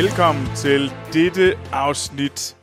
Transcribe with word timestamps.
Velkommen 0.00 0.48
til 0.56 0.92
dette 1.12 1.58
afsnit 1.72 2.56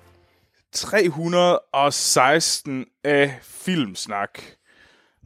316 0.73 2.85
af 3.03 3.39
Filmsnak. 3.41 4.39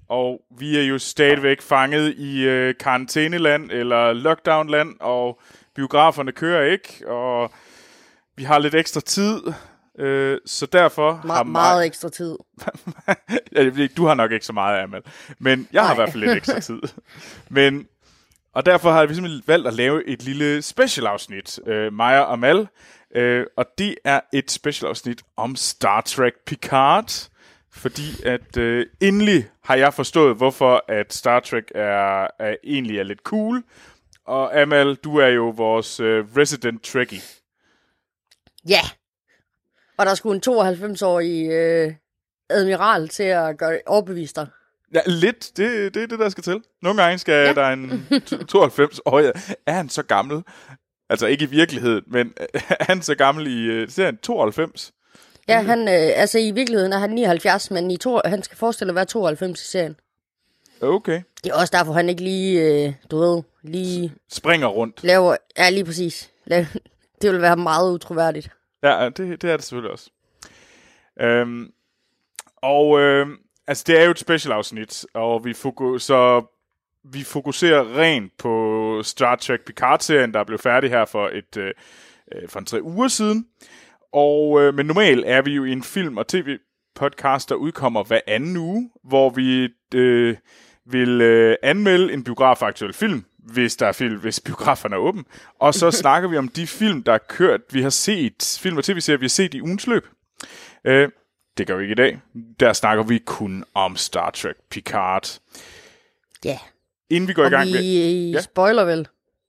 Og 0.10 0.42
vi 0.58 0.78
er 0.78 0.84
jo 0.84 1.00
stadigvæk 1.00 1.62
fanget 1.62 2.14
i 2.18 2.42
øh, 2.42 2.76
karantæneland 2.80 3.72
eller 3.72 4.14
lockdownland, 4.14 4.96
og 5.00 5.40
biograferne 5.76 6.32
kører 6.32 6.72
ikke, 6.72 7.04
og 7.08 7.52
vi 8.36 8.44
har 8.44 8.60
lidt 8.60 8.76
ekstra 8.76 9.02
tid, 9.02 9.42
øh, 10.00 10.38
så 10.46 10.66
derfor 10.66 11.22
Me- 11.24 11.32
har 11.32 11.44
meget 11.44 11.86
ekstra 11.86 12.10
tid. 12.10 12.36
Du 13.98 14.06
har 14.06 14.14
nok 14.14 14.32
ikke 14.32 14.46
så 14.46 14.54
meget, 14.54 14.84
Amal. 14.84 15.02
Men 15.40 15.68
jeg 15.74 15.82
har 15.82 15.94
i 15.94 15.98
Nej. 15.98 16.04
hvert 16.04 16.12
fald 16.12 16.24
lidt 16.24 16.38
ekstra 16.38 16.60
tid. 16.60 16.82
Men, 17.50 17.88
og 18.56 18.66
derfor 18.66 18.92
har 18.92 19.06
vi 19.06 19.14
simpelthen 19.14 19.44
valgt 19.48 19.68
at 19.68 19.74
lave 19.74 20.08
et 20.08 20.24
lille 20.24 20.62
specialafsnit, 20.62 21.60
øh, 21.68 21.94
Maja 21.94 22.20
og 22.20 22.40
Mal. 22.40 22.68
Øh, 23.16 23.46
og 23.58 23.66
det 23.78 23.96
er 24.04 24.20
et 24.34 24.52
specialafsnit 24.52 25.22
om 25.38 25.56
Star 25.56 26.02
Trek 26.02 26.34
Picard. 26.46 27.30
Fordi 27.74 28.24
at 28.26 28.58
øh, 28.58 28.86
endelig 29.02 29.50
har 29.64 29.76
jeg 29.76 29.94
forstået, 29.94 30.38
hvorfor 30.38 30.86
at 30.88 31.14
Star 31.14 31.40
Trek 31.40 31.64
er, 31.76 32.28
er 32.40 32.56
egentlig 32.64 33.00
er 33.00 33.04
lidt 33.04 33.20
cool. 33.20 33.64
Og 34.26 34.62
Amal, 34.62 34.96
du 34.96 35.18
er 35.18 35.28
jo 35.28 35.50
vores 35.50 36.00
øh, 36.00 36.26
resident 36.38 36.84
Trekkie. 36.84 37.22
Ja. 38.70 38.82
Og 39.98 40.06
der 40.06 40.16
skulle 40.16 40.36
en 40.36 40.42
92-årig 40.46 41.50
øh, 41.52 41.94
admiral 42.50 43.10
til 43.10 43.24
at 43.24 43.58
gøre 43.58 43.80
overbevise 43.86 44.36
dig. 44.36 44.48
Ja, 44.94 45.00
lidt. 45.06 45.58
Det, 45.58 45.94
det 45.94 46.04
er 46.04 46.08
det, 46.08 46.20
der 46.20 46.30
skal 46.30 46.44
til. 46.44 46.62
Nogle 46.82 47.04
gange 47.04 47.18
skal 47.18 47.34
ja. 47.48 47.54
Der 47.54 47.68
en 47.68 48.08
92-årig... 48.56 49.32
Er 49.66 49.74
han 49.74 49.90
så 49.90 50.04
gammel? 50.04 50.44
Altså 51.10 51.28
ikke 51.28 51.44
i 51.44 51.48
virkeligheden, 51.48 52.04
men 52.08 52.34
er 52.80 52.84
han 52.84 53.02
så 53.02 53.16
gammel 53.16 53.48
i 53.48 53.66
øh, 53.66 53.90
serien 53.90 54.18
92? 54.18 54.94
Ja, 55.48 55.62
han, 55.62 55.80
øh, 55.80 56.12
altså 56.16 56.40
i 56.40 56.52
virkeligheden 56.52 56.94
er 56.94 56.98
han 56.98 57.10
79, 57.10 57.72
men 57.72 57.92
i 57.92 57.98
to, 57.98 58.20
han 58.26 58.44
skal 58.44 58.58
forestille 58.58 58.92
at 58.92 58.96
være 58.96 59.06
92 59.06 59.62
i 59.62 59.68
serien. 59.68 59.96
Okay. 60.82 61.22
Det 61.44 61.52
er 61.52 61.56
også 61.56 61.78
derfor, 61.78 61.94
han 61.94 62.10
ikke 62.10 62.24
lige, 62.24 62.62
øh, 62.62 62.94
du 63.12 63.20
ved, 63.20 63.44
lige 63.62 64.14
Springer 64.30 64.68
rundt. 64.68 65.04
laver... 65.04 65.38
Ja, 65.58 65.70
lige 65.70 65.86
præcis. 65.86 66.30
Lav, 66.46 66.66
det 67.22 67.32
vil 67.32 67.42
være 67.42 67.58
meget 67.58 67.92
utroværdigt. 67.92 68.52
Ja, 68.84 69.10
det, 69.18 69.42
det 69.42 69.44
er 69.44 69.58
det 69.58 69.66
selvfølgelig 69.66 69.92
også. 69.92 70.10
Øhm, 71.22 71.72
og 72.62 73.00
øh, 73.00 73.28
altså, 73.68 73.84
det 73.88 74.00
er 74.00 74.06
jo 74.06 74.12
et 74.12 74.20
specialafsnit, 74.20 75.06
og 75.14 75.46
vi, 75.46 75.52
foku- 75.52 75.98
så 75.98 76.46
vi 77.04 77.24
fokuserer 77.24 77.98
rent 77.98 78.38
på 78.38 79.02
Star 79.04 79.36
Trek 79.36 79.62
Picard-serien, 79.66 80.34
der 80.34 80.44
blev 80.44 80.60
færdig 80.60 80.90
her 80.90 81.06
for 81.06 81.28
et 81.28 81.58
øh, 81.58 81.72
øh, 82.36 82.50
for 82.50 82.60
en 82.60 82.66
tre 82.66 82.84
uger 82.84 83.08
siden. 83.08 83.48
Og 84.14 84.62
øh, 84.62 84.74
men 84.74 84.86
normalt 84.86 85.26
er 85.28 85.42
vi 85.42 85.52
jo 85.52 85.64
i 85.64 85.72
en 85.72 85.84
film- 85.84 86.18
og 86.18 86.28
tv-podcast, 86.28 87.50
der 87.50 87.56
udkommer 87.56 88.04
hver 88.04 88.20
anden 88.28 88.58
uge, 88.58 88.90
hvor 89.04 89.30
vi 89.30 89.70
øh, 89.96 90.36
vil 90.86 91.22
øh, 91.22 91.56
anmelde 91.64 92.14
en 92.14 92.24
biografaktuel 92.24 92.94
film, 92.94 93.26
hvis 93.38 93.76
der 93.76 93.88
er 93.88 93.92
film, 93.92 94.20
hvis 94.20 94.40
biograferne 94.48 94.96
er 94.96 95.00
åben. 95.00 95.26
Og 95.60 95.74
så 95.74 95.92
snakker 95.92 96.30
vi 96.30 96.38
om 96.38 96.48
de 96.48 96.68
film, 96.68 97.04
der 97.04 97.14
er 97.14 97.18
kørt, 97.30 97.62
vi 97.72 97.82
har 97.82 97.90
set, 97.90 98.60
film 98.62 98.78
og 98.78 98.84
tv-serier, 98.84 99.18
vi 99.18 99.26
har 99.26 99.30
set 99.30 99.54
i 99.54 99.62
ugens 99.62 99.88
løb. 99.88 100.08
Øh, 100.86 101.10
det 101.58 101.68
gør 101.68 101.76
vi 101.76 101.84
ikke 101.84 101.92
i 101.92 101.96
dag. 101.96 102.20
Der 102.60 102.74
snakker 102.74 103.04
vi 103.04 103.18
kun 103.26 103.64
om 103.74 103.96
Star 103.98 104.30
Trek 104.32 104.56
Picard. 104.70 105.40
Ja. 106.46 106.60
Inden 107.10 107.28
vi 107.28 107.34
går 107.34 107.42
i 107.44 107.46
Og 107.46 107.52
gang 107.52 107.72
med... 107.72 107.80
vi 107.82 108.30
Ja. 108.30 108.38
ja. 108.38 108.42
spoiler 108.42 108.84
vel. 108.84 109.08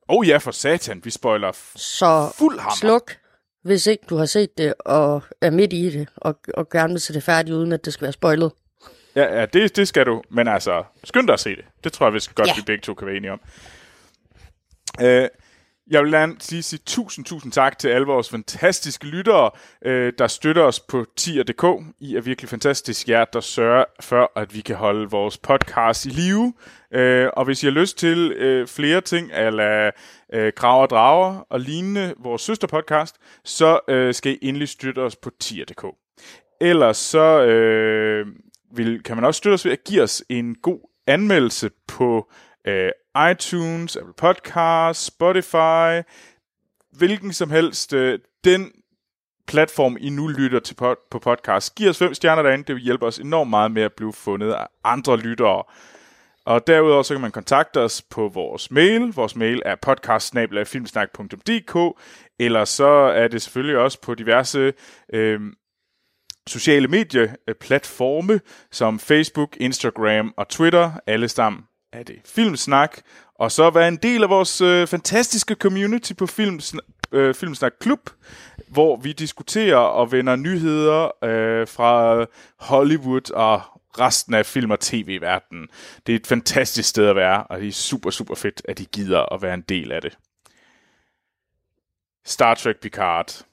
Oh 0.08 0.28
ja, 0.28 0.36
for 0.36 0.50
satan, 0.50 1.00
vi 1.04 1.10
spoiler 1.10 1.52
f- 1.52 1.72
Så 1.78 2.32
fuld 2.38 2.58
hammer. 2.58 2.74
sluk, 2.76 3.16
hvis 3.64 3.86
ikke 3.86 4.04
du 4.10 4.16
har 4.16 4.26
set 4.26 4.58
det 4.58 4.74
og 4.78 5.22
er 5.40 5.50
midt 5.50 5.72
i 5.72 5.90
det, 5.90 6.08
og, 6.16 6.38
og 6.54 6.68
gerne 6.70 6.92
vil 6.92 7.00
se 7.00 7.14
det 7.14 7.22
færdigt, 7.22 7.54
uden 7.54 7.72
at 7.72 7.84
det 7.84 7.92
skal 7.92 8.02
være 8.02 8.12
spoilet. 8.12 8.52
Ja, 9.16 9.38
ja 9.40 9.46
det, 9.46 9.76
det 9.76 9.88
skal 9.88 10.06
du. 10.06 10.22
Men 10.30 10.48
altså, 10.48 10.84
skynd 11.04 11.26
dig 11.26 11.32
at 11.34 11.40
se 11.40 11.50
det. 11.56 11.64
Det 11.84 11.92
tror 11.92 12.06
jeg, 12.06 12.10
hvis 12.10 12.28
godt, 12.28 12.48
Ja. 12.48 12.54
vi 12.56 12.62
begge 12.66 12.82
to 12.82 12.94
kan 12.94 13.06
være 13.06 13.16
enige 13.16 13.32
om. 13.32 13.40
Øh, 15.02 15.28
jeg 15.92 16.02
vil 16.02 16.12
gerne 16.12 16.36
lige 16.50 16.62
sige 16.62 16.80
tusind, 16.86 17.24
tusind 17.24 17.52
tak 17.52 17.78
til 17.78 17.88
alle 17.88 18.06
vores 18.06 18.30
fantastiske 18.30 19.06
lyttere, 19.06 19.50
øh, 19.84 20.12
der 20.18 20.26
støtter 20.26 20.62
os 20.62 20.80
på 20.80 21.04
tier.dk. 21.16 21.64
I 22.00 22.16
er 22.16 22.20
virkelig 22.20 22.48
fantastisk 22.48 23.08
jer, 23.08 23.24
der 23.24 23.40
sørger 23.40 23.84
for, 24.00 24.32
at 24.36 24.54
vi 24.54 24.60
kan 24.60 24.76
holde 24.76 25.10
vores 25.10 25.38
podcast 25.38 26.06
i 26.06 26.08
live. 26.08 26.52
Øh, 26.94 27.28
og 27.36 27.44
hvis 27.44 27.62
I 27.62 27.66
har 27.66 27.72
lyst 27.72 27.98
til 27.98 28.32
øh, 28.32 28.66
flere 28.66 29.00
ting, 29.00 29.30
eller 29.32 29.90
øh, 30.32 30.52
Krav 30.52 30.82
og 30.82 30.90
Drager 30.90 31.46
og 31.50 31.60
lignende, 31.60 32.14
vores 32.18 32.42
søsterpodcast, 32.42 33.16
så 33.44 33.80
øh, 33.88 34.14
skal 34.14 34.32
I 34.32 34.38
endelig 34.42 34.68
støtte 34.68 34.98
os 34.98 35.16
på 35.16 35.30
tier.dk. 35.40 35.84
Ellers 36.60 36.96
så 36.96 37.44
øh, 37.44 38.26
vil, 38.74 39.02
kan 39.02 39.16
man 39.16 39.24
også 39.24 39.38
støtte 39.38 39.54
os 39.54 39.64
ved 39.64 39.72
at 39.72 39.84
give 39.84 40.02
os 40.02 40.24
en 40.28 40.54
god 40.54 40.80
anmeldelse 41.06 41.70
på 41.88 42.30
øh, 42.66 42.90
iTunes, 43.30 43.96
Apple 43.96 44.14
Podcasts, 44.16 45.04
Spotify, 45.06 46.02
hvilken 46.92 47.32
som 47.32 47.50
helst. 47.50 47.92
Øh, 47.92 48.18
den 48.44 48.72
platform, 49.46 49.96
I 50.00 50.10
nu 50.10 50.28
lytter 50.28 50.60
til 50.60 50.74
pod- 50.82 51.08
på 51.10 51.18
podcast. 51.18 51.74
Giv 51.74 51.88
os 51.88 51.98
fem 51.98 52.14
stjerner 52.14 52.42
derinde, 52.42 52.64
det 52.64 52.74
vil 52.74 52.84
hjælpe 52.84 53.06
os 53.06 53.18
enormt 53.18 53.50
meget 53.50 53.70
med 53.70 53.82
at 53.82 53.92
blive 53.92 54.12
fundet 54.12 54.52
af 54.52 54.66
andre 54.84 55.16
lyttere. 55.16 55.62
Og 56.46 56.66
derudover 56.66 57.02
så 57.02 57.14
kan 57.14 57.20
man 57.20 57.30
kontakte 57.30 57.80
os 57.80 58.02
på 58.02 58.28
vores 58.28 58.70
mail. 58.70 59.12
Vores 59.14 59.36
mail 59.36 59.62
er 59.64 59.74
podcast 59.74 60.34
eller 62.38 62.64
så 62.64 62.86
er 62.88 63.28
det 63.28 63.42
selvfølgelig 63.42 63.78
også 63.78 64.00
på 64.00 64.14
diverse 64.14 64.72
øh, 65.12 65.40
sociale 66.46 66.88
medieplatforme 66.88 68.40
som 68.70 68.98
Facebook, 68.98 69.56
Instagram 69.56 70.34
og 70.36 70.48
Twitter. 70.48 70.92
Alle 71.06 71.28
sammen 71.28 71.62
er 71.92 72.02
det 72.02 72.20
Filmsnak. 72.24 72.98
Og 73.34 73.52
så 73.52 73.70
være 73.70 73.88
en 73.88 73.96
del 73.96 74.22
af 74.22 74.28
vores 74.28 74.60
øh, 74.60 74.86
fantastiske 74.86 75.54
community 75.54 76.12
på 76.12 76.26
Filmsnak, 76.26 76.84
øh, 77.12 77.34
Filmsnak 77.34 77.72
Klub, 77.80 78.10
hvor 78.68 78.96
vi 78.96 79.12
diskuterer 79.12 79.76
og 79.76 80.12
vender 80.12 80.36
nyheder 80.36 81.24
øh, 81.24 81.68
fra 81.68 82.26
Hollywood 82.58 83.30
og 83.30 83.62
resten 83.98 84.34
af 84.34 84.46
film- 84.46 84.70
og 84.70 84.80
tv-verdenen. 84.80 85.68
Det 86.06 86.12
er 86.12 86.16
et 86.16 86.26
fantastisk 86.26 86.88
sted 86.88 87.06
at 87.06 87.16
være, 87.16 87.44
og 87.44 87.60
det 87.60 87.68
er 87.68 87.72
super, 87.72 88.10
super 88.10 88.34
fedt, 88.34 88.62
at 88.64 88.80
I 88.80 88.88
gider 88.92 89.32
at 89.34 89.42
være 89.42 89.54
en 89.54 89.64
del 89.68 89.92
af 89.92 90.02
det. 90.02 90.18
Star 92.24 92.54
Trek 92.54 92.76
Picard. 92.80 93.44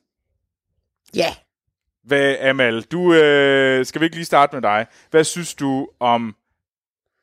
Ja. 1.15 1.35
Hvad, 2.03 2.35
Amal, 2.39 2.81
du, 2.81 3.13
øh, 3.13 3.85
skal 3.85 4.01
vi 4.01 4.05
ikke 4.05 4.15
lige 4.15 4.25
starte 4.25 4.55
med 4.55 4.61
dig? 4.61 4.85
Hvad 5.11 5.23
synes 5.23 5.55
du 5.55 5.87
om, 5.99 6.35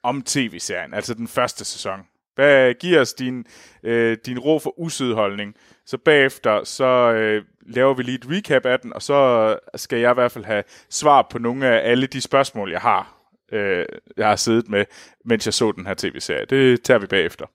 om 0.08 0.22
tv-serien, 0.22 0.94
altså 0.94 1.14
den 1.14 1.28
første 1.28 1.64
sæson? 1.64 2.00
Hvad 2.34 2.74
giver 2.74 3.00
os 3.00 3.14
din, 3.14 3.46
øh, 3.82 4.16
din 4.26 4.38
ro 4.38 4.58
for 4.58 4.78
usødholdning? 4.80 5.54
Så 5.86 5.98
bagefter, 5.98 6.64
så 6.64 7.12
øh, 7.12 7.44
laver 7.66 7.94
vi 7.94 8.02
lige 8.02 8.14
et 8.14 8.26
recap 8.30 8.66
af 8.66 8.80
den, 8.80 8.92
og 8.92 9.02
så 9.02 9.58
skal 9.74 9.98
jeg 9.98 10.10
i 10.10 10.14
hvert 10.14 10.32
fald 10.32 10.44
have 10.44 10.64
svar 10.90 11.26
på 11.30 11.38
nogle 11.38 11.66
af 11.66 11.90
alle 11.90 12.06
de 12.06 12.20
spørgsmål, 12.20 12.70
jeg 12.70 12.80
har, 12.80 13.16
øh, 13.52 13.86
jeg 14.16 14.28
har 14.28 14.36
siddet 14.36 14.68
med, 14.68 14.84
mens 15.24 15.46
jeg 15.46 15.54
så 15.54 15.72
den 15.72 15.86
her 15.86 15.94
tv-serie. 15.94 16.44
Det 16.44 16.82
tager 16.82 16.98
vi 16.98 17.06
bagefter. 17.06 17.46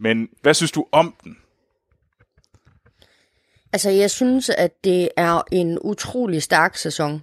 Men 0.00 0.28
hvad 0.42 0.54
synes 0.54 0.72
du 0.72 0.86
om 0.92 1.14
den? 1.24 1.36
Altså, 3.72 3.90
jeg 3.90 4.10
synes, 4.10 4.50
at 4.50 4.84
det 4.84 5.08
er 5.16 5.42
en 5.52 5.78
utrolig 5.82 6.42
stærk 6.42 6.76
sæson. 6.76 7.22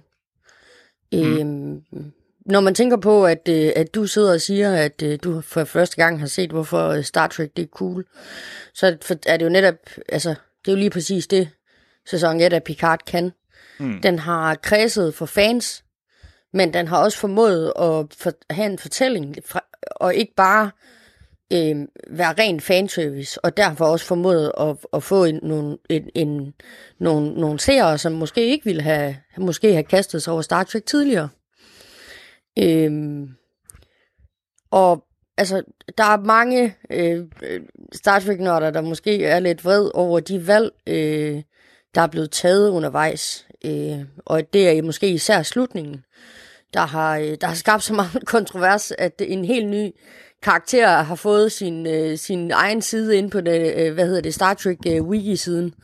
Mm. 1.12 1.18
Øhm, 1.18 2.12
når 2.46 2.60
man 2.60 2.74
tænker 2.74 2.96
på, 2.96 3.26
at, 3.26 3.48
øh, 3.48 3.72
at 3.76 3.94
du 3.94 4.06
sidder 4.06 4.32
og 4.32 4.40
siger, 4.40 4.74
at 4.74 5.02
øh, 5.02 5.18
du 5.24 5.40
for 5.40 5.64
første 5.64 5.96
gang 5.96 6.20
har 6.20 6.26
set, 6.26 6.50
hvorfor 6.50 6.88
øh, 6.88 7.04
Star 7.04 7.26
Trek 7.26 7.56
det 7.56 7.62
er 7.62 7.66
cool, 7.66 8.04
så 8.74 8.86
er 8.86 8.90
det, 8.90 9.18
er 9.26 9.38
jo 9.42 9.48
netop, 9.48 9.74
altså, 10.08 10.28
det 10.28 10.68
er 10.68 10.72
jo 10.72 10.76
lige 10.76 10.90
præcis 10.90 11.26
det, 11.26 11.48
sæson 12.06 12.40
1 12.40 12.52
af 12.52 12.62
Picard 12.62 13.00
kan. 13.06 13.32
Mm. 13.78 14.00
Den 14.02 14.18
har 14.18 14.54
kredset 14.54 15.14
for 15.14 15.26
fans, 15.26 15.84
men 16.52 16.74
den 16.74 16.88
har 16.88 16.98
også 17.04 17.18
formået 17.18 17.72
at 17.80 18.06
for, 18.18 18.32
have 18.50 18.66
en 18.66 18.78
fortælling, 18.78 19.36
fra, 19.44 19.60
og 19.90 20.14
ikke 20.14 20.34
bare 20.36 20.70
øh, 21.52 21.76
være 22.10 22.34
ren 22.38 22.60
fanservice, 22.60 23.44
og 23.44 23.56
derfor 23.56 23.84
også 23.84 24.06
formået 24.06 24.52
at, 24.60 24.76
at 24.92 25.02
få 25.02 25.24
en, 25.24 25.40
nogle, 25.42 25.78
en, 25.90 26.10
en, 26.14 26.54
nogle, 27.00 27.34
nogle 27.34 27.60
seere, 27.60 27.98
som 27.98 28.12
måske 28.12 28.46
ikke 28.46 28.64
ville 28.64 28.82
have, 28.82 29.16
måske 29.38 29.72
have 29.72 29.84
kastet 29.84 30.22
sig 30.22 30.32
over 30.32 30.42
Star 30.42 30.64
Trek 30.64 30.86
tidligere. 30.86 31.28
Øhm, 32.58 33.28
og 34.70 35.04
altså, 35.36 35.62
der 35.98 36.04
er 36.04 36.16
mange 36.16 36.74
øh, 36.90 37.24
øh, 37.42 37.60
Star 37.92 38.18
Trek-nørder, 38.20 38.70
der 38.70 38.80
måske 38.80 39.24
er 39.24 39.38
lidt 39.38 39.64
vred 39.64 39.90
over 39.94 40.20
de 40.20 40.46
valg, 40.46 40.72
øh, 40.86 41.42
der 41.94 42.00
er 42.00 42.06
blevet 42.06 42.30
taget 42.30 42.70
undervejs. 42.70 43.46
Øh, 43.64 44.00
og 44.18 44.52
det 44.52 44.68
er 44.68 44.82
måske 44.82 45.08
især 45.08 45.42
slutningen, 45.42 46.04
der 46.74 46.80
har, 46.80 47.18
øh, 47.18 47.36
der 47.40 47.46
har 47.46 47.54
skabt 47.54 47.82
så 47.82 47.94
meget 47.94 48.26
kontrovers, 48.34 48.92
at 48.98 49.22
en 49.26 49.44
helt 49.44 49.68
ny 49.68 49.90
karakter 50.42 50.88
har 50.88 51.14
fået 51.14 51.52
sin, 51.52 51.86
øh, 51.86 52.18
sin 52.18 52.50
egen 52.50 52.82
side 52.82 53.18
ind 53.18 53.30
på 53.30 53.40
det, 53.40 53.74
øh, 53.76 53.94
hvad 53.94 54.06
hedder 54.06 54.20
det, 54.20 54.34
Star 54.34 54.54
Trek 54.54 54.78
øh, 54.86 55.02
Wiki-siden. 55.02 55.74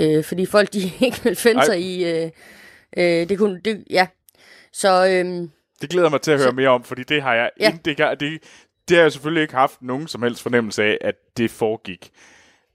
Øh, 0.00 0.24
fordi 0.24 0.46
folk, 0.46 0.72
de 0.72 0.78
ikke 1.06 1.20
vil 1.24 1.36
finde 1.36 1.64
sig 1.64 1.80
i... 1.80 2.04
Øh, 2.04 2.30
øh, 2.96 3.28
det 3.28 3.38
kunne... 3.38 3.60
Det, 3.64 3.84
ja. 3.90 4.06
Så... 4.72 5.06
Øh, 5.06 5.48
Det 5.82 5.90
glæder 5.90 6.08
mig 6.08 6.20
til 6.20 6.30
at 6.32 6.38
høre 6.38 6.48
Så- 6.50 6.54
mere 6.54 6.68
om, 6.68 6.84
fordi 6.84 7.02
det 7.02 7.22
har 7.22 7.34
jeg 7.34 7.50
Ja. 7.60 7.64
ja. 7.64 7.78
det, 7.84 7.98
det, 8.20 8.42
det 8.88 8.96
har 8.96 9.02
jeg 9.02 9.12
selvfølgelig 9.12 9.42
ikke 9.42 9.54
haft 9.54 9.82
nogen 9.82 10.06
som 10.08 10.22
helst 10.22 10.42
fornemmelse 10.42 10.84
af, 10.84 10.98
at 11.00 11.14
det 11.36 11.50
foregik. 11.50 12.10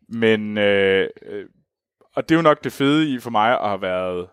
Men, 0.09 0.57
øh, 0.57 1.07
øh, 1.25 1.45
og 2.15 2.29
det 2.29 2.35
er 2.35 2.39
jo 2.39 2.41
nok 2.43 2.63
det 2.63 2.71
fede 2.73 3.09
i 3.13 3.19
for 3.19 3.29
mig 3.29 3.51
at 3.61 3.67
have 3.69 3.81
været 3.81 4.27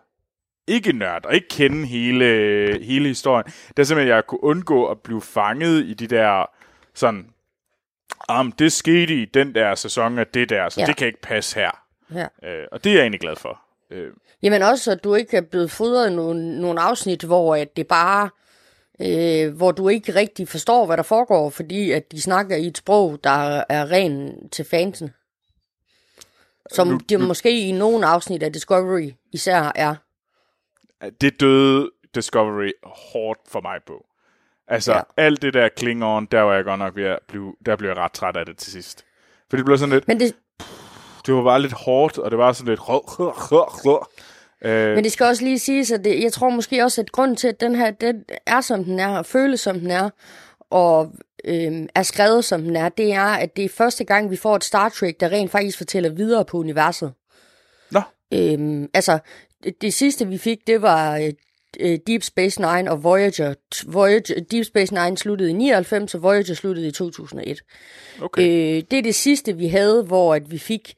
ikke 0.67 0.93
nørd, 0.93 1.25
og 1.25 1.35
ikke 1.35 1.47
kende 1.47 1.85
hele, 1.87 2.25
hele 2.83 3.07
historien. 3.07 3.45
Det 3.45 3.79
er 3.79 3.83
simpelthen, 3.83 4.11
at 4.11 4.15
jeg 4.15 4.25
kunne 4.27 4.43
undgå 4.43 4.85
at 4.85 4.99
blive 5.01 5.21
fanget 5.21 5.83
i 5.85 5.93
de 5.93 6.07
der 6.07 6.45
sådan, 6.93 7.29
om 8.27 8.51
det 8.51 8.71
skete 8.71 9.13
i 9.21 9.25
den 9.25 9.55
der 9.55 9.75
sæson 9.75 10.19
af 10.19 10.27
det 10.27 10.49
der, 10.49 10.69
så 10.69 10.81
Ja. 10.81 10.85
det 10.85 10.97
kan 10.97 11.07
ikke 11.07 11.21
passe 11.21 11.55
her. 11.59 11.71
ja. 12.13 12.49
Øh, 12.49 12.67
og 12.71 12.83
det 12.83 12.89
er 12.89 12.93
jeg 12.95 13.01
egentlig 13.01 13.21
glad 13.21 13.35
for. 13.35 13.61
Øh, 13.91 14.11
Jamen 14.43 14.61
også, 14.61 14.91
at 14.91 15.03
du 15.03 15.15
ikke 15.15 15.37
er 15.37 15.41
blevet 15.41 15.71
fodret 15.71 16.11
nogle, 16.13 16.61
nogle 16.61 16.81
afsnit, 16.81 17.23
hvor 17.23 17.55
at 17.55 17.77
det 17.77 17.87
bare... 17.87 18.29
Øh, 19.01 19.55
hvor 19.57 19.71
du 19.71 19.89
ikke 19.89 20.15
rigtig 20.15 20.47
forstår, 20.47 20.85
hvad 20.85 20.97
der 20.97 21.03
foregår, 21.03 21.49
fordi 21.49 21.91
at 21.91 22.11
de 22.11 22.21
snakker 22.21 22.55
i 22.55 22.67
et 22.67 22.77
sprog, 22.77 23.19
der 23.23 23.63
er 23.69 23.91
ren 23.91 24.49
til 24.49 24.65
fansen. 24.65 25.13
Som 26.71 26.87
Nu- 26.87 26.99
det 27.09 27.19
nu- 27.19 27.27
måske 27.27 27.59
i 27.67 27.71
nogle 27.71 28.05
afsnit 28.05 28.43
af 28.43 28.53
Discovery 28.53 29.11
især 29.33 29.71
er. 29.75 29.95
det 31.21 31.39
døde 31.39 31.91
Discovery 32.15 32.71
hårdt 32.83 33.39
for 33.47 33.61
mig 33.61 33.79
på. 33.87 34.05
Altså, 34.67 34.93
Ja. 34.93 35.01
alt 35.17 35.41
det 35.41 35.53
der 35.53 35.69
Klingon, 35.69 36.25
der 36.25 36.41
var 36.41 36.53
jeg 36.55 36.63
godt 36.63 36.79
nok 36.79 36.95
ved 36.95 37.03
at 37.05 37.19
blive, 37.27 37.55
der 37.65 37.75
blev 37.75 37.89
jeg 37.89 37.97
ret 37.97 38.11
træt 38.11 38.37
af 38.37 38.45
det 38.45 38.57
til 38.57 38.71
sidst. 38.71 39.05
For 39.49 39.57
det 39.57 39.65
blev 39.65 39.77
sådan 39.77 39.93
lidt, 39.93 40.07
Men 40.07 40.19
det, 40.19 40.35
det 41.25 41.33
var 41.33 41.43
bare 41.43 41.61
lidt 41.61 41.73
hårdt, 41.73 42.17
og 42.17 42.31
det 42.31 42.37
var 42.37 42.53
sådan 42.53 42.69
lidt... 42.69 42.79
Øh, 44.63 44.95
Men 44.95 45.03
det 45.03 45.11
skal 45.11 45.25
også 45.25 45.43
lige 45.43 45.59
siges, 45.59 45.91
at 45.91 46.03
det, 46.05 46.23
jeg 46.23 46.33
tror 46.33 46.49
måske 46.49 46.83
også, 46.83 47.01
at 47.01 47.11
grunden 47.11 47.37
til, 47.37 47.47
at 47.47 47.59
den 47.61 47.75
her 47.75 47.91
den 47.91 48.23
er, 48.45 48.61
som 48.61 48.83
den 48.83 48.99
er, 48.99 49.07
og 49.17 49.25
føles, 49.25 49.59
som 49.59 49.79
den 49.79 49.91
er, 49.91 50.09
og 50.69 51.11
øhm, 51.45 51.87
er 51.95 52.03
skrevet, 52.03 52.45
som 52.45 52.61
den 52.61 52.75
er, 52.75 52.89
det 52.89 53.13
er, 53.13 53.25
at 53.25 53.55
det 53.57 53.65
er 53.65 53.69
første 53.69 54.03
gang, 54.03 54.31
vi 54.31 54.35
får 54.35 54.55
et 54.55 54.63
Star 54.63 54.89
Trek, 54.89 55.19
der 55.19 55.29
rent 55.31 55.51
faktisk 55.51 55.77
fortæller 55.77 56.09
videre 56.09 56.45
på 56.45 56.57
universet. 56.57 57.13
Nå, 57.91 58.01
Øhm, 58.33 58.89
altså, 58.93 59.19
det, 59.63 59.81
det 59.81 59.93
sidste, 59.93 60.27
vi 60.27 60.37
fik, 60.37 60.67
det 60.67 60.81
var 60.81 61.17
øh, 61.17 61.33
øh, 61.79 61.99
Deep 62.07 62.23
Space 62.23 62.61
Nine 62.61 62.91
og 62.91 63.03
Voyager. 63.03 63.53
Voyager. 63.87 64.41
Deep 64.51 64.65
Space 64.65 64.93
Nine 64.93 65.17
sluttede 65.17 65.49
i 65.49 65.53
99, 65.53 66.15
og 66.15 66.23
Voyager 66.23 66.53
sluttede 66.53 66.87
i 66.87 66.91
2001. 66.91 67.61
okay. 68.21 68.41
Øh, 68.41 68.83
det 68.91 68.99
er 68.99 69.03
det 69.03 69.15
sidste, 69.15 69.57
vi 69.57 69.67
havde, 69.67 70.03
hvor 70.03 70.35
at 70.35 70.51
vi 70.51 70.57
fik 70.57 70.95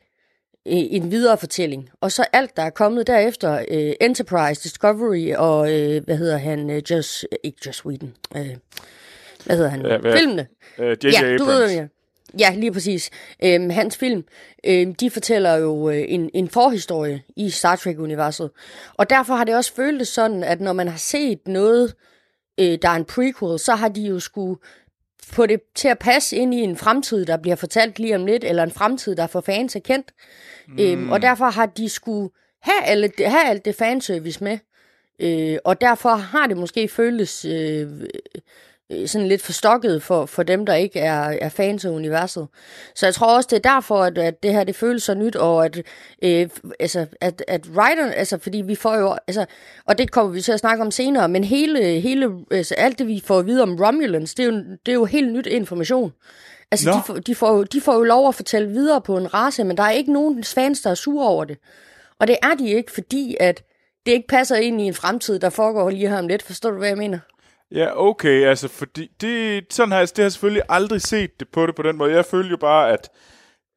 øh, 0.67 0.73
en 0.95 1.11
videre 1.11 1.37
fortælling. 1.37 1.89
Og 2.01 2.11
så 2.11 2.25
alt, 2.33 2.57
der 2.57 2.63
er 2.63 2.69
kommet 2.69 3.07
derefter, 3.07 3.65
øh, 3.71 3.93
Enterprise, 4.01 4.63
Discovery 4.63 5.33
og, 5.35 5.73
øh, 5.73 6.03
hvad 6.03 6.17
hedder 6.17 6.37
han, 6.37 6.69
øh, 6.69 6.81
Just, 6.91 7.25
øh, 7.31 7.37
ikke 7.43 7.57
Just 7.65 7.85
Whedon, 7.85 8.13
øh, 8.37 8.55
hvad 9.45 9.55
hedder 9.57 9.69
han, 9.69 9.85
Ja, 9.85 9.97
hvad- 9.97 10.17
filmene. 10.17 10.47
Øh, 10.79 10.97
J.J. 11.03 11.13
Ja, 11.21 11.37
du 11.37 11.45
ved, 11.45 11.71
ja. 11.71 11.87
Ja, 12.39 12.53
lige 12.55 12.71
præcis. 12.71 13.09
Øhm, 13.43 13.69
hans 13.69 13.97
film, 13.97 14.23
øhm, 14.65 14.95
de 14.95 15.09
fortæller 15.09 15.55
jo 15.55 15.89
øh, 15.89 16.03
en, 16.07 16.29
en 16.33 16.49
forhistorie 16.49 17.21
i 17.35 17.49
Star 17.49 17.75
Trek-universet. 17.75 18.49
Og 18.97 19.09
derfor 19.09 19.33
har 19.35 19.43
det 19.43 19.55
også 19.55 19.73
føltes 19.73 20.07
sådan, 20.07 20.43
at 20.43 20.61
når 20.61 20.73
man 20.73 20.87
har 20.87 20.97
set 20.97 21.47
noget, 21.47 21.93
øh, 22.59 22.77
der 22.81 22.89
er 22.89 22.95
en 22.95 23.05
prequel, 23.05 23.59
så 23.59 23.75
har 23.75 23.87
de 23.89 24.01
jo 24.01 24.19
skulle 24.19 24.59
få 25.31 25.45
det 25.45 25.61
til 25.75 25.87
at 25.87 25.99
passe 25.99 26.35
ind 26.35 26.53
i 26.53 26.57
en 26.57 26.77
fremtid, 26.77 27.25
der 27.25 27.37
bliver 27.37 27.55
fortalt 27.55 27.99
lige 27.99 28.15
om 28.15 28.25
lidt, 28.25 28.43
eller 28.43 28.63
en 28.63 28.71
fremtid, 28.71 29.15
der 29.15 29.27
for 29.27 29.41
fans 29.41 29.75
er 29.75 29.79
kendt. 29.79 30.11
Mm. 30.67 30.79
Øhm, 30.79 31.11
og 31.11 31.21
derfor 31.21 31.45
har 31.45 31.65
de 31.65 31.89
skulle 31.89 32.29
have, 32.61 32.83
alle, 32.85 33.11
have 33.19 33.49
alt 33.49 33.65
det 33.65 33.75
fanservice 33.75 34.43
med. 34.43 34.57
Øh, 35.19 35.57
og 35.63 35.81
derfor 35.81 36.15
har 36.15 36.47
det 36.47 36.57
måske 36.57 36.87
føltes 36.87 37.45
øh, 37.45 37.87
sådan 39.05 39.27
lidt 39.27 39.41
forstokket 39.41 40.03
for, 40.03 40.25
for 40.25 40.43
dem, 40.43 40.65
der 40.65 40.73
ikke 40.73 40.99
er, 40.99 41.37
er 41.41 41.49
fans 41.49 41.85
af 41.85 41.89
universet. 41.89 42.47
Så 42.95 43.05
jeg 43.05 43.13
tror 43.13 43.35
også, 43.35 43.47
det 43.51 43.65
er 43.65 43.73
derfor, 43.73 44.03
at, 44.03 44.17
at 44.17 44.43
det 44.43 44.53
her 44.53 44.63
det 44.63 44.75
føles 44.75 45.03
så 45.03 45.13
nyt, 45.13 45.35
og 45.35 45.65
at, 45.65 45.77
øh, 46.21 46.49
altså, 46.79 47.05
at, 47.21 47.43
at 47.47 47.67
writer, 47.75 48.11
altså 48.11 48.37
fordi 48.37 48.57
vi 48.61 48.75
får 48.75 48.95
jo, 48.95 49.15
altså, 49.27 49.45
og 49.85 49.97
det 49.97 50.11
kommer 50.11 50.31
vi 50.31 50.41
til 50.41 50.51
at 50.51 50.59
snakke 50.59 50.83
om 50.83 50.91
senere, 50.91 51.29
men 51.29 51.43
hele, 51.43 51.99
hele 51.99 52.29
altså, 52.51 52.75
alt 52.75 52.99
det, 52.99 53.07
vi 53.07 53.23
får 53.25 53.39
at 53.39 53.45
vide 53.45 53.63
om 53.63 53.75
Romulans, 53.75 54.33
det 54.35 54.43
er 54.43 54.47
jo, 54.49 54.57
det 54.85 54.91
er 54.91 54.93
jo 54.93 55.05
helt 55.05 55.33
nyt 55.33 55.47
information. 55.47 56.13
Altså, 56.71 56.89
Nå. 56.89 56.95
de 56.97 57.01
får, 57.05 57.13
de, 57.13 57.35
får, 57.35 57.51
jo- 57.57 57.63
de 57.63 57.81
får 57.81 57.93
jo 57.93 58.03
lov 58.03 58.27
at 58.27 58.35
fortælle 58.35 58.67
videre 58.69 59.01
på 59.01 59.17
en 59.17 59.33
race, 59.33 59.63
men 59.63 59.77
der 59.77 59.83
er 59.83 59.91
ikke 59.91 60.13
nogen 60.13 60.43
fans, 60.43 60.81
der 60.81 60.89
er 60.89 60.95
sure 60.95 61.27
over 61.27 61.43
det. 61.45 61.57
Og 62.19 62.27
det 62.27 62.37
er 62.43 62.55
de 62.59 62.69
ikke, 62.69 62.91
fordi 62.91 63.37
at 63.39 63.63
det 64.05 64.11
ikke 64.11 64.27
passer 64.27 64.55
ind 64.55 64.81
i 64.81 64.83
en 64.83 64.93
fremtid, 64.93 65.39
der 65.39 65.49
foregår 65.49 65.89
lige 65.89 66.09
her 66.09 66.19
om 66.19 66.27
lidt. 66.27 66.43
Forstår 66.43 66.71
du, 66.71 66.77
hvad 66.77 66.87
jeg 66.87 66.97
mener? 66.97 67.19
Ja, 67.71 67.87
okay, 68.07 68.43
altså, 68.45 68.67
fordi 68.67 69.07
det, 69.21 69.65
sådan 69.73 69.91
har 69.91 69.99
jeg, 69.99 70.07
det 70.09 70.17
har 70.17 70.23
jeg 70.23 70.31
selvfølgelig 70.31 70.63
aldrig 70.69 71.01
set 71.01 71.39
det 71.39 71.47
på 71.49 71.65
det 71.67 71.75
på 71.75 71.81
den 71.81 71.97
måde. 71.97 72.11
Jeg 72.13 72.25
følte 72.25 72.49
jo 72.49 72.57
bare, 72.57 72.91
at, 72.91 73.09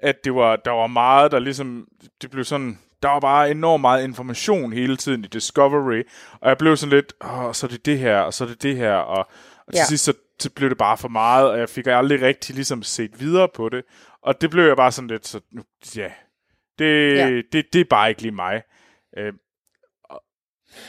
at 0.01 0.25
det 0.25 0.35
var, 0.35 0.57
der 0.57 0.71
var 0.71 0.87
meget, 0.87 1.33
der 1.33 1.39
ligesom, 1.39 1.87
det 2.23 2.31
blev 2.31 2.45
sådan, 2.45 2.79
der 3.03 3.09
var 3.09 3.21
bare 3.21 3.51
enormt 3.51 3.81
meget 3.81 4.05
information 4.05 4.73
hele 4.73 4.97
tiden 4.97 5.25
i 5.25 5.29
Discovery, 5.29 6.03
og 6.41 6.49
jeg 6.49 6.59
blev 6.59 6.77
sådan 6.77 6.91
lidt, 6.97 7.13
åh, 7.25 7.53
så 7.53 7.67
er 7.67 7.71
det 7.71 7.87
det 7.87 7.99
her, 7.99 8.19
og 8.21 8.35
så 8.35 8.45
er 8.45 8.49
det 8.49 8.63
det 8.63 8.77
her, 8.77 8.93
og, 8.95 9.19
og 9.67 9.73
til 9.73 9.79
Ja. 9.79 9.85
sidst 9.85 10.05
så, 10.05 10.13
så 10.41 10.51
blev 10.51 10.69
det 10.71 10.79
bare 10.79 10.97
for 10.99 11.09
meget, 11.09 11.49
og 11.51 11.59
jeg 11.59 11.69
fik 11.69 11.87
aldrig 11.87 12.23
rigtig 12.23 12.55
ligesom 12.55 12.83
set 12.83 13.21
videre 13.21 13.49
på 13.55 13.69
det, 13.69 13.83
og 14.23 14.41
det 14.41 14.51
blev 14.51 14.65
jeg 14.67 14.77
bare 14.77 14.93
sådan 14.93 15.09
lidt, 15.09 15.27
så 15.27 15.41
nu, 15.53 15.63
ja, 15.97 16.09
det, 16.79 17.17
Ja. 17.17 17.27
ja. 17.29 17.41
det, 17.53 17.65
det 17.73 17.81
er 17.81 17.85
bare 17.91 18.09
ikke 18.09 18.23
lige 18.23 18.33
mig. 18.35 18.63
Øh, 19.19 19.33
og, 20.05 20.23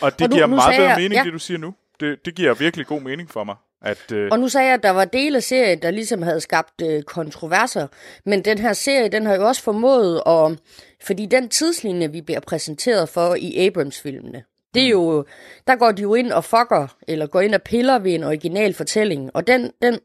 og 0.01 0.19
det 0.19 0.21
Og 0.21 0.29
nu- 0.29 0.35
giver 0.35 0.47
nu 0.47 0.55
meget 0.55 0.77
bedre 0.77 0.89
jeg- 0.89 0.97
mening, 0.97 1.13
ja. 1.13 1.23
det 1.23 1.33
du 1.33 1.39
siger 1.39 1.57
nu. 1.57 1.75
Det, 2.01 2.25
det 2.25 2.35
giver 2.35 2.53
virkelig 2.53 2.87
god 2.87 3.01
mening 3.01 3.29
for 3.29 3.43
mig. 3.43 3.55
At, 3.81 4.11
øh, 4.11 4.29
Og 4.31 4.39
nu 4.39 4.49
sagde 4.49 4.67
jeg, 4.67 4.73
at 4.73 4.83
der 4.83 4.89
var 4.89 5.05
dele 5.05 5.37
af 5.37 5.43
serien, 5.43 5.81
der 5.81 5.91
ligesom 5.91 6.21
havde 6.21 6.41
skabt 6.41 6.81
øh, 6.83 7.03
kontroverser. 7.03 7.87
Men 8.25 8.45
den 8.45 8.57
her 8.57 8.73
serie, 8.73 9.09
den 9.09 9.25
har 9.25 9.35
jo 9.35 9.47
også 9.47 9.63
formået 9.63 10.21
at... 10.27 10.59
Fordi 11.03 11.25
den 11.25 11.49
tidslinje, 11.49 12.11
vi 12.11 12.21
bliver 12.21 12.39
præsenteret 12.39 13.09
for 13.09 13.35
i 13.35 13.67
Abrams-filmene, 13.67 14.43
det 14.73 14.83
er 14.83 14.89
jo... 14.89 15.25
Der 15.67 15.75
går 15.75 15.91
de 15.91 16.01
jo 16.01 16.13
ind 16.15 16.31
og 16.31 16.43
fucker, 16.43 16.95
eller 17.07 17.27
går 17.27 17.41
ind 17.41 17.55
og 17.55 17.61
piller 17.61 17.99
ved 17.99 18.11
en 18.13 18.23
original 18.23 18.73
fortælling. 18.73 19.31
Og 19.33 19.47
den, 19.47 19.71
den, 19.81 19.99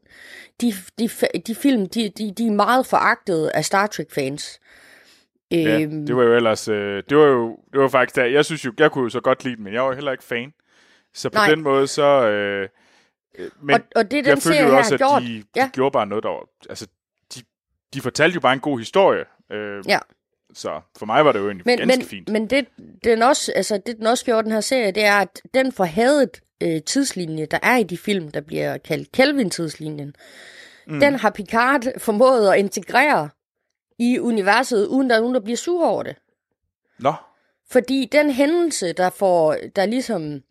de, 0.61 0.73
de, 0.99 1.09
de 1.47 1.55
film, 1.55 1.89
de, 1.89 2.09
de, 2.09 2.33
de 2.37 2.47
er 2.47 2.51
meget 2.51 2.85
foragtede 2.85 3.51
af 3.51 3.65
Star 3.65 3.87
Trek-fans. 3.87 4.59
Ja, 5.51 5.81
Øhm, 5.81 6.05
det 6.05 6.15
var 6.15 6.23
jo 6.23 6.35
ellers, 6.35 6.67
øh, 6.67 7.03
det 7.09 7.17
var 7.17 7.25
jo, 7.25 7.57
det 7.73 7.81
var 7.81 7.87
faktisk 7.87 8.15
der, 8.15 8.25
jeg 8.25 8.45
synes 8.45 8.65
jo, 8.65 8.73
jeg 8.79 8.91
kunne 8.91 9.03
jo 9.03 9.09
så 9.09 9.19
godt 9.19 9.43
lide 9.43 9.55
den, 9.55 9.63
men 9.63 9.73
jeg 9.73 9.81
var 9.81 9.87
jo 9.87 9.93
heller 9.93 10.11
ikke 10.11 10.23
fan. 10.23 10.53
Så 11.17 11.29
på 11.29 11.33
Nej. 11.33 11.49
den 11.49 11.61
måde, 11.61 11.87
så, 11.87 12.03
øh, 12.03 12.69
øh, 13.37 13.49
men 13.61 13.75
og, 13.75 13.81
og 13.95 14.11
det 14.11 14.25
den 14.25 14.29
jeg 14.29 14.41
følte 14.41 14.63
jo 14.63 14.77
også, 14.77 14.93
at 14.93 14.99
gjort. 14.99 15.21
de, 15.21 15.27
de 15.27 15.43
ja. 15.55 15.69
gjorde 15.73 15.91
bare 15.93 16.05
noget, 16.07 16.23
der 16.23 16.29
var, 16.29 16.43
altså, 16.69 16.87
de, 17.35 17.41
de 17.93 18.01
fortalte 18.01 18.33
jo 18.35 18.39
bare 18.39 18.53
en 18.53 18.59
god 18.59 18.79
historie. 18.79 19.25
Øh, 19.51 19.83
Ja. 19.87 19.99
Så 20.53 20.81
for 20.97 21.05
mig 21.05 21.25
var 21.25 21.31
det 21.31 21.39
jo 21.39 21.45
egentlig 21.45 21.63
Men, 21.65 21.77
ganske 21.77 21.97
men, 21.99 22.07
fint. 22.07 22.29
men 22.29 22.47
det, 22.47 22.67
den 23.03 23.21
også, 23.21 23.51
altså, 23.55 23.81
det, 23.85 23.97
den 23.97 24.07
også 24.07 24.25
gjorde, 24.25 24.43
den 24.43 24.51
her 24.51 24.61
serie, 24.61 24.91
det 24.91 25.05
er, 25.05 25.15
at 25.15 25.41
den 25.53 25.71
forhadet 25.71 26.41
øh, 26.63 26.81
tidslinje, 26.81 27.45
der 27.45 27.59
er 27.63 27.77
i 27.77 27.83
de 27.83 27.97
film, 27.97 28.31
der 28.31 28.41
bliver 28.41 28.77
kaldt 28.77 29.11
Kelvin-tidslinjen, 29.11 30.15
mm. 30.87 30.99
den 30.99 31.15
har 31.15 31.29
Picard 31.29 31.99
formået 31.99 32.51
at 32.51 32.59
integrere 32.59 33.29
i 33.99 34.19
universet, 34.19 34.87
uden 34.87 35.09
der 35.09 35.15
er 35.15 35.19
nogen, 35.19 35.35
der 35.35 35.41
bliver 35.41 35.57
sur 35.57 35.87
over 35.87 36.03
det. 36.03 36.15
Nå, 36.99 37.13
Fordi 37.71 38.09
den 38.11 38.31
hændelse, 38.31 38.93
der 38.93 39.09
får, 39.09 39.55
der 39.75 39.85
ligesom, 39.85 40.43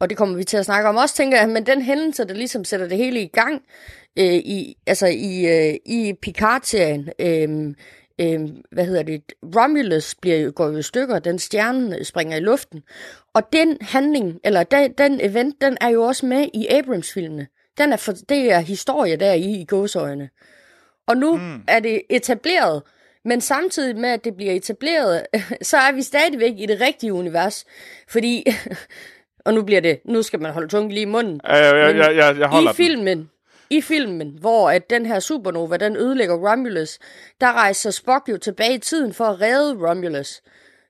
og 0.00 0.10
det 0.10 0.18
kommer 0.18 0.36
vi 0.36 0.44
til 0.44 0.56
at 0.56 0.64
snakke 0.64 0.88
om 0.88 0.96
også, 0.96 1.14
tænker 1.14 1.38
jeg, 1.38 1.48
men 1.48 1.66
den 1.66 1.82
hændelse, 1.82 2.24
der 2.24 2.34
ligesom 2.34 2.64
sætter 2.64 2.88
det 2.88 2.98
hele 2.98 3.22
i 3.22 3.26
gang, 3.26 3.62
øh, 4.18 4.34
i, 4.34 4.76
altså 4.86 5.06
i, 5.06 5.46
øh, 5.46 5.74
i 5.86 6.14
Picard-serien, 6.22 7.08
øh, 7.18 7.74
øh, 8.20 8.48
hvad 8.72 8.84
hedder 8.84 9.02
det, 9.02 9.22
Romulus 9.56 10.14
bliver 10.14 10.50
går 10.50 10.66
jo 10.66 10.76
i 10.76 10.82
stykker, 10.82 11.18
den 11.18 11.38
stjerne 11.38 12.04
springer 12.04 12.36
i 12.36 12.40
luften, 12.40 12.82
og 13.34 13.42
den 13.52 13.76
handling, 13.80 14.40
eller 14.44 14.62
den, 14.62 14.92
den 14.92 15.20
event, 15.20 15.54
den 15.60 15.76
er 15.80 15.88
jo 15.88 16.02
også 16.02 16.26
med 16.26 16.46
i 16.54 16.66
Abrams-filmene. 16.70 17.46
Den 17.78 17.92
er 17.92 17.96
for, 17.96 18.12
det 18.12 18.52
er 18.52 18.60
historie 18.60 19.16
der 19.16 19.32
i, 19.32 19.60
i 19.60 19.64
gåsøjne. 19.64 20.30
Og 21.06 21.16
nu 21.16 21.36
mm. 21.36 21.62
er 21.68 21.80
det 21.80 22.02
etableret, 22.10 22.82
men 23.24 23.40
samtidig 23.40 23.96
med, 23.96 24.08
at 24.08 24.24
det 24.24 24.36
bliver 24.36 24.52
etableret, 24.52 25.26
så 25.62 25.76
er 25.76 25.92
vi 25.92 26.02
stadigvæk 26.02 26.52
i 26.58 26.66
det 26.66 26.80
rigtige 26.80 27.12
univers. 27.12 27.64
Fordi, 28.08 28.44
og 29.44 29.54
nu 29.54 29.62
bliver 29.62 29.80
det, 29.80 30.00
nu 30.04 30.22
skal 30.22 30.40
man 30.40 30.52
holde 30.52 30.68
tungen 30.68 30.92
lige 30.92 31.02
i 31.02 31.04
munden. 31.04 31.40
jeg, 31.44 31.56
jeg, 31.56 31.86
Men 31.86 31.96
jeg, 31.96 32.16
jeg, 32.16 32.38
jeg 32.38 32.48
holder 32.48 32.72
I 32.72 32.74
filmen, 32.74 33.30
i 33.70 33.80
filmen, 33.80 34.38
hvor 34.40 34.70
at 34.70 34.90
den 34.90 35.06
her 35.06 35.20
supernova, 35.20 35.76
den 35.76 35.96
ødelægger 35.96 36.50
Romulus, 36.50 36.98
der 37.40 37.52
rejser 37.52 37.90
Spock 37.90 38.28
jo 38.28 38.38
tilbage 38.38 38.74
i 38.74 38.78
tiden 38.78 39.14
for 39.14 39.24
at 39.24 39.40
redde 39.40 39.88
Romulus. 39.88 40.42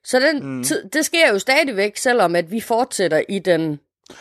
Så 0.03 0.19
den 0.19 0.45
mm. 0.45 0.63
tid, 0.63 0.89
det 0.89 1.05
sker 1.05 1.29
jo 1.29 1.39
stadigvæk, 1.39 1.97
selvom 1.97 2.35
at 2.35 2.51
vi 2.51 2.61
fortsætter 2.61 3.21
i 3.29 3.39
den 3.39 3.79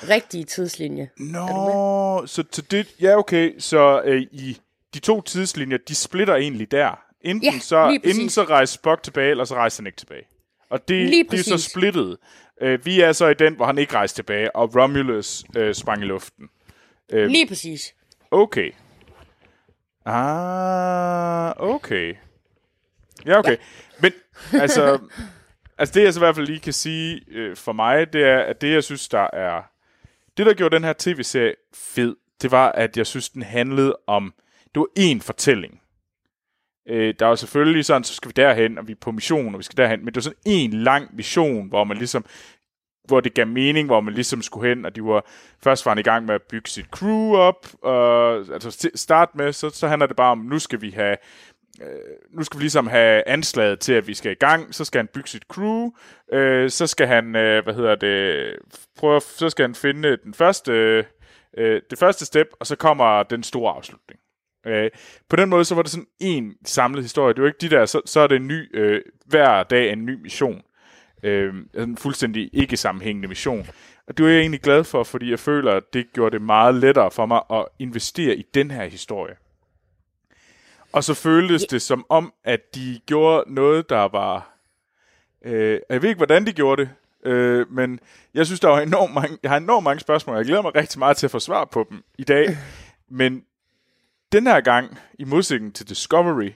rigtige 0.09 0.45
tidslinje. 0.45 1.11
den. 1.19 1.33
Nå, 1.33 2.23
så, 2.27 2.45
så 2.53 2.63
det, 2.71 2.87
ja 3.01 3.19
okay, 3.19 3.55
så 3.59 4.03
øh, 4.05 4.23
i 4.23 4.59
de 4.95 4.99
to 4.99 5.21
tidslinjer, 5.21 5.79
de 5.89 5.95
splitter 5.95 6.35
egentlig 6.35 6.71
der. 6.71 7.01
Enten, 7.25 7.53
Ja, 7.53 7.59
så, 7.59 8.01
enten 8.05 8.31
så 8.31 8.45
rejser 8.45 8.75
Spock 8.75 9.03
tilbage, 9.03 9.31
eller 9.31 9.45
så 9.45 9.55
rejser 9.55 9.83
han 9.83 9.87
ikke 9.87 9.99
tilbage. 9.99 10.25
Og 10.71 10.89
det, 10.89 11.09
Lige 11.09 11.25
det 11.31 11.41
er 11.41 11.45
så 11.45 11.59
splittet. 11.59 12.17
Øh, 12.61 12.87
vi 12.87 13.01
er 13.01 13.13
så 13.13 13.29
i 13.29 13.35
den, 13.35 13.55
hvor 13.55 13.67
han 13.67 13.79
ikke 13.79 13.95
rejste 13.95 14.19
tilbage, 14.19 14.57
og 14.57 14.77
Romulus 14.77 15.45
øh, 15.57 15.75
sprang 15.75 16.03
i 16.03 16.07
luften. 16.07 16.49
Lige 17.13 17.49
præcis. 17.49 17.95
Okay. 18.31 18.73
Ah, 20.07 21.53
okay. 21.57 22.15
Ja, 23.27 23.39
okay. 23.39 23.57
Men 24.01 24.13
altså, 24.53 24.99
altså 25.79 25.95
det 25.95 26.05
jeg 26.05 26.15
så 26.15 26.21
i 26.21 26.23
hvert 26.23 26.35
fald 26.35 26.47
lige 26.47 26.61
kan 26.61 26.73
sige 26.73 27.21
øh, 27.31 27.57
for 27.57 27.73
mig, 27.73 28.13
det 28.13 28.25
er, 28.25 28.39
at 28.39 28.61
det 28.61 28.73
jeg 28.73 28.85
synes, 28.85 29.09
der 29.09 29.27
er... 29.33 29.63
Det, 30.37 30.47
der 30.47 30.55
gjorde 30.55 30.75
den 30.75 30.85
her 30.85 30.95
tv-serie 30.99 31.55
fed, 31.75 32.17
det 32.43 32.51
var, 32.51 32.73
at 32.73 32.97
jeg 32.97 33.07
synes, 33.07 33.29
den 33.29 33.43
handlede 33.43 33.97
om... 34.07 34.35
Det 34.75 34.81
var 34.81 34.87
én 34.99 35.21
fortælling. 35.21 35.80
Øh, 36.89 37.15
der 37.19 37.27
er 37.27 37.35
selvfølgelig 37.35 37.85
sådan, 37.85 38.05
så 38.05 38.15
skal 38.15 38.29
vi 38.29 38.33
derhen, 38.37 38.79
og 38.79 38.89
vi 38.89 38.93
er 38.93 38.97
på 39.01 39.13
mission, 39.13 39.55
og 39.55 39.59
vi 39.59 39.65
skal 39.65 39.77
derhen, 39.77 39.99
men 39.99 40.07
det 40.07 40.17
var 40.17 40.21
sådan 40.21 40.39
en 40.47 40.73
lang 40.73 41.17
mission, 41.17 41.69
hvor 41.69 41.85
man 41.85 41.97
ligesom 41.97 42.25
hvor 43.05 43.21
det 43.21 43.35
gav 43.35 43.47
mening, 43.47 43.87
hvor 43.87 44.01
man 44.01 44.15
ligesom 44.15 44.43
skulle 44.43 44.69
hen, 44.69 44.87
og 44.87 44.97
de 44.97 45.05
var 45.05 45.27
først 45.63 45.87
var 45.87 45.91
han 45.91 45.99
i 45.99 46.03
gang 46.03 46.27
med 46.27 46.35
at 46.35 46.43
bygge 46.43 46.71
sit 46.71 46.87
crew 46.87 47.35
op, 47.37 47.67
og 47.83 48.37
altså 48.37 48.91
start 48.95 49.29
med, 49.35 49.53
så, 49.53 49.71
så 49.71 49.89
handler 49.89 50.07
det 50.07 50.17
bare 50.17 50.33
om, 50.33 50.39
nu 50.39 50.59
skal 50.59 50.81
vi 50.81 50.91
have 50.91 51.17
øh, 51.83 52.37
nu 52.37 52.45
skal 52.45 52.59
vi 52.59 52.63
ligesom 52.63 52.87
have 52.87 53.29
anslaget 53.29 53.81
til, 53.81 53.93
at 53.93 54.07
vi 54.07 54.15
skal 54.15 54.33
i 54.33 54.35
gang, 54.35 54.75
så 54.75 54.85
skal 54.85 54.99
han 54.99 55.07
bygge 55.07 55.29
sit 55.29 55.43
crew, 55.43 55.91
øh, 56.33 56.71
så 56.71 56.87
skal 56.87 57.07
han, 57.07 57.37
øh, 57.37 57.65
hvad 57.65 57.75
hedder 57.75 57.95
det, 57.95 58.57
prøve, 58.99 59.21
så 59.21 59.51
skal 59.51 59.63
han 59.63 59.75
finde 59.75 60.17
den 60.17 60.35
første, 60.35 60.73
øh, 61.59 61.83
det 61.91 61.99
første 61.99 62.27
step, 62.27 62.49
og 62.61 62.67
så 62.67 62.77
kommer 62.77 63.23
den 63.23 63.43
store 63.43 63.73
afslutning. 63.73 64.21
Øh, 64.67 64.91
på 65.29 65.37
den 65.37 65.49
måde, 65.49 65.65
så 65.65 65.75
var 65.75 65.83
det 65.83 65.91
sådan 65.91 66.07
en 66.21 66.55
samlet 66.65 67.05
historie. 67.05 67.35
Det 67.35 67.43
var 67.43 67.49
ikke 67.49 67.61
de 67.61 67.71
der, 67.71 67.87
så, 67.87 68.01
så 68.05 68.21
er 68.21 68.27
det 68.27 68.37
en 68.37 68.49
ny, 68.49 68.79
øh, 68.79 69.03
hver 69.27 69.63
dag 69.63 69.93
en 69.93 70.07
ny 70.07 70.23
mission. 70.23 70.63
Øh, 71.23 71.55
en 71.75 71.97
fuldstændig 71.97 72.51
ikke 72.53 72.77
sammenhængende 72.77 73.29
mission. 73.29 73.67
Og 74.07 74.17
det 74.17 74.25
var 74.25 74.31
jeg 74.31 74.41
egentlig 74.41 74.61
glad 74.61 74.85
for, 74.85 75.05
fordi 75.05 75.31
jeg 75.31 75.39
føler, 75.39 75.73
at 75.73 75.83
det 75.93 76.07
gjorde 76.13 76.33
det 76.33 76.43
meget 76.43 76.75
lettere 76.75 77.11
for 77.11 77.27
mig 77.27 77.41
at 77.51 77.67
investere 77.79 78.37
i 78.37 78.43
den 78.55 78.71
her 78.71 78.85
historie. 78.85 79.35
Og 80.93 81.05
så 81.05 81.15
føltes 81.15 81.65
det 81.65 81.83
som 81.83 82.07
om, 82.09 82.33
at 82.45 82.75
de 82.75 83.01
gjorde 83.07 83.55
noget, 83.55 83.91
der 83.91 84.09
var... 84.09 84.57
Øh, 85.45 85.81
jeg 85.91 86.03
ved 86.03 86.09
ikke, 86.09 86.19
hvordan 86.19 86.47
de 86.47 86.53
gjorde 86.53 86.83
det, 86.83 86.91
øh, 87.31 87.73
men 87.73 88.01
jeg 88.35 88.47
synes, 88.47 88.61
der 88.61 88.69
var 88.69 88.81
enormt 88.81 89.15
mange, 89.15 89.39
jeg 89.43 89.51
har 89.51 89.59
enormt 89.59 89.85
mange 89.85 90.01
spørgsmål. 90.01 90.37
Jeg 90.37 90.45
glæder 90.45 90.63
mig 90.63 90.75
rigtig 90.75 90.99
meget 90.99 91.17
til 91.17 91.27
at 91.27 91.31
få 91.31 91.39
svar 91.39 91.65
på 91.65 91.87
dem 91.91 92.03
i 92.19 92.25
dag. 92.25 92.47
Men 93.09 93.45
den 94.33 94.47
her 94.47 94.61
gang, 94.61 94.99
i 95.19 95.25
modsætning 95.25 95.75
til 95.75 95.89
Discovery, 95.89 96.51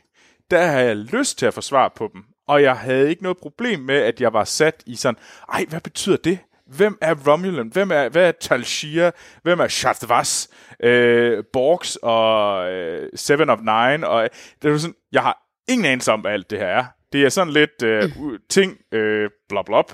der 0.51 0.67
havde 0.67 0.87
jeg 0.87 0.97
lyst 0.97 1.39
til 1.39 1.47
at 1.47 1.55
få 1.55 1.61
svar 1.61 1.93
på 1.97 2.11
dem. 2.13 2.23
Og 2.49 2.63
jeg 2.63 2.77
havde 2.77 3.11
ikke 3.11 3.23
noget 3.23 3.39
problem 3.39 3.81
med, 3.81 3.95
at 3.95 4.21
jeg 4.21 4.33
var 4.33 4.45
sat 4.45 4.83
i 4.87 4.97
sådan, 4.97 5.21
ej, 5.53 5.65
hvad 5.69 5.81
betyder 5.81 6.17
det? 6.17 6.39
Hvem 6.67 6.99
er 7.01 7.15
Romulan? 7.27 7.69
Hvem 7.69 7.91
er, 7.91 8.09
hvad 8.09 8.29
er 8.29 8.33
Tal 8.41 8.65
Shia? 8.65 9.11
Hvem 9.43 9.61
er 9.61 9.69
Shatvas? 9.69 10.49
Øh, 10.83 11.45
Borgs 11.53 11.97
og 12.03 12.71
øh, 12.73 13.09
Seven 13.15 13.51
of 13.51 13.59
Nine? 13.59 14.09
Og, 14.09 14.29
det 14.63 14.73
er 14.73 14.79
sådan, 14.79 14.95
jeg 15.13 15.23
har 15.23 15.43
ingen 15.69 15.85
anelse 15.85 16.13
om, 16.13 16.21
hvad 16.21 16.33
alt 16.33 16.51
det 16.51 16.59
her 16.59 16.67
er. 16.67 16.85
Det 17.13 17.25
er 17.25 17.29
sådan 17.29 17.53
lidt 17.53 17.83
øh, 17.83 18.03
u- 18.05 18.47
ting, 18.51 18.79
øh, 18.93 19.31
blop 19.49 19.65
blop 19.65 19.93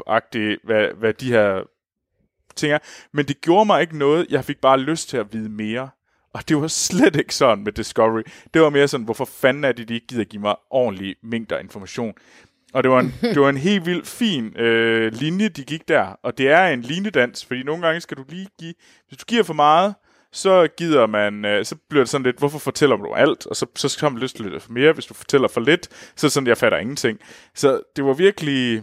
hvad, 0.64 0.94
hvad 0.98 1.12
de 1.14 1.32
her 1.32 1.62
ting 2.56 2.72
er. 2.72 2.78
Men 3.12 3.28
det 3.28 3.40
gjorde 3.40 3.64
mig 3.66 3.80
ikke 3.80 3.98
noget. 3.98 4.26
Jeg 4.30 4.44
fik 4.44 4.60
bare 4.60 4.80
lyst 4.80 5.08
til 5.08 5.16
at 5.16 5.32
vide 5.32 5.48
mere. 5.48 5.90
Og 6.34 6.48
det 6.48 6.56
var 6.56 6.68
slet 6.68 7.16
ikke 7.16 7.34
sådan 7.34 7.64
med 7.64 7.72
Discovery. 7.72 8.22
Det 8.54 8.62
var 8.62 8.70
mere 8.70 8.88
sådan, 8.88 9.04
hvorfor 9.04 9.24
fanden 9.24 9.64
er 9.64 9.72
det, 9.72 9.88
de 9.88 9.94
ikke 9.94 10.06
gider 10.06 10.24
give 10.24 10.42
mig 10.42 10.56
ordentlige 10.70 11.14
mængder 11.22 11.58
information. 11.58 12.14
Og 12.72 12.82
det 12.82 12.90
var 12.90 13.00
en, 13.00 13.14
det 13.34 13.40
var 13.40 13.48
en 13.48 13.56
helt 13.56 13.86
vildt 13.86 14.06
fin 14.06 14.56
øh, 14.56 15.12
linje, 15.12 15.48
de 15.48 15.64
gik 15.64 15.88
der. 15.88 16.06
Og 16.22 16.38
det 16.38 16.48
er 16.50 16.66
en 16.66 16.82
linjedans, 16.82 17.44
fordi 17.44 17.62
nogle 17.62 17.86
gange 17.86 18.00
skal 18.00 18.16
du 18.16 18.24
lige 18.28 18.48
give... 18.58 18.74
Hvis 19.08 19.18
du 19.18 19.24
giver 19.24 19.42
for 19.42 19.54
meget, 19.54 19.94
så 20.32 20.68
gider 20.76 21.06
man... 21.06 21.44
Øh, 21.44 21.64
så 21.64 21.76
bliver 21.88 22.02
det 22.04 22.08
sådan 22.10 22.24
lidt, 22.24 22.38
hvorfor 22.38 22.58
fortæller 22.58 22.96
du 22.96 23.14
alt? 23.14 23.46
Og 23.46 23.56
så, 23.56 23.66
så 23.74 23.98
har 24.00 24.08
man 24.08 24.22
lyst 24.22 24.36
til 24.36 24.44
lidt 24.44 24.70
mere. 24.70 24.92
Hvis 24.92 25.06
du 25.06 25.14
fortæller 25.14 25.48
for 25.48 25.60
lidt, 25.60 25.88
så 26.16 26.26
er 26.26 26.28
sådan, 26.28 26.46
jeg 26.46 26.58
fatter 26.58 26.78
ingenting. 26.78 27.18
Så 27.54 27.80
det 27.96 28.04
var 28.04 28.12
virkelig... 28.12 28.82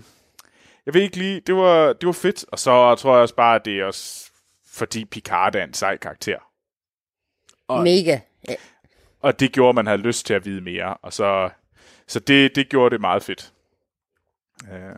Jeg 0.86 0.94
ved 0.94 1.02
ikke 1.02 1.18
lige, 1.18 1.42
det 1.48 1.56
var, 1.56 1.94
det 1.94 2.08
var 2.08 2.14
fedt. 2.14 2.46
Og 2.52 2.60
så 2.60 2.96
tror 2.96 3.14
jeg 3.14 3.22
også 3.22 3.36
bare, 3.36 3.56
at 3.56 3.66
det 3.66 3.80
er 3.80 3.86
også 3.86 4.32
fordi 4.74 5.06
Picard 5.06 5.56
er 5.56 5.64
en 5.64 5.74
sej 5.74 5.98
karakter. 5.98 6.47
Og- 7.68 7.84
Mega. 7.84 8.20
Ja. 8.50 8.56
Og 9.22 9.40
det 9.40 9.52
gjorde, 9.52 9.74
man 9.76 9.86
havde 9.88 9.98
lyst 10.02 10.26
til 10.26 10.34
at 10.34 10.46
vide 10.46 10.62
mere. 10.62 10.94
Og 11.02 11.14
så, 11.14 11.50
så 12.08 12.20
det, 12.20 12.56
det 12.56 12.70
gjorde 12.70 12.94
det 12.94 13.02
meget 13.02 13.24
fedt. 13.24 13.54
Øh. 14.74 14.96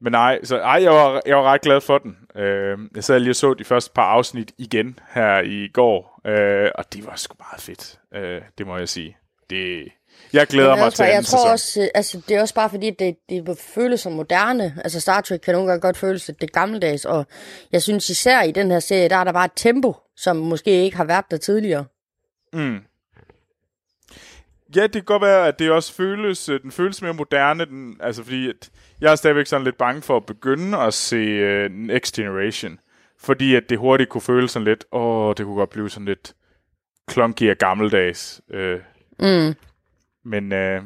Men 0.00 0.12
nej, 0.12 0.44
så, 0.44 0.56
ej, 0.58 0.82
jeg, 0.82 0.92
var, 0.92 1.22
jeg 1.26 1.36
var 1.36 1.42
ret 1.42 1.60
glad 1.60 1.80
for 1.80 1.98
den. 1.98 2.16
Øh, 2.42 2.78
jeg 2.94 3.04
sad 3.04 3.20
lige 3.20 3.30
og 3.30 3.36
så 3.36 3.54
de 3.54 3.64
første 3.64 3.90
par 3.94 4.02
afsnit 4.04 4.52
igen 4.58 4.98
her 5.14 5.40
i 5.40 5.68
går, 5.72 6.20
øh, 6.26 6.70
og 6.74 6.92
det 6.92 7.06
var 7.06 7.16
sgu 7.16 7.34
meget 7.38 7.60
fedt. 7.62 7.98
Øh, 8.14 8.42
det 8.58 8.66
må 8.66 8.76
jeg 8.76 8.88
sige. 8.88 9.16
Det, 9.50 9.88
jeg 10.32 10.46
glæder 10.46 10.68
Men 10.70 10.78
mig 10.78 10.84
også 10.86 10.96
til 10.96 11.04
jeg 11.12 11.24
tror 11.24 11.38
sæson. 11.38 11.50
også, 11.50 11.80
øh, 11.82 11.88
altså, 11.94 12.20
det 12.28 12.36
er 12.36 12.40
også 12.40 12.54
bare 12.54 12.70
fordi, 12.70 12.90
det, 12.90 13.16
det 13.28 13.58
føles 13.74 14.00
som 14.00 14.12
moderne. 14.12 14.74
Altså 14.84 15.00
Star 15.00 15.20
Trek 15.20 15.40
kan 15.40 15.54
nogle 15.54 15.68
gange 15.68 15.80
godt 15.80 15.96
føles 15.96 16.28
lidt 16.28 16.40
det 16.40 16.52
gammeldags, 16.52 17.04
og 17.04 17.26
jeg 17.72 17.82
synes 17.82 18.10
især 18.10 18.42
i 18.42 18.52
den 18.52 18.70
her 18.70 18.80
serie, 18.80 19.08
der 19.08 19.16
er 19.16 19.24
der 19.24 19.32
bare 19.32 19.44
et 19.44 19.50
tempo, 19.56 19.96
som 20.18 20.36
måske 20.36 20.70
ikke 20.84 20.96
har 20.96 21.04
været 21.04 21.24
der 21.30 21.36
tidligere. 21.36 21.84
Mm. 22.52 22.78
Ja, 24.76 24.82
det 24.82 24.92
kan 24.92 25.02
godt 25.04 25.22
være, 25.22 25.48
at 25.48 25.58
det 25.58 25.70
også 25.70 25.92
føles, 25.92 26.48
øh, 26.48 26.62
den 26.62 26.70
føles 26.72 27.02
mere 27.02 27.14
moderne, 27.14 27.64
den, 27.64 27.96
altså 28.00 28.22
fordi 28.22 28.48
at 28.48 28.70
jeg 29.00 29.12
er 29.12 29.16
stadigvæk 29.16 29.46
sådan 29.46 29.64
lidt 29.64 29.78
bange 29.78 30.02
for 30.02 30.16
at 30.16 30.26
begynde 30.26 30.78
at 30.78 30.94
se 30.94 31.16
uh, 31.66 31.72
Next 31.72 32.14
Generation, 32.14 32.78
fordi 33.18 33.54
at 33.54 33.62
det 33.70 33.78
hurtigt 33.78 34.10
kunne 34.10 34.20
føles 34.20 34.50
sådan 34.50 34.64
lidt, 34.64 34.84
åh, 34.92 35.34
det 35.36 35.44
kunne 35.46 35.56
godt 35.56 35.70
blive 35.70 35.90
sådan 35.90 36.06
lidt 36.06 36.34
clunky 37.10 37.50
og 37.50 37.56
gammeldags. 37.56 38.40
Uh, 38.54 38.80
Mm. 39.20 39.54
men, 40.24 40.52
uh, 40.52 40.84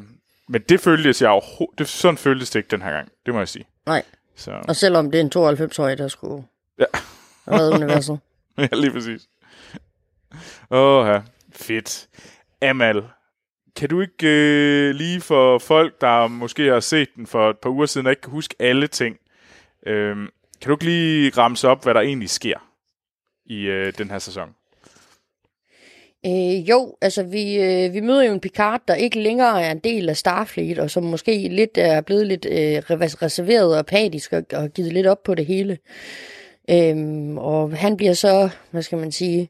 men 0.49 0.61
det 0.69 0.79
føltes 0.79 1.21
jeg 1.21 1.29
overhovedet, 1.29 1.79
det, 1.79 1.87
sådan 1.87 2.17
føltes 2.17 2.49
det 2.49 2.59
ikke 2.59 2.71
den 2.71 2.81
her 2.81 2.91
gang, 2.91 3.11
det 3.25 3.33
må 3.33 3.39
jeg 3.39 3.47
sige. 3.47 3.65
Nej, 3.85 4.03
Så, 4.35 4.51
og 4.67 4.75
selvom 4.75 5.11
det 5.11 5.19
er 5.19 5.23
en 5.23 5.31
92-årig, 5.59 5.97
der 5.97 6.07
skulle 6.07 6.43
Ja. 6.79 6.85
været 7.47 7.73
universet. 7.73 8.19
ja, 8.57 8.67
lige 8.71 8.91
præcis. 8.91 9.27
Åh, 10.71 11.07
ja. 11.07 11.21
fedt. 11.53 12.07
Amal, 12.61 13.03
kan 13.75 13.89
du 13.89 14.01
ikke 14.01 14.27
øh, 14.27 14.95
lige 14.95 15.21
for 15.21 15.59
folk, 15.59 16.01
der 16.01 16.27
måske 16.27 16.67
har 16.67 16.79
set 16.79 17.09
den 17.15 17.27
for 17.27 17.49
et 17.49 17.57
par 17.57 17.69
uger 17.69 17.85
siden, 17.85 18.07
og 18.07 18.11
ikke 18.11 18.21
kan 18.21 18.31
huske 18.31 18.55
alle 18.59 18.87
ting, 18.87 19.17
øh, 19.85 20.15
kan 20.61 20.69
du 20.69 20.73
ikke 20.73 20.85
lige 20.85 21.31
ramse 21.37 21.67
op, 21.67 21.83
hvad 21.83 21.93
der 21.93 22.01
egentlig 22.01 22.29
sker 22.29 22.69
i 23.45 23.59
øh, 23.59 23.93
den 23.97 24.11
her 24.11 24.19
sæson? 24.19 24.49
Øh, 26.25 26.69
jo, 26.69 26.97
altså 27.01 27.23
vi, 27.23 27.55
øh, 27.55 27.93
vi 27.93 27.99
møder 27.99 28.23
jo 28.23 28.33
en 28.33 28.39
Picard, 28.39 28.81
der 28.87 28.95
ikke 28.95 29.19
længere 29.19 29.61
er 29.63 29.71
en 29.71 29.79
del 29.79 30.09
af 30.09 30.17
Starfleet, 30.17 30.79
og 30.79 30.91
som 30.91 31.03
måske 31.03 31.47
lidt 31.47 31.77
er 31.77 32.01
blevet 32.01 32.27
lidt 32.27 32.45
øh, 32.45 32.97
reserveret 33.21 33.73
og 33.73 33.79
apatisk 33.79 34.33
og, 34.33 34.43
og 34.53 34.69
givet 34.69 34.93
lidt 34.93 35.07
op 35.07 35.23
på 35.23 35.35
det 35.35 35.45
hele. 35.45 35.77
Øhm, 36.69 37.37
og 37.37 37.77
han 37.77 37.97
bliver 37.97 38.13
så, 38.13 38.49
hvad 38.71 38.81
skal 38.81 38.97
man 38.97 39.11
sige, 39.11 39.49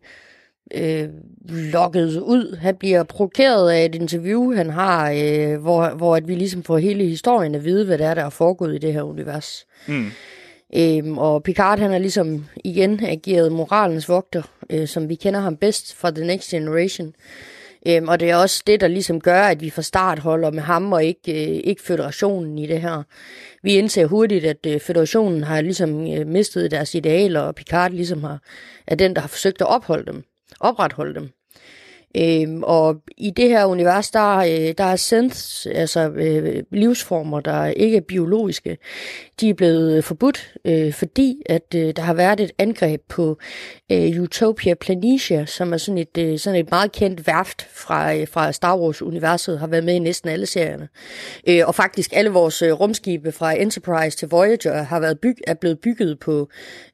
øh, 0.73 1.09
lokket 1.49 2.19
ud. 2.19 2.57
Han 2.57 2.75
bliver 2.75 3.03
provokeret 3.03 3.71
af 3.71 3.85
et 3.85 3.95
interview, 3.95 4.55
han 4.55 4.69
har, 4.69 5.11
øh, 5.11 5.61
hvor, 5.61 5.89
hvor 5.89 6.15
at 6.15 6.27
vi 6.27 6.35
ligesom 6.35 6.63
får 6.63 6.77
hele 6.77 7.03
historien 7.03 7.55
at 7.55 7.63
vide, 7.63 7.85
hvad 7.85 7.97
det 7.97 8.05
er, 8.05 8.13
der 8.13 8.25
er 8.25 8.29
foregået 8.29 8.75
i 8.75 8.77
det 8.77 8.93
her 8.93 9.01
univers. 9.01 9.65
Mm. 9.87 10.11
Øhm, 10.75 11.17
og 11.17 11.43
Picard 11.43 11.79
han 11.79 11.91
har 11.91 11.97
ligesom 11.97 12.45
igen 12.63 13.05
ageret 13.05 13.51
moralens 13.51 14.09
vogter, 14.09 14.41
øh, 14.69 14.87
som 14.87 15.09
vi 15.09 15.15
kender 15.15 15.39
ham 15.39 15.57
bedst 15.57 15.95
fra 15.95 16.11
The 16.11 16.25
Next 16.25 16.49
Generation. 16.49 17.13
Øhm, 17.87 18.07
og 18.07 18.19
det 18.19 18.29
er 18.29 18.35
også 18.35 18.63
det, 18.67 18.81
der 18.81 18.87
ligesom 18.87 19.21
gør, 19.21 19.41
at 19.41 19.61
vi 19.61 19.69
fra 19.69 19.81
start 19.81 20.19
holder 20.19 20.51
med 20.51 20.61
ham 20.61 20.93
og 20.93 21.03
ikke, 21.03 21.31
øh, 21.31 21.61
ikke 21.63 21.81
federationen 21.81 22.57
i 22.57 22.67
det 22.67 22.81
her. 22.81 23.03
Vi 23.63 23.73
indser 23.73 24.05
hurtigt, 24.05 24.45
at 24.45 24.65
øh, 24.67 24.79
federationen 24.79 25.43
har 25.43 25.61
ligesom 25.61 26.13
øh, 26.13 26.27
mistet 26.27 26.71
deres 26.71 26.95
idealer, 26.95 27.39
og 27.39 27.55
Picard 27.55 27.91
ligesom 27.91 28.23
har, 28.23 28.39
er 28.87 28.95
den, 28.95 29.15
der 29.15 29.21
har 29.21 29.27
forsøgt 29.27 29.61
at 29.61 29.67
opholde 29.67 30.05
dem, 30.05 30.23
opretholde 30.59 31.15
dem. 31.15 31.29
Øhm, 32.17 32.63
og 32.63 33.01
i 33.17 33.31
det 33.31 33.49
her 33.49 33.65
univers, 33.65 34.11
der, 34.11 34.37
øh, 34.37 34.73
der 34.77 34.83
er 34.83 34.95
synths, 34.95 35.65
altså 35.65 36.09
øh, 36.09 36.63
livsformer, 36.71 37.39
der 37.39 37.65
ikke 37.65 37.97
er 37.97 38.01
biologiske, 38.01 38.77
de 39.39 39.49
er 39.49 39.53
blevet 39.53 40.03
forbudt, 40.03 40.53
øh, 40.65 40.93
fordi 40.93 41.41
at 41.45 41.75
øh, 41.75 41.93
der 41.95 42.01
har 42.01 42.13
været 42.13 42.39
et 42.39 42.51
angreb 42.57 43.01
på 43.09 43.37
øh, 43.93 44.21
Utopia 44.21 44.73
Planitia, 44.73 45.45
som 45.45 45.73
er 45.73 45.77
sådan 45.77 45.97
et, 45.97 46.17
øh, 46.17 46.39
sådan 46.39 46.59
et 46.59 46.71
meget 46.71 46.91
kendt 46.91 47.27
værft 47.27 47.67
fra, 47.73 48.15
øh, 48.15 48.27
fra 48.27 48.51
Star 48.51 48.77
Wars-universet, 48.77 49.59
har 49.59 49.67
været 49.67 49.83
med 49.83 49.93
i 49.93 49.99
næsten 49.99 50.29
alle 50.29 50.45
serierne. 50.45 50.89
Øh, 51.47 51.61
og 51.67 51.75
faktisk 51.75 52.09
alle 52.13 52.29
vores 52.29 52.61
øh, 52.61 52.71
rumskibe 52.71 53.31
fra 53.31 53.51
Enterprise 53.53 54.17
til 54.17 54.27
Voyager 54.27 54.83
har 54.83 54.99
været 54.99 55.19
byg, 55.19 55.37
er 55.47 55.53
blevet 55.53 55.79
bygget 55.79 56.19
på 56.19 56.49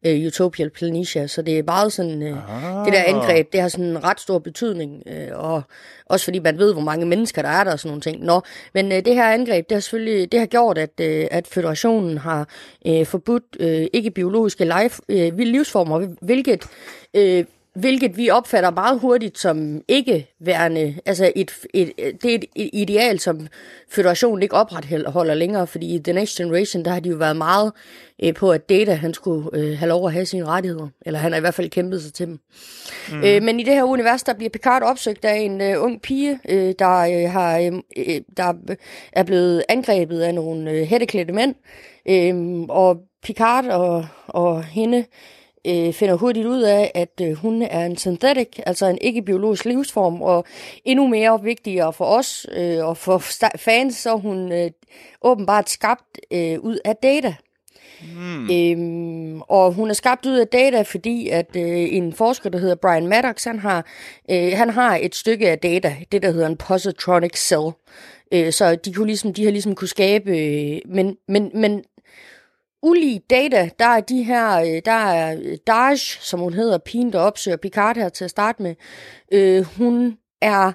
øh, 0.06 0.28
Utopia 0.28 0.70
Planitia, 0.70 1.28
så 1.28 1.42
det 1.42 1.60
er 1.60 1.64
meget 1.64 1.94
sådan, 1.94 2.22
øh, 2.22 2.38
Ah. 2.50 2.86
det 2.86 2.94
der 2.94 3.04
angreb, 3.04 3.54
det 3.54 3.62
har 3.62 3.68
sådan 3.68 3.86
en 3.86 4.04
ret 4.04 4.20
stor 4.20 4.40
betydning 4.40 5.04
øh, 5.08 5.28
og 5.34 5.64
også 6.10 6.24
fordi 6.24 6.40
man 6.40 6.58
ved, 6.58 6.74
hvor 6.74 6.82
mange 6.82 7.06
mennesker 7.06 7.42
der 7.42 7.50
er 7.50 7.64
der 7.64 7.72
og 7.72 7.80
sådan 7.80 7.90
nogle 7.90 8.02
ting. 8.02 8.24
Nå, 8.24 8.42
men 8.74 8.92
øh, 8.92 9.06
det 9.06 9.16
her 9.16 9.26
angreb, 9.26 9.70
det 9.70 9.76
har 9.76 9.80
selvfølgelig 9.80 10.32
det 10.32 10.40
har 10.40 10.48
gjort, 10.48 10.78
at, 10.78 10.90
øh, 11.02 11.28
at 11.32 11.48
federationen 11.48 12.18
har 12.18 12.50
øh, 12.88 13.06
forbudt 13.06 13.44
øh, 13.60 13.88
ikke-biologiske 13.94 14.66
life, 14.66 15.02
øh, 15.10 15.38
livsformer, 15.38 16.08
hvilket 16.22 16.66
øh, 17.14 17.46
hvilket 17.76 18.18
vi 18.18 18.30
opfatter 18.30 18.70
meget 18.70 19.00
hurtigt 19.00 19.40
som 19.40 19.82
ikke 19.88 20.28
værende, 20.40 20.96
altså 21.06 21.32
et, 21.36 21.52
et, 21.74 21.92
det 21.98 22.34
er 22.34 22.40
et 22.56 22.70
ideal, 22.74 23.20
som 23.20 23.48
federationen 23.90 24.44
ikke 24.44 24.56
opretholder 24.56 25.34
længere, 25.34 25.68
fordi 25.68 25.96
i 25.96 26.00
The 26.00 26.14
Next 26.14 26.38
Generation, 26.38 26.86
der 26.86 26.92
har 26.92 27.00
de 27.00 27.10
jo 27.10 27.16
været 27.16 27.36
meget 27.38 27.72
øh, 28.24 28.34
på, 28.34 28.52
at 28.52 28.70
Data, 28.70 28.94
han 28.94 29.14
skulle 29.14 29.50
øh, 29.54 29.78
have 29.78 29.90
lov 29.90 30.08
at 30.08 30.14
have 30.14 30.26
sine 30.26 30.46
rettigheder, 30.46 30.88
eller 31.06 31.20
han 31.20 31.32
har 31.32 31.38
i 31.38 31.42
hvert 31.42 31.54
fald 31.54 31.70
kæmpet 31.70 32.02
sig 32.02 32.14
til 32.14 32.28
dem. 32.28 32.40
Mm. 33.12 33.24
Øh, 33.24 33.44
men 33.44 33.60
i 33.60 33.64
det 33.64 33.74
her 33.74 33.84
univers, 33.84 34.24
der 34.24 34.34
bliver 34.34 34.50
Picard 34.50 34.84
opsøgt 34.84 35.26
af 35.26 35.36
en 35.36 35.62
øh, 35.62 35.84
ung 35.84 36.02
pige, 36.02 36.40
øh, 36.50 36.74
der, 36.80 37.00
øh, 37.00 37.32
har, 37.32 37.60
øh, 37.98 38.22
der 38.38 38.54
er 39.14 39.24
blevet 39.24 39.64
angrebet 39.70 40.22
af 40.22 40.36
nogle 40.36 40.72
øh, 40.72 40.88
hætteklædte 40.88 41.34
mænd, 41.34 41.56
øh, 42.10 42.62
og 42.70 42.98
Picard 43.24 43.66
og, 43.66 44.06
og 44.28 44.64
hende 44.64 45.06
øh, 45.68 45.94
finder 45.94 46.16
hurtigt 46.16 46.46
ud 46.46 46.62
af, 46.62 46.92
at 46.96 47.22
øh, 47.22 47.34
hun 47.34 47.62
er 47.62 47.86
en 47.86 47.98
synthetic, 47.98 48.60
altså 48.66 48.86
en 48.86 48.98
ikke-biologisk 49.02 49.66
livsform, 49.66 50.22
og 50.22 50.46
endnu 50.86 51.08
mere 51.08 51.40
vigtigere 51.44 51.94
for 51.94 52.06
os 52.06 52.46
øh, 52.52 52.86
og 52.86 52.98
for 52.98 53.18
fans, 53.56 53.96
så 53.96 54.12
er 54.12 54.18
hun 54.18 54.52
øh, 54.52 54.72
åbenbart 55.22 55.70
skabt 55.70 56.20
øh, 56.32 56.60
ud 56.60 56.80
af 56.86 56.96
data. 56.96 57.36
Mm. 58.16 58.50
Øhm, 58.52 59.42
og 59.42 59.74
hun 59.74 59.90
er 59.90 59.94
skabt 59.94 60.26
ud 60.26 60.38
af 60.38 60.48
data, 60.48 60.82
fordi 60.82 61.30
at 61.30 61.56
øh, 61.56 61.94
en 61.94 62.14
forsker, 62.14 62.50
der 62.50 62.60
hedder 62.60 62.76
Brian 62.76 63.08
Maddox, 63.08 63.44
han 63.44 63.60
har, 63.60 63.86
øh, 64.32 64.52
han 64.56 64.70
har 64.70 65.00
et 65.02 65.16
stykke 65.16 65.50
af 65.50 65.60
data, 65.60 65.96
det 66.12 66.22
der 66.22 66.32
hedder 66.32 66.48
en 66.48 66.58
positronic 66.58 67.38
cell. 67.38 67.72
Øh, 68.34 68.54
så 68.54 68.76
de, 68.76 68.94
kunne 68.94 69.08
ligesom, 69.08 69.34
de 69.34 69.44
har 69.44 69.52
ligesom 69.52 69.76
kunne 69.76 69.88
skabe, 69.88 70.38
øh, 70.38 70.80
men, 70.86 71.18
men, 71.28 71.52
men 71.54 71.84
ulige 72.82 73.22
data, 73.30 73.70
der 73.80 73.86
er 73.86 74.02
de 74.02 74.24
her, 74.24 74.60
øh, 74.60 74.82
der 74.86 74.92
er 74.92 75.38
øh, 75.44 75.58
Daj, 75.68 75.96
som 75.96 76.40
hun 76.40 76.54
hedder, 76.54 76.78
pigen, 76.78 77.14
der 77.14 77.20
opsøger 77.20 77.58
Picard 77.58 77.96
her 77.96 78.10
til 78.10 78.24
at 78.24 78.30
starte 78.30 78.64
med. 78.64 78.76
Øh, 79.32 79.64
hun 79.64 80.18
er, 80.42 80.72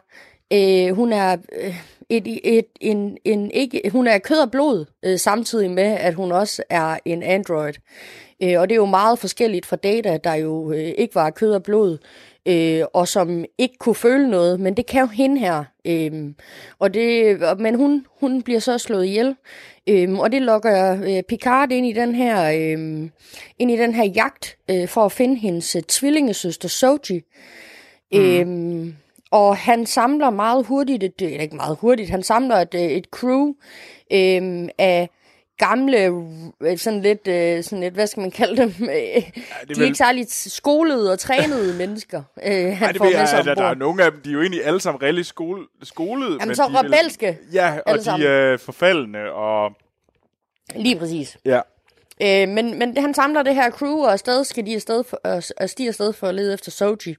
øh, 0.53 0.97
hun 0.97 1.13
er 1.13 1.37
øh, 1.53 1.77
et, 2.09 2.41
et, 2.59 2.67
en, 2.81 3.19
en, 3.25 3.51
ikke, 3.51 3.83
hun 3.93 4.07
er 4.07 4.19
kød 4.19 4.39
og 4.39 4.51
blod, 4.51 4.85
øh, 5.05 5.19
samtidig 5.19 5.71
med, 5.71 5.93
at 5.93 6.15
hun 6.15 6.33
også 6.33 6.63
er 6.71 6.99
en 7.05 7.23
android. 7.23 7.75
Øh, 8.43 8.61
og 8.61 8.69
det 8.69 8.75
er 8.75 8.79
jo 8.79 8.87
meget 8.87 9.19
forskelligt 9.19 9.67
fra 9.67 9.77
data, 9.77 10.19
der 10.25 10.35
jo 10.35 10.73
øh, 10.73 10.79
ikke 10.99 11.15
var 11.15 11.31
kød 11.31 11.55
og 11.55 11.63
blod, 11.63 11.99
øh, 12.47 12.83
og 12.93 13.09
som 13.09 13.45
ikke 13.59 13.75
kunne 13.79 13.95
føle 13.95 14.31
noget, 14.31 14.61
men 14.61 14.75
det 14.75 14.87
kan 14.87 15.01
jo 15.01 15.07
hende 15.07 15.39
her. 15.41 15.65
Øh, 15.85 16.33
og 16.79 16.95
det, 16.95 17.39
men 17.59 17.75
hun, 17.75 18.07
hun 18.21 18.43
bliver 18.43 18.61
så 18.61 18.79
slået 18.79 19.07
ihjel. 19.07 19.37
Øhm, 19.89 20.19
og 20.19 20.33
det 20.33 20.43
lokker 20.43 21.03
øh, 21.05 21.23
Picard 21.23 21.73
ind 21.73 21.87
i 21.87 21.93
den 21.93 22.15
her 22.15 22.45
øh, 22.45 23.09
ind 23.59 23.71
i 23.71 23.77
den 23.77 23.95
her 23.95 24.05
jagt 24.05 24.57
øh, 24.71 24.89
for 24.89 25.05
at 25.05 25.13
finde 25.13 25.37
hendes 25.37 25.77
øh, 25.77 25.83
tvillingesøster 25.83 26.69
Soji. 26.69 27.23
Mm. 28.13 28.21
Øhm, 28.21 28.95
og 29.31 29.57
han 29.57 29.87
samler 29.87 30.31
meget 30.31 30.67
hurtigt, 30.67 31.03
et, 31.03 31.13
eller 31.19 31.41
ikke 31.41 31.57
meget 31.57 31.79
hurtigt, 31.81 32.11
han 32.11 32.23
samler 32.23 32.57
et, 32.57 32.75
øh, 32.75 32.81
et 32.81 33.05
crew 33.05 33.53
øh, 34.13 34.69
af 34.79 35.09
gamle, 35.59 35.99
øh, 36.63 36.79
sådan 36.79 37.03
lidt, 37.03 37.29
øh, 37.29 37.65
sådan 37.65 37.81
lidt, 37.81 37.95
hvad 37.95 38.07
skal 38.07 38.21
man 38.21 38.31
kalde 38.31 38.63
dem? 38.63 38.75
Ja, 38.81 38.87
de 38.89 39.73
er 39.73 39.75
vel... 39.77 39.83
ikke 39.83 39.99
særligt 39.99 40.33
skolede 40.33 41.13
og 41.13 41.19
trænede 41.19 41.75
mennesker, 41.83 42.23
øh, 42.47 42.53
han 42.53 42.83
Ej, 42.83 42.93
det 42.93 42.99
får 42.99 43.05
med 43.05 43.27
sig 43.27 43.45
der, 43.45 43.55
der 43.55 43.65
er 43.65 43.75
nogle 43.75 44.05
af 44.05 44.13
dem, 44.13 44.21
de 44.21 44.29
er 44.29 44.33
jo 44.33 44.41
egentlig 44.41 44.65
alle 44.65 44.81
sammen 44.81 45.03
rigtig 45.03 45.27
skole, 45.27 45.67
skolede. 45.83 46.31
Jamen 46.31 46.49
men 46.49 46.57
så 46.57 46.63
de 46.63 46.79
rebelske. 46.79 47.39
Ja, 47.53 47.79
og 47.87 47.99
de 48.05 48.27
er 48.27 48.57
forfaldende, 48.57 49.33
og... 49.33 49.73
Lige 50.77 50.99
præcis. 50.99 51.37
Ja. 51.45 51.61
Øh, 52.23 52.49
men, 52.49 52.79
men 52.79 52.97
han 52.97 53.15
samler 53.15 53.43
det 53.43 53.55
her 53.55 53.71
crew, 53.71 53.99
og 53.99 54.13
afsted 54.13 54.45
skal 54.45 54.67
de 54.67 54.75
afsted 54.75 55.05
for, 55.05 55.21
og 55.61 55.71
stiger 55.71 55.91
afsted 55.91 56.13
for 56.13 56.27
at 56.27 56.35
lede 56.35 56.55
efter 56.55 56.71
Soji. 56.71 57.17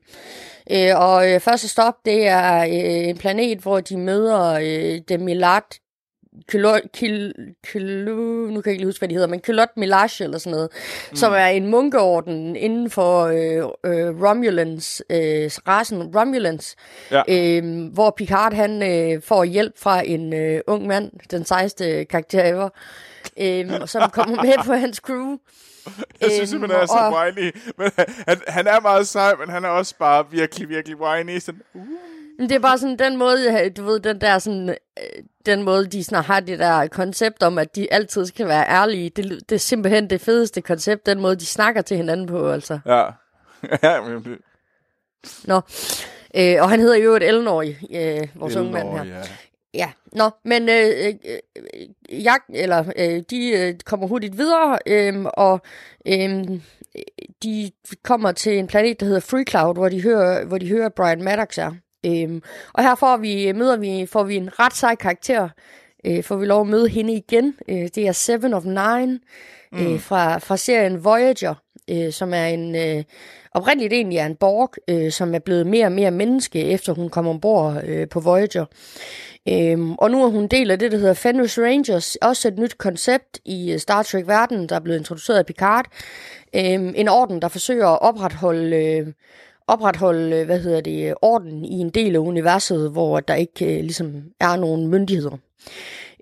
Øh, 0.71 0.91
og 0.95 1.31
øh, 1.31 1.39
første 1.39 1.67
stop, 1.67 1.93
det 2.05 2.27
er 2.27 2.57
øh, 2.61 3.09
en 3.09 3.17
planet, 3.17 3.59
hvor 3.59 3.79
de 3.79 3.97
møder 3.97 4.51
øh, 4.51 5.01
Demilat 5.09 5.79
Kylot, 6.47 6.81
Kyl, 6.93 7.33
Kyl, 7.63 8.05
nu 8.05 8.61
kan 8.61 8.63
jeg 8.65 8.67
ikke 8.67 8.81
lige 8.81 8.85
huske, 8.85 8.99
hvad 8.99 9.09
de 9.09 9.13
hedder, 9.13 9.27
men 9.27 9.39
Kylot 9.39 9.69
Milage 9.77 10.23
eller 10.23 10.37
sådan 10.37 10.51
noget, 10.51 10.69
mm. 11.11 11.15
som 11.15 11.33
er 11.33 11.45
en 11.45 11.67
munkeorden 11.67 12.55
inden 12.55 12.89
for 12.89 13.23
øh, 13.23 13.57
øh, 13.85 14.21
Romulans, 14.23 15.03
øh, 15.09 15.51
rasen 15.67 16.03
Romulans, 16.15 16.75
ja. 17.11 17.21
øh, 17.27 17.93
hvor 17.93 18.13
Picard 18.17 18.53
han 18.53 18.83
øh, 18.83 19.21
får 19.21 19.43
hjælp 19.43 19.73
fra 19.77 20.01
en 20.05 20.33
øh, 20.33 20.61
ung 20.67 20.87
mand, 20.87 21.11
den 21.31 21.45
sejste 21.45 22.05
karakter 22.05 22.45
ever, 22.45 22.69
øh, 23.39 23.87
som 23.93 24.09
kommer 24.09 24.43
med 24.43 24.65
på 24.65 24.73
hans 24.73 24.97
crew. 24.97 25.37
Jeg 26.21 26.31
synes 26.31 26.49
simpelthen, 26.49 26.79
han 26.79 26.83
er 26.83 26.85
så 26.85 27.13
whiny. 27.15 27.55
Men 27.77 27.91
han, 28.27 28.41
han 28.47 28.67
er 28.67 28.79
meget 28.79 29.07
sej, 29.07 29.35
men 29.35 29.49
han 29.49 29.65
er 29.65 29.69
også 29.69 29.95
bare 29.99 30.25
virkelig, 30.31 30.69
virkelig 30.69 31.01
whiny. 31.01 31.39
Sådan, 31.39 31.61
uh. 31.73 31.81
Det 32.39 32.51
er 32.51 32.59
bare 32.59 32.77
sådan 32.77 32.99
den 32.99 33.17
måde, 33.17 33.69
du 33.69 33.83
ved, 33.83 33.99
den 33.99 34.21
der 34.21 34.39
sådan, 34.39 34.69
øh, 34.69 35.23
den 35.45 35.63
måde, 35.63 35.85
de 35.85 36.03
sådan 36.03 36.23
har 36.23 36.39
det 36.39 36.59
der 36.59 36.87
koncept 36.87 37.43
om, 37.43 37.57
at 37.57 37.75
de 37.75 37.93
altid 37.93 38.25
skal 38.25 38.47
være 38.47 38.69
ærlige. 38.69 39.09
Det, 39.09 39.49
det 39.49 39.55
er 39.55 39.59
simpelthen 39.59 40.09
det 40.09 40.21
fedeste 40.21 40.61
koncept, 40.61 41.05
den 41.05 41.21
måde, 41.21 41.35
de 41.35 41.45
snakker 41.45 41.81
til 41.81 41.97
hinanden 41.97 42.27
på, 42.27 42.51
altså. 42.51 42.79
Ja. 42.85 43.05
ja, 43.89 44.01
men... 44.01 44.37
Nå. 45.43 45.61
Øh, 46.35 46.55
og 46.61 46.69
han 46.69 46.79
hedder 46.79 46.95
jo 46.95 47.15
et 47.15 47.23
Eleanor, 47.23 47.61
øh, 47.61 48.27
vores 48.35 48.55
unge 48.55 48.71
mand 48.71 48.89
her. 48.89 49.03
Ja. 49.03 49.21
Ja, 49.73 49.91
nå, 50.11 50.29
men 50.45 50.69
øh, 50.69 51.13
øh, 51.25 52.23
jeg, 52.23 52.39
eller, 52.49 52.85
øh, 52.97 53.23
de 53.29 53.49
øh, 53.49 53.73
kommer 53.85 54.07
hurtigt 54.07 54.37
videre, 54.37 54.79
øh, 54.87 55.25
og 55.33 55.61
øh, 56.07 56.45
de 57.43 57.71
kommer 58.03 58.31
til 58.31 58.59
en 58.59 58.67
planet, 58.67 58.99
der 58.99 59.05
hedder 59.05 59.19
Free 59.19 59.45
Cloud, 59.49 59.75
hvor 59.75 59.89
de 59.89 60.01
hører, 60.01 60.45
hvor 60.45 60.57
de 60.57 60.67
hører 60.67 60.89
Brian 60.89 61.23
Maddox 61.23 61.57
er. 61.57 61.71
Øhm, 62.05 62.41
og 62.73 62.83
her 62.83 62.95
får 62.95 63.17
vi, 63.17 63.51
møder 63.51 63.77
vi, 63.77 64.05
får 64.05 64.23
vi 64.23 64.35
en 64.35 64.59
ret 64.59 64.75
sej 64.75 64.95
karakter. 64.95 65.49
Øh, 66.05 66.23
får 66.23 66.35
vi 66.35 66.45
lov 66.45 66.61
at 66.61 66.67
møde 66.67 66.89
hende 66.89 67.13
igen. 67.13 67.55
Øh, 67.67 67.87
det 67.95 67.97
er 67.97 68.11
Seven 68.11 68.53
of 68.53 68.63
Nine 68.63 69.19
øh, 69.73 69.91
mm. 69.91 69.99
fra, 69.99 70.37
fra 70.37 70.57
serien 70.57 71.03
Voyager, 71.03 71.55
øh, 71.89 72.11
som 72.11 72.33
er 72.33 72.45
en... 72.45 72.75
Øh, 72.75 73.03
oprindeligt 73.51 73.93
egentlig 73.93 74.17
er 74.17 74.25
en 74.25 74.35
Borg, 74.35 74.73
øh, 74.87 75.11
som 75.11 75.35
er 75.35 75.39
blevet 75.39 75.67
mere 75.67 75.85
og 75.85 75.91
mere 75.91 76.11
menneske, 76.11 76.65
efter 76.65 76.93
hun 76.93 77.09
kom 77.09 77.27
ombord 77.27 77.81
øh, 77.83 78.09
på 78.09 78.19
Voyager. 78.19 78.65
Øhm, 79.49 79.93
og 79.93 80.11
nu 80.11 80.23
er 80.23 80.27
hun 80.27 80.47
del 80.47 80.71
af 80.71 80.79
det, 80.79 80.91
der 80.91 80.97
hedder 80.97 81.13
Fenris 81.13 81.59
Rangers, 81.59 82.15
også 82.15 82.47
et 82.47 82.57
nyt 82.57 82.77
koncept 82.77 83.39
i 83.45 83.73
øh, 83.73 83.79
Star 83.79 84.03
Trek-verdenen, 84.03 84.69
der 84.69 84.75
er 84.75 84.79
blevet 84.79 84.99
introduceret 84.99 85.37
af 85.37 85.45
Picard. 85.45 85.85
Øhm, 86.55 86.93
en 86.95 87.07
orden, 87.07 87.41
der 87.41 87.47
forsøger 87.47 87.87
at 87.87 88.01
opretholde 88.01 88.75
øh, 88.75 89.07
opretholde, 89.67 90.35
øh, 90.35 90.45
hvad 90.45 90.59
hedder 90.59 90.81
det, 90.81 91.13
orden 91.21 91.65
i 91.65 91.79
en 91.79 91.89
del 91.89 92.15
af 92.15 92.19
universet, 92.19 92.91
hvor 92.91 93.19
der 93.19 93.35
ikke 93.35 93.65
øh, 93.65 93.81
ligesom 93.81 94.23
er 94.39 94.55
nogen 94.55 94.87
myndigheder. 94.87 95.37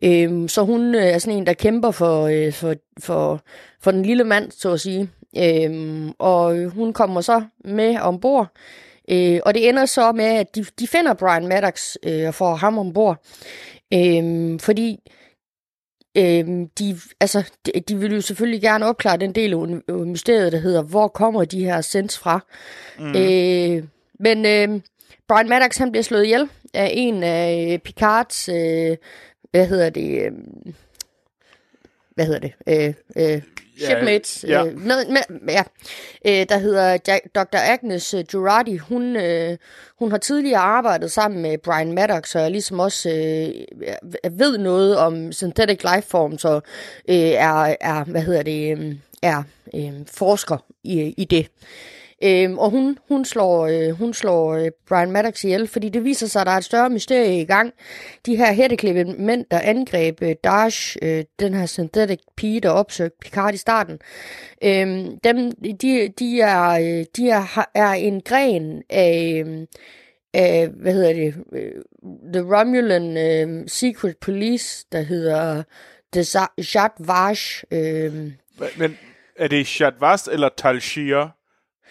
Øhm, 0.03 0.47
så 0.47 0.63
hun 0.63 0.95
øh, 0.95 1.03
er 1.03 1.17
sådan 1.17 1.37
en, 1.37 1.45
der 1.45 1.53
kæmper 1.53 1.91
for, 1.91 2.23
øh, 2.23 2.53
for, 2.53 2.75
for, 2.99 3.41
for 3.81 3.91
den 3.91 4.03
lille 4.03 4.23
mand, 4.23 4.51
så 4.51 4.71
at 4.71 4.79
sige. 4.79 5.09
Øhm, 5.37 6.11
og 6.19 6.57
øh, 6.57 6.67
hun 6.67 6.93
kommer 6.93 7.21
så 7.21 7.41
med 7.65 7.99
ombord, 7.99 8.47
øh, 9.09 9.39
og 9.45 9.53
det 9.53 9.69
ender 9.69 9.85
så 9.85 10.11
med, 10.11 10.25
at 10.25 10.55
de, 10.55 10.65
de 10.79 10.87
finder 10.87 11.13
Brian 11.13 11.47
Maddox 11.47 11.95
øh, 12.03 12.27
og 12.27 12.33
får 12.33 12.55
ham 12.55 12.77
ombord. 12.77 13.25
Øh, 13.93 14.59
fordi 14.59 14.99
Øhm, 16.17 16.67
de, 16.67 16.99
altså, 17.19 17.51
de, 17.65 17.71
de 17.87 17.95
vil 17.95 18.13
jo 18.13 18.21
selvfølgelig 18.21 18.61
gerne 18.61 18.85
opklare 18.85 19.17
den 19.17 19.35
del 19.35 19.53
af 19.53 19.59
mysteriet, 19.89 20.51
der 20.51 20.59
hedder, 20.59 20.81
hvor 20.81 21.07
kommer 21.07 21.45
de 21.45 21.63
her 21.63 21.81
sens 21.81 22.19
fra? 22.19 22.39
Mm. 22.99 23.15
Øh, 23.15 23.83
men 24.19 24.45
øh, 24.45 24.81
Brian 25.27 25.49
Maddox, 25.49 25.77
han 25.77 25.91
bliver 25.91 26.03
slået 26.03 26.23
ihjel 26.23 26.49
af 26.73 26.91
en 26.93 27.23
af 27.23 27.81
Picards, 27.83 28.49
øh, 28.49 28.97
hvad 29.51 29.67
hedder 29.67 29.89
det, 29.89 30.21
øh, 30.21 30.31
hvad 32.15 32.25
hedder 32.25 32.39
det, 32.39 32.53
øh, 32.67 32.93
øh, 33.15 33.41
shipmates, 33.77 34.45
ja, 34.47 34.63
ja. 34.63 34.65
Øh, 34.65 34.77
med, 34.77 35.05
med, 35.07 35.53
ja, 35.53 35.63
øh, 36.25 36.45
der 36.49 36.57
hedder 36.57 36.97
Dr. 37.35 37.57
Agnes 37.57 38.13
øh, 38.13 38.23
Girardi. 38.31 38.77
Hun, 38.77 39.15
øh, 39.15 39.57
hun 39.99 40.11
har 40.11 40.17
tidligere 40.17 40.59
arbejdet 40.59 41.11
sammen 41.11 41.41
med 41.41 41.57
Brian 41.57 41.91
Maddox, 41.91 42.35
og 42.35 42.51
ligesom 42.51 42.79
også 42.79 43.09
øh, 43.09 44.37
ved 44.39 44.57
noget 44.57 44.97
om 44.97 45.31
synthetic 45.31 45.83
lifeforms, 45.83 46.45
og 46.45 46.63
øh, 47.09 47.15
er, 47.15 47.75
er, 47.81 48.03
hvad 48.03 48.21
hedder 48.21 48.43
det, 48.43 48.77
øh, 48.77 48.95
er 49.21 49.43
øh, 49.75 49.91
forsker 50.07 50.57
i, 50.83 51.13
i 51.17 51.25
det. 51.25 51.47
Øhm, 52.23 52.57
og 52.57 52.69
hun, 52.69 52.97
hun 53.07 53.25
slår, 53.25 53.67
øh, 53.67 53.89
hun 53.89 54.13
slår 54.13 54.53
øh, 54.53 54.71
Brian 54.87 55.11
Maddox 55.11 55.43
ihjel, 55.43 55.67
fordi 55.67 55.89
det 55.89 56.03
viser 56.03 56.27
sig, 56.27 56.41
at 56.41 56.47
der 56.47 56.53
er 56.53 56.57
et 56.57 56.63
større 56.63 56.89
mysterie 56.89 57.41
i 57.41 57.45
gang. 57.45 57.73
De 58.25 58.35
her 58.35 58.53
hætteklippede 58.53 59.13
mænd, 59.13 59.45
der 59.51 59.59
angreb 59.59 60.21
øh, 60.21 60.35
Dash, 60.43 60.97
øh, 61.01 61.23
den 61.39 61.53
her 61.53 61.65
synthetic 61.65 62.19
pige, 62.37 62.59
der 62.59 62.69
opsøgte 62.69 63.17
Picard 63.21 63.53
i 63.53 63.57
starten, 63.57 63.99
øh, 64.63 65.05
dem, 65.23 65.51
de, 65.81 66.13
de, 66.19 66.41
er, 66.41 66.69
øh, 66.69 67.05
de 67.17 67.29
er, 67.29 67.67
er 67.75 67.91
en 67.91 68.21
gren 68.21 68.83
af... 68.89 69.43
Øh, 69.45 69.67
af, 70.33 70.67
hvad 70.67 70.93
hedder 70.93 71.13
det, 71.13 71.35
øh, 71.53 71.71
The 72.33 72.41
Romulan 72.41 73.17
øh, 73.17 73.67
Secret 73.67 74.17
Police, 74.17 74.85
der 74.91 75.01
hedder 75.01 75.63
The 76.13 76.23
Zhat 76.63 76.91
Øh, 77.71 78.13
Men 78.77 78.97
er 79.35 79.47
det 79.47 79.67
Shadvash 79.67 80.29
eller 80.31 80.49
Talshir? 80.57 81.42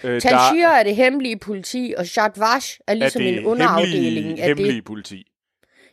Øh, 0.05 0.21
Talshir 0.21 0.67
er 0.69 0.83
det 0.83 0.97
hemmelige 0.97 1.39
politi, 1.39 1.95
og 1.99 2.07
Zhat 2.07 2.33
Vash 2.41 2.79
er 2.87 2.91
er 2.93 2.95
ligesom 2.95 3.23
det 3.23 3.39
en 3.39 3.45
underafdeling 3.47 4.05
hemmelige, 4.05 4.43
af 4.43 4.49
det. 4.49 4.57
hemmelige 4.59 4.83
politi? 4.83 5.25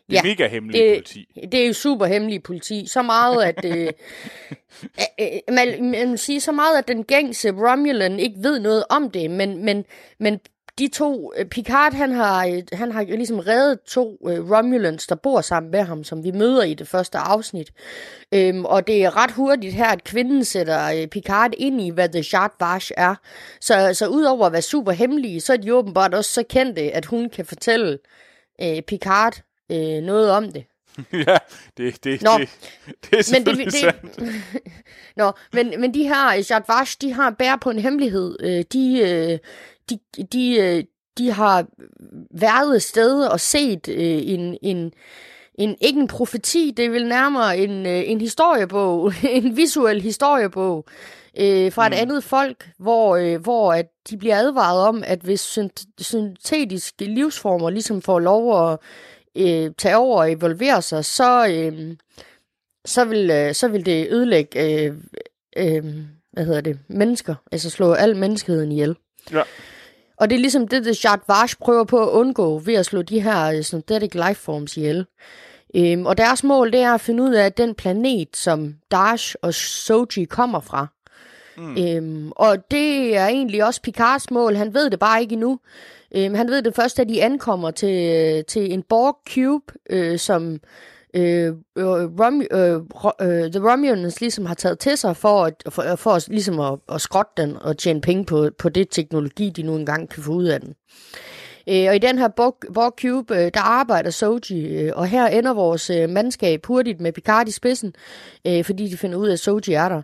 Det 0.09 0.17
er 0.17 0.21
Ja, 0.23 0.29
mega 0.29 0.47
hemmelige 0.47 0.83
det- 0.83 0.95
politi. 0.97 1.25
Det 1.51 1.63
er 1.63 1.67
jo 1.67 1.73
super 1.73 2.05
hemmelig 2.05 2.43
politi. 2.43 2.88
Så 2.88 3.01
meget, 3.01 3.43
at... 3.43 3.65
Øh, 3.65 3.88
øh, 5.21 5.27
man, 5.55 5.91
man 5.91 6.17
siger 6.17 6.39
så 6.39 6.51
meget, 6.51 6.77
at 6.77 6.88
den 6.88 7.03
gængse 7.03 7.51
Romulan 7.51 8.19
ikke 8.19 8.35
ved 8.43 8.59
noget 8.59 8.83
om 8.89 9.12
det, 9.12 9.31
men, 9.31 9.65
men, 9.65 9.85
men 10.19 10.39
de 10.79 10.88
to... 10.88 11.34
øh, 11.38 11.45
Picard, 11.45 11.93
han 11.93 12.12
har, 12.12 12.45
øh, 12.45 12.63
han 12.73 12.91
har 12.91 13.03
ligesom 13.03 13.39
reddet 13.39 13.79
to 13.82 14.17
øh, 14.27 14.51
Romulans, 14.51 15.08
der 15.08 15.15
bor 15.15 15.41
sammen 15.41 15.71
med 15.71 15.84
ham, 15.84 16.03
som 16.03 16.23
vi 16.23 16.32
møder 16.32 16.63
i 16.63 16.73
det 16.73 16.88
første 16.88 17.17
afsnit. 17.17 17.71
Øhm, 18.34 18.65
og 18.65 18.88
det 18.88 19.03
er 19.03 19.17
ret 19.23 19.32
hurtigt 19.32 19.73
her, 19.73 19.88
at 19.88 20.03
kvinden 20.03 20.45
sætter 20.45 21.01
øh, 21.01 21.08
Picard 21.08 21.51
ind 21.58 21.82
i, 21.82 21.89
hvad 21.89 22.10
The 22.10 22.23
Shard 22.23 22.53
Vash 22.60 22.91
er. 22.97 23.15
Så, 23.62 23.93
så 23.93 24.08
udover 24.08 24.45
at 24.45 24.51
være 24.51 24.62
super 24.62 24.91
hemmelige, 24.91 25.41
så 25.41 25.53
er 25.53 25.58
de 25.58 25.73
åbenbart 25.73 26.13
også 26.13 26.32
så 26.32 26.43
kendte, 26.49 26.82
at 26.82 27.05
hun 27.05 27.29
kan 27.29 27.45
fortælle 27.45 27.99
øh, 28.62 28.82
Picard 28.82 29.41
øh, 29.71 30.01
noget 30.03 30.32
om 30.32 30.51
det. 30.51 30.65
ja, 31.27 31.38
det, 31.77 32.03
det, 32.03 32.21
Nå. 32.21 32.29
det, 32.39 32.49
det 33.01 33.12
er 33.12 33.15
Men 33.17 33.23
selvfølgelig 33.23 33.65
det, 33.65 33.79
sandt. 33.79 34.15
det, 34.15 34.41
Nå, 35.17 35.32
men, 35.53 35.73
men 35.82 35.93
de 35.93 36.03
her 36.03 36.27
øh, 36.38 36.51
Jadvash, 36.51 36.97
de 37.01 37.13
har 37.13 37.29
bær 37.29 37.55
på 37.55 37.69
en 37.69 37.79
hemmelighed. 37.79 38.38
Øh, 38.39 38.63
De, 38.73 38.99
øh, 38.99 39.39
de, 39.89 39.99
de, 40.23 40.58
øh, 40.60 40.84
de 41.17 41.32
har 41.32 41.65
været 42.39 42.75
et 42.75 42.84
sted 42.84 43.25
og 43.25 43.39
set 43.39 43.88
øh, 43.89 44.19
en, 44.30 44.58
en, 44.62 44.91
en, 45.56 45.75
ikke 45.82 45.99
en 45.99 46.08
profeti, 46.08 46.73
det 46.78 46.86
er 46.86 46.89
vel 46.89 47.08
nærmere 47.08 47.58
en, 47.58 47.86
øh, 47.86 48.10
en 48.10 48.21
historiebog, 48.21 49.13
en 49.23 49.58
visuel 49.58 50.02
historiebog 50.02 50.86
øh, 51.39 51.71
fra 51.71 51.86
et 51.88 51.91
Mm. 51.91 51.97
andet 52.02 52.23
folk, 52.23 52.69
hvor, 52.78 53.15
øh, 53.15 53.41
hvor 53.41 53.73
at 53.73 53.86
de 54.10 54.17
bliver 54.17 54.36
advaret 54.36 54.88
om, 54.88 55.04
at 55.06 55.19
hvis 55.19 55.58
synt- 55.58 55.86
syntetiske 55.99 57.06
livsformer 57.06 57.69
ligesom 57.69 58.02
får 58.02 58.19
lov 58.19 58.71
at 58.71 58.80
øh, 59.36 59.71
tage 59.78 59.97
over 59.97 60.19
og 60.21 60.32
evolvere 60.32 60.82
sig, 60.82 61.06
så, 61.06 61.47
øh, 61.47 61.95
så, 62.86 63.06
vil, 63.06 63.30
øh, 63.30 63.54
så 63.54 63.67
vil 63.67 63.86
det 63.86 64.08
ødelægge 64.10 64.84
øh, 64.86 64.93
øh, 65.58 65.86
hvad 66.32 66.45
hedder 66.45 66.62
det, 66.62 66.80
mennesker, 66.88 67.36
altså 67.52 67.69
slå 67.69 67.93
al 67.93 68.17
menneskeheden 68.17 68.71
ihjel. 68.71 68.95
Ja. 69.32 69.43
Og 70.19 70.29
det 70.29 70.36
er 70.36 70.39
ligesom 70.39 70.67
det, 70.67 70.86
det 70.86 71.05
Jad 71.05 71.17
Vash 71.27 71.58
prøver 71.58 71.84
på 71.84 72.03
at 72.03 72.10
undgå 72.10 72.60
ved 72.60 72.73
at 72.73 72.86
slå 72.86 73.01
de 73.01 73.21
her 73.21 73.45
øh, 73.45 73.63
synthetic 73.63 74.13
lifeforms 74.13 74.77
ihjel. 74.77 75.05
Øhm, 75.75 76.05
og 76.05 76.17
deres 76.17 76.43
mål, 76.43 76.71
det 76.71 76.79
er 76.79 76.93
at 76.93 77.01
finde 77.01 77.23
ud 77.23 77.34
af 77.34 77.53
den 77.53 77.75
planet, 77.75 78.27
som 78.34 78.75
Dash 78.91 79.36
og 79.41 79.53
Soji 79.53 80.25
kommer 80.25 80.60
fra. 80.60 80.88
Mm. 81.58 81.77
Øhm, 81.77 82.32
og 82.36 82.71
det 82.71 83.17
er 83.17 83.27
egentlig 83.27 83.65
også 83.65 83.82
Picards 83.82 84.32
mål. 84.32 84.55
Han 84.55 84.73
ved 84.73 84.89
det 84.89 84.99
bare 84.99 85.21
ikke 85.21 85.34
endnu. 85.34 85.60
Øhm, 86.15 86.34
han 86.34 86.49
ved 86.49 86.62
det 86.62 86.75
først, 86.75 86.97
da 86.97 87.03
de 87.03 87.23
ankommer 87.23 87.71
til, 87.71 88.10
øh, 88.15 88.43
til 88.45 88.73
en 88.73 88.84
Borg 88.84 89.17
Cube, 89.34 89.73
øh, 89.89 90.19
som 90.19 90.60
øh, 91.13 91.53
øh, 91.77 91.85
Rom, 92.19 92.41
øh, 92.51 92.75
øh, 93.21 93.51
The 93.51 93.71
Romulans 93.71 94.21
ligesom 94.21 94.45
har 94.45 94.55
taget 94.55 94.79
til 94.79 94.97
sig 94.97 95.17
for 95.17 95.45
at, 95.45 95.53
for, 95.69 95.95
for 95.95 96.11
at, 96.11 96.27
ligesom 96.27 96.59
at, 96.59 96.79
at 96.91 97.01
skrotte 97.01 97.31
den 97.37 97.57
og 97.61 97.77
tjene 97.77 98.01
penge 98.01 98.25
på, 98.25 98.49
på 98.57 98.69
det 98.69 98.87
teknologi, 98.91 99.49
de 99.49 99.63
nu 99.63 99.75
engang 99.75 100.09
kan 100.09 100.23
få 100.23 100.31
ud 100.31 100.45
af 100.45 100.61
den. 100.61 100.73
Øh, 101.69 101.85
og 101.89 101.95
i 101.95 101.99
den 101.99 102.17
her 102.17 102.27
Borg, 102.27 102.93
Cube, 103.01 103.35
øh, 103.35 103.51
der 103.53 103.59
arbejder 103.59 104.09
Soji, 104.09 104.77
øh, 104.77 104.91
og 104.95 105.07
her 105.07 105.27
ender 105.27 105.53
vores 105.53 105.89
øh, 105.89 106.09
mandskab 106.09 106.65
hurtigt 106.65 107.01
med 107.01 107.11
Picard 107.11 107.47
i 107.47 107.51
spidsen, 107.51 107.93
øh, 108.47 108.63
fordi 108.63 108.87
de 108.87 108.97
finder 108.97 109.17
ud 109.17 109.27
af, 109.27 109.33
at 109.33 109.39
Soji 109.39 109.73
er 109.73 109.89
der. 109.89 110.01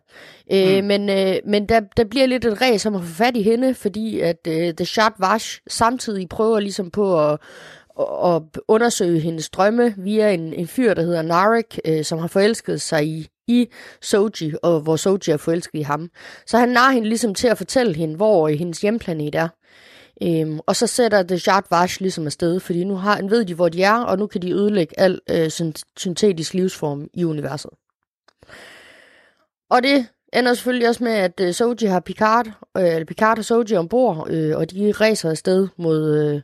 Øh, 0.52 0.82
mm. 0.82 0.88
Men, 0.88 1.10
øh, 1.10 1.36
men 1.46 1.70
der, 1.70 1.80
der 1.98 2.04
bliver 2.04 2.26
lidt 2.26 2.46
et 2.46 2.62
ræs 2.62 2.86
om 2.86 2.96
at 2.96 3.02
få 3.02 3.08
fat 3.08 3.38
i 3.38 3.42
hende, 3.42 3.74
fordi 3.74 4.20
at 4.20 4.48
øh, 4.48 4.74
The 4.74 4.86
Shard 4.86 5.14
Vash 5.20 5.62
samtidig 5.68 6.30
prøver 6.30 6.60
ligesom 6.60 6.92
på 6.92 7.30
at, 7.30 7.40
at 8.00 8.42
undersøge 8.68 9.20
hendes 9.20 9.50
drømme 9.50 9.94
via 9.98 10.34
en, 10.34 10.54
en 10.54 10.68
fyr, 10.68 10.94
der 10.94 11.02
hedder 11.02 11.22
Narek, 11.22 11.80
øh, 11.86 12.04
som 12.04 12.20
har 12.20 12.28
forelsket 12.28 12.82
sig 12.82 13.08
i, 13.08 13.28
i 13.48 13.68
Soji, 14.02 14.54
og 14.64 14.80
hvor 14.80 14.96
Soji 14.96 15.32
er 15.34 15.38
forelsket 15.38 15.80
i 15.80 15.82
ham. 15.82 16.10
Så 16.46 16.58
han 16.58 16.70
nar 16.70 16.92
hende 16.92 17.10
ligesom 17.10 17.36
til 17.36 17.48
at 17.48 17.58
fortælle 17.58 17.96
hende, 17.96 18.16
hvor 18.16 18.48
øh, 18.48 18.54
hendes 18.54 18.82
hjemplanet 18.82 19.36
er. 19.36 19.48
Øhm, 20.24 20.60
og 20.68 20.76
så 20.76 20.88
sætter 20.88 21.24
The 21.24 21.40
Shard 21.40 21.66
Vash 21.72 22.02
ligesom 22.02 22.26
afsted, 22.26 22.60
fordi 22.60 22.84
nu 22.84 22.96
har, 22.96 23.22
ved 23.30 23.46
de, 23.46 23.54
hvor 23.54 23.70
de 23.70 23.84
er, 23.84 23.98
og 23.98 24.18
nu 24.18 24.28
kan 24.28 24.42
de 24.42 24.52
ødelægge 24.52 25.00
al 25.00 25.20
øh, 25.30 25.50
syntetisk 25.98 26.54
livsform 26.54 27.08
i 27.14 27.24
universet. 27.24 27.72
Og 29.70 29.84
det 29.84 30.08
ender 30.34 30.54
selvfølgelig 30.54 30.90
også 30.90 31.04
med, 31.04 31.12
at 31.12 31.40
øh, 31.42 31.54
Soji 31.54 31.88
har 31.88 32.00
Picard, 32.00 32.48
øh, 32.78 32.84
eller 32.84 33.06
Picard 33.06 33.38
har 33.38 33.44
Soji 33.44 33.76
ombord, 33.76 34.28
øh, 34.30 34.58
og 34.58 34.72
de 34.72 34.92
rejser 34.92 35.30
afsted 35.30 35.68
mod, 35.78 36.18
øh, 36.18 36.42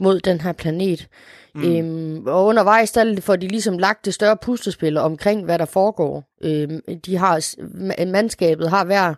mod 0.00 0.20
den 0.20 0.40
her 0.40 0.52
planet. 0.52 1.08
Mm. 1.54 1.76
Øhm, 1.76 2.26
og 2.26 2.44
undervejs 2.46 2.90
der 2.92 3.20
får 3.20 3.36
de 3.36 3.48
ligesom 3.48 3.78
lagt 3.78 4.04
det 4.04 4.14
større 4.14 4.36
puslespil 4.42 4.96
omkring, 4.96 5.44
hvad 5.44 5.58
der 5.58 5.64
foregår. 5.64 6.24
Øhm, 6.44 6.80
de 7.06 7.16
har, 7.16 7.38
ma- 7.60 8.04
mandskabet 8.04 8.70
har 8.70 8.84
hver 8.84 9.08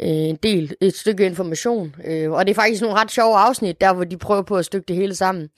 øh, 0.00 0.08
en 0.08 0.36
del, 0.36 0.74
et 0.80 0.96
stykke 0.96 1.26
information. 1.26 1.94
Øh, 2.04 2.30
og 2.30 2.46
det 2.46 2.50
er 2.50 2.54
faktisk 2.62 2.82
nogle 2.82 2.96
ret 2.96 3.10
sjove 3.10 3.36
afsnit, 3.36 3.80
der 3.80 3.92
hvor 3.92 4.04
de 4.04 4.16
prøver 4.16 4.42
på 4.42 4.56
at 4.56 4.64
stykke 4.64 4.84
det 4.88 4.96
hele 4.96 5.14
sammen. 5.14 5.48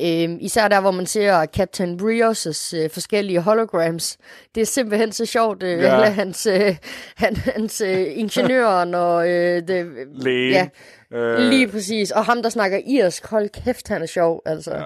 Øh, 0.00 0.28
især 0.40 0.68
der, 0.68 0.80
hvor 0.80 0.90
man 0.90 1.06
ser 1.06 1.46
Captain 1.46 2.00
Rios' 2.02 2.76
øh, 2.76 2.90
forskellige 2.90 3.40
holograms. 3.40 4.18
Det 4.54 4.60
er 4.60 4.64
simpelthen 4.66 5.12
så 5.12 5.24
sjovt. 5.26 5.62
Øh, 5.62 5.78
Ja. 5.78 5.98
ja. 5.98 6.10
hans, 6.20 6.46
øh, 6.46 6.76
han, 7.16 7.36
hans 7.36 7.80
øh, 7.80 8.06
ingeniøren 8.18 8.94
og 8.94 9.28
øh, 9.30 9.62
det, 9.68 9.86
Lægen. 10.14 10.50
Ja, 10.52 10.68
Øh, 11.12 11.38
lige 11.50 11.68
præcis. 11.68 12.10
Og 12.10 12.24
ham, 12.24 12.42
der 12.42 12.48
snakker 12.48 12.78
irsk, 12.86 13.26
hold 13.26 13.48
kæft, 13.64 13.88
han 13.88 14.02
er 14.02 14.06
sjov. 14.06 14.42
Altså. 14.46 14.74
Ja. 14.74 14.84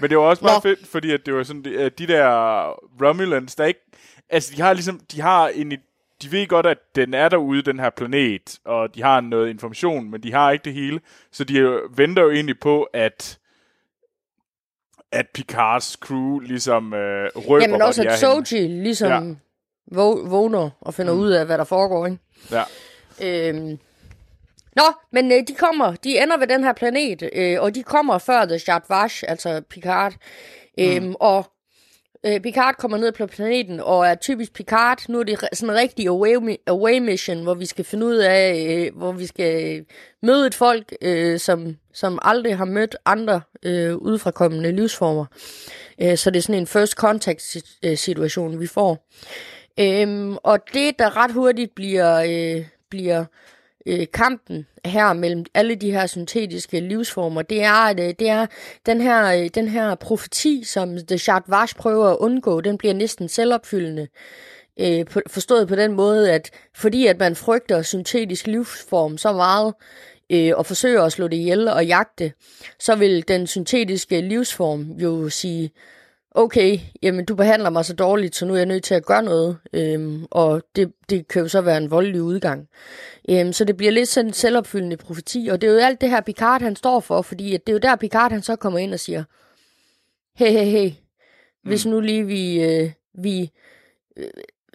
Men 0.00 0.10
det 0.10 0.18
var 0.18 0.24
også 0.24 0.44
meget 0.44 0.64
Nå. 0.64 0.70
fedt, 0.70 0.86
fordi 0.86 1.10
at 1.12 1.26
det 1.26 1.34
var 1.34 1.42
sådan, 1.42 1.64
de, 1.64 1.88
de 1.88 2.06
der 2.06 2.26
Romulans, 3.02 3.54
der 3.54 3.64
ikke, 3.64 3.80
altså 4.30 4.52
de 4.56 4.62
har 4.62 4.72
ligesom, 4.72 5.00
de 5.12 5.20
har 5.20 5.48
en, 5.48 5.70
de 6.22 6.32
ved 6.32 6.46
godt, 6.46 6.66
at 6.66 6.78
den 6.96 7.14
er 7.14 7.28
derude, 7.28 7.62
den 7.62 7.78
her 7.80 7.90
planet, 7.90 8.58
og 8.64 8.94
de 8.94 9.02
har 9.02 9.20
noget 9.20 9.50
information, 9.50 10.10
men 10.10 10.22
de 10.22 10.32
har 10.32 10.50
ikke 10.50 10.64
det 10.64 10.74
hele, 10.74 11.00
så 11.32 11.44
de 11.44 11.80
venter 11.96 12.22
jo 12.22 12.30
egentlig 12.30 12.60
på, 12.60 12.82
at 12.82 13.38
at 15.12 15.26
Picards 15.34 15.84
crew 15.84 16.38
ligesom 16.38 16.94
øh, 16.94 17.30
røber, 17.34 17.66
Jamen 17.66 17.82
også, 17.82 18.02
at 18.02 18.06
er 18.06 18.32
henne. 18.32 18.46
Soji 18.46 18.68
ligesom 18.68 19.38
ja. 19.92 20.02
vågner 20.28 20.70
og 20.80 20.94
finder 20.94 21.14
mm. 21.14 21.20
ud 21.20 21.30
af, 21.30 21.46
hvad 21.46 21.58
der 21.58 21.64
foregår. 21.64 22.06
Ikke? 22.06 22.18
Ja. 22.50 22.62
Øhm. 23.22 23.78
Nå, 24.76 24.82
men 25.12 25.32
øh, 25.32 25.38
de 25.48 25.54
kommer, 25.54 25.94
de 25.94 26.22
ender 26.22 26.36
ved 26.36 26.46
den 26.46 26.64
her 26.64 26.72
planet, 26.72 27.30
øh, 27.32 27.62
og 27.62 27.74
de 27.74 27.82
kommer 27.82 28.18
før 28.18 28.44
The 28.44 28.58
Shard 28.58 28.84
Vash, 28.88 29.24
altså 29.28 29.62
Picard. 29.70 30.14
Øhm, 30.78 31.04
mm. 31.04 31.14
Og 31.20 31.44
øh, 32.26 32.40
Picard 32.40 32.74
kommer 32.74 32.98
ned 32.98 33.12
på 33.12 33.26
planeten, 33.26 33.80
og 33.80 34.06
er 34.06 34.14
typisk 34.14 34.52
Picard. 34.52 35.08
Nu 35.08 35.20
er 35.20 35.24
det 35.24 35.38
sådan 35.52 35.74
en 35.74 35.80
rigtig 35.80 36.06
away, 36.06 36.56
away 36.66 36.98
mission, 36.98 37.42
hvor 37.42 37.54
vi 37.54 37.66
skal 37.66 37.84
finde 37.84 38.06
ud 38.06 38.16
af, 38.16 38.66
øh, 38.68 38.96
hvor 38.96 39.12
vi 39.12 39.26
skal 39.26 39.78
øh, 39.78 39.84
møde 40.22 40.46
et 40.46 40.54
folk, 40.54 40.94
øh, 41.02 41.38
som, 41.38 41.76
som 41.92 42.18
aldrig 42.22 42.56
har 42.56 42.64
mødt 42.64 42.96
andre 43.04 43.40
øh, 43.62 43.96
udefrakommende 43.96 44.72
livsformer. 44.72 45.24
Øh, 46.00 46.16
så 46.16 46.30
det 46.30 46.38
er 46.38 46.42
sådan 46.42 46.60
en 46.60 46.66
first 46.66 46.92
contact 46.92 47.56
øh, 47.84 47.96
situation, 47.96 48.60
vi 48.60 48.66
får. 48.66 49.08
Øhm, 49.80 50.36
og 50.36 50.58
det, 50.74 50.98
der 50.98 51.16
ret 51.16 51.32
hurtigt 51.32 51.74
bliver, 51.74 52.22
øh, 52.28 52.66
bliver 52.90 53.20
øh, 53.20 53.26
Øh, 53.86 54.06
kampen 54.12 54.66
her 54.84 55.12
mellem 55.12 55.44
alle 55.54 55.74
de 55.74 55.92
her 55.92 56.06
syntetiske 56.06 56.80
livsformer, 56.80 57.42
det 57.42 57.62
er, 57.62 57.72
at 57.72 58.00
øh, 58.00 58.14
det 58.18 58.28
er 58.28 58.46
den 58.86 59.00
her, 59.00 59.24
øh, 59.24 59.50
den 59.54 59.68
her 59.68 59.94
profeti, 59.94 60.64
som 60.64 61.06
The 61.06 61.18
Shard 61.18 61.44
Vash 61.48 61.76
prøver 61.76 62.08
at 62.08 62.16
undgå, 62.16 62.60
den 62.60 62.78
bliver 62.78 62.94
næsten 62.94 63.28
selvopfyldende. 63.28 64.08
Øh, 64.80 65.06
på, 65.06 65.20
forstået 65.26 65.68
på 65.68 65.76
den 65.76 65.92
måde, 65.92 66.32
at 66.32 66.50
fordi 66.74 67.06
at 67.06 67.18
man 67.18 67.36
frygter 67.36 67.82
syntetisk 67.82 68.46
livsform 68.46 69.18
så 69.18 69.32
meget, 69.32 69.74
øh, 70.30 70.52
og 70.56 70.66
forsøger 70.66 71.02
at 71.02 71.12
slå 71.12 71.28
det 71.28 71.36
ihjel 71.36 71.68
og 71.68 71.86
jagte, 71.86 72.32
så 72.78 72.94
vil 72.94 73.28
den 73.28 73.46
syntetiske 73.46 74.20
livsform 74.20 74.82
jo 74.82 75.28
sige, 75.28 75.70
okay, 76.34 76.80
jamen 77.02 77.24
du 77.24 77.34
behandler 77.34 77.70
mig 77.70 77.84
så 77.84 77.94
dårligt, 77.94 78.36
så 78.36 78.46
nu 78.46 78.52
er 78.52 78.56
jeg 78.56 78.66
nødt 78.66 78.84
til 78.84 78.94
at 78.94 79.06
gøre 79.06 79.22
noget, 79.22 79.58
øhm, 79.72 80.26
og 80.30 80.62
det, 80.76 80.92
det 81.10 81.28
kan 81.28 81.42
jo 81.42 81.48
så 81.48 81.60
være 81.60 81.76
en 81.76 81.90
voldelig 81.90 82.22
udgang. 82.22 82.68
Øhm, 83.28 83.52
så 83.52 83.64
det 83.64 83.76
bliver 83.76 83.92
lidt 83.92 84.08
sådan 84.08 84.28
en 84.28 84.32
selvopfyldende 84.32 84.96
profeti, 84.96 85.48
og 85.52 85.60
det 85.60 85.68
er 85.68 85.72
jo 85.72 85.78
alt 85.78 86.00
det 86.00 86.10
her 86.10 86.20
Picard 86.20 86.62
han 86.62 86.76
står 86.76 87.00
for, 87.00 87.22
fordi 87.22 87.54
at 87.54 87.66
det 87.66 87.72
er 87.72 87.74
jo 87.74 87.78
der 87.78 87.96
Picard 87.96 88.32
han 88.32 88.42
så 88.42 88.56
kommer 88.56 88.78
ind 88.78 88.94
og 88.94 89.00
siger, 89.00 89.24
hey, 90.36 90.50
hey, 90.50 90.64
hey, 90.64 90.90
hvis 91.64 91.86
nu 91.86 92.00
lige 92.00 92.26
vi, 92.26 92.62
øh, 92.62 92.90
vi, 93.14 93.50
øh, 94.16 94.30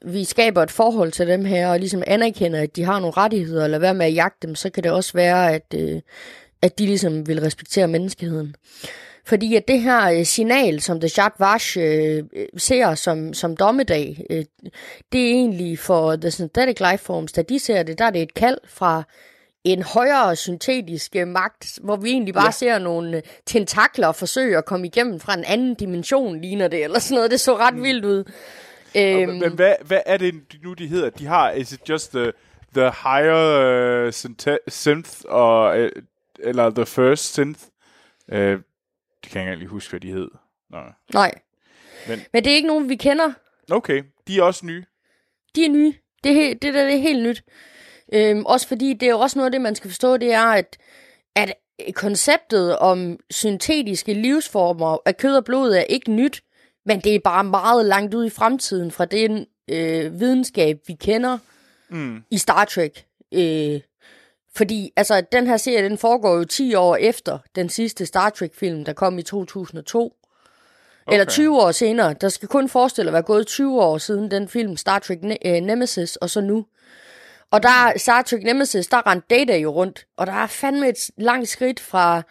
vi 0.06 0.24
skaber 0.24 0.64
et 0.64 0.72
forhold 0.72 1.12
til 1.12 1.28
dem 1.28 1.46
her, 1.46 1.72
og 1.72 1.80
ligesom 1.80 2.04
anerkender, 2.08 2.62
at 2.62 2.76
de 2.76 2.84
har 2.84 3.00
nogle 3.00 3.18
rettigheder, 3.18 3.66
eller 3.66 3.80
være 3.80 3.94
med 3.94 4.06
at 4.06 4.16
jagte 4.16 4.48
dem, 4.48 4.56
så 4.56 4.70
kan 4.70 4.84
det 4.84 4.92
også 4.92 5.14
være, 5.14 5.54
at, 5.54 5.74
øh, 5.76 6.02
at 6.62 6.80
de 6.80 6.86
ligesom 6.86 7.28
vil 7.28 7.42
respektere 7.42 7.88
menneskeheden. 7.88 8.56
Fordi 9.30 9.56
at 9.56 9.68
det 9.68 9.82
her 9.82 10.12
øh, 10.12 10.26
signal, 10.26 10.82
som 10.82 11.00
The 11.00 11.10
Jad 11.18 11.32
Vash 11.40 11.78
øh, 11.82 12.24
ser 12.58 12.96
som, 12.96 13.34
som 13.34 13.58
dommedag, 13.58 14.26
øh, 14.30 14.46
det 15.12 15.22
er 15.22 15.30
egentlig 15.30 15.80
for 15.80 16.16
The 16.16 16.32
Synthetic 16.32 16.80
Lifeforms, 16.80 17.32
da 17.32 17.42
de 17.42 17.60
ser 17.60 17.84
det, 17.84 18.00
der 18.00 18.06
er 18.06 18.10
det 18.10 18.22
et 18.22 18.34
kald 18.34 18.58
fra 18.68 19.04
en 19.64 19.84
højere 19.84 20.36
syntetisk 20.36 21.16
øh, 21.16 21.28
magt, 21.28 21.80
hvor 21.84 21.96
vi 21.96 22.10
egentlig 22.10 22.34
bare 22.34 22.46
ja. 22.46 22.52
ser 22.52 22.80
nogle 22.80 23.18
øh, 23.18 23.24
tentakler 23.46 24.12
forsøge 24.12 24.58
at 24.58 24.66
komme 24.66 24.88
igennem 24.88 25.20
fra 25.20 25.34
en 25.34 25.44
anden 25.44 25.76
dimension, 25.76 26.42
ligner 26.42 26.68
det, 26.68 26.84
eller 26.84 27.00
sådan 27.00 27.16
noget. 27.16 27.32
Det 27.32 27.40
så 27.40 27.58
ret 27.58 27.76
mm. 27.76 27.84
vildt 27.84 28.06
ud. 28.06 28.24
Øhm, 28.98 29.34
men 29.34 29.52
hvad, 29.52 29.76
hvad 29.82 30.02
er 30.06 30.18
det 30.18 30.36
nu, 30.64 30.74
de 30.74 30.88
hedder? 30.88 31.10
De 31.10 31.26
har, 31.26 31.52
is 31.52 31.72
it 31.72 31.90
just 31.90 32.12
the, 32.12 32.32
the 32.76 32.92
higher 33.04 34.06
uh, 34.06 34.12
synth, 34.68 35.12
or, 35.30 35.76
uh, 35.76 35.90
eller 36.40 36.70
the 36.70 36.86
first 36.86 37.34
synth? 37.34 37.60
Uh, 38.32 38.56
kan 39.32 39.42
jeg 39.42 39.52
ikke 39.52 39.60
lige 39.60 39.70
huske, 39.70 39.90
hvad 39.90 40.00
de 40.00 40.12
hed. 40.12 40.28
Nå. 40.70 40.78
Nej. 41.14 41.32
Men, 42.08 42.20
men 42.34 42.44
det 42.44 42.52
er 42.52 42.56
ikke 42.56 42.68
nogen, 42.68 42.90
vi 42.90 42.96
kender. 42.96 43.34
Okay, 43.72 44.04
de 44.28 44.38
er 44.38 44.44
også 44.44 44.66
nye. 44.66 44.86
De 45.56 45.66
er 45.66 45.70
nye. 45.70 45.94
Det, 46.24 46.32
er, 46.32 46.56
det 46.56 46.74
der 46.74 46.86
det 46.86 46.94
er 46.94 47.02
helt 47.02 47.24
nyt. 47.24 47.44
Øhm, 48.14 48.46
også 48.46 48.68
fordi 48.68 48.94
det 48.94 49.06
er 49.06 49.10
jo 49.10 49.20
også 49.20 49.40
noget 49.40 49.48
af 49.48 49.52
det, 49.52 49.62
man 49.62 49.76
skal 49.76 49.90
forstå, 49.90 50.18
det 50.18 50.34
er, 50.34 50.46
at, 50.46 50.78
at 51.36 51.54
konceptet 51.94 52.78
om 52.78 53.20
syntetiske 53.30 54.14
livsformer 54.14 54.98
af 55.06 55.18
kød 55.18 55.36
og 55.36 55.46
blod 55.46 55.74
er 55.74 55.82
ikke 55.82 56.12
nyt, 56.12 56.42
men 56.86 57.00
det 57.00 57.16
er 57.16 57.20
bare 57.20 57.44
meget 57.44 57.86
langt 57.86 58.14
ud 58.14 58.26
i 58.26 58.30
fremtiden 58.30 58.92
fra 58.92 59.06
den 59.06 59.46
øh, 59.70 60.20
videnskab, 60.20 60.80
vi 60.88 60.94
kender 60.94 61.38
mm. 61.90 62.24
i 62.32 62.38
Star 62.38 62.66
Trek. 62.66 63.06
Øh, 63.34 63.82
fordi 64.56 64.92
altså, 64.96 65.22
den 65.32 65.48
her 65.48 65.58
serie, 65.58 65.90
den 65.90 65.98
foregår 65.98 66.36
jo 66.36 66.44
10 66.44 66.76
år 66.76 66.96
efter 66.96 67.40
den 67.56 67.70
sidste 67.70 68.06
Star 68.06 68.30
Trek-film, 68.30 68.86
der 68.86 68.94
kom 68.94 69.20
i 69.20 69.22
2002. 69.22 70.16
Okay. 71.06 71.14
Eller 71.14 71.26
20 71.26 71.62
år 71.62 71.72
senere. 71.72 72.14
Der 72.14 72.30
skal 72.30 72.48
kun 72.48 72.70
forestille 72.70 73.10
at 73.10 73.14
være 73.14 73.22
gået 73.22 73.48
20 73.48 73.82
år 73.82 73.98
siden 73.98 74.32
den 74.32 74.48
film 74.48 74.78
Star 74.78 75.00
Trek 75.00 75.20
ne- 75.24 75.38
øh, 75.46 75.62
Nemesis, 75.62 76.16
og 76.16 76.30
så 76.30 76.42
nu. 76.42 76.66
Og 77.52 77.64
der 77.64 77.70
er 77.70 77.98
Star 77.98 78.22
Trek 78.22 78.44
Nemesis, 78.44 78.88
der 78.88 79.08
rent 79.08 79.30
Data 79.30 79.58
jo 79.58 79.72
rundt, 79.72 80.06
og 80.18 80.28
der 80.28 80.34
er 80.34 80.48
fandme 80.48 80.90
et 80.90 81.10
langt 81.18 81.50
skridt 81.50 81.80
fra 81.80 82.22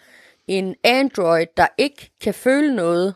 en 0.48 0.74
android, 0.85 1.46
der 1.57 1.66
ikke 1.78 2.11
kan 2.20 2.35
føle 2.35 2.76
noget, 2.76 3.14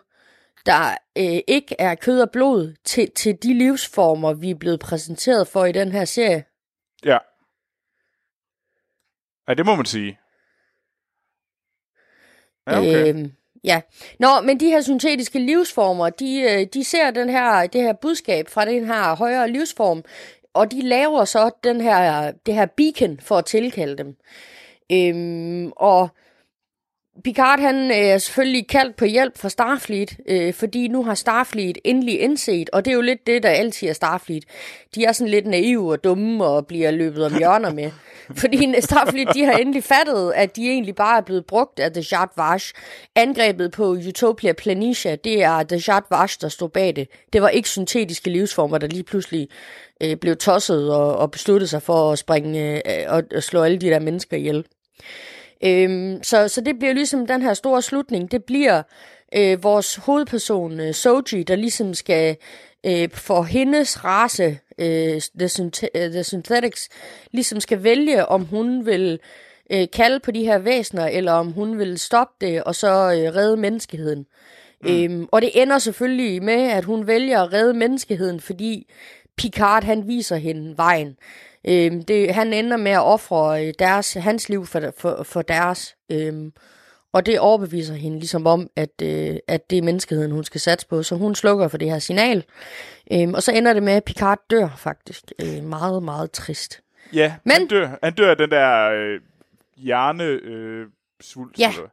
der 0.67 0.97
øh, 1.19 1.41
ikke 1.49 1.77
er 1.79 1.95
kød 1.95 2.21
og 2.21 2.31
blod, 2.31 2.75
til, 2.85 3.11
til 3.11 3.37
de 3.43 3.55
livsformer, 3.55 4.33
vi 4.33 4.51
er 4.51 4.55
blevet 4.55 4.81
præsenteret 4.81 5.49
for 5.49 5.65
i 5.65 5.73
den 5.73 5.93
her 5.93 6.05
serie. 6.05 6.45
Ja. 7.05 7.19
Ja, 9.49 9.55
det 9.55 9.67
må 9.67 9.77
man 9.77 9.85
sige. 9.85 10.19
Ja, 12.67 12.79
okay. 12.79 13.09
Øhm, 13.09 13.33
ja. 13.65 13.81
Nå, 14.19 14.41
men 14.45 14.61
de 14.61 14.67
her 14.67 14.81
syntetiske 14.81 15.39
livsformer, 15.39 16.11
de, 16.11 16.41
øh, 16.41 16.67
de 16.75 16.85
ser 16.85 17.11
den 17.11 17.29
her, 17.29 17.67
det 17.67 17.83
her 17.83 17.93
budskab 17.93 18.49
fra 18.49 18.65
den 18.65 18.87
her 18.87 19.17
højere 19.17 19.51
livsform, 19.51 20.05
og 20.55 20.71
de 20.71 20.83
laver 20.83 21.25
så 21.25 21.51
den 21.65 21.81
her, 21.81 22.33
det 22.47 22.55
her 22.55 22.67
beacon 22.67 23.21
for 23.21 23.39
at 23.39 23.45
tilkalde 23.45 23.99
dem. 23.99 24.17
Øhm, 24.93 25.73
og 25.77 26.09
Picard 27.25 27.61
han 27.61 27.91
øh, 27.91 27.97
er 27.97 28.19
selvfølgelig 28.19 28.69
kaldt 28.69 28.97
på 28.97 29.05
hjælp 29.05 29.39
fra 29.39 29.49
Starfleet, 29.49 30.17
øh, 30.29 30.55
fordi 30.55 30.89
nu 30.89 31.05
har 31.05 31.15
Starfleet 31.15 31.79
endelig 31.85 32.21
indset, 32.21 32.71
og 32.71 32.85
det 32.85 32.91
er 32.91 32.95
jo 32.95 33.01
lidt 33.01 33.27
det, 33.27 33.43
der 33.43 33.49
altid 33.49 33.89
er 33.89 33.93
Starfleet. 33.93 34.45
De 34.95 35.05
er 35.05 35.13
sådan 35.13 35.31
lidt 35.31 35.47
naive 35.47 35.93
og 35.93 36.05
dumme 36.05 36.45
og 36.45 36.67
bliver 36.67 36.91
løbet 36.91 37.27
om 37.27 37.39
hjørner 37.39 37.73
med. 37.73 37.91
fordi 38.41 38.81
Starfleet 38.81 39.29
de 39.35 39.45
har 39.45 39.53
endelig 39.53 39.85
fattet, 39.85 40.33
at 40.37 40.57
de 40.57 40.69
egentlig 40.69 40.95
bare 40.95 41.17
er 41.17 41.23
blevet 41.23 41.47
brugt 41.47 41.81
af 41.81 41.93
The 41.93 42.05
Jad 42.13 42.29
Vash. 42.37 42.75
Angrebet 43.17 43.73
på 43.73 43.89
Utopia 43.91 44.53
Planitia, 44.53 45.17
det 45.17 45.43
er 45.43 45.63
The 45.63 45.83
Jad 45.89 46.03
Vash, 46.11 46.41
der 46.41 46.49
stod 46.49 46.69
bag 46.69 46.97
det. 46.97 47.09
Det 47.33 47.43
var 47.43 47.49
ikke 47.49 47.69
syntetiske 47.69 48.31
livsformer, 48.31 48.79
der 48.79 48.87
lige 48.87 49.05
pludselig 49.05 49.49
øh, 50.03 50.17
blev 50.17 50.37
tosset 50.37 50.95
og, 50.95 51.17
og 51.17 51.31
besluttede 51.31 51.69
sig 51.69 51.83
for 51.83 52.13
at 52.13 52.19
springe 52.19 52.77
øh, 52.77 53.15
og, 53.15 53.23
og 53.37 53.43
slå 53.43 53.63
alle 53.63 53.79
de 53.79 53.87
der 53.87 53.99
mennesker 53.99 54.37
ihjel. 54.37 54.65
Øhm, 55.65 56.23
så, 56.23 56.49
så 56.49 56.61
det 56.61 56.79
bliver 56.79 56.93
ligesom 56.95 57.27
den 57.27 57.43
her 57.43 57.55
store 57.55 57.83
slutning. 57.83 58.31
Det 58.31 58.45
bliver 58.45 58.83
øh, 59.37 59.63
vores 59.63 59.97
hovedperson, 59.97 60.81
øh, 60.81 60.95
Soji, 60.95 61.43
der 61.43 61.57
ligesom 61.57 61.95
skal 61.95 62.37
øh, 62.87 63.09
for 63.13 63.43
hendes 63.43 64.05
race, 64.05 64.59
øh, 64.79 65.21
the, 65.39 65.47
Synth- 65.47 65.89
øh, 65.95 66.11
the 66.11 66.25
Synthetics, 66.25 66.89
ligesom 67.33 67.61
skal 67.61 67.83
vælge, 67.85 68.27
om 68.27 68.45
hun 68.45 68.87
vil 68.87 69.21
øh, 69.73 69.87
kalde 69.93 70.21
på 70.21 70.31
de 70.31 70.45
her 70.45 70.59
væsener, 70.59 71.07
eller 71.07 71.33
om 71.33 71.53
hun 71.53 71.79
vil 71.79 71.99
stoppe 71.99 72.47
det, 72.47 72.65
og 72.65 72.75
så 72.75 72.89
øh, 72.89 73.35
redde 73.37 73.57
menneskeheden. 73.57 74.27
Mm. 74.83 74.91
Øhm, 74.91 75.29
og 75.33 75.43
det 75.43 75.63
ender 75.63 75.79
selvfølgelig 75.79 76.43
med, 76.43 76.71
at 76.71 76.85
hun 76.85 77.07
vælger 77.07 77.43
at 77.43 77.53
redde 77.53 77.75
menneskeheden, 77.75 78.41
fordi 78.41 78.91
Picard 79.37 79.85
han 79.85 80.09
viser 80.09 80.37
hende 80.37 80.77
vejen. 80.77 81.17
Øhm, 81.69 82.03
det, 82.03 82.35
han 82.35 82.53
ender 82.53 82.77
med 82.77 82.93
at 82.93 83.03
ofre 83.03 83.67
øh, 83.67 83.75
deres, 83.79 84.13
hans 84.13 84.49
liv 84.49 84.67
for, 84.67 84.93
for, 84.99 85.23
for 85.23 85.43
deres. 85.43 85.97
Øhm, 86.13 86.53
og 87.13 87.27
det 87.27 87.39
overbeviser 87.39 87.95
hende 87.95 88.19
ligesom 88.19 88.47
om, 88.47 88.71
at, 88.77 89.03
øh, 89.03 89.37
at 89.49 89.71
det 89.71 89.79
er 89.79 89.83
menneskeheden, 89.83 90.31
hun 90.31 90.45
skal 90.45 90.61
satse 90.61 90.89
på. 90.89 91.03
Så 91.03 91.17
hun 91.17 91.35
slukker 91.35 91.69
for 91.69 91.79
det 91.79 91.91
her 91.91 91.99
signal. 91.99 92.45
Øhm, 93.13 93.35
og 93.35 93.43
så 93.43 93.53
ender 93.53 93.73
det 93.73 93.83
med, 93.83 93.93
at 93.93 94.05
Picard 94.05 94.39
dør 94.51 94.69
faktisk. 94.77 95.33
Øh, 95.43 95.65
meget, 95.65 96.03
meget 96.03 96.31
trist. 96.31 96.81
Ja, 97.13 97.35
Men, 97.45 97.53
han, 97.53 97.67
dør, 97.67 97.99
han 98.03 98.15
dør 98.15 98.31
af 98.31 98.37
den 98.37 98.51
der 98.51 98.91
øh, 98.91 99.21
hjernesvulst. 99.77 101.59
Øh, 101.59 101.61
ja, 101.61 101.71
han, 101.71 101.89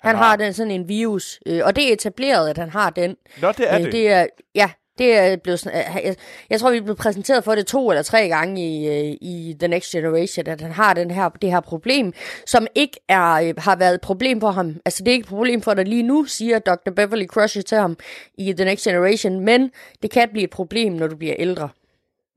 han 0.00 0.16
har, 0.16 0.24
har 0.24 0.36
den 0.36 0.52
sådan 0.52 0.70
en 0.70 0.88
virus. 0.88 1.40
Øh, 1.46 1.60
og 1.64 1.76
det 1.76 1.88
er 1.88 1.92
etableret, 1.92 2.50
at 2.50 2.58
han 2.58 2.70
har 2.70 2.90
den. 2.90 3.16
Nå, 3.40 3.52
det 3.52 3.72
er 3.72 3.78
øh, 3.78 3.84
det. 3.84 3.92
det 3.92 4.10
er, 4.10 4.26
ja, 4.54 4.70
det 5.00 5.18
er 5.18 5.36
blevet 5.36 5.60
sådan, 5.60 5.78
jeg, 5.78 6.16
jeg 6.50 6.60
tror, 6.60 6.70
vi 6.70 6.76
er 6.76 6.82
blevet 6.82 6.98
præsenteret 6.98 7.44
for 7.44 7.54
det 7.54 7.66
to 7.66 7.90
eller 7.90 8.02
tre 8.02 8.28
gange 8.28 8.62
i, 8.68 8.88
øh, 8.88 9.16
i 9.20 9.56
The 9.58 9.68
Next 9.68 9.90
Generation, 9.92 10.46
at 10.46 10.60
han 10.60 10.72
har 10.72 10.94
den 10.94 11.10
her, 11.10 11.28
det 11.28 11.50
her 11.50 11.60
problem, 11.60 12.12
som 12.46 12.66
ikke 12.74 13.00
er, 13.08 13.32
øh, 13.32 13.54
har 13.58 13.76
været 13.76 13.94
et 13.94 14.00
problem 14.00 14.40
for 14.40 14.50
ham. 14.50 14.76
Altså, 14.84 15.04
det 15.04 15.08
er 15.08 15.12
ikke 15.12 15.24
et 15.24 15.28
problem 15.28 15.62
for 15.62 15.74
dig 15.74 15.84
lige 15.84 16.02
nu, 16.02 16.24
siger 16.24 16.58
Dr. 16.58 16.90
Beverly 16.96 17.26
Crusher 17.26 17.62
til 17.62 17.78
ham 17.78 17.96
i 18.38 18.52
The 18.52 18.64
Next 18.64 18.84
Generation, 18.84 19.40
men 19.40 19.70
det 20.02 20.10
kan 20.10 20.28
blive 20.32 20.44
et 20.44 20.50
problem, 20.50 20.92
når 20.92 21.06
du 21.06 21.16
bliver 21.16 21.34
ældre. 21.38 21.68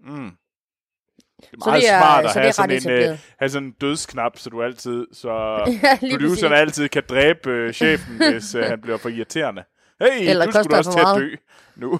Mm. 0.06 0.32
Det 1.42 1.50
er 1.54 1.70
meget 1.70 1.84
så 1.84 1.88
det 1.88 1.94
er, 1.94 2.00
smart 2.00 2.26
at 2.26 2.32
så 2.32 2.40
have, 2.40 2.44
det 2.70 2.78
er 2.78 2.82
sådan 2.82 3.04
en, 3.04 3.12
uh, 3.12 3.18
have 3.40 3.50
sådan 3.50 3.68
en 3.68 3.74
dødsknap, 3.82 4.38
så 4.38 4.50
du 4.50 4.64
altid, 4.64 5.08
så 5.14 5.30
ja, 5.84 5.98
produceren 6.12 6.54
altid 6.54 6.90
kan 6.90 7.04
dræbe 7.10 7.66
uh, 7.66 7.72
chefen, 7.72 8.16
hvis 8.32 8.56
uh, 8.56 8.62
han 8.62 8.82
bliver 8.82 8.98
for 8.98 9.10
irriterende. 9.10 9.64
Hey, 10.02 10.30
Eller 10.30 10.46
du 10.46 10.52
skulle 10.52 10.78
også 10.78 10.92
til 10.92 11.00
at 11.00 11.16
dø 11.16 11.36
nu. 11.76 12.00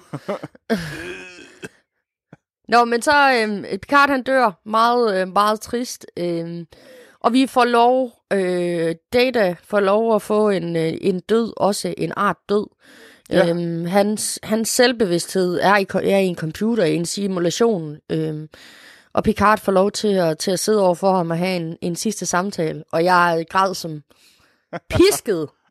Nå, 2.68 2.84
men 2.84 3.02
så 3.02 3.32
øh, 3.32 3.78
Picard 3.78 4.10
han 4.10 4.22
dør 4.22 4.60
meget, 4.64 5.20
øh, 5.20 5.28
meget 5.28 5.60
trist. 5.60 6.06
Øh, 6.16 6.64
og 7.20 7.32
vi 7.32 7.46
får 7.46 7.64
lov, 7.64 8.12
øh, 8.32 8.94
Data 9.12 9.56
får 9.64 9.80
lov 9.80 10.14
at 10.14 10.22
få 10.22 10.48
en, 10.48 10.76
øh, 10.76 10.92
en 11.00 11.20
død, 11.20 11.52
også 11.56 11.94
en 11.98 12.12
art 12.16 12.36
død. 12.48 12.66
Ja. 13.30 13.48
Øhm, 13.48 13.84
hans, 13.84 14.38
hans 14.42 14.68
selvbevidsthed 14.68 15.60
er 15.62 15.76
i, 15.76 15.86
er 15.94 16.18
i 16.18 16.24
en 16.24 16.36
computer, 16.36 16.84
i 16.84 16.94
en 16.94 17.06
simulation. 17.06 17.96
Øhm, 18.12 18.48
og 19.12 19.24
Picard 19.24 19.60
får 19.60 19.72
lov 19.72 19.90
til 19.90 20.14
at, 20.14 20.38
til 20.38 20.50
at 20.50 20.58
sidde 20.58 20.82
over 20.82 20.94
for 20.94 21.16
ham 21.16 21.30
og 21.30 21.38
have 21.38 21.56
en, 21.56 21.76
en 21.80 21.96
sidste 21.96 22.26
samtale. 22.26 22.84
Og 22.92 23.04
jeg 23.04 23.46
græd 23.50 23.74
som 23.74 24.02
pisket 24.90 25.48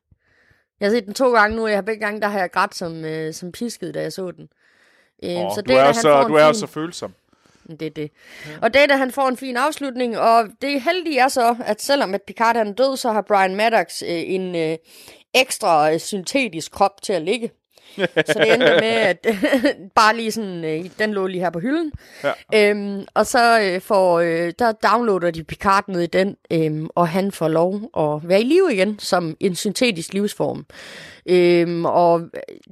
jeg 0.84 0.92
har 0.92 0.98
set 0.98 1.06
den 1.06 1.14
to 1.14 1.34
gange 1.34 1.56
nu, 1.56 1.64
og 1.64 1.70
jeg 1.70 1.78
har 1.78 1.82
begge 1.82 2.06
gange, 2.06 2.22
der 2.22 2.28
har 2.28 2.40
jeg 2.40 2.52
grædt 2.52 2.76
som, 2.76 3.06
øh, 3.06 3.34
som 3.34 3.52
pisket, 3.52 3.94
da 3.94 4.02
jeg 4.02 4.14
så 4.14 4.32
den. 4.32 4.50
Øh, 5.24 5.30
oh, 5.30 5.56
så 5.56 5.62
du 5.62 5.72
det, 5.72 5.80
er, 5.80 5.86
han 5.86 5.94
så, 5.94 6.24
du 6.28 6.34
er 6.34 6.46
fin... 6.46 6.56
så 6.56 6.68
følsom. 6.68 7.14
Det 7.70 7.82
er 7.82 7.90
det. 7.90 8.12
Ja. 8.46 8.52
Og 8.62 8.74
det, 8.74 8.92
han 8.92 9.12
får 9.12 9.28
en 9.28 9.38
fin 9.38 9.58
afslutning, 9.58 10.18
og 10.20 10.48
det 10.62 10.82
heldige 10.82 11.20
er 11.20 11.28
så, 11.28 11.56
at 11.66 11.82
selvom 11.82 12.14
at 12.14 12.22
Picard 12.22 12.56
er 12.56 12.64
død, 12.74 12.98
så 12.98 13.12
har 13.12 13.22
Brian 13.22 13.56
Maddox 13.56 14.02
øh, 14.02 14.10
en 14.10 14.56
øh, 14.56 14.78
ekstra 15.34 15.94
øh, 15.94 16.00
syntetisk 16.00 16.72
krop 16.72 17.02
til 17.02 17.14
at 17.14 17.22
ligge. 17.22 17.52
Så 17.98 18.34
det 18.36 18.54
endte 18.54 18.78
med, 18.80 18.90
at 18.90 19.28
bare 19.96 20.16
lige 20.16 20.32
sådan, 20.32 20.66
øh, 20.66 20.86
den 21.00 21.14
lå 21.14 21.28
lige 21.28 21.42
her 21.42 21.50
på 21.50 21.60
hylden. 21.60 21.92
Ja. 22.24 22.70
Øhm, 22.70 23.06
og 23.14 23.26
så 23.26 23.62
øh, 23.62 23.82
får, 23.82 24.20
øh, 24.20 24.54
der 24.60 24.72
downloader 24.72 25.32
de 25.32 25.44
Picard 25.44 25.84
ned 25.88 26.02
i 26.02 26.06
den, 26.06 26.36
øh, 26.52 26.88
og 26.96 27.08
han 27.08 27.32
får 27.32 27.48
lov 27.48 27.82
at 27.98 28.30
være 28.30 28.42
i 28.42 28.44
live 28.44 28.74
igen, 28.74 29.00
som 29.00 29.38
en 29.40 29.56
syntetisk 29.56 30.14
livsform. 30.14 30.66
Øhm, 31.26 31.86
og 31.86 32.22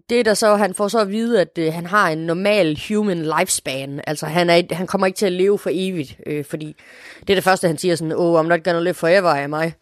det 0.09 0.25
der 0.25 0.33
så, 0.33 0.55
han 0.55 0.73
får 0.73 0.87
så 0.87 0.99
at 0.99 1.11
vide, 1.11 1.41
at 1.41 1.57
øh, 1.57 1.73
han 1.73 1.85
har 1.85 2.09
en 2.09 2.17
normal 2.17 2.79
human 2.87 3.25
lifespan. 3.39 4.01
Altså 4.07 4.25
han, 4.25 4.49
er, 4.49 4.61
han 4.71 4.87
kommer 4.87 5.07
ikke 5.07 5.17
til 5.17 5.25
at 5.25 5.31
leve 5.31 5.59
for 5.59 5.69
evigt, 5.73 6.17
øh, 6.25 6.45
fordi 6.45 6.75
det 7.19 7.29
er 7.29 7.35
det 7.35 7.43
første, 7.43 7.67
han 7.67 7.77
siger 7.77 7.95
sådan, 7.95 8.13
oh, 8.17 8.41
I'm 8.41 8.47
not 8.47 8.63
gonna 8.63 8.79
live 8.79 8.93
forever 8.93 9.29
af 9.29 9.49
mig. 9.49 9.73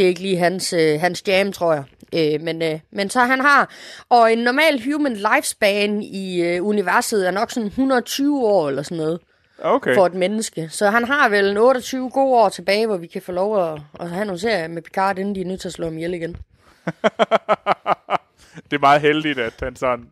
Det 0.00 0.04
er 0.04 0.08
ikke 0.08 0.22
lige 0.22 0.38
hans, 0.38 0.72
øh, 0.72 1.00
hans 1.00 1.22
jam, 1.28 1.52
tror 1.52 1.72
jeg. 1.72 1.84
Øh, 2.14 2.40
men, 2.40 2.62
øh, 2.62 2.80
men 2.90 3.10
så 3.10 3.20
han 3.20 3.40
har, 3.40 3.70
og 4.08 4.32
en 4.32 4.38
normal 4.38 4.84
human 4.84 5.16
lifespan 5.16 6.02
i 6.02 6.42
øh, 6.42 6.66
universet 6.66 7.26
er 7.26 7.30
nok 7.30 7.50
sådan 7.50 7.66
120 7.66 8.46
år 8.46 8.68
eller 8.68 8.82
sådan 8.82 8.96
noget. 8.96 9.20
Okay. 9.62 9.94
For 9.94 10.06
et 10.06 10.14
menneske. 10.14 10.68
Så 10.68 10.90
han 10.90 11.04
har 11.04 11.28
vel 11.28 11.50
en 11.50 11.56
28 11.56 12.10
gode 12.10 12.34
år 12.34 12.48
tilbage, 12.48 12.86
hvor 12.86 12.96
vi 12.96 13.06
kan 13.06 13.22
få 13.22 13.32
lov 13.32 13.72
at, 13.72 13.80
at 14.00 14.10
have 14.10 14.24
nogle 14.24 14.38
serier 14.38 14.68
med 14.68 14.82
Picard, 14.82 15.18
inden 15.18 15.34
de 15.34 15.40
er 15.40 15.44
nødt 15.44 15.60
til 15.60 15.68
at 15.68 15.72
slå 15.72 15.84
ham 15.86 15.96
ihjel 15.96 16.14
igen. 16.14 16.36
det 18.70 18.76
er 18.76 18.80
meget 18.80 19.00
heldigt, 19.00 19.38
at 19.38 19.54
han 19.62 19.76
sådan... 19.76 20.08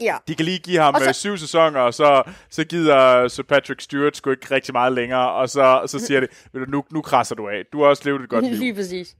Ja. 0.00 0.16
De 0.28 0.34
kan 0.34 0.44
lige 0.44 0.58
give 0.58 0.78
ham 0.80 0.94
Og 0.94 1.00
så- 1.00 1.06
så... 1.06 1.12
syv 1.12 1.36
sæsoner, 1.36 1.80
og 1.80 1.94
så, 1.94 2.22
så 2.50 2.64
gider 2.64 3.28
Sir 3.28 3.42
Patrick 3.42 3.80
Stewart 3.80 4.16
sgu 4.16 4.30
ikke 4.30 4.54
rigtig 4.54 4.72
meget 4.72 4.92
længere, 4.92 5.30
og 5.32 5.48
så, 5.50 5.82
så 5.86 5.98
siger 5.98 6.20
det, 6.20 6.28
"Ved 6.52 6.64
du, 6.66 6.70
nu, 6.70 6.84
nu 6.90 7.02
krasser 7.02 7.34
du 7.34 7.48
af. 7.48 7.62
Du 7.72 7.82
har 7.82 7.88
også 7.88 8.02
levet 8.04 8.22
et 8.22 8.28
godt 8.28 8.44
liv. 8.50 8.54
Lige 8.58 8.74
præcis. 8.74 9.14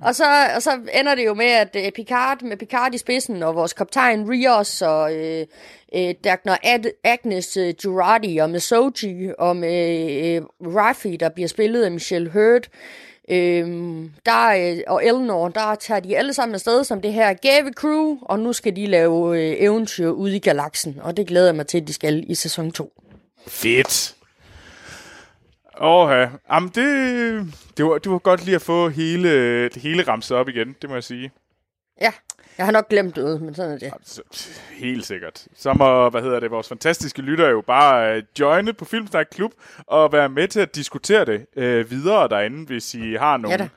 Og 0.00 0.14
så, 0.14 0.24
og 0.56 0.62
så 0.62 0.70
ender 0.94 1.14
det 1.14 1.26
jo 1.26 1.34
med, 1.34 1.46
at 1.46 1.76
uh, 1.76 1.82
Picard, 1.96 2.42
med 2.42 2.56
Picard 2.56 2.94
i 2.94 2.98
spidsen, 2.98 3.42
og 3.42 3.54
vores 3.54 3.72
kaptajn 3.72 4.30
Rios, 4.30 4.82
og 4.82 5.12
uh, 5.12 6.00
uh, 6.00 6.10
Dagner 6.24 6.56
Ad- 6.64 7.00
Agnes 7.04 7.56
uh, 7.56 7.84
Jurati, 7.84 8.36
og 8.42 8.50
med 8.50 8.60
Soji, 8.60 9.30
og 9.38 9.56
med 9.56 10.40
uh, 10.60 10.76
Raffi, 10.76 11.16
der 11.16 11.28
bliver 11.28 11.48
spillet 11.48 11.82
af 11.84 11.90
Michelle 11.90 12.30
Hurd, 12.30 12.62
Øhm, 13.28 14.12
der, 14.26 14.48
øh, 14.48 14.82
og 14.86 15.04
Eleanor, 15.04 15.48
der 15.48 15.74
tager 15.74 16.00
de 16.00 16.16
alle 16.16 16.34
sammen 16.34 16.54
afsted 16.54 16.84
som 16.84 17.02
det 17.02 17.12
her 17.12 17.34
gave 17.34 17.72
crew, 17.72 18.18
og 18.22 18.38
nu 18.38 18.52
skal 18.52 18.76
de 18.76 18.86
lave 18.86 19.38
øh, 19.38 19.56
eventyr 19.58 20.08
ude 20.08 20.36
i 20.36 20.38
galaksen, 20.38 20.98
og 21.02 21.16
det 21.16 21.26
glæder 21.26 21.46
jeg 21.46 21.54
mig 21.54 21.66
til, 21.66 21.80
at 21.80 21.88
de 21.88 21.92
skal 21.92 22.24
i 22.30 22.34
sæson 22.34 22.72
2. 22.72 22.92
Fedt. 23.46 24.16
Åh, 25.80 26.10
ja. 26.10 26.28
Jamen, 26.52 26.68
det, 26.68 27.54
det, 27.76 27.84
var, 27.84 27.98
det 27.98 28.12
var 28.12 28.18
godt 28.18 28.44
lige 28.44 28.54
at 28.54 28.62
få 28.62 28.88
hele, 28.88 29.64
det 29.68 29.82
hele 29.82 30.02
ramset 30.02 30.36
op 30.36 30.48
igen, 30.48 30.76
det 30.82 30.90
må 30.90 30.96
jeg 30.96 31.04
sige. 31.04 31.30
Ja, 32.00 32.12
jeg 32.58 32.66
har 32.66 32.72
nok 32.72 32.88
glemt 32.88 33.16
noget, 33.16 33.42
men 33.42 33.54
sådan 33.54 33.72
er 33.72 33.78
det. 33.78 33.92
Helt 34.72 35.06
sikkert. 35.06 35.46
Så 35.56 35.72
må, 35.72 36.10
hvad 36.10 36.22
hedder 36.22 36.40
det, 36.40 36.50
vores 36.50 36.68
fantastiske 36.68 37.22
lytter 37.22 37.48
jo 37.48 37.60
bare 37.60 38.16
uh, 38.16 38.22
joine 38.40 38.72
på 38.72 38.84
Filmsnak 38.84 39.26
Klub 39.30 39.52
og 39.86 40.12
være 40.12 40.28
med 40.28 40.48
til 40.48 40.60
at 40.60 40.74
diskutere 40.74 41.24
det 41.24 41.46
uh, 41.56 41.90
videre 41.90 42.28
derinde, 42.28 42.66
hvis 42.66 42.94
I 42.94 43.14
har 43.14 43.36
nogle. 43.36 43.70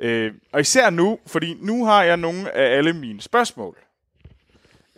Ja 0.00 0.26
uh, 0.26 0.34
og 0.52 0.60
især 0.60 0.90
nu, 0.90 1.18
fordi 1.26 1.56
nu 1.60 1.84
har 1.84 2.02
jeg 2.04 2.16
nogle 2.16 2.56
af 2.56 2.76
alle 2.76 2.92
mine 2.92 3.20
spørgsmål. 3.20 3.76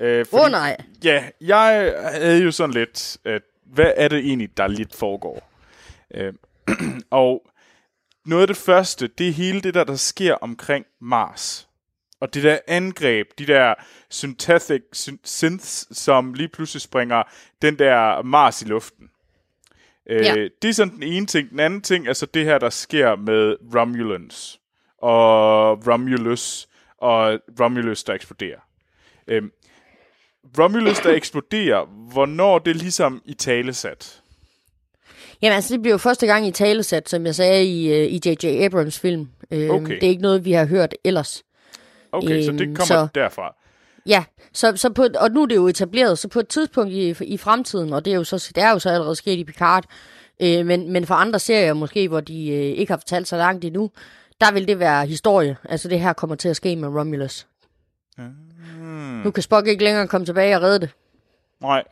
Åh 0.01 0.27
fordi, 0.27 0.45
oh, 0.45 0.51
nej. 0.51 0.77
Ja, 1.05 1.25
jeg 1.41 1.95
havde 2.13 2.43
jo 2.43 2.51
sådan 2.51 2.75
lidt, 2.75 3.17
at 3.25 3.43
hvad 3.65 3.93
er 3.97 4.09
det 4.09 4.19
egentlig, 4.19 4.57
der 4.57 4.67
lidt 4.67 4.95
foregår? 4.95 5.51
Øh, 6.15 6.33
og 7.11 7.47
noget 8.27 8.43
af 8.43 8.47
det 8.47 8.57
første, 8.57 9.07
det 9.07 9.29
er 9.29 9.33
hele 9.33 9.61
det 9.61 9.75
der, 9.75 9.85
der 9.85 9.97
sker 9.97 10.35
omkring 10.35 10.87
Mars. 11.01 11.69
Og 12.25 12.35
det 12.35 12.43
der 12.43 12.59
angreb, 12.69 13.27
de 13.39 13.47
der 13.47 13.75
synthetic 14.11 14.83
syn- 14.93 15.19
synths, 15.25 15.99
som 15.99 16.35
lige 16.35 16.49
pludselig 16.49 16.81
springer 16.83 17.23
den 17.63 17.79
der 17.79 18.23
Mars 18.23 18.63
i 18.63 18.65
luften. 18.65 19.11
Øh, 20.11 20.25
Ja. 20.25 20.35
Det 20.63 20.69
er 20.69 20.73
sådan 20.73 20.95
den 20.95 21.03
ene 21.03 21.27
ting. 21.27 21.51
Den 21.51 21.61
anden 21.61 21.81
ting 21.81 22.09
er 22.09 22.13
så 22.13 22.27
det 22.27 22.45
her, 22.45 22.59
der 22.59 22.71
sker 22.71 23.17
med 23.17 23.57
Romulans. 23.75 24.61
Og 24.99 25.87
Romulus. 25.93 26.69
Og 26.99 27.39
Romulus, 27.61 28.05
der 28.05 28.15
eksploderer. 28.15 28.59
Øhm, 29.29 29.51
Romulus, 30.59 30.99
der 30.99 31.13
eksploderer, 31.13 31.85
hvornår 32.13 32.59
det 32.59 32.77
ligesom 32.77 33.23
i 33.25 33.35
talesat. 33.35 34.21
Jamen 35.43 35.55
altså, 35.55 35.75
det 35.75 35.83
bliver 35.83 35.95
jo 35.95 35.99
første 35.99 36.27
gang 36.27 36.47
i 36.47 36.51
talesat, 36.51 37.09
som 37.09 37.27
jeg 37.27 37.35
sagde 37.35 37.65
i, 37.65 37.93
øh, 37.93 38.05
i 38.07 38.21
J.J. 38.27 38.45
Abrams 38.65 38.99
film. 39.01 39.29
Øhm, 39.51 39.71
Okay. 39.71 39.95
Det 39.95 40.03
er 40.05 40.09
ikke 40.09 40.23
noget, 40.23 40.45
vi 40.45 40.53
har 40.53 40.67
hørt 40.67 40.95
ellers. 41.05 41.44
Okay, 42.15 42.43
så 42.45 42.53
det 42.53 42.61
Øhm, 42.61 42.75
kommer 42.77 42.87
så- 42.87 43.09
derfra. 43.15 43.55
Ja, 44.07 44.25
så, 44.53 44.77
så 44.77 44.91
på, 44.93 45.07
og 45.21 45.31
nu 45.31 45.43
er 45.43 45.47
det 45.47 45.55
jo 45.57 45.67
etableret, 45.69 46.19
så 46.19 46.29
på 46.29 46.41
et 46.41 46.49
tidspunkt 46.49 46.93
i, 46.93 47.15
i 47.25 47.37
fremtiden, 47.37 47.93
og 47.93 48.05
det 48.05 48.11
er 48.11 48.15
jo 48.17 48.25
så, 48.25 48.53
det 48.55 48.63
er 48.65 48.71
jo 48.71 48.79
så 48.79 48.91
allerede 48.91 49.17
sket 49.17 49.39
i 49.39 49.45
Picard, 49.45 49.85
øh, 50.43 50.67
men, 50.67 50.93
men 50.93 51.07
for 51.07 51.15
andre 51.15 51.39
serier 51.39 51.73
måske, 51.75 52.09
hvor 52.09 52.21
de 52.21 52.49
øh, 52.51 52.57
ikke 52.63 52.93
har 52.93 52.99
fortalt 52.99 53.29
så 53.29 53.37
langt 53.37 53.65
endnu, 53.65 53.91
der 54.41 54.53
vil 54.53 54.69
det 54.69 54.79
være 54.79 55.07
historie. 55.07 55.57
Altså 55.65 55.89
det 55.89 56.01
her 56.01 56.13
kommer 56.13 56.37
til 56.37 56.49
at 56.49 56.57
ske 56.57 56.77
med 56.77 56.89
Romulus. 56.89 57.47
Hmm. 58.17 59.21
Nu 59.25 59.31
kan 59.31 59.43
Spock 59.43 59.67
ikke 59.67 59.85
længere 59.85 60.09
komme 60.09 60.27
tilbage 60.27 60.57
og 60.57 60.63
redde 60.63 60.81
det. 60.81 60.91
Nej. 61.61 61.85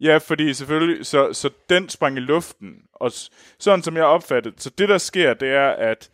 Ja, 0.00 0.16
fordi 0.18 0.54
selvfølgelig, 0.54 1.06
så, 1.06 1.32
så 1.32 1.50
den 1.70 1.88
sprang 1.88 2.16
i 2.16 2.20
luften, 2.20 2.74
og 2.94 3.12
sådan 3.58 3.82
som 3.82 3.96
jeg 3.96 4.04
opfattede, 4.04 4.54
så 4.58 4.70
det 4.78 4.88
der 4.88 4.98
sker, 4.98 5.34
det 5.34 5.48
er, 5.48 5.68
at 5.68 6.10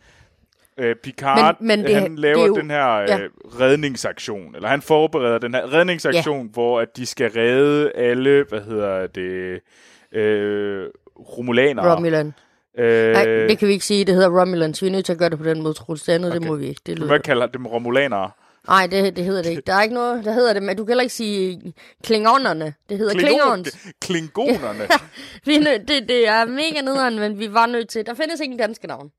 øh, 0.79 0.95
Picard, 1.03 1.55
Men- 1.59 1.67
men 1.67 1.85
det- 1.87 1.95
han 2.01 2.15
laver 2.15 2.37
det 2.41 2.47
jo- 2.47 2.55
den 2.55 2.69
her 2.71 2.89
øh, 2.93 3.09
ja. 3.09 3.17
redningsaktion, 3.59 4.55
eller 4.55 4.69
han 4.69 4.81
forbereder 4.81 5.37
den 5.37 5.53
her 5.53 5.73
redningsaktion, 5.73 6.45
ja. 6.45 6.51
hvor 6.53 6.79
at 6.81 6.97
de 6.97 7.05
skal 7.05 7.31
redde 7.31 7.91
alle, 7.91 8.45
hvad 8.49 8.61
hedder 8.61 9.07
det, 9.07 9.61
øh, 10.19 10.87
romulanere. 11.37 11.95
Romulan. 11.95 12.33
Øh, 12.77 13.11
Nej, 13.13 13.25
det 13.25 13.57
kan 13.59 13.67
vi 13.67 13.73
ikke 13.73 13.85
sige. 13.85 14.05
Det 14.05 14.15
hedder 14.15 14.41
Romulans. 14.41 14.81
Vi 14.81 14.87
er 14.87 14.91
nødt 14.91 15.05
til 15.05 15.13
at 15.13 15.19
gøre 15.19 15.29
det 15.29 15.37
på 15.37 15.43
den 15.43 15.61
måde, 15.61 15.73
Troels. 15.73 16.03
Det 16.03 16.13
andet, 16.13 16.31
okay. 16.31 16.39
det 16.39 16.47
må 16.47 16.55
vi 16.55 16.65
ikke. 16.67 16.81
Det 16.85 16.95
lyder 16.95 17.07
hvad 17.07 17.19
kalder 17.19 17.45
dem 17.47 17.65
romulanere? 17.67 18.29
Nej, 18.67 18.87
det, 18.87 19.15
det 19.15 19.23
hedder 19.25 19.41
det 19.41 19.49
ikke. 19.49 19.61
Der 19.67 19.73
er 19.73 19.81
ikke 19.81 19.95
noget, 19.95 20.25
der 20.25 20.31
hedder 20.31 20.53
det, 20.53 20.63
men 20.63 20.77
du 20.77 20.83
kan 20.85 20.89
heller 20.91 21.01
ikke 21.01 21.13
sige 21.15 21.73
klingonerne. 22.03 22.73
Det 22.89 22.97
hedder 22.97 23.13
klingons. 23.13 23.77
Klingonerne. 24.01 24.79
Vi 25.45 25.55
er 25.55 25.59
nø- 25.59 25.85
det, 25.85 26.09
det 26.09 26.27
er 26.27 26.45
mega 26.45 26.81
nederen, 26.83 27.19
men 27.19 27.39
vi 27.39 27.53
var 27.53 27.65
nødt 27.65 27.89
til. 27.89 28.05
Der 28.05 28.13
findes 28.13 28.39
ingen 28.39 28.59
danske 28.59 28.87
navn. 28.87 29.09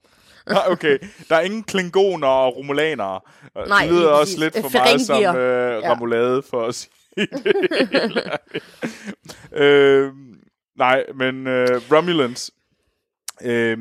Nej, 0.50 0.62
okay. 0.68 0.98
Der 1.28 1.36
er 1.36 1.40
ingen 1.40 1.62
klingoner 1.62 2.28
og 2.28 2.56
romulanere. 2.56 3.20
Nej, 3.68 3.82
det 3.82 3.90
lyder 3.92 4.08
også 4.08 4.38
lidt 4.40 4.54
for 4.54 4.78
meget 4.78 5.00
som 5.00 5.16
øh, 5.36 5.82
Ja. 5.82 5.90
ramulade 5.90 6.42
for 6.50 6.66
at 6.66 6.74
sige 6.74 6.92
øh, 9.52 10.12
nej, 10.78 11.04
men 11.14 11.46
øh, 11.46 11.68
Romulans. 11.92 12.50
Øh, 13.42 13.78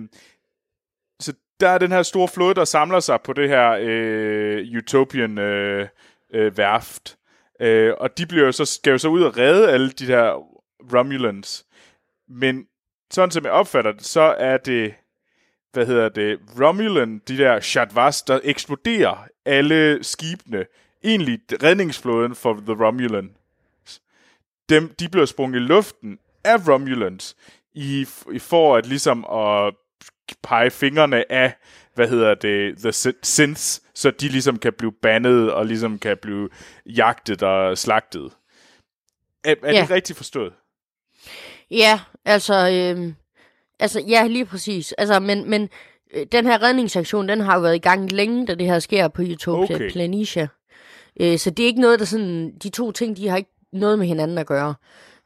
så 1.20 1.34
der 1.60 1.70
er 1.70 1.78
den 1.78 1.92
her 1.92 2.04
store 2.04 2.28
flåde, 2.28 2.56
der 2.56 2.66
samler 2.66 3.00
sig 3.00 3.20
på 3.22 3.34
det 3.34 3.50
her 3.50 3.78
øh, 3.82 4.68
Utopian 4.78 5.38
øh, 5.38 5.88
øh, 6.34 6.58
værft. 6.58 7.18
Øh, 7.62 7.94
og 7.98 8.18
de 8.18 8.26
bliver 8.26 8.46
jo 8.46 8.52
så, 8.52 8.66
skal 8.66 8.92
jo 8.92 8.98
så 8.98 9.08
ud 9.08 9.22
og 9.24 9.38
redde 9.38 9.72
alle 9.72 9.90
de 9.90 10.06
her 10.06 10.44
Romulans. 10.94 11.66
Men 12.30 12.66
sådan 13.12 13.32
som 13.32 13.44
jeg 13.44 13.52
opfatter 13.52 13.92
det, 13.92 14.06
så 14.06 14.22
er 14.22 14.58
det 14.58 14.94
hvad 15.76 15.86
hedder 15.86 16.10
det, 16.10 16.40
Romulan, 16.62 17.22
de 17.28 17.38
der 17.38 17.60
Shadvas, 17.60 18.22
der 18.22 18.40
eksploderer 18.44 19.28
alle 19.46 20.04
skibene. 20.04 20.66
Egentlig 21.04 21.40
redningsflåden 21.64 22.36
for 22.36 22.54
The 22.54 22.86
Romulan. 22.86 23.32
Dem, 24.70 24.96
de 25.00 25.10
bliver 25.10 25.26
sprunget 25.26 25.60
i 25.60 25.64
luften 25.64 26.20
af 26.44 26.68
Romulans 26.68 27.36
i, 27.74 28.08
i 28.34 28.40
for 28.40 28.76
at 28.78 28.86
ligesom 28.86 29.26
at 29.26 29.74
pege 30.44 30.72
fingrene 30.72 31.32
af, 31.32 31.54
hvad 31.96 32.08
hedder 32.08 32.36
det, 32.36 32.78
The 32.78 32.92
Sy- 32.92 33.20
Synths, 33.24 33.82
så 33.96 34.12
de 34.12 34.28
ligesom 34.30 34.60
kan 34.60 34.74
blive 34.74 34.92
bandet 35.02 35.54
og 35.54 35.66
ligesom 35.66 36.00
kan 36.00 36.18
blive 36.22 36.50
jagtet 36.86 37.44
og 37.44 37.78
slagtet. 37.78 38.32
Er, 39.44 39.56
er 39.64 39.74
Ja. 39.74 39.82
det 39.82 39.92
rigtigt 39.92 40.18
forstået? 40.18 40.54
Ja, 41.72 42.00
altså, 42.26 42.54
øhm, 42.70 43.16
altså 43.80 44.00
ja, 44.08 44.28
lige 44.28 44.46
præcis. 44.46 44.92
Altså, 44.92 45.20
men, 45.20 45.50
men 45.50 45.70
øh, 46.14 46.26
den 46.32 46.46
her 46.46 46.64
redningsaktion, 46.64 47.30
den 47.30 47.40
har 47.40 47.56
jo 47.56 47.62
været 47.62 47.76
i 47.76 47.80
gang 47.80 48.12
længe, 48.12 48.46
da 48.46 48.56
det 48.56 48.68
her 48.68 48.80
sker 48.80 49.08
på 49.08 49.22
Utopia 49.22 49.76
Okay. 49.76 49.92
Planitia. 49.92 50.48
Øh, 51.20 51.38
så 51.38 51.50
det 51.50 51.64
er 51.64 51.68
ikke 51.68 51.82
noget, 51.82 52.00
der 52.00 52.06
sådan, 52.06 52.56
de 52.64 52.70
to 52.70 52.92
ting, 52.92 53.18
de 53.18 53.28
har 53.28 53.38
ikke 53.38 53.52
noget 53.74 54.00
med 54.00 54.08
hinanden 54.08 54.38
at 54.38 54.48
gøre. 54.48 54.76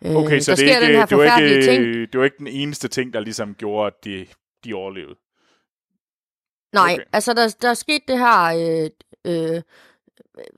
Øh, 0.05 0.15
Okay, 0.15 0.39
så 0.39 0.51
der 0.51 0.55
det, 0.55 0.59
sker 0.65 0.71
er 0.73 0.79
ikke, 0.79 0.88
den 0.88 0.95
her 0.95 1.05
det, 1.05 1.17
var 1.17 1.38
ikke, 1.39 1.65
ting. 1.65 1.83
det 2.12 2.19
var 2.19 2.23
ikke 2.25 2.38
den 2.39 2.47
eneste 2.47 2.88
ting, 2.88 3.13
der 3.13 3.19
ligesom 3.19 3.53
gjorde, 3.55 3.88
at 3.88 4.05
de, 4.05 4.25
de 4.65 4.73
overlevede. 4.73 5.15
Nej, 6.73 6.93
okay. 6.93 7.03
altså 7.13 7.33
der, 7.33 7.55
der 7.62 7.69
er 7.69 7.73
sket 7.73 8.01
det 8.07 8.17
her, 8.17 8.45
øh, 8.45 8.89
øh, 9.25 9.62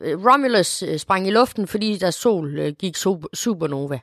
øh, 0.02 0.26
Romulus 0.26 0.84
øh, 0.84 0.98
sprang 0.98 1.28
i 1.28 1.32
luften, 1.32 1.68
fordi 1.68 1.98
deres 1.98 2.16
sol 2.16 2.60
øh, 2.60 2.74
gik 2.80 2.98
su- 2.98 3.26
supernova. 3.34 4.00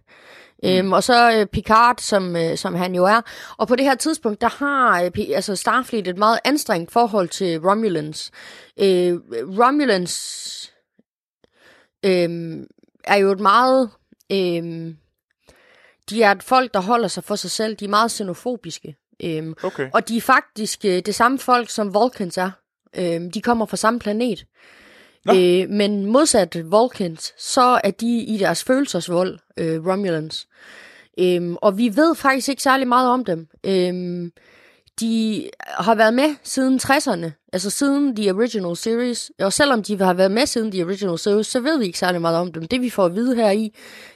Mm. 0.62 0.68
Øhm, 0.68 0.92
og 0.92 1.02
så 1.02 1.32
øh, 1.32 1.46
Picard, 1.46 1.98
som, 1.98 2.36
øh, 2.36 2.56
som 2.56 2.74
han 2.74 2.94
jo 2.94 3.04
er. 3.04 3.20
Og 3.56 3.68
på 3.68 3.76
det 3.76 3.84
her 3.84 3.94
tidspunkt, 3.94 4.40
der 4.40 4.48
har 4.48 5.02
øh, 5.02 5.10
altså 5.34 5.56
Starfleet 5.56 6.08
et 6.08 6.18
meget 6.18 6.38
anstrengt 6.44 6.92
forhold 6.92 7.28
til 7.28 7.60
Romulans. 7.60 8.30
Øh, 8.80 9.14
Romulans 9.58 10.72
øh, 12.04 12.56
er 13.04 13.16
jo 13.16 13.30
et 13.30 13.40
meget... 13.40 13.90
Øh, 14.32 14.94
de 16.10 16.22
er 16.22 16.30
et 16.32 16.42
folk, 16.42 16.74
der 16.74 16.80
holder 16.80 17.08
sig 17.08 17.24
for 17.24 17.36
sig 17.36 17.50
selv. 17.50 17.76
De 17.76 17.84
er 17.84 17.88
meget 17.88 18.10
xenofobiske. 18.10 18.96
Øhm, 19.24 19.54
Okay. 19.62 19.90
og 19.94 20.08
de 20.08 20.16
er 20.16 20.20
faktisk 20.20 20.84
øh, 20.84 21.02
det 21.06 21.14
samme 21.14 21.38
folk, 21.38 21.70
som 21.70 21.94
Vulcans 21.94 22.38
er. 22.38 22.50
Øhm, 22.96 23.30
de 23.30 23.40
kommer 23.40 23.66
fra 23.66 23.76
samme 23.76 23.98
planet. 24.00 24.44
Øh, 25.34 25.70
men 25.70 26.06
modsat 26.06 26.70
Vulcans, 26.70 27.34
så 27.38 27.80
er 27.84 27.90
de 27.90 28.18
i 28.18 28.36
deres 28.38 28.64
følelsesvold, 28.64 29.38
øh, 29.56 29.86
Romulans. 29.86 30.48
Øhm, 31.20 31.56
og 31.56 31.78
vi 31.78 31.96
ved 31.96 32.14
faktisk 32.14 32.48
ikke 32.48 32.62
særlig 32.62 32.88
meget 32.88 33.08
om 33.10 33.24
dem. 33.24 33.48
Øhm, 33.66 34.32
de 35.00 35.48
har 35.64 35.94
været 35.94 36.14
med 36.14 36.34
siden 36.42 36.80
60'erne, 36.82 37.50
altså 37.52 37.70
siden 37.70 38.16
The 38.16 38.34
Original 38.34 38.76
Series. 38.76 39.30
Og 39.38 39.52
selvom 39.52 39.82
de 39.82 39.98
har 39.98 40.14
været 40.14 40.30
med 40.30 40.46
siden 40.46 40.70
The 40.70 40.84
Original 40.84 41.18
Series, 41.18 41.46
så 41.46 41.60
ved 41.60 41.78
vi 41.78 41.84
ikke 41.84 41.98
særlig 41.98 42.20
meget 42.20 42.38
om 42.38 42.52
dem. 42.52 42.68
Det 42.68 42.80
vi 42.80 42.90
får 42.90 43.04
at 43.04 43.14
vide 43.14 43.36
her 43.36 43.50
i, 43.50 43.74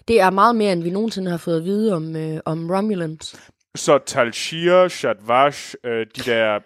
det 0.08 0.20
er 0.20 0.30
meget 0.30 0.56
mere, 0.56 0.72
end 0.72 0.82
vi 0.82 0.90
nogensinde 0.90 1.30
har 1.30 1.38
fået 1.38 1.56
at 1.56 1.64
vide 1.64 1.94
om, 1.94 2.16
øh, 2.16 2.40
om 2.44 2.70
Romulans. 2.70 3.36
Så 3.74 3.98
Talshir, 4.06 4.88
Shadvash, 4.88 5.74
øh, 5.84 6.06
de 6.16 6.30
der 6.30 6.58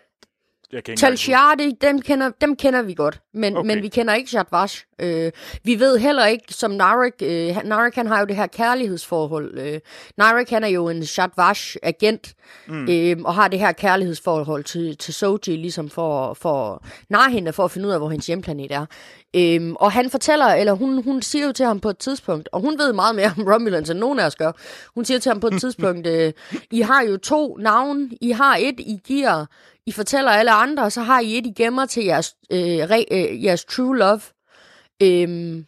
Jeg 0.73 0.85
kan 0.85 0.97
Tal 0.97 1.19
dem, 1.81 2.01
kender, 2.01 2.31
dem 2.41 2.57
kender 2.57 2.83
vi 2.83 2.95
godt, 2.95 3.21
men, 3.35 3.57
Okay. 3.57 3.67
men 3.67 3.83
vi 3.83 3.89
kender 3.89 4.15
ikke 4.15 4.31
Shadvash. 4.31 4.85
Øh, 5.01 5.33
vi 5.65 5.81
ved 5.81 5.99
heller 5.99 6.27
ikke, 6.27 6.45
som 6.55 6.71
Narek, 6.71 7.13
øh, 7.23 7.57
Narek 7.65 7.95
han 7.95 8.07
har 8.07 8.21
jo 8.21 8.27
det 8.27 8.37
her 8.37 8.47
kærlighedsforhold. 8.47 9.59
Øh, 9.59 9.81
Narek 10.19 10.51
han 10.51 10.65
er 10.65 10.69
jo 10.69 10.89
en 10.89 11.03
Shadvash-agent, 11.03 12.35
mm. 12.69 12.89
øh, 12.91 13.17
og 13.25 13.35
har 13.35 13.49
det 13.49 13.59
her 13.59 13.73
kærlighedsforhold 13.73 14.65
til, 14.65 14.97
til 14.97 15.15
Soji, 15.15 15.57
ligesom 15.57 15.91
for, 15.91 16.35
for 16.35 16.85
narre 17.11 17.31
hende, 17.31 17.53
for 17.53 17.65
at 17.65 17.71
finde 17.71 17.89
ud 17.89 17.93
af, 17.93 17.99
hvor 17.99 18.11
hendes 18.11 18.27
hjemplanet 18.27 18.73
er. 18.73 18.87
Øhm, 19.37 19.77
og 19.77 19.93
han 19.93 20.11
fortæller, 20.11 20.47
eller 20.47 20.73
hun, 20.73 21.03
hun 21.03 21.23
siger 21.23 21.47
jo 21.47 21.53
til 21.53 21.67
ham 21.67 21.81
på 21.81 21.91
et 21.91 21.99
tidspunkt, 21.99 22.49
og 22.53 22.61
hun 22.61 22.79
ved 22.79 22.93
meget 22.93 23.15
mere 23.15 23.33
om 23.39 23.45
Romulans, 23.53 23.91
end 23.91 23.99
nogen 23.99 24.19
af 24.19 24.27
os 24.27 24.37
gør. 24.37 24.53
Hun 24.95 25.05
siger 25.05 25.19
til 25.19 25.31
ham 25.31 25.41
på 25.41 25.47
et 25.47 25.61
tidspunkt, 25.63 26.07
øh, 26.07 26.33
I 26.71 26.81
har 26.81 27.03
jo 27.03 27.17
to 27.17 27.57
navne, 27.57 28.11
I 28.21 28.31
har 28.31 28.57
et, 28.61 28.81
I 28.81 29.01
giver, 29.05 29.47
I 29.87 29.93
fortæller 29.93 30.31
alle 30.31 30.53
andre, 30.53 30.83
og 30.83 30.93
så 30.93 31.03
har 31.03 31.21
I 31.21 31.39
et, 31.39 31.47
I 31.47 31.53
gemmer 31.57 31.87
til 31.87 32.05
jeres, 32.05 32.37
øh, 32.53 32.59
re, 32.59 33.05
øh, 33.11 33.45
jeres 33.45 33.65
true 33.65 33.97
love. 33.99 34.21
Øhm, 35.03 35.67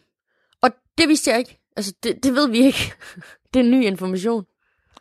og 0.61 0.69
det 0.97 1.07
vidste 1.07 1.31
jeg 1.31 1.39
ikke. 1.39 1.59
Altså, 1.77 1.93
det, 2.03 2.23
det 2.23 2.35
ved 2.35 2.49
vi 2.49 2.57
ikke. 2.57 2.93
det 3.53 3.59
er 3.59 3.63
ny 3.63 3.83
information. 3.83 4.45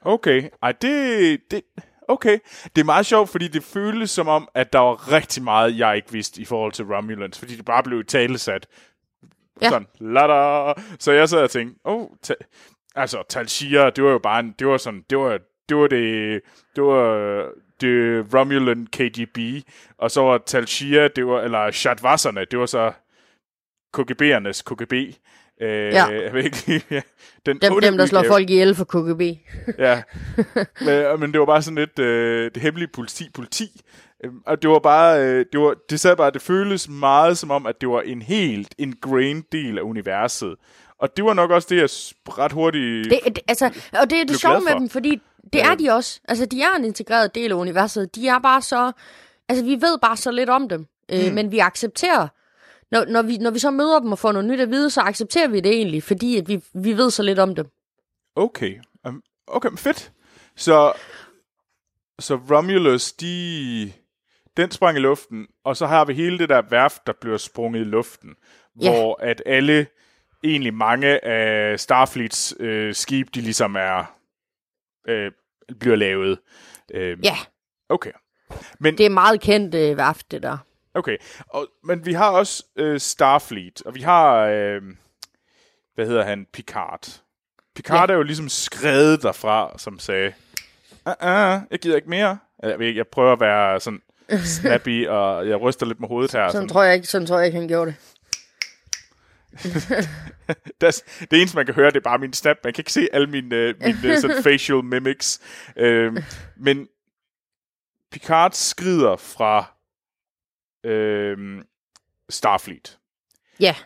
Okay, 0.00 0.48
ej, 0.62 0.72
det, 0.72 1.40
det, 1.50 1.62
okay. 2.08 2.38
Det 2.76 2.80
er 2.80 2.84
meget 2.84 3.06
sjovt, 3.06 3.28
fordi 3.28 3.48
det 3.48 3.64
føles 3.64 4.10
som 4.10 4.28
om, 4.28 4.48
at 4.54 4.72
der 4.72 4.78
var 4.78 5.12
rigtig 5.12 5.42
meget, 5.42 5.78
jeg 5.78 5.96
ikke 5.96 6.12
vidste 6.12 6.40
i 6.40 6.44
forhold 6.44 6.72
til 6.72 6.84
Romulans, 6.84 7.38
fordi 7.38 7.56
det 7.56 7.64
bare 7.64 7.82
blev 7.82 8.04
talesat. 8.04 8.66
Ja. 9.62 9.68
Sådan, 9.68 9.86
lada. 10.00 10.72
Så 10.98 11.12
jeg 11.12 11.28
sad 11.28 11.42
og 11.42 11.50
tænkte, 11.50 11.80
oh, 11.84 12.06
ta- 12.22 12.34
altså, 12.94 13.22
Tal 13.28 13.46
det 13.46 14.04
var 14.04 14.10
jo 14.10 14.18
bare 14.18 14.40
en, 14.40 14.54
det 14.58 14.66
var 14.66 14.76
sådan, 14.76 15.04
det 15.10 15.18
var, 15.18 15.38
det 15.68 15.76
var 15.76 15.86
det, 15.86 16.40
det 16.76 16.84
var 16.84 17.44
det 17.80 18.24
Romulan 18.34 18.86
KGB, 18.92 19.38
og 19.98 20.10
så 20.10 20.20
var 20.22 20.38
Tal 20.46 20.66
det 21.16 21.26
var, 21.26 21.40
eller 21.40 21.70
Shadvasserne, 21.70 22.44
det 22.50 22.58
var 22.58 22.66
så 22.66 22.92
KGB'ernes 23.96 24.62
KGB. 24.74 24.92
Øh, 25.62 25.68
Ja. 25.92 26.04
jeg 26.06 26.32
ved 26.34 26.44
ikke, 26.44 26.62
lige- 26.66 26.82
ja, 26.90 27.00
den 27.46 27.58
Dem, 27.58 27.80
dem 27.82 27.96
der 27.96 28.06
slår 28.06 28.18
udgave. 28.20 28.32
folk 28.32 28.50
ihjel 28.50 28.74
for 28.74 28.84
KGB. 28.84 29.22
Ja, 29.78 30.02
men, 31.12 31.20
men 31.20 31.32
det 31.32 31.40
var 31.40 31.46
bare 31.46 31.62
sådan 31.62 31.78
lidt 31.78 31.98
øh, 31.98 32.50
det 32.54 32.62
hemmelige 32.62 32.88
politi, 32.94 33.30
politi. 33.34 33.80
Øhm, 34.24 34.38
Og 34.46 34.62
det 34.62 34.70
var 34.70 34.78
bare, 34.78 35.20
øh, 35.26 35.46
det, 35.52 35.60
var, 35.60 35.74
det 35.90 36.00
sad 36.00 36.16
bare, 36.16 36.30
det 36.30 36.42
føles 36.42 36.88
meget 36.88 37.38
som 37.38 37.50
om, 37.50 37.66
at 37.66 37.80
det 37.80 37.88
var 37.88 38.00
en 38.00 38.22
helt 38.22 38.74
ingrained 38.78 39.42
del 39.52 39.78
af 39.78 39.82
universet. 39.82 40.54
Og 40.98 41.16
det 41.16 41.24
var 41.24 41.34
nok 41.34 41.50
også 41.50 41.66
det, 41.70 41.76
jeg 41.76 41.88
ret 42.38 42.52
hurtigt... 42.52 43.10
Det, 43.10 43.20
det, 43.24 43.38
altså, 43.48 43.64
og 44.02 44.10
det 44.10 44.20
er 44.20 44.24
det 44.24 44.40
sjove 44.40 44.60
med 44.60 44.80
dem, 44.80 44.88
fordi 44.88 45.20
det 45.52 45.62
er 45.62 45.74
de 45.74 45.90
også. 45.90 46.20
Altså, 46.28 46.46
de 46.46 46.62
er 46.62 46.76
en 46.76 46.84
integreret 46.84 47.34
del 47.34 47.50
af 47.52 47.56
universet. 47.56 48.14
De 48.14 48.28
er 48.28 48.38
bare 48.38 48.62
så... 48.62 48.92
Altså, 49.48 49.64
vi 49.64 49.70
ved 49.80 49.98
bare 49.98 50.16
så 50.16 50.30
lidt 50.30 50.50
om 50.50 50.68
dem. 50.68 50.86
Øh, 51.12 51.28
Mm. 51.28 51.34
Men 51.34 51.52
vi 51.52 51.58
accepterer... 51.58 52.28
Når, 52.90 53.04
når, 53.04 53.22
vi, 53.22 53.36
når 53.38 53.50
vi 53.50 53.58
så 53.58 53.70
møder 53.70 53.98
dem 54.00 54.12
og 54.12 54.18
får 54.18 54.32
noget 54.32 54.48
nyt 54.48 54.60
at 54.60 54.70
vide, 54.70 54.90
så 54.90 55.00
accepterer 55.00 55.48
vi 55.48 55.60
det 55.60 55.72
egentlig, 55.72 56.02
fordi 56.02 56.36
at 56.38 56.48
vi, 56.48 56.62
vi 56.74 56.92
ved 56.96 57.10
så 57.10 57.22
lidt 57.22 57.38
om 57.38 57.54
dem. 57.54 57.66
Okay, 58.36 58.78
um, 59.08 59.22
okay, 59.46 59.68
fedt. 59.76 60.12
Så, 60.56 60.92
så 62.18 62.40
Romulus, 62.50 63.12
de, 63.12 63.92
den 64.56 64.70
sprang 64.70 64.96
i 64.96 65.00
luften, 65.00 65.46
og 65.64 65.76
så 65.76 65.86
har 65.86 66.04
vi 66.04 66.14
hele 66.14 66.38
det 66.38 66.48
der 66.48 66.62
værft, 66.70 67.06
der 67.06 67.12
bliver 67.20 67.36
sprunget 67.36 67.80
i 67.80 67.84
luften, 67.84 68.34
Ja. 68.82 68.90
hvor 68.90 69.20
at 69.22 69.42
alle, 69.46 69.86
egentlig 70.44 70.74
mange 70.74 71.24
af 71.24 71.80
Starfleets 71.80 72.54
øh, 72.60 72.94
skib, 72.94 73.34
de 73.34 73.40
ligesom 73.40 73.76
er, 73.76 74.14
øh, 75.08 75.32
bliver 75.80 75.96
lavet. 75.96 76.38
Øh, 76.94 77.18
Ja, 77.24 77.36
Okay. 77.88 78.10
Men, 78.78 78.98
det 78.98 79.06
er 79.06 79.10
meget 79.10 79.40
kendt 79.40 79.74
øh, 79.74 79.96
værft, 79.96 80.30
det 80.30 80.42
der. 80.42 80.58
okay. 80.94 81.16
Og, 81.46 81.66
men 81.84 82.06
vi 82.06 82.12
har 82.12 82.30
også 82.30 82.64
øh, 82.76 83.00
Starfleet, 83.00 83.82
og 83.86 83.94
vi 83.94 84.00
har, 84.00 84.46
øh, 84.46 84.82
hvad 85.94 86.06
hedder 86.06 86.24
han, 86.24 86.46
Picard. 86.52 87.08
Picard 87.74 88.08
ja. 88.08 88.14
er 88.14 88.16
jo 88.16 88.22
ligesom 88.22 88.48
skrevet 88.48 89.22
derfra, 89.22 89.78
som 89.78 89.98
sagde, 89.98 90.32
uh, 91.06 91.12
uh, 91.22 91.60
jeg 91.70 91.78
gider 91.82 91.96
ikke 91.96 92.10
mere. 92.10 92.38
Jeg, 92.62 92.80
ikke, 92.80 92.98
jeg 92.98 93.06
prøver 93.06 93.32
at 93.32 93.40
være 93.40 93.80
sådan 93.80 94.02
snappy, 94.60 95.06
og 95.08 95.48
jeg 95.48 95.60
ryster 95.60 95.86
lidt 95.86 96.00
med 96.00 96.08
hovedet 96.08 96.32
her. 96.32 96.38
Sådan 96.48 96.52
Sådan. 96.52 96.68
tror 96.68 96.82
jeg 96.82 96.94
ikke, 96.94 97.06
sådan 97.06 97.26
tror 97.26 97.36
jeg 97.38 97.46
ikke, 97.46 97.58
han 97.58 97.68
gjorde 97.68 97.90
det. 97.90 97.96
Det, 100.80 101.04
det 101.30 101.38
eneste, 101.38 101.56
man 101.56 101.66
kan 101.66 101.74
høre, 101.74 101.90
det 101.90 101.96
er 101.96 102.00
bare 102.00 102.18
min 102.18 102.32
snap. 102.32 102.56
Man 102.64 102.72
kan 102.72 102.80
ikke 102.80 102.92
se 102.92 103.08
alle 103.12 103.26
mine, 103.26 103.56
øh, 103.56 103.74
mine 103.80 103.98
øh, 104.04 104.18
sådan 104.18 104.42
facial 104.52 104.84
mimics. 104.84 105.40
Øhm, 105.76 106.18
men 106.56 106.88
Picard 108.10 108.52
skrider 108.52 109.16
fra 109.16 109.76
øhm, 110.84 111.62
Starfleet. 112.30 112.98
Ja, 113.60 113.76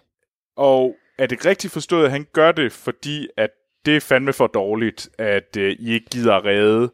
Og 0.56 0.96
er 1.18 1.26
det 1.26 1.46
rigtigt 1.46 1.72
forstået, 1.72 2.04
at 2.04 2.10
han 2.10 2.26
gør 2.32 2.52
det, 2.52 2.72
fordi 2.72 3.28
at 3.36 3.50
det 3.86 3.96
er 3.96 4.00
fandme 4.00 4.32
for 4.32 4.46
dårligt, 4.46 5.08
at 5.18 5.56
øh, 5.56 5.76
I 5.78 5.92
ikke 5.92 6.06
gider 6.10 6.44
redde, 6.44 6.92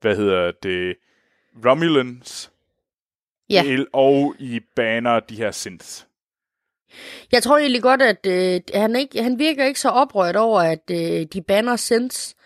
hvad 0.00 0.16
hedder 0.16 0.52
det, 0.62 0.96
Romulans, 1.66 2.52
ja. 3.50 3.64
el- 3.64 3.88
og 3.92 4.34
I 4.38 4.60
baner 4.76 5.20
de 5.20 5.36
her 5.36 5.50
synths. 5.50 6.06
Jeg 7.32 7.42
tror 7.42 7.58
egentlig 7.58 7.82
godt, 7.82 8.02
at 8.02 8.26
øh, 8.26 8.60
han, 8.74 8.96
ikke, 8.96 9.22
han 9.22 9.38
virker 9.38 9.64
ikke 9.64 9.80
så 9.80 9.88
oprørt 9.88 10.36
over, 10.36 10.60
at 10.60 10.90
øh, 10.90 11.26
de 11.32 11.42
banner 11.42 11.76
Sins. 11.76 12.36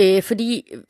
Øh, 0.00 0.22
fordi 0.22 0.62
øh, 0.74 0.80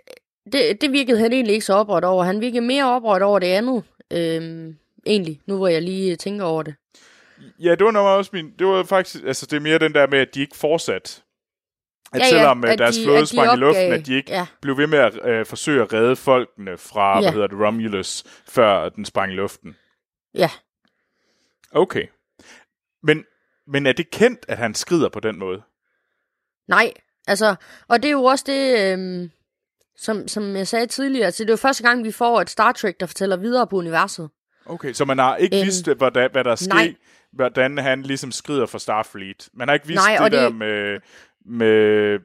det, 0.52 0.80
det 0.80 0.92
virkede 0.92 1.18
han 1.18 1.32
egentlig 1.32 1.54
ikke 1.54 1.66
så 1.66 1.74
oprørt 1.74 2.04
over. 2.04 2.24
Han 2.24 2.40
virkede 2.40 2.60
mere 2.64 2.84
oprørt 2.90 3.22
over 3.22 3.38
det 3.38 3.46
andet. 3.46 3.82
Øh, 4.12 4.74
egentlig, 5.06 5.40
nu 5.46 5.56
hvor 5.56 5.68
jeg 5.68 5.82
lige 5.82 6.10
øh, 6.12 6.18
tænker 6.18 6.44
over 6.44 6.62
det. 6.62 6.74
Ja, 7.60 7.70
det 7.70 7.84
var 7.84 7.90
nok 7.90 8.06
også 8.06 8.30
min... 8.34 8.52
Det 8.58 8.66
var 8.66 8.82
faktisk... 8.84 9.24
Altså, 9.24 9.46
det 9.46 9.56
er 9.56 9.60
mere 9.60 9.78
den 9.78 9.94
der 9.94 10.06
med, 10.06 10.18
at 10.18 10.34
de 10.34 10.40
ikke 10.40 10.56
fortsat. 10.56 11.22
At 12.12 12.20
Ja, 12.20 12.24
ja, 12.24 12.30
selvom 12.30 12.64
øh, 12.64 12.72
at 12.72 12.78
deres 12.78 12.96
de- 12.96 13.04
flåde 13.04 13.18
at 13.18 13.22
de 13.22 13.26
sprang 13.26 13.52
i 13.56 13.60
luften, 13.60 13.92
at 13.92 14.06
de 14.06 14.14
ikke 14.16 14.32
ja. 14.32 14.46
blev 14.62 14.78
ved 14.78 14.86
med 14.86 14.98
at 14.98 15.26
øh, 15.26 15.46
forsøge 15.46 15.82
at 15.82 15.92
redde 15.92 16.16
folkene 16.16 16.78
fra, 16.78 17.14
Ja. 17.16 17.20
hvad 17.22 17.32
hedder 17.32 17.46
det, 17.46 17.58
Romulus, 17.66 18.24
før 18.48 18.88
den 18.88 19.04
sprang 19.04 19.32
i 19.32 19.34
luften. 19.34 19.76
Ja, 20.34 20.50
Okay. 21.76 22.06
Men, 23.04 23.24
men 23.66 23.86
er 23.86 23.92
det 23.92 24.10
kendt, 24.10 24.44
at 24.48 24.58
han 24.58 24.74
skrider 24.74 25.08
på 25.08 25.20
den 25.20 25.38
måde? 25.38 25.62
nej. 26.68 26.92
Altså, 27.26 27.54
og 27.88 28.02
det 28.02 28.08
er 28.08 28.12
jo 28.12 28.24
også 28.24 28.44
det, 28.48 28.78
øh, 28.98 29.30
som, 29.96 30.28
som 30.28 30.56
jeg 30.56 30.68
sagde 30.68 30.86
tidligere. 30.86 31.26
Altså, 31.26 31.44
det 31.44 31.50
er 31.50 31.52
jo 31.52 31.56
første 31.56 31.82
gang, 31.82 32.04
vi 32.04 32.10
får 32.12 32.40
et 32.40 32.50
Star 32.50 32.72
Trek, 32.72 33.00
der 33.00 33.06
fortæller 33.06 33.36
videre 33.36 33.66
på 33.66 33.76
universet. 33.76 34.30
Okay, 34.66 34.92
så 34.92 35.04
man 35.04 35.18
har 35.18 35.36
ikke 35.36 35.56
Øhm, 35.58 35.64
vidst, 35.64 35.88
hvordan, 35.96 36.30
hvad 36.32 36.44
der 36.44 36.54
sker, 36.54 36.92
hvordan 37.32 37.78
han 37.78 38.02
ligesom 38.02 38.32
skrider 38.32 38.66
fra 38.66 38.78
Starfleet. 38.78 39.48
Man 39.54 39.68
har 39.68 39.74
ikke 39.74 39.86
vidst 39.86 40.02
Nej, 40.06 40.24
det, 40.28 40.32
der 40.32 40.48
det- 40.48 40.54
med, 40.56 41.00
med 41.46 42.18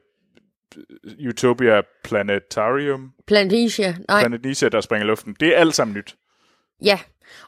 Utopia 1.28 1.82
Planetarium, 2.04 3.12
Planitia, 3.26 3.94
nej. 4.08 4.20
Planetnesia, 4.20 4.68
der 4.68 4.80
springer 4.80 5.04
i 5.04 5.08
luften. 5.08 5.36
Det 5.40 5.48
er 5.48 5.58
alt 5.60 5.74
sammen 5.74 5.96
nyt. 5.96 6.16
Ja, 6.84 6.98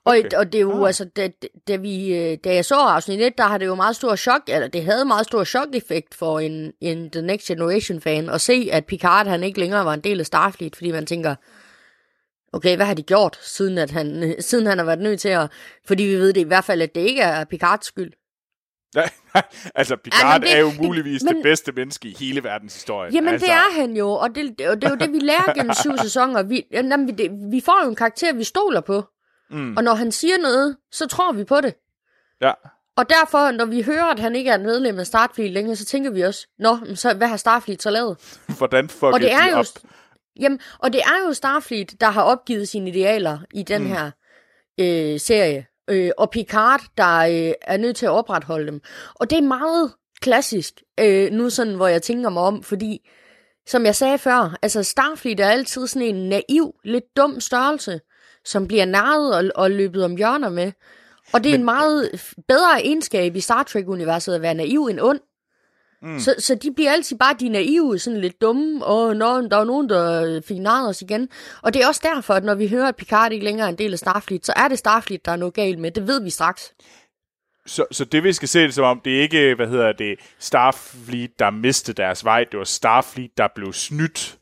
Okay. 0.05 0.19
okay. 0.27 0.37
og 0.39 0.53
det 0.53 0.59
er 0.59 0.63
jo 0.63 0.81
Ah. 0.83 0.87
altså, 0.87 1.05
da, 1.05 1.29
da, 1.69 1.77
vi, 1.77 2.15
øh, 2.17 2.39
da 2.45 2.55
jeg 2.55 2.65
så 2.65 2.75
afsnit 2.75 3.21
1, 3.21 3.39
der 3.39 3.45
har 3.45 3.59
det 3.59 3.67
jo 3.67 3.75
meget 3.75 3.97
stor 3.97 4.17
chok, 4.17 4.43
eller 4.49 4.69
det 4.69 4.85
havde 4.85 5.05
meget 5.05 5.27
stor 5.27 5.45
chok-effekt 5.45 6.15
for 6.15 6.41
en, 6.41 6.73
en 6.81 7.11
The 7.11 7.23
Next 7.23 7.47
Generation-fan 7.47 8.31
at 8.31 8.41
se, 8.41 8.69
at 8.73 8.87
Picard 8.87 9.27
han 9.27 9.43
ikke 9.43 9.61
længere 9.61 9.85
var 9.85 9.95
en 9.95 10.01
del 10.01 10.21
af 10.21 10.27
Starfleet, 10.27 10.77
fordi 10.77 10.91
man 10.93 11.07
tænker, 11.07 11.35
okay, 12.53 12.77
hvad 12.77 12.87
har 12.87 12.95
de 12.95 13.03
gjort, 13.03 13.39
siden, 13.43 13.79
at 13.79 13.91
han, 13.91 14.23
øh, 14.23 14.35
siden 14.41 14.67
han 14.67 14.79
har 14.79 14.85
været 14.85 14.99
nødt 14.99 15.21
til 15.21 15.29
at, 15.29 15.51
fordi 15.87 16.03
vi 16.03 16.15
ved 16.15 16.33
det 16.33 16.41
i 16.41 16.45
hvert 16.45 16.65
fald, 16.65 16.83
at 16.83 16.95
det 16.95 17.01
ikke 17.01 17.23
er 17.23 17.45
Picards 17.45 17.87
skyld. 17.87 18.13
Nej, 18.95 19.11
altså 19.75 19.97
Picard 20.05 20.33
Ja, 20.43 20.47
det- 20.49 20.57
er 20.57 20.61
jo 20.61 20.71
muligvis 20.83 21.23
men- 21.23 21.35
det 21.37 21.43
bedste 21.43 21.73
menneske 21.73 22.09
i 22.09 22.17
hele 22.19 22.45
verdens 22.45 22.75
historie. 22.75 23.11
Jamen, 23.15 23.33
altså, 23.33 23.47
det 23.47 23.53
er 23.55 23.81
han 23.81 23.97
jo, 23.97 24.11
og 24.11 24.29
det, 24.35 24.51
og 24.69 24.77
det 24.77 24.85
er 24.85 24.91
jo 24.91 24.97
det, 24.97 25.13
vi 25.13 25.19
lærer 25.19 25.55
gennem 25.55 25.73
syv 25.75 25.99
sæsoner. 26.07 26.43
Vi, 26.43 26.65
jamen, 26.73 27.07
vi, 27.07 27.13
det, 27.13 27.31
vi 27.53 27.61
får 27.61 27.85
jo 27.85 27.89
en 27.91 27.97
karakter, 27.97 28.33
vi 28.35 28.45
stoler 28.45 28.81
på, 28.81 29.05
Mm, 29.53 29.77
og 29.77 29.85
når 29.85 29.95
han 29.95 30.13
siger 30.13 30.39
noget, 30.39 30.77
så 30.93 31.07
tror 31.07 31.33
vi 31.33 31.45
på 31.45 31.61
det. 31.61 31.75
ja. 32.41 32.53
Og 32.97 33.11
derfor, 33.11 33.51
når 33.51 33.65
vi 33.65 33.83
hører, 33.83 34.05
at 34.05 34.19
han 34.19 34.37
ikke 34.37 34.51
er 34.51 34.59
medlem 34.59 34.99
af 34.99 35.07
Starfleet 35.07 35.51
længere, 35.51 35.77
så 35.77 35.85
tænker 35.85 36.11
vi 36.11 36.21
også, 36.21 36.47
nå, 36.59 36.79
så, 36.95 37.15
hvad 37.15 37.29
har 37.29 37.37
Starfleet 37.37 37.83
så 37.83 37.91
lavet? 37.91 38.43
Hvordan 38.59 38.89
fucker 38.89 39.13
Og 39.13 39.21
det 39.21 39.33
er 39.33 39.43
de 39.43 39.51
jo, 39.51 39.57
op? 39.57 39.67
jamen, 40.41 40.61
og 40.79 40.93
det 40.93 41.01
er 41.01 41.27
jo 41.27 41.33
Starfleet, 41.33 42.01
der 42.01 42.07
har 42.11 42.23
opgivet 42.23 42.69
sine 42.69 42.91
idealer 42.91 43.39
i 43.55 43.63
den 43.63 43.83
mm. 43.83 43.89
her 43.89 44.11
øh, 44.81 45.21
serie. 45.21 45.67
Øh, 45.91 46.11
og 46.19 46.31
Picard, 46.31 46.81
der 46.97 47.19
øh, 47.19 47.53
er 47.63 47.77
nødt 47.77 47.97
til 47.97 48.07
at 48.07 48.13
opretholde 48.13 48.67
dem. 48.67 48.81
Og 49.15 49.31
det 49.31 49.39
er 49.39 49.43
meget 49.43 49.93
klassisk, 50.21 50.75
øh, 51.01 51.31
nu 51.33 51.51
sådan, 51.51 51.75
hvor 51.75 51.87
jeg 51.87 52.03
tænker 52.03 52.31
mig 52.31 52.43
om, 52.43 52.63
fordi, 52.63 53.11
som 53.67 53.85
jeg 53.87 53.95
sagde 53.95 54.19
før, 54.19 54.57
altså 54.63 54.83
Starfleet 54.83 55.41
er 55.41 55.49
altid 55.49 55.87
sådan 55.87 56.09
en 56.15 56.29
naiv, 56.29 56.75
lidt 56.85 57.17
dum 57.17 57.41
størrelse, 57.41 58.01
som 58.45 58.69
bliver 58.69 58.85
narret 58.85 59.37
og, 59.37 59.63
og 59.63 59.71
løbet 59.71 60.05
om 60.05 60.17
hjørner 60.17 60.49
med. 60.49 60.73
Og 61.33 61.45
det 61.45 61.51
er 61.51 61.53
Men- 61.55 61.61
en 61.61 61.65
meget 61.65 62.11
bedre 62.49 62.85
egenskab 62.85 63.37
i 63.37 63.41
Star 63.41 63.63
Trek-universet 63.63 64.35
at 64.35 64.43
være 64.43 64.55
naiv 64.55 64.87
end 64.87 65.01
ond. 65.01 65.21
Mm. 66.03 66.19
Så, 66.21 66.35
så 66.39 66.55
de 66.55 66.73
bliver 66.75 66.93
altid 66.93 67.19
bare 67.19 67.35
de 67.41 67.49
naive, 67.49 67.99
sådan 67.99 68.21
lidt 68.21 68.41
dumme, 68.41 68.85
og 68.85 69.17
når 69.17 69.41
der 69.41 69.57
er 69.57 69.65
nogen, 69.65 69.89
der 69.89 70.41
fik 70.49 70.59
narret 70.59 70.89
os 70.89 71.03
igen. 71.03 71.29
Og 71.63 71.75
det 71.75 71.83
er 71.83 71.87
også 71.89 72.01
derfor, 72.15 72.35
at 72.35 72.45
når 72.45 72.55
vi 72.55 72.69
hører, 72.69 72.89
at 72.89 72.97
Picard 72.97 73.33
ikke 73.33 73.45
længere 73.45 73.67
er 73.67 73.71
en 73.71 73.79
del 73.79 73.93
af 73.93 73.99
Starfleet, 73.99 74.47
så 74.47 74.53
er 74.57 74.69
det 74.69 74.79
Starfleet, 74.79 75.25
der 75.27 75.33
er 75.33 75.37
noget 75.37 75.55
galt 75.55 75.79
med. 75.79 75.91
Det 75.91 76.07
ved 76.07 76.23
vi 76.23 76.31
straks. 76.31 76.75
Så, 77.67 77.85
så 77.91 78.05
det 78.05 78.25
vi 78.25 78.33
skal 78.33 78.49
se 78.49 78.61
det 78.63 78.75
som 78.75 78.85
om, 78.85 79.01
det 79.05 79.17
er 79.19 79.23
ikke, 79.23 79.55
hvad 79.55 79.67
hedder 79.67 79.93
det, 79.93 80.19
Starfleet, 80.39 81.31
der 81.39 81.51
mistede 81.51 82.03
deres 82.03 82.25
vej. 82.25 82.45
Det 82.51 82.59
var 82.59 82.65
Starfleet, 82.65 83.31
der 83.39 83.49
blev 83.55 83.73
snydt 83.73 84.39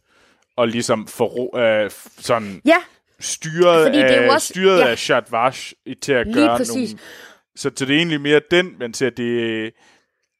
og 0.57 0.69
ligesom 0.69 1.07
for, 1.07 1.57
øh, 1.85 1.91
sådan 2.19 2.63
ja. 2.65 2.77
Styret, 3.21 3.87
Fordi 3.87 3.99
det 3.99 4.17
er 4.17 4.23
af, 4.23 4.35
også- 4.35 4.47
styret 4.49 4.79
ja. 4.81 4.89
af 4.89 4.99
Shadvash 4.99 5.73
til 6.03 6.13
at 6.13 6.27
Lige 6.27 6.37
gøre 6.37 6.57
præcis. 6.57 6.75
nogle... 6.93 6.99
Så, 7.57 7.71
så 7.77 7.85
det 7.85 7.95
er 7.95 7.99
egentlig 7.99 8.21
mere 8.21 8.41
den, 8.51 8.79
man 8.79 8.95
ser 8.95 9.11
det... 9.11 9.73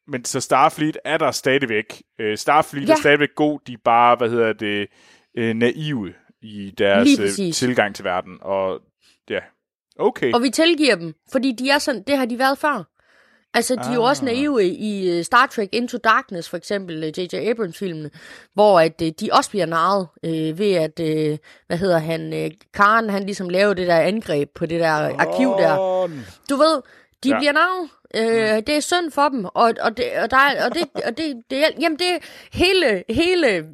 Men 0.09 0.25
så 0.25 0.41
Starfleet 0.41 0.99
er 1.05 1.19
der 1.19 1.31
stadigvæk. 1.31 2.03
Øh, 2.21 2.39
Starfleet 2.39 2.89
Ja. 2.89 2.93
er 2.93 2.97
stadigvæk 2.97 3.29
god. 3.37 3.61
De 3.67 3.73
er 3.73 3.77
bare, 3.85 4.17
hvad 4.17 4.31
hedder 4.31 4.53
det, 4.53 4.87
øh, 5.39 5.55
naive 5.55 6.13
i 6.43 6.75
deres 6.79 7.09
øh, 7.41 7.53
tilgang 7.53 7.95
til 7.95 8.05
verden. 8.05 8.39
Og 8.41 8.81
ja, 9.31 9.41
okay. 9.99 10.33
Og 10.33 10.43
vi 10.43 10.51
tilgiver 10.51 10.95
dem, 10.97 11.15
fordi 11.33 11.53
de 11.53 11.71
er 11.71 11.79
sådan, 11.79 12.03
det 12.07 12.17
har 12.17 12.25
de 12.25 12.39
været 12.39 12.59
før. 12.59 12.90
Altså, 13.55 13.75
de 13.75 13.81
er 13.91 13.95
jo 13.95 14.03
også 14.03 14.23
Ah. 14.23 14.27
naive 14.27 14.65
i 14.67 15.11
øh, 15.19 15.25
Star 15.25 15.47
Trek 15.47 15.69
Into 15.73 15.99
Darkness, 15.99 16.49
for 16.49 16.57
eksempel 16.57 17.05
øh, 17.05 17.19
J.J. 17.19 17.35
Abrams-filmene, 17.35 18.11
hvor 18.55 18.81
at, 18.81 19.03
øh, 19.03 19.13
de 19.21 19.29
også 19.33 19.51
bliver 19.51 19.67
narret 19.67 20.07
øh, 20.25 20.59
ved, 20.59 20.73
at, 20.73 21.01
øh, 21.01 21.39
hvad 21.67 21.77
hedder 21.79 21.99
han, 21.99 22.33
øh, 22.35 22.51
Karen, 22.75 23.11
han 23.11 23.23
ligesom 23.25 23.49
laver 23.49 23.75
det 23.75 23.87
der 23.87 23.97
angreb 24.01 24.51
på 24.55 24.67
det 24.67 24.81
der 24.81 24.91
arkiv 25.19 25.49
der. 25.59 26.07
Du 26.51 26.57
ved, 26.57 26.81
de 27.25 27.29
Ja. 27.29 27.39
bliver 27.39 27.53
narret. 27.53 27.89
Øh, 28.15 28.63
det 28.67 28.77
er 28.77 28.81
synd 28.81 29.11
for 29.11 29.29
dem, 29.29 29.45
og, 29.45 29.75
og, 29.81 29.97
det, 29.97 30.05
og, 30.23 30.31
der, 30.31 30.37
er- 30.37 30.65
og, 30.65 30.75
det, 30.75 30.83
og 31.07 31.17
det, 31.19 31.43
det, 31.51 31.65
jamen 31.81 31.99
det 31.99 32.07
hele, 32.53 33.05
hele 33.11 33.49
øh, 33.57 33.65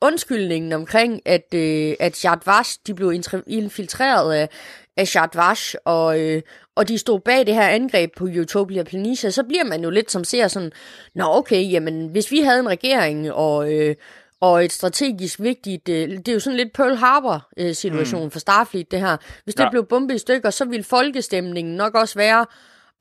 undskyldningen 0.00 0.72
omkring, 0.72 1.20
at, 1.24 1.54
øh, 1.54 1.94
at 2.00 2.16
Shadvash, 2.16 2.78
de 2.86 2.94
blev 2.94 3.12
infiltreret 3.46 4.34
af, 4.34 4.48
af 4.96 5.08
Shadvash, 5.08 5.74
og, 5.84 6.20
øh, 6.20 6.42
og 6.74 6.88
de 6.88 6.98
stod 6.98 7.20
bag 7.20 7.46
det 7.46 7.54
her 7.54 7.68
angreb 7.68 8.10
på 8.16 8.24
Utopia 8.24 8.82
Planitia, 8.82 9.30
så 9.30 9.42
bliver 9.42 9.64
man 9.64 9.82
jo 9.82 9.90
lidt 9.90 10.10
som 10.10 10.24
ser 10.24 10.48
sådan, 10.48 10.72
nå 11.14 11.24
okay, 11.24 11.70
jamen 11.70 12.08
hvis 12.08 12.30
vi 12.30 12.40
havde 12.40 12.60
en 12.60 12.68
regering, 12.68 13.32
og... 13.32 13.72
Øh, 13.72 13.94
og 14.40 14.64
et 14.64 14.72
strategisk 14.72 15.40
vigtigt, 15.40 15.88
øh, 15.88 16.08
det 16.10 16.28
er 16.28 16.32
jo 16.32 16.40
sådan 16.40 16.56
lidt 16.56 16.72
Pearl 16.72 16.96
Harbor 16.96 17.48
øh, 17.56 17.74
mm. 18.22 18.30
for 18.30 18.38
Starfleet 18.38 18.90
det 18.90 19.00
her. 19.00 19.16
Hvis 19.44 19.54
det 19.54 19.60
Ja. 19.60 19.64
ja. 19.64 19.70
blev 19.70 19.86
bombet 19.86 20.14
i 20.14 20.18
stykker, 20.18 20.50
så 20.50 20.64
ville 20.64 20.84
folkestemningen 20.84 21.76
nok 21.76 21.94
også 21.94 22.14
være, 22.14 22.46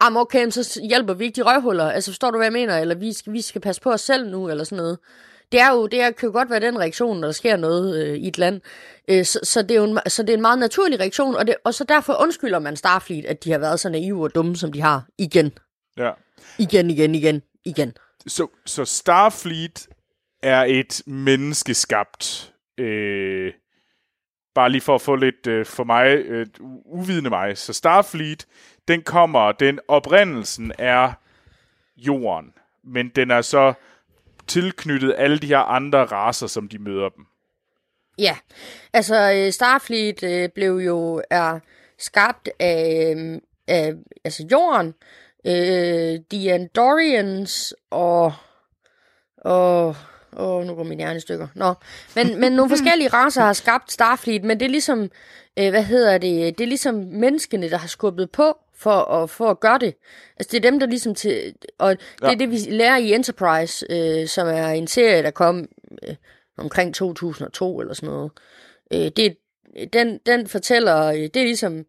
Jamen 0.03 0.17
okay, 0.17 0.49
så 0.49 0.81
hjælper 0.89 1.13
vi 1.13 1.25
ikke 1.25 1.35
de 1.35 1.41
røvhuller. 1.41 1.91
Altså 1.91 2.11
forstår 2.11 2.31
du, 2.31 2.37
hvad 2.37 2.45
jeg 2.45 2.53
mener? 2.53 2.77
Eller 2.77 2.95
vi 2.95 3.13
skal, 3.13 3.33
vi 3.33 3.41
skal 3.41 3.61
passe 3.61 3.81
på 3.81 3.91
os 3.91 4.01
selv 4.01 4.29
nu, 4.29 4.49
eller 4.49 4.63
sådan 4.63 4.77
noget. 4.77 4.97
Det 5.51 5.59
er 5.59 5.71
jo, 5.71 5.87
det 5.87 6.01
er, 6.01 6.11
kan 6.11 6.27
jo 6.27 6.33
godt 6.33 6.49
være 6.49 6.59
den 6.59 6.79
reaktion, 6.79 7.19
når 7.19 7.27
der 7.27 7.31
sker 7.31 7.57
noget 7.57 8.05
øh, 8.05 8.15
i 8.17 8.27
et 8.27 8.37
land. 8.37 8.61
Øh, 9.07 9.25
så, 9.25 9.39
så, 9.43 9.61
det 9.61 9.71
er 9.71 9.75
jo 9.75 9.83
en, 9.83 9.99
så 10.07 10.23
det 10.23 10.29
er 10.29 10.33
en 10.33 10.41
meget 10.41 10.59
naturlig 10.59 10.99
reaktion, 10.99 11.35
og, 11.35 11.47
det, 11.47 11.55
og 11.63 11.73
så 11.73 11.83
derfor 11.83 12.21
undskylder 12.21 12.59
man 12.59 12.75
Starfleet, 12.75 13.25
at 13.25 13.43
de 13.43 13.51
har 13.51 13.57
været 13.57 13.79
så 13.79 13.89
naive 13.89 14.23
og 14.23 14.35
dumme, 14.35 14.55
som 14.55 14.71
de 14.71 14.81
har. 14.81 15.05
Igen. 15.17 15.57
ja. 15.97 16.11
Igen, 16.59 16.89
igen, 16.89 17.15
igen, 17.15 17.41
igen. 17.65 17.93
Så, 18.27 18.47
så 18.65 18.85
Starfleet 18.85 19.87
er 20.43 20.63
et 20.63 21.01
menneskeskabt, 21.05 22.53
øh, 22.77 23.53
bare 24.55 24.69
lige 24.69 24.81
for 24.81 24.95
at 24.95 25.01
få 25.01 25.15
lidt 25.15 25.47
øh, 25.47 25.65
for 25.65 25.83
mig, 25.83 26.07
øh, 26.07 26.47
uvidende 26.85 27.29
mig, 27.29 27.57
så 27.57 27.73
Starfleet, 27.73 28.45
den 28.87 29.01
kommer, 29.01 29.51
den 29.51 29.79
oprindelsen 29.87 30.71
er 30.79 31.13
jorden, 31.97 32.53
men 32.83 33.09
den 33.09 33.31
er 33.31 33.41
så 33.41 33.73
tilknyttet 34.47 35.15
alle 35.17 35.37
de 35.37 35.47
her 35.47 35.57
andre 35.57 36.05
raser, 36.05 36.47
som 36.47 36.67
de 36.67 36.79
møder 36.79 37.09
dem. 37.09 37.25
Ja, 38.19 38.37
altså 38.93 39.31
øh, 39.31 39.51
Starfleet 39.51 40.23
øh, 40.23 40.49
blev 40.55 40.75
jo 40.75 41.23
er 41.29 41.59
skabt 41.99 42.49
af, 42.59 43.13
øh, 43.17 43.39
af 43.67 43.93
altså 44.23 44.47
jorden, 44.51 44.93
øh, 45.45 46.19
de 46.31 46.53
Andorians 46.53 47.73
og 47.91 48.33
og 49.37 49.95
og 50.31 50.65
nu 50.65 50.75
går 50.75 50.83
min 50.83 50.97
hjerne 50.97 51.17
i 51.17 51.19
stykker. 51.19 51.47
Nå, 51.55 51.73
men, 52.15 52.39
men 52.39 52.51
nogle 52.51 52.69
forskellige 52.75 53.09
raser 53.09 53.41
har 53.41 53.53
skabt 53.53 53.91
Starfleet, 53.91 54.43
men 54.43 54.59
det 54.59 54.65
er 54.65 54.69
ligesom, 54.69 55.09
øh, 55.59 55.69
hvad 55.69 55.83
hedder 55.83 56.17
det, 56.17 56.57
det 56.57 56.63
er 56.63 56.67
ligesom 56.67 56.95
menneskene, 56.95 57.69
der 57.69 57.77
har 57.77 57.87
skubbet 57.87 58.31
på 58.31 58.57
for 58.77 58.91
at, 58.91 59.29
for 59.29 59.49
at 59.49 59.59
gøre 59.59 59.77
det. 59.79 59.95
Altså 60.37 60.51
det 60.51 60.57
er 60.65 60.69
dem, 60.71 60.79
der 60.79 60.87
ligesom 60.87 61.15
til, 61.15 61.53
og 61.77 61.91
det 61.97 62.01
Ja. 62.21 62.31
er 62.31 62.35
det, 62.35 62.51
vi 62.51 62.57
lærer 62.57 62.97
i 62.97 63.13
Enterprise, 63.13 63.85
øh, 63.89 64.27
som 64.27 64.47
er 64.47 64.67
en 64.67 64.87
serie, 64.87 65.23
der 65.23 65.31
kom 65.31 65.65
øh, 66.07 66.15
omkring 66.57 66.95
2002 66.95 67.79
eller 67.79 67.93
sådan 67.93 68.09
noget. 68.09 68.31
Øh, 68.93 69.11
det, 69.17 69.37
den, 69.93 70.19
den 70.25 70.47
fortæller, 70.47 71.05
øh, 71.05 71.19
det 71.19 71.35
er 71.37 71.43
ligesom 71.43 71.85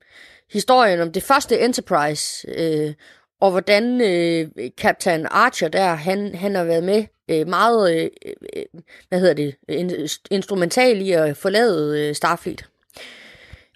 historien 0.53 1.01
om 1.01 1.13
det 1.13 1.23
første 1.23 1.61
Enterprise, 1.61 2.49
øh, 2.59 2.95
og 3.41 3.51
hvordan 3.51 4.01
øh, 4.01 4.49
Captain 4.79 5.27
Archer 5.31 5.69
der, 5.69 5.95
han, 5.95 6.35
han 6.35 6.55
har 6.55 6.65
været 6.65 6.85
med 6.85 7.05
øh, 7.31 7.49
meget, 7.49 7.97
øh, 7.97 8.09
øh, 8.57 8.65
hvad 9.09 9.21
hedder 9.21 9.35
det, 9.35 9.55
in, 9.69 9.93
instrumental 10.31 11.01
i 11.03 11.11
at 11.13 11.37
forlade 11.37 12.09
øh, 12.09 12.15
Starfleet. 12.15 12.65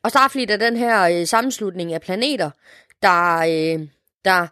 Og 0.03 0.11
Starfleet 0.11 0.51
er 0.51 0.57
den 0.57 0.77
her 0.77 1.03
øh, 1.21 1.27
sammenslutning 1.27 1.93
af 1.93 2.01
planeter, 2.01 2.51
der, 3.03 3.39
øh, 3.39 3.89
der, 4.25 4.47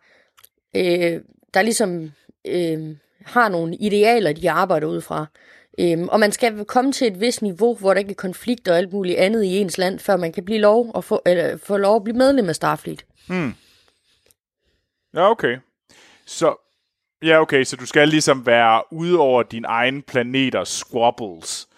øh, 0.77 1.21
der 1.55 1.63
ligesom 1.63 2.13
øh, 2.47 2.97
har 3.25 3.49
nogle 3.49 3.77
idealer, 3.77 4.33
de 4.33 4.51
arbejder 4.51 4.87
ud 4.87 5.01
fra. 5.01 5.27
Øhm, 5.81 6.09
og 6.09 6.21
man 6.21 6.33
skal 6.33 6.65
komme 6.65 6.93
til 6.93 7.07
et 7.07 7.21
vist 7.21 7.43
niveau, 7.43 7.75
hvor 7.75 7.95
der 7.95 7.99
ikke 7.99 8.11
er 8.11 8.15
konflikter 8.15 8.73
og 8.73 8.79
alt 8.79 8.93
muligt 8.93 9.19
andet 9.19 9.45
i 9.45 9.57
ens 9.59 9.79
land, 9.79 9.99
før 9.99 10.17
man 10.17 10.33
kan 10.33 10.45
blive 10.45 10.59
lov 10.59 10.93
at 10.97 11.05
få, 11.05 11.23
eller, 11.27 11.57
få 11.57 11.77
lov 11.77 11.97
at 11.97 12.05
blive 12.05 12.17
medlem 12.17 12.49
af 12.49 12.55
Starfleet. 12.55 13.05
Ja, 15.15 15.31
okay. 15.31 15.57
Så, 16.27 16.55
ja, 17.23 17.41
okay, 17.41 17.65
så 17.65 17.77
du 17.77 17.87
skal 17.87 18.09
ligesom 18.09 18.47
være 18.47 18.83
ude 18.93 19.19
over 19.19 19.43
din 19.43 19.65
egen 19.65 20.03
planeters 20.03 20.69
squabbles. 20.69 21.69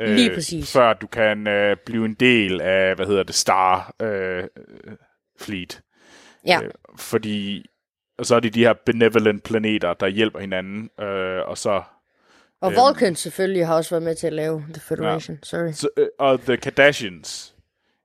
øh, 0.00 0.14
Lige 0.14 0.34
præcis. 0.34 0.72
Før 0.72 0.92
du 0.92 1.06
kan 1.06 1.46
øh, 1.46 1.76
blive 1.86 2.04
en 2.04 2.14
del 2.14 2.60
af, 2.60 2.94
hvad 2.96 3.06
hedder 3.06 3.22
det, 3.22 3.34
Star 3.34 3.94
øh, 4.02 4.44
Fleet. 5.40 5.80
Ja, 6.46 6.60
Øh, 6.62 6.70
fordi, 6.98 7.66
og 8.18 8.26
så 8.26 8.34
er 8.36 8.40
det 8.40 8.54
de 8.54 8.64
her 8.64 8.72
benevolent 8.86 9.42
planeter, 9.42 9.94
der 9.94 10.06
hjælper 10.06 10.38
hinanden, 10.38 10.90
øh, 11.00 11.48
og 11.48 11.58
så, 11.58 11.82
og 12.60 12.72
Vulcan 12.72 13.16
selvfølgelig 13.16 13.66
har 13.66 13.74
også 13.74 13.90
været 13.90 14.02
med 14.02 14.14
til 14.14 14.26
at 14.26 14.32
lave 14.32 14.64
The 14.72 14.80
Federation. 14.80 15.34
Ja. 15.36 15.40
Sorry. 15.46 15.72
så 15.72 15.88
øh, 15.96 16.06
og 16.18 16.40
The 16.40 16.56
Kardashians. 16.56 17.54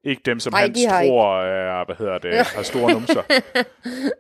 Ikke 0.04 0.22
dem, 0.26 0.40
som 0.40 0.54
Nej, 0.54 0.62
han 0.62 0.70
ikke. 0.70 0.90
tror 0.90 1.42
er, 1.44 1.86
hvad 1.86 1.96
hedder 1.96 2.18
det, 2.18 2.34
har 2.48 2.64
store 2.64 2.92
numser. 2.94 3.24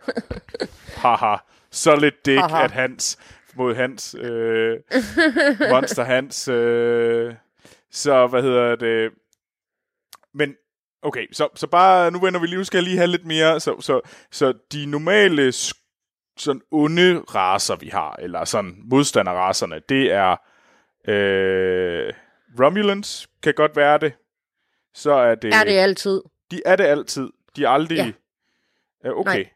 Haha. 1.01 1.35
Så 1.71 1.95
lidt 1.95 2.25
dick, 2.25 2.41
at 2.63 2.71
Hans 2.71 3.17
mod 3.55 3.75
Hans, 3.75 4.15
øh, 4.19 4.79
Monster 5.71 6.03
Hans, 6.03 6.47
øh, 6.47 7.33
så 7.91 8.27
hvad 8.27 8.41
hedder 8.41 8.75
det, 8.75 9.11
men 10.33 10.55
okay, 11.01 11.27
så, 11.31 11.47
så 11.55 11.67
bare, 11.67 12.11
nu 12.11 12.19
vender 12.19 12.39
vi 12.39 12.47
lige, 12.47 12.57
nu 12.57 12.63
skal 12.63 12.77
jeg 12.77 12.83
lige 12.83 12.97
have 12.97 13.07
lidt 13.07 13.25
mere, 13.25 13.59
så, 13.59 13.81
så, 13.81 14.01
så 14.31 14.53
de 14.71 14.85
normale 14.85 15.51
sådan 16.37 16.61
onde 16.71 17.19
raser, 17.19 17.75
vi 17.75 17.87
har, 17.87 18.15
eller 18.19 18.45
sådan 18.45 18.75
modstanderraserne, 18.91 19.81
det 19.89 20.11
er 20.11 20.31
øh, 21.07 22.13
Romulans, 22.59 23.27
kan 23.43 23.53
godt 23.53 23.75
være 23.75 23.97
det. 23.97 24.13
Så 24.93 25.11
er 25.11 25.35
det, 25.35 25.53
Er 25.53 25.63
det 25.63 25.77
altid. 25.77 26.21
de 26.51 26.61
er 26.65 26.75
det 26.75 26.83
altid. 26.83 27.29
De 27.55 27.63
er 27.63 27.69
aldrig... 27.69 27.97
Ja. 27.97 29.09
Okay. 29.11 29.31
Nej. 29.31 29.49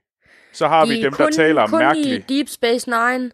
Så 0.53 0.67
har 0.67 0.85
De 0.85 0.91
vi 0.91 1.01
dem, 1.01 1.13
kun, 1.13 1.25
der 1.25 1.31
taler 1.31 1.67
kun 1.67 1.79
mærkeligt. 1.79 2.31
i 2.31 2.35
Deep 2.37 2.49
Space 2.49 2.89
Nine 2.89 3.31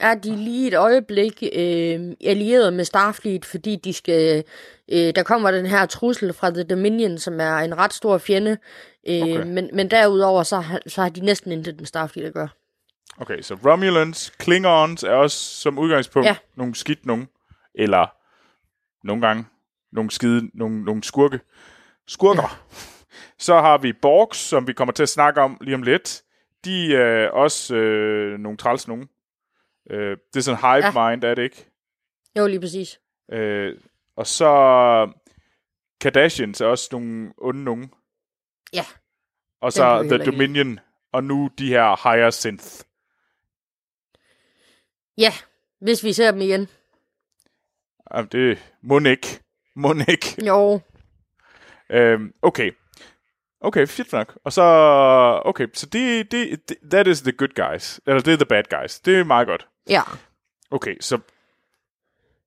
er 0.00 0.14
de 0.14 0.36
lige 0.36 0.68
et 0.68 0.74
øjeblik 0.74 1.42
øh, 1.42 2.00
allieret 2.24 2.72
med 2.72 2.84
Starfleet, 2.84 3.44
fordi 3.44 3.76
de 3.76 3.92
skal, 3.92 4.44
øh, 4.92 5.14
der 5.14 5.22
kommer 5.22 5.50
den 5.50 5.66
her 5.66 5.86
trussel 5.86 6.32
fra 6.32 6.50
The 6.50 6.62
Dominion, 6.64 7.18
som 7.18 7.40
er 7.40 7.56
en 7.56 7.78
ret 7.78 7.92
stor 7.92 8.18
fjende. 8.18 8.50
Øh, 9.08 9.22
Okay. 9.22 9.46
men, 9.46 9.70
men 9.72 9.90
derudover, 9.90 10.42
så, 10.42 10.64
så 10.86 11.02
har 11.02 11.08
de 11.08 11.20
næsten 11.20 11.52
intet 11.52 11.76
med 11.78 11.86
Starfleet 11.86 12.26
at 12.26 12.34
gøre. 12.34 12.48
Okay, 13.18 13.40
så 13.42 13.54
Romulans, 13.66 14.30
Klingons 14.38 15.02
er 15.02 15.10
også 15.10 15.36
som 15.36 15.78
udgangspunkt 15.78 16.26
Ja. 16.26 16.36
nogle 16.56 16.74
skidt 16.74 17.06
nogen. 17.06 17.28
Eller 17.74 18.06
nogle 19.06 19.26
gange 19.26 19.44
nogle 19.92 20.10
skide, 20.10 20.50
nogle, 20.54 20.84
nogle 20.84 21.02
skurke. 21.04 21.40
Skurker. 22.08 22.42
Ja. 22.42 22.76
Så 23.38 23.54
har 23.54 23.78
vi 23.78 23.92
Borgs, 23.92 24.38
som 24.38 24.66
vi 24.66 24.72
kommer 24.72 24.92
til 24.92 25.02
at 25.02 25.08
snakke 25.08 25.40
om 25.40 25.58
lige 25.60 25.74
om 25.74 25.82
lidt. 25.82 26.22
De 26.64 26.96
er 26.96 27.28
også 27.28 27.74
øh, 27.76 28.38
nogle 28.38 28.58
træls 28.58 28.88
nogen. 28.88 29.08
Øh, 29.90 30.16
det 30.34 30.36
er 30.36 30.40
sådan 30.40 30.60
hive 30.60 31.00
Ja. 31.00 31.10
mind, 31.10 31.24
er 31.24 31.34
det 31.34 31.42
ikke? 31.42 31.66
Jo, 32.38 32.46
lige 32.46 32.60
præcis. 32.60 32.98
Øh, 33.32 33.76
og 34.16 34.26
så 34.26 34.48
Kardashians 36.00 36.60
er 36.60 36.66
også 36.66 36.88
nogle 36.92 37.32
onde 37.38 37.64
nogen. 37.64 37.90
Ja. 38.72 38.84
Og 39.60 39.72
så 39.72 40.02
The 40.02 40.24
Dominion, 40.24 40.80
og 41.12 41.24
nu 41.24 41.50
de 41.58 41.68
her 41.68 42.08
Hyacinth. 42.08 42.66
Ja, 45.18 45.32
Hvis 45.80 46.04
vi 46.04 46.12
ser 46.12 46.30
dem 46.30 46.40
igen. 46.40 46.68
Jamen, 48.14 48.28
det 48.32 48.58
må 48.82 48.98
ikke. 48.98 49.40
Må 49.74 49.94
ikke. 50.08 50.46
Jo. 50.46 50.80
Øhm, 51.90 52.34
okay. 52.42 52.70
Okay, 53.60 53.86
fedt 53.86 54.12
nok. 54.12 54.38
Og 54.44 54.52
så, 54.52 54.62
okay, 55.44 55.66
så 55.74 55.86
det, 55.86 56.32
det, 56.32 56.68
det, 56.68 56.76
that 56.90 57.06
is 57.06 57.22
the 57.22 57.32
good 57.32 57.54
guys. 57.54 58.00
Eller 58.06 58.20
det 58.20 58.32
er 58.32 58.36
the 58.36 58.46
bad 58.46 58.64
guys. 58.80 59.00
Det 59.00 59.18
er 59.18 59.24
meget 59.24 59.46
godt. 59.46 59.68
Ja. 59.88 60.02
Okay, 60.70 60.96
så, 61.00 61.18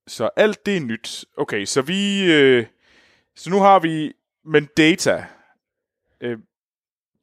så 0.07 0.29
alt 0.35 0.65
det 0.65 0.77
er 0.77 0.81
nyt. 0.81 1.25
Okay, 1.37 1.65
så 1.65 1.81
vi, 1.81 2.23
øh, 2.33 2.65
så 3.35 3.49
nu 3.49 3.59
har 3.59 3.79
vi, 3.79 4.13
men 4.45 4.69
data. 4.77 5.25
Øh, 6.21 6.37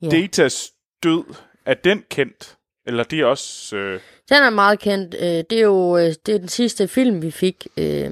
ja. 0.03 0.09
Datas 0.09 0.73
død, 1.03 1.25
er 1.67 1.75
den 1.75 2.05
kendt? 2.11 2.57
Eller 2.87 3.05
det 3.05 3.21
er 3.21 3.25
også... 3.27 3.77
Øh, 3.77 4.01
Den 4.29 4.43
er 4.43 4.51
meget 4.51 4.79
kendt. 4.79 5.15
Øh, 5.15 5.21
Det 5.23 5.53
er 5.53 5.63
jo 5.63 5.97
øh, 5.99 6.15
det 6.27 6.35
er 6.35 6.39
den 6.39 6.49
sidste 6.49 6.89
film, 6.89 7.23
vi 7.23 7.31
fik 7.31 7.67
øh, 7.77 8.11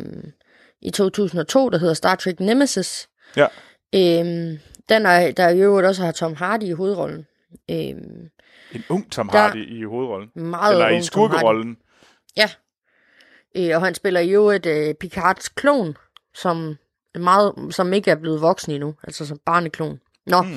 i 0.83 0.91
2002, 0.91 1.68
der 1.68 1.79
hedder 1.79 1.95
Star 1.95 2.14
Trek 2.14 2.41
Nemesis. 2.41 3.09
ja. 3.37 3.47
Øh, 3.95 4.59
den 4.89 5.07
er, 5.07 5.31
der 5.33 5.49
i 5.49 5.61
øvrigt 5.61 5.87
også 5.87 6.03
har 6.05 6.12
Tom 6.12 6.35
Hardy 6.35 6.62
i 6.62 6.71
hovedrollen. 6.73 7.27
Øh, 7.71 7.77
En 7.77 8.85
ung 8.89 9.12
Tom 9.12 9.29
Hardy 9.29 9.68
i 9.81 9.83
hovedrollen. 9.85 10.31
meget 10.35 10.73
Eller 10.73 10.89
i 10.89 11.03
skurkerollen. 11.03 11.77
Ja. 12.37 12.51
Øh, 13.57 13.70
og 13.74 13.82
han 13.82 13.94
spiller 13.94 14.20
i 14.20 14.30
øvrigt 14.30 14.66
øh, 14.66 14.94
Picards 14.94 15.48
klon, 15.48 15.96
som, 16.34 16.76
meget, 17.18 17.55
som 17.70 17.92
ikke 17.92 18.11
er 18.11 18.14
blevet 18.14 18.40
voksen 18.40 18.72
endnu, 18.72 18.94
altså 19.05 19.26
som 19.26 19.38
barneklon. 19.46 20.01
Nå, 20.26 20.42
mm. 20.42 20.48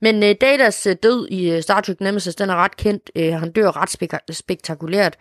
men 0.00 0.22
øh, 0.22 0.34
Datas 0.40 0.86
øh, 0.86 0.96
død 1.02 1.28
i 1.28 1.50
øh, 1.50 1.62
Star 1.62 1.80
Trek 1.80 2.00
Nemesis, 2.00 2.34
den 2.34 2.50
er 2.50 2.56
ret 2.56 2.76
kendt. 2.76 3.10
Øh, 3.16 3.32
han 3.32 3.52
dør 3.52 3.76
ret 3.76 4.02
spek- 4.02 4.32
spektakulært, 4.32 5.16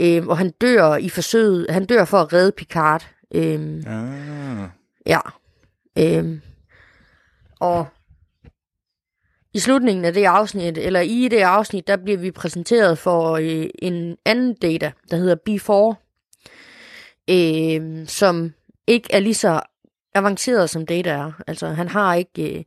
øh, 0.00 0.26
og 0.26 0.38
han 0.38 0.50
dør 0.50 0.96
i 0.96 1.08
forsøget, 1.08 1.66
han 1.70 1.84
dør 1.86 2.04
for 2.04 2.18
at 2.18 2.32
redde 2.32 2.52
Picard. 2.52 3.06
Øh, 3.34 3.82
Ah. 3.86 4.68
Ja. 5.06 5.20
Øhm. 5.98 6.40
Og 7.60 7.86
i 9.54 9.58
slutningen 9.58 10.04
af 10.04 10.12
det 10.12 10.24
afsnit, 10.24 10.78
eller 10.78 11.00
i 11.00 11.28
det 11.28 11.40
afsnit, 11.40 11.86
der 11.86 11.96
bliver 11.96 12.18
vi 12.18 12.30
præsenteret 12.30 12.98
for 12.98 13.36
øh, 13.36 13.66
en 13.78 14.16
anden 14.24 14.54
data, 14.54 14.92
der 15.10 15.16
hedder 15.16 15.36
B4, 15.48 16.05
øh, 17.30 18.06
som 18.06 18.54
ikke 18.86 19.08
er 19.12 19.20
lige 19.20 19.34
så 19.34 19.60
avanceret 20.14 20.70
som 20.70 20.86
data 20.86 21.10
er. 21.10 21.32
Altså 21.46 21.66
han 21.66 21.88
har 21.88 22.14
ikke... 22.14 22.58
Øh, 22.58 22.64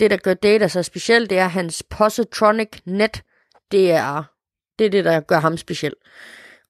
det, 0.00 0.10
der 0.10 0.16
gør 0.16 0.34
data 0.34 0.68
så 0.68 0.82
speciel, 0.82 1.30
det 1.30 1.38
er 1.38 1.46
hans 1.46 1.82
positronic 1.90 2.68
net. 2.84 3.22
Det 3.72 3.92
er 3.92 4.22
det, 4.78 4.86
er 4.86 4.90
det 4.90 5.04
der 5.04 5.20
gør 5.20 5.38
ham 5.38 5.56
speciel. 5.56 5.94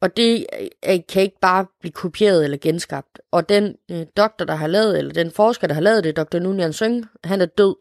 Og 0.01 0.17
det 0.17 0.47
øh, 0.61 0.67
øh 0.89 0.99
kan 1.09 1.23
ikke 1.23 1.41
bare 1.41 1.67
blive 1.81 1.93
kopieret 1.93 2.45
eller 2.45 2.59
genskabt. 2.61 3.21
Og 3.31 3.49
den 3.49 3.77
øh, 3.91 4.07
doktor, 4.17 4.45
der 4.45 4.55
har 4.55 4.67
lavet, 4.67 4.99
eller 4.99 5.13
den 5.13 5.31
forsker, 5.31 5.67
der 5.67 5.75
har 5.75 5.81
lavet 5.81 6.05
det, 6.05 6.17
Dr. 6.17 6.39
Nunyan 6.39 6.73
Sung, 6.73 7.07
han 7.25 7.41
er 7.41 7.47
død. 7.47 7.75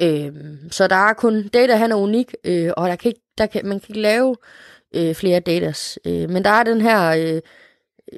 Øh, 0.00 0.32
så 0.70 0.86
der 0.86 0.96
er 0.96 1.12
kun 1.12 1.48
data, 1.48 1.76
han 1.76 1.92
er 1.92 1.96
unik, 1.96 2.34
øh, 2.44 2.70
og 2.76 2.88
der 2.88 2.96
kan 2.96 3.08
ikke, 3.08 3.20
der 3.38 3.46
kan, 3.46 3.66
man 3.66 3.80
kan 3.80 3.86
ikke 3.88 4.00
lave 4.00 4.36
øh, 4.94 5.14
flere 5.14 5.40
datas. 5.40 5.98
Øh, 6.06 6.30
men 6.30 6.44
der 6.44 6.50
er 6.50 6.62
den 6.62 6.80
her... 6.80 7.10
Øh, 7.10 7.40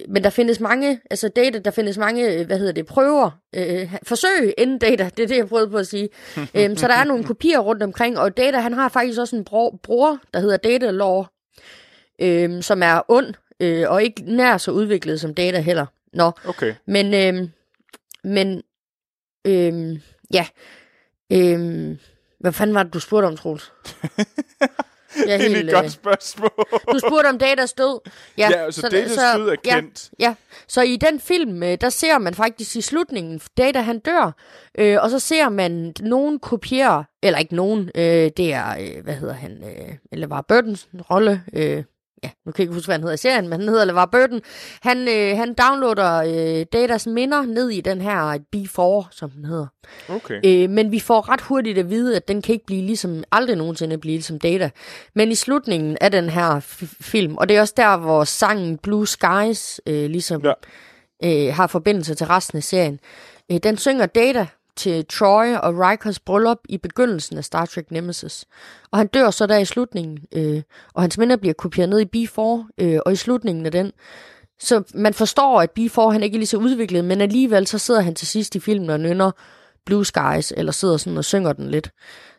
men 0.08 0.24
der 0.24 0.30
findes 0.30 0.60
mange, 0.60 1.00
altså 1.10 1.28
data, 1.28 1.58
der 1.58 1.70
findes 1.70 1.98
mange, 1.98 2.34
øh, 2.34 2.46
hvad 2.46 2.58
hedder 2.58 2.72
det, 2.72 2.86
prøver, 2.86 3.30
øh, 3.56 3.94
forsøg 4.02 4.54
inden 4.58 4.78
data, 4.78 5.10
det 5.16 5.22
er 5.22 5.26
det, 5.26 5.36
jeg 5.36 5.48
prøvede 5.48 5.70
på 5.70 5.76
at 5.76 5.86
sige. 5.86 6.08
øhm, 6.54 6.76
så 6.76 6.88
der 6.88 6.94
er 6.94 7.04
nogle 7.04 7.24
kopier 7.24 7.58
rundt 7.58 7.82
omkring, 7.82 8.18
og 8.18 8.36
data, 8.36 8.58
han 8.58 8.72
har 8.72 8.88
faktisk 8.88 9.20
også 9.20 9.36
en 9.36 9.44
bror, 9.44 9.80
bror 9.82 10.18
der 10.34 10.40
hedder 10.40 10.56
Data 10.56 10.90
Law, 10.90 11.24
øhm, 12.22 12.62
som 12.62 12.82
er 12.82 13.00
ond, 13.08 13.34
øh, 13.60 13.90
og 13.90 14.02
ikke 14.02 14.22
nær 14.26 14.56
så 14.56 14.70
udviklet 14.70 15.20
som 15.20 15.34
data 15.34 15.60
heller. 15.60 15.86
Nå, 16.12 16.32
Okay. 16.44 16.74
men, 16.86 17.14
øhm, 17.14 17.50
men, 18.24 18.62
øhm, 19.46 20.00
ja, 20.34 20.46
øhm, 21.32 21.98
hvad 22.40 22.52
fanden 22.52 22.74
var 22.74 22.82
det, 22.82 22.94
du 22.94 23.00
spurgte 23.00 23.26
om, 23.26 23.36
Troels? 23.36 23.72
Er 25.16 25.22
Det 25.24 25.34
er 25.34 25.36
helt, 25.36 25.56
et 25.56 25.74
godt 25.74 25.84
øh, 25.84 25.90
spørgsmål. 25.90 26.50
du 26.92 26.98
spurgte 26.98 27.26
om 27.28 27.38
Datas 27.38 27.72
død. 27.72 28.00
Ja, 28.38 28.70
så 28.70 28.88
Datas 28.88 29.18
død 29.36 29.48
er 29.48 29.56
kendt. 29.64 30.10
Ja, 30.20 30.24
ja, 30.24 30.34
så 30.68 30.82
i 30.82 30.96
den 30.96 31.20
film, 31.20 31.62
øh, 31.62 31.78
der 31.80 31.88
ser 31.88 32.18
man 32.18 32.34
faktisk 32.34 32.76
i 32.76 32.80
slutningen, 32.80 33.40
Data 33.58 33.80
han 33.80 33.98
dør, 33.98 34.32
øh, 34.78 34.98
og 35.02 35.10
så 35.10 35.18
ser 35.18 35.48
man 35.48 35.94
nogen 36.00 36.38
kopiere, 36.38 37.04
eller 37.22 37.38
ikke 37.38 37.54
nogen, 37.54 37.90
øh, 37.94 38.30
det 38.36 38.52
er, 38.52 38.70
øh, 38.80 39.04
hvad 39.04 39.14
hedder 39.14 39.34
han, 39.34 39.64
øh, 39.64 39.94
eller 40.12 40.26
var 40.26 40.40
Burtons 40.48 40.88
rolle, 41.10 41.42
øh, 41.52 41.84
ja, 42.24 42.30
nu 42.46 42.52
kan 42.52 42.58
jeg 42.58 42.64
ikke 42.64 42.74
huske, 42.74 42.86
hvad 42.86 42.94
han 42.94 43.00
hedder 43.02 43.14
i 43.14 43.16
serien, 43.16 43.48
men 43.48 43.60
han 43.60 43.68
hedder 43.68 43.84
LeVar 43.84 44.06
Burton. 44.06 44.40
Han, 44.82 45.08
øh, 45.08 45.36
han 45.36 45.54
downloader 45.54 46.16
øh, 46.60 46.66
Datas 46.72 47.06
minder 47.06 47.42
ned 47.42 47.70
i 47.70 47.80
den 47.80 48.00
her 48.00 48.38
B4, 48.56 49.08
som 49.10 49.30
den 49.30 49.44
hedder. 49.44 49.66
Okay. 50.08 50.40
Øh, 50.44 50.70
men 50.70 50.92
vi 50.92 51.00
får 51.00 51.28
ret 51.32 51.40
hurtigt 51.40 51.78
at 51.78 51.90
vide, 51.90 52.16
at 52.16 52.28
den 52.28 52.42
kan 52.42 52.52
ikke 52.52 52.66
blive 52.66 52.82
ligesom, 52.82 53.24
aldrig 53.32 53.56
nogensinde 53.56 53.98
blive 53.98 54.14
ligesom 54.14 54.38
Data. 54.38 54.70
Men 55.14 55.30
i 55.30 55.34
slutningen 55.34 55.96
af 56.00 56.10
den 56.10 56.28
her 56.30 56.60
film, 57.00 57.36
og 57.36 57.48
det 57.48 57.56
er 57.56 57.60
også 57.60 57.74
der, 57.76 57.96
hvor 57.96 58.24
sangen 58.24 58.78
Blue 58.78 59.06
Skies 59.06 59.80
øh, 59.86 60.10
ligesom 60.10 60.42
Ja. 60.44 60.52
øh, 61.48 61.54
har 61.54 61.66
forbindelse 61.66 62.14
til 62.14 62.26
resten 62.26 62.56
af 62.56 62.62
serien, 62.64 63.00
øh, 63.52 63.58
den 63.62 63.76
synger 63.76 64.06
Data 64.06 64.46
til 64.80 65.06
Troy 65.06 65.54
og 65.62 65.78
Rikers 65.78 66.20
bryllup 66.20 66.58
i 66.68 66.78
begyndelsen 66.78 67.38
af 67.38 67.44
Star 67.44 67.66
Trek 67.66 67.90
Nemesis. 67.90 68.44
Og 68.90 68.98
han 68.98 69.06
dør 69.06 69.30
så 69.30 69.46
der 69.46 69.58
i 69.58 69.64
slutningen, 69.64 70.18
øh, 70.32 70.62
og 70.94 71.02
hans 71.02 71.18
minder 71.18 71.36
bliver 71.36 71.54
kopieret 71.54 71.88
ned 71.88 72.00
i 72.00 72.26
B4, 72.26 72.40
øh, 72.78 73.00
og 73.06 73.12
i 73.12 73.16
slutningen 73.16 73.66
af 73.66 73.72
den, 73.72 73.92
så 74.60 74.82
man 74.94 75.14
forstår, 75.14 75.60
at 75.60 75.70
B4 75.78 76.12
han 76.12 76.22
ikke 76.22 76.34
er 76.34 76.38
lige 76.38 76.46
så 76.46 76.56
udviklet, 76.56 77.04
men 77.04 77.20
alligevel 77.20 77.66
så 77.66 77.78
sidder 77.78 78.00
han 78.00 78.14
til 78.14 78.28
sidst 78.28 78.54
i 78.54 78.60
filmen 78.60 78.90
og 78.90 79.00
nynner 79.00 79.30
Blue 79.86 80.06
Skies, 80.06 80.52
eller 80.56 80.72
sidder 80.72 80.96
sådan 80.96 81.18
og 81.18 81.24
synger 81.24 81.52
den 81.52 81.70
lidt. 81.70 81.90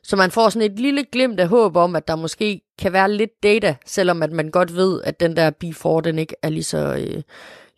Så 0.03 0.15
man 0.15 0.31
får 0.31 0.49
sådan 0.49 0.71
et 0.71 0.79
lille 0.79 1.03
glimt 1.11 1.39
af 1.39 1.47
håb 1.47 1.75
om, 1.75 1.95
at 1.95 2.07
der 2.07 2.15
måske 2.15 2.61
kan 2.79 2.93
være 2.93 3.11
lidt 3.11 3.43
data, 3.43 3.75
selvom 3.85 4.23
at 4.23 4.31
man 4.31 4.51
godt 4.51 4.75
ved, 4.75 5.01
at 5.03 5.19
den 5.19 5.35
der 5.35 5.51
B4, 5.63 6.01
den 6.01 6.19
ikke 6.19 6.35
er 6.41 6.49
lige 6.49 6.63
så, 6.63 6.77
øh, 6.77 7.21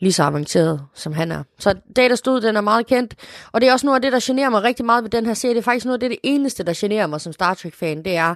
lige 0.03 0.13
så 0.13 0.23
avanceret, 0.23 0.85
som 0.93 1.13
han 1.13 1.31
er. 1.31 1.43
Så 1.59 1.75
Data 1.95 2.15
stod, 2.15 2.41
den 2.41 2.55
er 2.55 2.61
meget 2.61 2.87
kendt, 2.87 3.15
og 3.51 3.61
det 3.61 3.69
er 3.69 3.73
også 3.73 3.85
noget 3.85 3.95
af 3.95 4.01
det, 4.01 4.11
der 4.11 4.19
generer 4.23 4.49
mig 4.49 4.63
rigtig 4.63 4.85
meget 4.85 5.03
ved 5.03 5.11
den 5.11 5.25
her 5.25 5.33
serie. 5.33 5.53
Det 5.53 5.59
er 5.59 5.63
faktisk 5.63 5.85
noget 5.85 5.95
af 5.95 5.99
det, 5.99 6.09
det 6.11 6.19
eneste, 6.23 6.63
der 6.63 6.73
generer 6.77 7.07
mig 7.07 7.21
som 7.21 7.33
Star 7.33 7.53
Trek-fan, 7.53 8.05
det 8.05 8.15
er, 8.15 8.35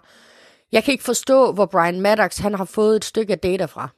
jeg 0.72 0.84
kan 0.84 0.92
ikke 0.92 1.04
forstå, 1.04 1.52
hvor 1.52 1.66
Brian 1.66 2.02
Maddox, 2.02 2.38
han 2.38 2.54
har 2.54 2.66
fået 2.66 2.96
et 2.96 3.06
stykke 3.06 3.34
af 3.34 3.40
data 3.40 3.66
fra. 3.66 3.90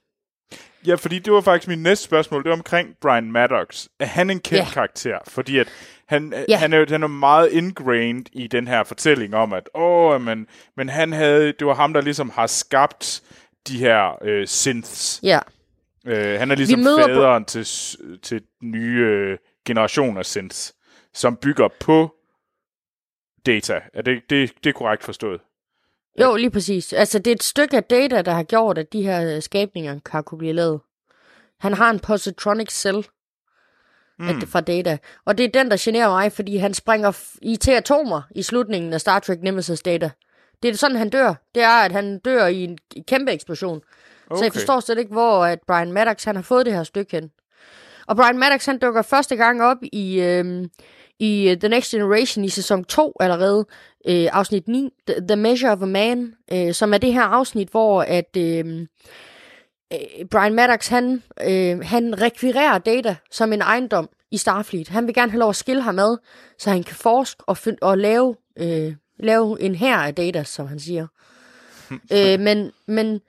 Ja, 0.87 0.95
fordi 0.95 1.19
det 1.19 1.33
var 1.33 1.41
faktisk 1.41 1.67
mit 1.67 1.79
næste 1.79 2.05
spørgsmål. 2.05 2.43
Det 2.43 2.49
var 2.49 2.55
omkring 2.55 2.89
Brian 3.01 3.31
Maddox. 3.31 3.85
Er 3.99 4.05
han 4.05 4.29
en 4.29 4.39
kendt 4.39 4.65
Ja. 4.65 4.73
karakter? 4.73 5.17
Fordi 5.27 5.57
at 5.59 5.67
han, 6.07 6.33
Ja. 6.35 6.43
ja. 6.49 6.57
han, 6.57 6.73
er, 6.73 6.85
han 6.89 7.03
er 7.03 7.07
meget 7.07 7.51
ingrained 7.51 8.25
i 8.33 8.47
den 8.47 8.67
her 8.67 8.83
fortælling 8.83 9.35
om, 9.35 9.53
at 9.53 9.69
åh, 9.75 10.21
men, 10.21 10.47
men 10.77 10.89
han 10.89 11.13
havde, 11.13 11.53
det 11.59 11.67
var 11.67 11.73
ham, 11.75 11.93
der 11.93 12.01
ligesom 12.01 12.29
har 12.29 12.47
skabt 12.47 13.21
de 13.67 13.77
her 13.79 14.23
øh, 14.23 14.47
synths. 14.47 15.19
Ja, 15.23 15.39
Øh, 16.05 16.39
han 16.39 16.51
er 16.51 16.55
ligesom 16.55 16.79
møder 16.79 17.07
på- 17.07 17.13
faderen 17.13 17.45
til, 17.45 17.65
til 18.21 18.41
den 18.61 18.71
nye 18.71 18.99
øh, 18.99 19.37
generation 19.65 20.17
af 20.17 20.25
synths, 20.25 20.73
som 21.13 21.35
bygger 21.35 21.67
på 21.79 22.15
data. 23.45 23.81
Er 23.93 24.01
det, 24.01 24.21
det, 24.29 24.53
det 24.63 24.69
er 24.69 24.73
korrekt 24.73 25.03
forstået? 25.03 25.41
jo, 26.19 26.35
lige 26.35 26.51
præcis. 26.51 26.93
Altså, 26.93 27.19
det 27.19 27.27
er 27.31 27.35
et 27.35 27.43
stykke 27.43 27.77
af 27.77 27.83
data, 27.83 28.21
der 28.21 28.31
har 28.31 28.43
gjort, 28.43 28.77
at 28.77 28.93
de 28.93 29.01
her 29.03 29.35
øh, 29.35 29.41
skabninger 29.41 29.99
kan 30.05 30.23
kunne 30.23 30.37
blive 30.37 30.53
lavet. 30.53 30.79
Han 31.59 31.73
har 31.73 31.89
en 31.89 31.99
positronic 31.99 32.71
cell 32.71 33.05
mm. 34.19 34.41
fra 34.41 34.61
data, 34.61 34.97
og 35.25 35.37
det 35.37 35.43
er 35.43 35.49
den, 35.61 35.71
der 35.71 35.77
generer 35.79 36.09
mig, 36.09 36.31
fordi 36.31 36.57
han 36.57 36.73
springer 36.73 37.21
i 37.41 37.55
til 37.55 37.71
atomer 37.71 38.21
i 38.35 38.41
slutningen 38.41 38.93
af 38.93 39.01
Star 39.01 39.19
Trek 39.19 39.39
Nemesis 39.41 39.81
data. 39.81 40.09
Det 40.63 40.69
er 40.69 40.73
sådan, 40.75 40.97
han 40.97 41.09
dør. 41.09 41.33
Det 41.55 41.63
er, 41.63 41.69
at 41.83 41.91
han 41.91 42.19
dør 42.19 42.45
i 42.47 42.63
en 42.63 42.77
kæmpe 43.07 43.31
eksplosion. 43.31 43.81
Okay. 44.29 44.39
Så 44.39 44.45
jeg 44.45 44.53
forstår 44.53 44.79
slet 44.79 44.97
ikke, 44.97 45.11
hvor 45.11 45.45
at 45.45 45.59
Brian 45.67 45.91
Maddox 45.91 46.23
han 46.23 46.35
har 46.35 46.43
fået 46.43 46.65
det 46.65 46.73
her 46.73 46.83
stykke 46.83 47.11
hen. 47.11 47.31
Og 48.07 48.15
Brian 48.15 48.37
Maddox 48.37 48.65
han 48.65 48.79
dukker 48.79 49.01
første 49.01 49.35
gang 49.35 49.63
op 49.63 49.77
i, 49.93 50.21
øhm, 50.21 50.69
i 51.19 51.49
øh, 51.49 51.57
The 51.57 51.69
Next 51.69 51.91
Generation 51.91 52.45
i 52.45 52.49
sæson 52.49 52.83
2 52.83 53.13
allerede, 53.19 53.65
øh, 54.07 54.27
afsnit 54.31 54.67
9, 54.67 54.89
The, 55.07 55.27
The 55.27 55.35
Measure 55.35 55.71
of 55.71 55.81
a 55.81 55.85
Man, 55.85 56.33
øh, 56.53 56.73
som 56.73 56.93
er 56.93 56.97
det 56.97 57.13
her 57.13 57.23
afsnit, 57.23 57.69
hvor 57.69 58.01
at 58.01 58.37
øh, 58.37 58.87
øh, 59.93 60.25
Brian 60.31 60.53
Maddox 60.53 60.87
han, 60.87 61.23
øh, 61.43 61.79
han 61.79 62.21
rekvirerer 62.21 62.77
data 62.77 63.15
som 63.31 63.53
en 63.53 63.61
ejendom 63.61 64.09
i 64.31 64.37
Starfleet. 64.37 64.87
Han 64.87 65.07
vil 65.07 65.15
gerne 65.15 65.31
have 65.31 65.39
lov 65.39 65.49
at 65.49 65.55
skille 65.55 65.81
ham 65.81 65.95
med, 65.95 66.17
så 66.57 66.69
han 66.69 66.83
kan 66.83 66.95
forske 66.95 67.43
og, 67.47 67.57
find, 67.57 67.77
og 67.81 67.97
lave, 67.97 68.35
øh, 68.59 68.93
lave 69.19 69.61
en 69.61 69.75
her 69.75 69.97
af 69.97 70.15
data, 70.15 70.43
som 70.43 70.67
han 70.67 70.79
siger. 70.79 71.07
øh, 72.15 72.39
men, 72.39 72.71
men 72.87 73.21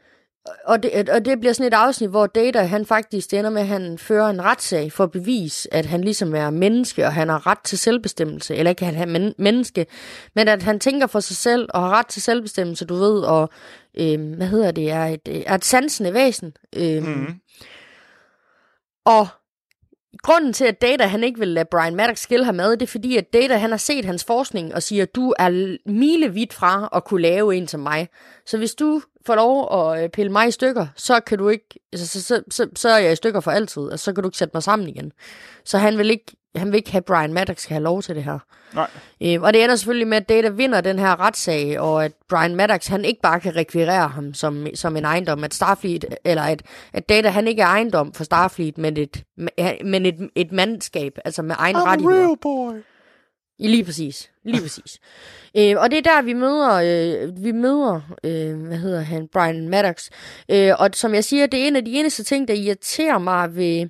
og 0.66 0.82
det, 0.82 1.08
og 1.08 1.24
det 1.24 1.40
bliver 1.40 1.52
sådan 1.52 1.72
et 1.72 1.76
afsnit, 1.76 2.10
hvor 2.10 2.26
Data, 2.26 2.62
han 2.62 2.86
faktisk 2.86 3.34
ender 3.34 3.50
med, 3.50 3.60
at 3.60 3.66
han 3.66 3.98
fører 3.98 4.30
en 4.30 4.44
retssag 4.44 4.92
for 4.92 5.04
at 5.04 5.10
bevise, 5.10 5.74
at 5.74 5.86
han 5.86 6.00
ligesom 6.00 6.34
er 6.34 6.50
menneske, 6.50 7.06
og 7.06 7.12
han 7.12 7.28
har 7.28 7.46
ret 7.46 7.58
til 7.64 7.78
selvbestemmelse. 7.78 8.56
Eller 8.56 8.70
ikke, 8.70 8.84
han 8.84 8.94
er 8.96 9.06
men- 9.06 9.34
menneske, 9.38 9.86
men 10.34 10.48
at 10.48 10.62
han 10.62 10.80
tænker 10.80 11.06
for 11.06 11.20
sig 11.20 11.36
selv, 11.36 11.68
og 11.74 11.80
har 11.80 11.98
ret 11.98 12.06
til 12.06 12.22
selvbestemmelse, 12.22 12.84
du 12.84 12.94
ved, 12.94 13.20
og 13.20 13.48
øh, 13.98 14.34
hvad 14.36 14.46
hedder 14.46 14.70
det, 14.70 14.90
er 14.90 15.04
et, 15.04 15.44
er 15.46 15.54
et 15.54 15.64
sansende 15.64 16.14
væsen. 16.14 16.52
Øh, 16.76 17.02
mm-hmm. 17.02 17.34
Og 19.04 19.26
grunden 20.22 20.52
til, 20.52 20.64
at 20.64 20.82
Data 20.82 21.06
han 21.06 21.24
ikke 21.24 21.38
vil 21.38 21.48
lade 21.48 21.68
Brian 21.70 21.96
Maddox 21.96 22.18
skille 22.18 22.44
ham 22.44 22.54
med, 22.54 22.70
det 22.70 22.82
er 22.82 22.86
fordi, 22.86 23.16
at 23.16 23.32
Data 23.32 23.56
han 23.56 23.70
har 23.70 23.76
set 23.76 24.04
hans 24.04 24.24
forskning 24.24 24.74
og 24.74 24.82
siger, 24.82 25.02
at 25.02 25.14
du 25.14 25.34
er 25.38 25.76
milevidt 25.86 26.52
fra 26.52 26.88
at 26.94 27.04
kunne 27.04 27.22
lave 27.22 27.56
en 27.56 27.68
som 27.68 27.80
mig. 27.80 28.08
Så 28.46 28.58
hvis 28.58 28.74
du 28.74 29.02
får 29.26 29.34
lov 29.34 29.80
at 29.80 30.04
øh, 30.04 30.08
pille 30.08 30.32
mig 30.32 30.48
i 30.48 30.50
stykker, 30.50 30.86
så 30.96 31.20
kan 31.20 31.38
du 31.38 31.48
ikke, 31.48 31.80
altså, 31.92 32.06
så, 32.06 32.22
så, 32.22 32.42
så, 32.50 32.68
så 32.76 32.88
er 32.88 32.98
jeg 32.98 33.12
i 33.12 33.16
stykker 33.16 33.40
for 33.40 33.50
altid, 33.50 33.82
og 33.82 33.98
så 33.98 34.12
kan 34.12 34.22
du 34.22 34.28
ikke 34.28 34.38
sætte 34.38 34.54
mig 34.54 34.62
sammen 34.62 34.88
igen. 34.88 35.12
Så 35.64 35.78
han 35.78 35.98
vil 35.98 36.10
ikke, 36.10 36.36
han 36.56 36.72
vil 36.72 36.76
ikke 36.76 36.90
have, 36.90 36.98
at 36.98 37.04
Brian 37.04 37.32
Maddox 37.32 37.60
skal 37.60 37.74
have 37.74 37.82
lov 37.82 38.02
til 38.02 38.14
det 38.14 38.24
her. 38.24 38.38
Nej. 38.74 38.90
Øh, 39.22 39.42
og 39.42 39.52
det 39.52 39.64
ender 39.64 39.76
selvfølgelig 39.76 40.08
med, 40.08 40.16
at 40.16 40.28
Data 40.28 40.48
vinder 40.48 40.80
den 40.80 40.98
her 40.98 41.20
retssag, 41.20 41.80
og 41.80 42.04
at 42.04 42.12
Brian 42.28 42.56
Maddox, 42.56 42.86
han 42.86 43.04
ikke 43.04 43.20
bare 43.22 43.40
kan 43.40 43.56
rekvirere 43.56 44.08
ham 44.08 44.34
som, 44.34 44.66
som 44.74 44.96
en 44.96 45.04
ejendom, 45.04 45.44
at 45.44 45.54
Starfleet, 45.54 46.04
eller 46.24 46.42
at, 46.42 46.62
at 46.92 47.08
Data, 47.08 47.28
han 47.28 47.48
ikke 47.48 47.62
er 47.62 47.66
ejendom 47.66 48.12
for 48.12 48.24
Starfleet, 48.24 48.78
men 48.78 48.96
et, 48.96 49.24
men 49.84 50.06
et, 50.06 50.30
et 50.34 50.52
mandskab, 50.52 51.18
altså 51.24 51.42
med 51.42 51.54
egen 51.58 51.76
I'm 51.76 51.86
rettigheder. 51.86 52.26
real 52.26 52.36
boy. 52.42 52.82
Lige 53.58 53.84
præcis. 53.84 54.30
Lige 54.44 54.62
præcis. 54.62 54.98
øh, 55.58 55.74
og 55.78 55.90
det 55.90 55.98
er 55.98 56.02
der, 56.02 56.22
vi 56.22 56.32
møder, 56.32 56.74
øh, 56.74 57.44
vi 57.44 57.52
møder 57.52 58.00
øh, 58.24 58.66
hvad 58.66 58.76
hedder 58.76 59.00
han, 59.00 59.28
Brian 59.32 59.68
Maddox. 59.68 60.10
Øh, 60.48 60.72
og 60.78 60.90
som 60.92 61.14
jeg 61.14 61.24
siger, 61.24 61.46
det 61.46 61.60
er 61.60 61.66
en 61.66 61.76
af 61.76 61.84
de 61.84 61.92
eneste 61.92 62.24
ting, 62.24 62.48
der 62.48 62.54
irriterer 62.54 63.18
mig 63.18 63.56
ved, 63.56 63.88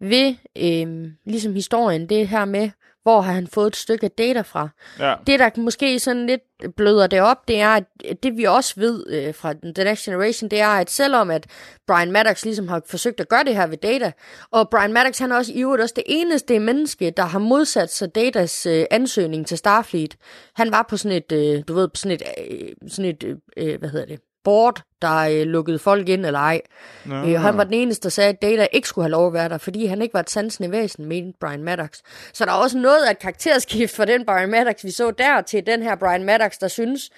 ved 0.00 0.34
øh, 0.58 1.10
ligesom 1.24 1.54
historien, 1.54 2.08
det 2.08 2.28
her 2.28 2.44
med, 2.44 2.70
hvor 3.06 3.20
har 3.20 3.32
han 3.32 3.46
fået 3.46 3.66
et 3.66 3.76
stykke 3.76 4.08
data 4.08 4.40
fra. 4.40 4.68
Ja. 4.98 5.14
Det, 5.26 5.38
der 5.38 5.50
måske 5.56 5.98
sådan 5.98 6.26
lidt 6.26 6.42
bløder 6.76 7.06
det 7.06 7.20
op, 7.20 7.48
det 7.48 7.60
er, 7.60 7.68
at 7.68 7.84
det 8.22 8.36
vi 8.36 8.44
også 8.44 8.74
ved 8.76 9.06
øh, 9.08 9.34
fra 9.34 9.52
The 9.74 9.84
Next 9.84 10.04
Generation, 10.04 10.50
det 10.50 10.60
er, 10.60 10.68
at 10.68 10.90
selvom 10.90 11.30
at 11.30 11.46
Brian 11.86 12.12
Maddox 12.12 12.44
ligesom 12.44 12.68
har 12.68 12.82
forsøgt 12.86 13.20
at 13.20 13.28
gøre 13.28 13.44
det 13.44 13.54
her 13.56 13.66
ved 13.66 13.76
Data, 13.76 14.12
og 14.50 14.70
Brian 14.70 14.92
Maddox 14.92 15.18
han 15.18 15.32
er 15.32 15.36
også 15.36 15.52
i 15.52 15.62
øvrigt 15.62 15.82
også 15.82 15.94
det 15.96 16.04
eneste 16.06 16.58
menneske, 16.58 17.10
der 17.10 17.22
har 17.22 17.38
modsat 17.38 17.92
sig 17.92 18.14
Datas 18.14 18.66
øh, 18.66 18.84
ansøgning 18.90 19.46
til 19.46 19.58
Starfleet. 19.58 20.16
Han 20.54 20.70
var 20.70 20.86
på 20.88 20.96
sådan 20.96 21.16
et, 21.16 21.32
øh, 21.32 21.62
du 21.68 21.74
ved, 21.74 21.88
på 21.88 21.96
sådan 21.96 22.14
et, 22.14 22.22
øh, 22.50 22.68
sådan 22.88 23.10
et 23.10 23.38
øh, 23.56 23.78
hvad 23.78 23.88
hedder 23.88 24.06
det, 24.06 24.20
board, 24.46 24.82
der 25.02 25.16
øh, 25.16 25.42
lukkede 25.46 25.78
folk 25.78 26.08
ind 26.08 26.26
eller 26.26 26.40
ej. 26.40 26.60
Nå. 27.04 27.14
Øh, 27.14 27.40
han 27.40 27.56
var 27.56 27.64
den 27.64 27.74
eneste, 27.74 28.02
der 28.02 28.08
sagde, 28.08 28.30
at 28.30 28.42
Data 28.42 28.66
ikke 28.72 28.88
skulle 28.88 29.04
have 29.04 29.10
lov 29.10 29.26
at 29.26 29.32
være 29.32 29.48
der, 29.48 29.58
fordi 29.58 29.86
han 29.86 30.02
ikke 30.02 30.14
var 30.14 30.20
et 30.20 30.30
sansende 30.30 30.70
væsen, 30.70 31.04
mente 31.04 31.38
Brian 31.40 31.62
Maddox. 31.62 31.98
Så 32.32 32.44
der 32.44 32.52
er 32.52 32.56
også 32.56 32.78
noget 32.78 33.04
af 33.06 33.10
et 33.10 33.18
karakterskift 33.18 33.96
fra 33.96 34.04
den 34.04 34.26
Brian 34.26 34.50
Maddox, 34.50 34.84
vi 34.84 34.90
så 34.90 35.10
der, 35.10 35.40
til 35.40 35.66
den 35.66 35.82
her 35.82 35.96
Brian 35.96 36.24
Maddox, 36.24 36.52
der 36.60 36.68
synes 36.68 37.10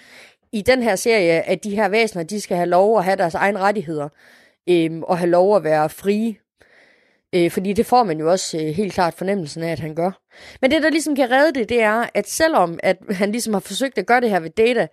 i 0.53 0.63
den 0.63 0.83
her 0.83 0.97
serie, 0.97 1.43
at 1.43 1.65
de 1.65 1.71
her 1.71 1.89
væsener, 1.89 2.25
de 2.25 2.41
skal 2.41 2.57
have 2.57 2.69
lov 2.69 2.99
at 2.99 3.05
have 3.05 3.17
deres 3.17 3.35
egne 3.35 3.59
rettigheder, 3.59 4.09
øh, 4.69 4.91
og 5.03 5.19
have 5.19 5.31
lov 5.31 5.57
at 5.57 5.65
være 5.65 5.89
frie. 5.89 6.37
Øh, 7.35 7.51
fordi 7.51 7.73
det 7.73 7.87
får 7.87 8.05
man 8.05 8.19
jo 8.19 8.31
også 8.31 8.59
øh, 8.59 8.65
helt 8.65 8.93
klart 8.93 9.15
fornemmelsen 9.15 9.63
af, 9.63 9.73
at 9.73 9.79
han 9.79 9.95
gør. 9.95 10.11
Men 10.61 10.71
det, 10.71 10.83
der 10.83 10.91
ligesom 10.91 11.17
kan 11.17 11.31
redde 11.31 11.61
det, 11.61 11.69
det 11.69 11.83
er, 11.83 12.05
at 12.15 12.29
selvom 12.29 12.79
at 12.83 12.97
han 13.11 13.33
ligesom 13.33 13.53
har 13.53 13.61
forsøgt 13.61 13.99
at 13.99 14.07
gøre 14.07 14.21
det 14.21 14.31
her 14.31 14.41
ved 14.41 14.51
Data, 14.51 14.87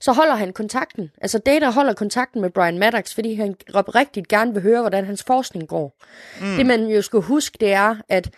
så 0.00 0.12
holder 0.12 0.34
han 0.34 0.52
kontakten. 0.52 1.10
Altså 1.22 1.38
Data 1.38 1.70
holder 1.70 1.92
kontakten 1.92 2.40
med 2.40 2.50
Brian 2.50 2.78
Maddox, 2.78 3.14
fordi 3.14 3.34
han 3.34 3.54
rigtig 3.68 4.24
gerne 4.28 4.52
vil 4.52 4.62
høre, 4.62 4.80
hvordan 4.80 5.04
hans 5.04 5.24
forskning 5.24 5.68
går. 5.68 6.02
Mm. 6.40 6.56
Det 6.56 6.66
man 6.66 6.86
jo 6.86 7.02
skal 7.02 7.20
huske, 7.20 7.58
det 7.60 7.72
er, 7.72 7.96
at 8.08 8.30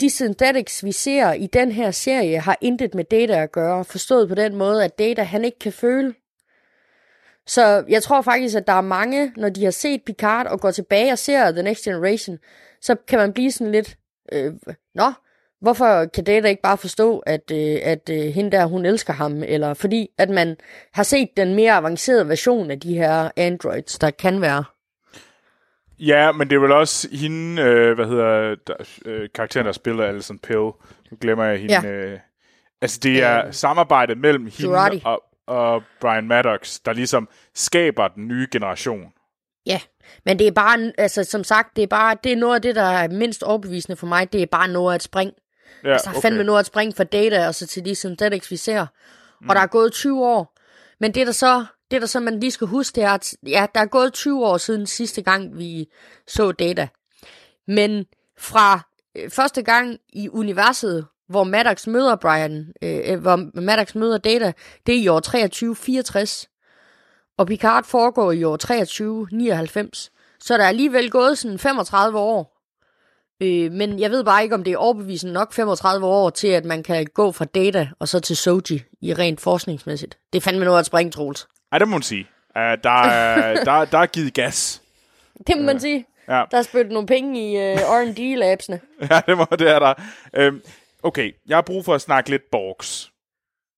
de 0.00 0.10
synthetics, 0.10 0.84
vi 0.84 0.92
ser 0.92 1.32
i 1.32 1.46
den 1.46 1.72
her 1.72 1.90
serie, 1.90 2.38
har 2.38 2.58
intet 2.60 2.94
med 2.94 3.04
Data 3.04 3.42
at 3.42 3.52
gøre. 3.52 3.84
Forstået 3.84 4.28
på 4.28 4.34
den 4.34 4.56
måde, 4.56 4.84
at 4.84 4.98
Data 4.98 5.22
han 5.22 5.44
ikke 5.44 5.58
kan 5.58 5.72
føle. 5.72 6.14
Så 7.46 7.84
jeg 7.88 8.02
tror 8.02 8.22
faktisk, 8.22 8.56
at 8.56 8.66
der 8.66 8.72
er 8.72 8.80
mange, 8.80 9.32
når 9.36 9.48
de 9.48 9.64
har 9.64 9.70
set 9.70 10.02
Picard 10.06 10.46
og 10.46 10.60
går 10.60 10.70
tilbage 10.70 11.12
og 11.12 11.18
ser 11.18 11.50
The 11.52 11.62
Next 11.62 11.84
Generation, 11.84 12.38
så 12.80 12.96
kan 13.08 13.18
man 13.18 13.32
blive 13.32 13.52
sådan 13.52 13.72
lidt, 13.72 13.96
øh, 14.32 14.52
nå, 14.94 15.12
hvorfor 15.60 16.04
kan 16.04 16.24
Data 16.24 16.48
ikke 16.48 16.62
bare 16.62 16.78
forstå, 16.78 17.18
at, 17.18 17.50
øh, 17.52 17.78
at 17.82 18.10
øh, 18.10 18.20
hende 18.20 18.50
der, 18.50 18.66
hun 18.66 18.86
elsker 18.86 19.12
ham? 19.12 19.42
Eller 19.42 19.74
fordi, 19.74 20.08
at 20.18 20.30
man 20.30 20.56
har 20.92 21.02
set 21.02 21.28
den 21.36 21.54
mere 21.54 21.72
avancerede 21.72 22.28
version 22.28 22.70
af 22.70 22.80
de 22.80 22.94
her 22.94 23.30
androids, 23.36 23.98
der 23.98 24.10
kan 24.10 24.40
være. 24.40 24.64
Ja, 25.98 26.32
men 26.32 26.50
det 26.50 26.56
er 26.56 26.60
vel 26.60 26.72
også 26.72 27.08
hende, 27.12 27.62
øh, 27.62 27.94
hvad 27.94 28.06
hedder 28.06 28.54
der, 28.66 28.74
øh, 29.04 29.28
karakteren, 29.34 29.66
der 29.66 29.72
spiller 29.72 30.04
Alison 30.04 30.38
Pill. 30.38 30.58
Nu 30.58 31.16
glemmer 31.20 31.44
jeg 31.44 31.58
hende. 31.58 31.74
Ja. 31.74 31.90
Øh, 31.90 32.18
altså, 32.80 33.00
det 33.02 33.22
er 33.22 33.46
Øh, 33.46 33.52
samarbejdet 33.52 34.18
mellem 34.18 34.42
hende 34.44 34.62
Jurati. 34.62 35.02
og, 35.04 35.22
og 35.46 35.82
Brian 36.00 36.28
Maddox, 36.28 36.78
der 36.84 36.92
ligesom 36.92 37.28
skaber 37.54 38.08
den 38.08 38.28
nye 38.28 38.46
generation. 38.52 39.12
Ja, 39.66 39.80
men 40.24 40.38
det 40.38 40.46
er 40.46 40.52
bare, 40.52 40.92
altså 40.98 41.24
som 41.24 41.44
sagt, 41.44 41.76
det 41.76 41.82
er 41.82 41.86
bare, 41.86 42.16
det 42.24 42.32
er 42.32 42.36
noget 42.36 42.54
af 42.54 42.62
det, 42.62 42.74
der 42.74 42.82
er 42.82 43.08
mindst 43.08 43.42
overbevisende 43.42 43.96
for 43.96 44.06
mig, 44.06 44.32
det 44.32 44.42
er 44.42 44.46
bare 44.46 44.68
noget 44.68 44.92
af 44.92 44.96
et 44.96 45.02
spring. 45.02 45.32
Ja, 45.84 45.92
Altså, 45.92 46.10
er 46.10 46.20
fandme 46.20 46.44
noget 46.44 46.60
at 46.60 46.66
springe 46.66 46.94
fra 46.96 47.04
data 47.04 47.46
og 47.46 47.54
så 47.54 47.66
til 47.66 47.84
de 47.84 47.94
synthetics, 47.94 48.50
vi 48.50 48.56
ser. 48.56 48.86
Mm. 49.40 49.48
Og 49.48 49.54
der 49.54 49.62
er 49.62 49.66
gået 49.66 49.92
20 49.92 50.26
år. 50.26 50.54
Men 51.00 51.14
det 51.14 51.26
der 51.26 51.32
så, 51.32 51.64
det 51.90 52.00
der 52.00 52.06
så 52.06 52.20
man 52.20 52.40
lige 52.40 52.50
skal 52.50 52.66
huske, 52.66 52.94
det 52.96 53.04
er, 53.04 53.10
at 53.10 53.34
ja, 53.46 53.66
der 53.74 53.80
er 53.80 53.86
gået 53.86 54.12
20 54.12 54.46
år 54.46 54.56
siden 54.56 54.86
sidste 54.86 55.22
gang, 55.22 55.58
vi 55.58 55.88
så 56.26 56.52
data. 56.52 56.88
Men 57.66 58.06
fra 58.38 58.80
øh, 59.16 59.30
første 59.30 59.62
gang 59.62 59.98
i 60.12 60.28
universet, 60.28 61.06
hvor 61.32 61.44
Maddox 61.44 61.86
møder 61.86 62.16
Brian, 62.16 62.72
øh, 62.82 63.20
hvor 63.20 63.60
Maddox 63.60 63.94
møder 63.94 64.18
Data, 64.18 64.52
det 64.86 64.94
er 64.94 64.98
i 64.98 65.08
år 65.08 65.20
2364. 65.20 66.48
Og 67.38 67.46
Picard 67.46 67.84
foregår 67.84 68.32
i 68.32 68.44
år 68.44 68.56
2399. 68.56 70.12
Så 70.40 70.56
der 70.56 70.64
er 70.64 70.68
alligevel 70.68 71.10
gået 71.10 71.38
sådan 71.38 71.58
35 71.58 72.18
år. 72.18 72.58
Øh, 73.42 73.72
men 73.72 73.98
jeg 73.98 74.10
ved 74.10 74.24
bare 74.24 74.42
ikke, 74.42 74.54
om 74.54 74.64
det 74.64 74.72
er 74.72 74.76
overbevisende 74.76 75.32
nok 75.32 75.52
35 75.52 76.06
år 76.06 76.30
til, 76.30 76.48
at 76.48 76.64
man 76.64 76.82
kan 76.82 77.06
gå 77.14 77.32
fra 77.32 77.44
Data 77.44 77.88
og 77.98 78.08
så 78.08 78.20
til 78.20 78.36
Soji 78.36 78.82
i 79.00 79.14
rent 79.14 79.40
forskningsmæssigt. 79.40 80.18
Det 80.32 80.38
er 80.38 80.42
fandme 80.42 80.64
noget 80.64 80.78
at 80.78 80.86
springe, 80.86 81.12
Troels. 81.12 81.48
Ej, 81.72 81.78
det 81.78 81.88
må 81.88 81.96
man 81.96 82.02
sige. 82.02 82.26
Uh, 82.56 82.62
der, 82.62 83.02
er, 83.02 83.54
der, 83.64 83.84
der 83.84 83.98
er 83.98 84.06
givet 84.06 84.34
gas. 84.34 84.82
Det 85.46 85.56
må 85.56 85.62
man 85.62 85.80
sige. 85.80 86.06
Ja. 86.28 86.44
Der 86.50 86.58
er 86.58 86.62
spyttet 86.62 86.92
nogle 86.92 87.06
penge 87.06 87.52
i 87.52 87.72
uh, 87.72 87.80
R&D-labsene. 87.80 88.80
Ja, 89.10 89.20
det, 89.26 89.36
må, 89.36 89.46
det 89.50 89.70
er 89.70 89.78
der. 89.78 89.94
Øhm, 90.36 90.60
okay, 91.02 91.32
jeg 91.46 91.56
har 91.56 91.62
brug 91.62 91.84
for 91.84 91.94
at 91.94 92.00
snakke 92.00 92.30
lidt 92.30 92.50
Borgs. 92.50 93.12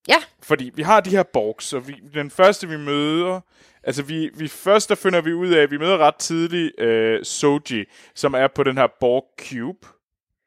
Ja, 0.09 0.16
Fordi 0.43 0.70
vi 0.75 0.83
har 0.83 1.01
de 1.01 1.11
her 1.11 1.22
Borgs, 1.22 1.72
og 1.72 1.89
vi, 1.89 1.93
den 2.14 2.31
første 2.31 2.68
vi 2.68 2.77
møder... 2.77 3.41
Altså, 3.87 4.03
vi, 4.03 4.31
vi 4.35 4.49
først 4.49 4.89
der 4.89 4.95
finder 4.95 5.20
vi 5.20 5.33
ud 5.33 5.49
af, 5.49 5.62
at 5.62 5.70
vi 5.70 5.79
møder 5.79 5.99
ret 5.99 6.16
tidligt 6.16 6.81
øh, 6.81 7.25
Soji, 7.25 7.85
som 8.14 8.35
er 8.35 8.49
på 8.49 8.62
den 8.62 8.77
her 8.77 8.87
Borg 9.01 9.25
Cube. 9.41 9.87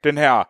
Den 0.03 0.17
her 0.17 0.43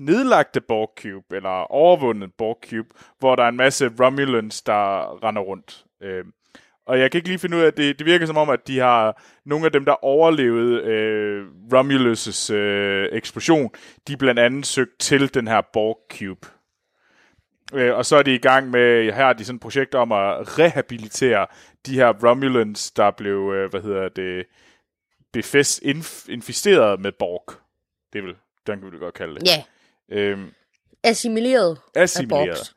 nedlagte 0.00 0.60
Borg 0.60 0.92
Cube, 1.00 1.36
eller 1.36 1.72
overvundet 1.72 2.34
Borg 2.38 2.58
Cube, 2.70 2.88
hvor 3.18 3.36
der 3.36 3.42
er 3.42 3.48
en 3.48 3.56
masse 3.56 3.90
Romulans, 4.00 4.62
der 4.62 5.24
render 5.24 5.42
rundt. 5.42 5.84
Øh, 6.02 6.24
og 6.86 7.00
jeg 7.00 7.10
kan 7.10 7.18
ikke 7.18 7.28
lige 7.28 7.38
finde 7.38 7.56
ud 7.56 7.62
af, 7.62 7.66
at 7.66 7.76
det, 7.76 7.98
det 7.98 8.06
virker 8.06 8.26
som 8.26 8.36
om, 8.36 8.50
at 8.50 8.66
de 8.66 8.78
har 8.78 9.22
nogle 9.44 9.66
af 9.66 9.72
dem, 9.72 9.84
der 9.84 10.04
overlevede 10.04 10.82
øh, 10.82 11.46
Romulus' 11.72 12.52
øh, 12.52 13.08
eksplosion, 13.12 13.70
de 14.08 14.12
er 14.12 14.16
blandt 14.16 14.40
andet 14.40 14.66
søgt 14.66 14.98
til 14.98 15.34
den 15.34 15.48
her 15.48 15.60
Borg 15.72 15.98
Cube. 16.18 16.48
Øh, 17.74 17.96
og 17.96 18.06
så 18.06 18.16
er 18.16 18.22
de 18.22 18.34
i 18.34 18.38
gang 18.38 18.70
med, 18.70 19.04
her 19.04 19.12
har 19.12 19.32
de 19.32 19.44
sådan 19.44 19.56
et 19.56 19.62
projekt 19.62 19.94
om 19.94 20.12
at 20.12 20.58
rehabilitere 20.58 21.46
de 21.86 21.94
her 21.94 22.12
Romulans, 22.28 22.90
der 22.90 23.10
blev, 23.10 23.52
øh, 23.54 23.70
hvad 23.70 23.82
hedder 23.82 24.08
det, 24.08 24.46
befest, 25.32 25.80
inf, 25.82 26.28
inficeret 26.28 27.00
med 27.00 27.12
Borg. 27.18 27.52
Det 28.12 28.18
er 28.18 28.22
vel, 28.22 28.34
den 28.66 28.80
kan 28.80 28.92
vi 28.92 28.98
godt 28.98 29.14
kalde 29.14 29.34
det. 29.34 29.46
ja. 29.46 29.64
Øhm, 30.16 30.52
Assimileret 31.02 31.78
af 31.94 32.02
assimileret. 32.02 32.74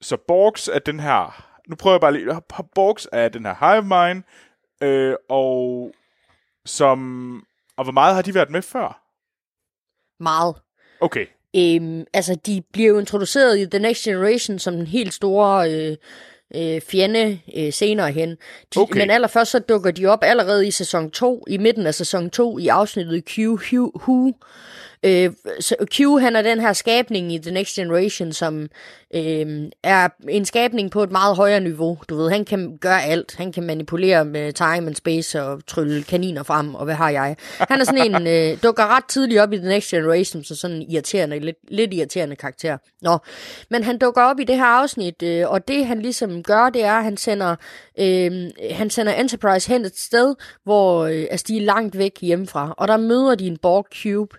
Så 0.00 0.16
Borgs 0.16 0.68
er 0.68 0.78
den 0.78 1.00
her, 1.00 1.45
nu 1.66 1.76
prøver 1.76 1.94
jeg 1.94 2.00
bare 2.00 2.12
lige, 2.12 2.42
Borgs 2.74 3.08
er 3.12 3.28
den 3.28 3.46
her 3.46 3.72
hive 3.72 3.82
mind, 3.82 4.22
øh, 4.82 5.14
og 5.28 5.92
som, 6.64 7.42
og 7.76 7.84
hvor 7.84 7.92
meget 7.92 8.14
har 8.14 8.22
de 8.22 8.34
været 8.34 8.50
med 8.50 8.62
før? 8.62 9.02
Meget. 10.20 10.56
Okay, 11.00 11.26
Øhm, 11.56 12.04
altså, 12.12 12.34
de 12.46 12.62
bliver 12.72 12.88
jo 12.88 12.98
introduceret 12.98 13.58
i 13.58 13.66
The 13.66 13.78
Next 13.78 14.04
Generation 14.04 14.58
som 14.58 14.74
den 14.74 14.86
helt 14.86 15.14
store 15.14 15.72
øh, 15.72 15.96
øh, 16.54 16.80
fjende 16.80 17.40
øh, 17.56 17.72
senere 17.72 18.12
hen. 18.12 18.30
De, 18.30 18.36
Okay. 18.76 18.98
Men 19.00 19.10
allerførst 19.10 19.50
så 19.50 19.58
dukker 19.58 19.90
de 19.90 20.06
op 20.06 20.18
allerede 20.22 20.66
i 20.66 20.70
sæson 20.70 21.10
2, 21.10 21.44
i 21.48 21.58
midten 21.58 21.86
af 21.86 21.94
sæson 21.94 22.30
2, 22.30 22.58
i 22.58 22.68
afsnittet 22.68 23.24
Q 23.24 23.38
Who. 23.38 24.32
Øh, 25.06 25.32
så 25.60 25.76
Q, 25.92 26.20
han 26.20 26.36
er 26.36 26.42
den 26.42 26.60
her 26.60 26.72
skabning 26.72 27.32
i 27.32 27.38
The 27.38 27.50
Next 27.50 27.74
Generation, 27.74 28.32
som 28.32 28.68
øh, 29.14 29.70
er 29.82 30.08
en 30.28 30.44
skabning 30.44 30.90
på 30.90 31.02
et 31.02 31.10
meget 31.10 31.36
højere 31.36 31.60
niveau. 31.60 31.98
Du 32.08 32.16
ved, 32.16 32.30
han 32.30 32.44
kan 32.44 32.78
gøre 32.80 33.02
alt. 33.02 33.34
Han 33.36 33.52
kan 33.52 33.62
manipulere 33.62 34.24
med 34.24 34.52
time 34.52 34.86
and 34.86 34.94
space 34.94 35.42
og 35.42 35.66
trylle 35.66 36.02
kaniner 36.02 36.42
frem, 36.42 36.74
og 36.74 36.84
hvad 36.84 36.94
har 36.94 37.10
jeg. 37.10 37.36
Han 37.58 37.80
er 37.80 37.84
sådan 37.84 38.14
en, 38.14 38.26
øh, 38.52 38.62
dukker 38.62 38.96
ret 38.96 39.04
tidligt 39.04 39.40
op 39.40 39.52
i 39.52 39.56
The 39.56 39.68
Next 39.68 39.90
Generation, 39.90 40.44
så 40.44 40.56
sådan 40.56 40.76
en 40.76 40.90
irriterende, 40.90 41.38
lidt, 41.38 41.56
lidt 41.68 41.94
irriterende 41.94 42.36
karakter. 42.36 42.78
Nå, 43.02 43.18
men 43.70 43.84
han 43.84 43.98
dukker 43.98 44.22
op 44.22 44.40
i 44.40 44.44
det 44.44 44.56
her 44.56 44.64
afsnit, 44.64 45.22
øh, 45.22 45.50
og 45.50 45.68
det 45.68 45.86
han 45.86 46.02
ligesom 46.02 46.42
gør, 46.42 46.70
det 46.70 46.84
er, 46.84 46.92
at 46.92 47.04
han 47.04 47.16
sender, 47.16 47.56
øh, 48.00 48.50
han 48.70 48.90
sender 48.90 49.12
Enterprise 49.12 49.68
hen 49.68 49.84
et 49.84 49.98
sted, 49.98 50.34
hvor 50.64 51.04
øh, 51.04 51.26
altså, 51.30 51.44
de 51.48 51.56
er 51.56 51.62
langt 51.62 51.98
væk 51.98 52.20
hjemmefra, 52.20 52.74
og 52.78 52.88
der 52.88 52.96
møder 52.96 53.34
de 53.34 53.46
en 53.46 53.56
Borg 53.56 53.86
Cube, 54.02 54.36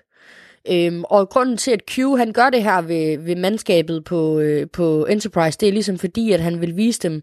Øhm, 0.71 1.03
og 1.03 1.29
grunden 1.29 1.57
til, 1.57 1.71
at 1.71 1.85
Q 1.91 1.97
han 2.17 2.33
gør 2.33 2.49
det 2.49 2.63
her 2.63 2.81
ved, 2.81 3.17
ved 3.17 3.35
mandskabet 3.35 4.03
på, 4.03 4.39
øh, 4.39 4.67
på 4.73 5.05
Enterprise, 5.05 5.57
det 5.59 5.69
er 5.69 5.73
ligesom 5.73 5.97
fordi, 5.97 6.31
at 6.31 6.39
han 6.39 6.61
vil 6.61 6.77
vise 6.77 6.99
dem, 6.99 7.21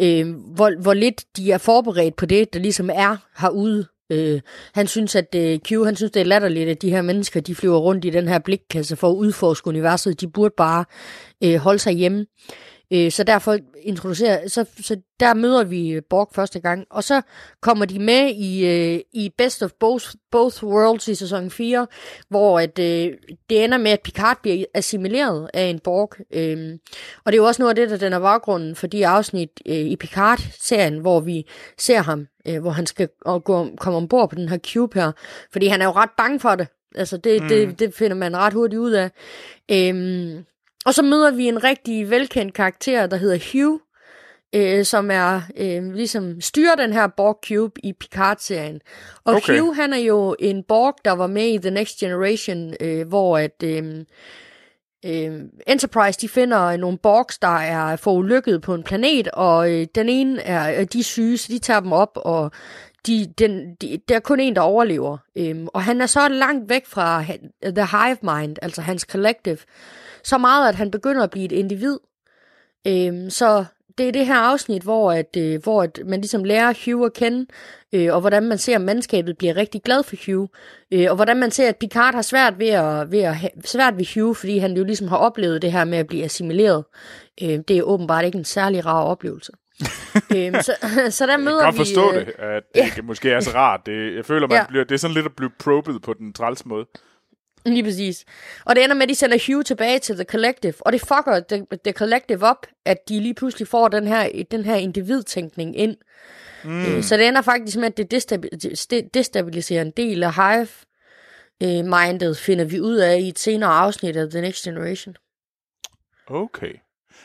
øh, 0.00 0.34
hvor, 0.36 0.82
hvor 0.82 0.94
lidt 0.94 1.24
de 1.36 1.52
er 1.52 1.58
forberedt 1.58 2.16
på 2.16 2.26
det, 2.26 2.54
der 2.54 2.60
ligesom 2.60 2.90
er 2.94 3.16
herude. 3.40 3.86
Øh, 4.10 4.40
han 4.74 4.86
synes, 4.86 5.16
at 5.16 5.34
øh, 5.34 5.58
Q, 5.58 5.70
han 5.84 5.96
synes, 5.96 6.12
det 6.12 6.20
er 6.20 6.24
latterligt, 6.24 6.68
at 6.68 6.82
de 6.82 6.90
her 6.90 7.02
mennesker, 7.02 7.40
de 7.40 7.54
flyver 7.54 7.78
rundt 7.78 8.04
i 8.04 8.10
den 8.10 8.28
her 8.28 8.38
blikkasse 8.38 8.96
for 8.96 9.10
at 9.10 9.14
udforske 9.14 9.68
universet. 9.68 10.20
De 10.20 10.28
burde 10.28 10.54
bare 10.56 10.84
øh, 11.44 11.56
holde 11.56 11.78
sig 11.78 11.92
hjemme. 11.92 12.26
Øh, 12.92 13.10
så 13.10 13.24
derfor 13.24 13.58
introducerer, 13.82 14.48
så, 14.48 14.64
så 14.80 14.96
der 15.20 15.34
møder 15.34 15.64
vi 15.64 16.00
Borg 16.10 16.28
første 16.34 16.60
gang, 16.60 16.86
og 16.90 17.04
så 17.04 17.22
kommer 17.60 17.84
de 17.84 17.98
med 17.98 18.34
i, 18.34 18.66
øh, 18.66 19.00
i 19.12 19.30
Best 19.38 19.62
of 19.62 19.70
Both, 19.80 20.06
Both 20.30 20.64
Worlds 20.64 21.08
i 21.08 21.14
sæson 21.14 21.50
4, 21.50 21.86
hvor 22.28 22.60
at, 22.60 22.78
øh, 22.78 23.12
det 23.50 23.64
ender 23.64 23.78
med, 23.78 23.90
at 23.90 24.00
Picard 24.00 24.38
bliver 24.42 24.64
assimileret 24.74 25.50
af 25.54 25.64
en 25.64 25.78
Borg. 25.78 26.14
Øh, 26.30 26.78
og 27.24 27.32
det 27.32 27.38
er 27.38 27.42
jo 27.42 27.46
også 27.46 27.62
noget 27.62 27.70
af 27.70 27.76
det, 27.76 27.90
der 27.90 27.96
den 27.96 28.12
er 28.12 28.20
baggrunden 28.20 28.74
for 28.74 28.86
de 28.86 29.06
afsnit 29.06 29.50
øh, 29.66 29.74
i 29.76 29.96
Picard-serien, 29.96 30.98
hvor 30.98 31.20
vi 31.20 31.46
ser 31.78 32.02
ham, 32.02 32.26
øh, 32.48 32.60
hvor 32.60 32.70
han 32.70 32.86
skal 32.86 33.08
gå, 33.24 33.68
komme 33.76 33.96
ombord 33.96 34.30
på 34.30 34.36
den 34.36 34.48
her 34.48 34.58
cube 34.58 35.00
her, 35.00 35.12
fordi 35.52 35.66
han 35.66 35.82
er 35.82 35.86
jo 35.86 35.92
ret 35.92 36.10
bange 36.16 36.40
for 36.40 36.54
det. 36.54 36.68
Altså, 36.94 37.16
det, 37.16 37.42
mm. 37.42 37.48
det, 37.48 37.78
det 37.78 37.94
finder 37.94 38.16
man 38.16 38.36
ret 38.36 38.52
hurtigt 38.52 38.78
ud 38.78 38.92
af. 38.92 39.10
Øh, 39.70 40.42
og 40.86 40.94
så 40.94 41.02
møder 41.02 41.30
vi 41.30 41.48
en 41.48 41.64
rigtig 41.64 42.10
velkendt 42.10 42.54
karakter, 42.54 43.06
der 43.06 43.16
hedder 43.16 43.38
Hugh, 43.52 43.80
øh, 44.54 44.84
som 44.84 45.10
er 45.10 45.40
øh, 45.56 45.92
ligesom 45.94 46.40
styrer 46.40 46.74
den 46.74 46.92
her 46.92 47.06
Borg 47.06 47.38
Cube 47.48 47.80
i 47.84 47.92
Picard-serien. 47.92 48.80
Og 49.24 49.34
okay. 49.34 49.60
Hugh, 49.60 49.76
han 49.76 49.92
er 49.92 49.98
jo 49.98 50.36
en 50.38 50.62
Borg, 50.62 50.94
der 51.04 51.12
var 51.12 51.26
med 51.26 51.48
i 51.48 51.58
The 51.58 51.70
Next 51.70 51.98
Generation, 51.98 52.74
øh, 52.80 53.08
hvor 53.08 53.38
at 53.38 53.62
øh, 53.64 54.04
øh, 55.06 55.40
Enterprise, 55.66 56.20
de 56.20 56.28
finder 56.28 56.76
nogle 56.76 56.98
Borgs, 56.98 57.38
der 57.38 57.56
er 57.58 57.96
forulykket 57.96 58.62
på 58.62 58.74
en 58.74 58.82
planet, 58.82 59.28
og 59.28 59.72
øh, 59.72 59.86
den 59.94 60.08
ene 60.08 60.40
er, 60.42 60.84
de 60.84 60.98
er 60.98 61.02
syge, 61.02 61.38
så 61.38 61.52
de 61.52 61.58
tager 61.58 61.80
dem 61.80 61.92
op, 61.92 62.10
og 62.14 62.50
de, 63.06 63.26
den, 63.38 63.74
de, 63.74 64.00
der 64.08 64.16
er 64.16 64.20
kun 64.20 64.40
en, 64.40 64.56
der 64.56 64.60
overlever. 64.60 65.18
Øhm, 65.38 65.68
og 65.74 65.82
han 65.82 66.00
er 66.00 66.06
så 66.06 66.28
langt 66.28 66.68
væk 66.68 66.86
fra 66.86 67.24
The 67.62 67.86
Hive 67.86 68.18
Mind, 68.22 68.56
altså 68.62 68.82
hans 68.82 69.02
collective, 69.02 69.58
så 70.26 70.38
meget, 70.38 70.68
at 70.68 70.74
han 70.74 70.90
begynder 70.90 71.22
at 71.22 71.30
blive 71.30 71.44
et 71.44 71.52
individ. 71.52 71.98
Øhm, 72.86 73.30
så 73.30 73.64
det 73.98 74.08
er 74.08 74.12
det 74.12 74.26
her 74.26 74.36
afsnit, 74.36 74.82
hvor, 74.82 75.12
at, 75.12 75.36
øh, 75.38 75.62
hvor 75.62 75.82
at 75.82 76.00
man 76.06 76.20
ligesom 76.20 76.44
lærer 76.44 76.74
Hugh 76.84 77.06
at 77.06 77.12
kende, 77.12 77.46
øh, 77.92 78.14
og 78.14 78.20
hvordan 78.20 78.42
man 78.42 78.58
ser, 78.58 78.74
at 78.74 78.80
mandskabet 78.80 79.38
bliver 79.38 79.56
rigtig 79.56 79.82
glad 79.82 80.02
for 80.02 80.16
Hugh, 80.26 80.48
øh, 80.92 81.06
og 81.10 81.16
hvordan 81.16 81.36
man 81.36 81.50
ser, 81.50 81.68
at 81.68 81.76
Picard 81.76 82.14
har 82.14 82.22
svært 82.22 82.58
ved 82.58 82.68
at, 82.68 83.12
ved 83.12 83.20
at 83.20 83.36
have, 83.36 83.50
svært 83.64 83.96
ved 83.96 84.14
Hugh, 84.14 84.36
fordi 84.36 84.58
han 84.58 84.76
jo 84.76 84.84
ligesom 84.84 85.08
har 85.08 85.16
oplevet 85.16 85.62
det 85.62 85.72
her 85.72 85.84
med 85.84 85.98
at 85.98 86.06
blive 86.06 86.24
assimileret. 86.24 86.84
Øh, 87.42 87.58
det 87.68 87.70
er 87.70 87.82
åbenbart 87.82 88.24
ikke 88.24 88.38
en 88.38 88.44
særlig 88.44 88.86
rar 88.86 89.02
oplevelse. 89.02 89.52
øhm, 90.36 90.54
så, 90.62 90.72
så 91.18 91.26
der 91.26 91.36
møder 91.36 91.64
jeg 91.64 91.72
kan 91.72 91.74
vi... 91.74 91.78
forstå 91.78 92.12
øh, 92.12 92.26
det, 92.26 92.32
at 92.38 92.62
det 92.74 92.96
ja. 92.96 93.02
måske 93.02 93.30
er 93.30 93.40
så 93.40 93.50
rart. 93.54 93.80
Det, 93.86 94.16
jeg 94.16 94.24
føler, 94.24 94.48
man 94.48 94.56
ja. 94.56 94.64
bliver, 94.68 94.84
det 94.84 94.94
er 94.94 94.98
sådan 94.98 95.14
lidt 95.14 95.26
at 95.26 95.36
blive 95.36 95.50
probet 95.58 96.02
på 96.02 96.14
den 96.14 96.32
træls 96.32 96.66
måde. 96.66 96.86
Lige 97.66 97.82
præcis. 97.84 98.24
Og 98.64 98.76
det 98.76 98.84
ender 98.84 98.94
med, 98.96 99.02
at 99.02 99.08
de 99.08 99.14
sender 99.14 99.38
Hugh 99.46 99.64
tilbage 99.64 99.98
til 99.98 100.14
The 100.14 100.24
Collective, 100.24 100.74
og 100.80 100.92
det 100.92 101.00
fucker 101.00 101.40
The, 101.48 101.66
the 101.84 101.92
Collective 101.92 102.46
op, 102.46 102.66
at 102.84 103.08
de 103.08 103.20
lige 103.20 103.34
pludselig 103.34 103.68
får 103.68 103.88
den 103.88 104.06
her, 104.06 104.44
den 104.50 104.64
her 104.64 104.74
individtænkning 104.74 105.78
ind. 105.78 105.96
Mm. 106.64 106.86
Øh, 106.86 107.02
så 107.02 107.16
det 107.16 107.28
ender 107.28 107.42
faktisk 107.42 107.76
med, 107.76 107.86
at 107.86 107.96
det 107.96 108.10
destabiliserer 109.14 109.82
en 109.82 109.90
del 109.90 110.22
af 110.22 110.34
Hive-mindet, 110.34 112.28
øh, 112.30 112.36
finder 112.36 112.64
vi 112.64 112.80
ud 112.80 112.96
af 112.96 113.18
i 113.18 113.28
et 113.28 113.38
senere 113.38 113.70
afsnit 113.70 114.16
af 114.16 114.30
The 114.30 114.40
Next 114.40 114.64
Generation. 114.64 115.16
Okay. 116.28 116.72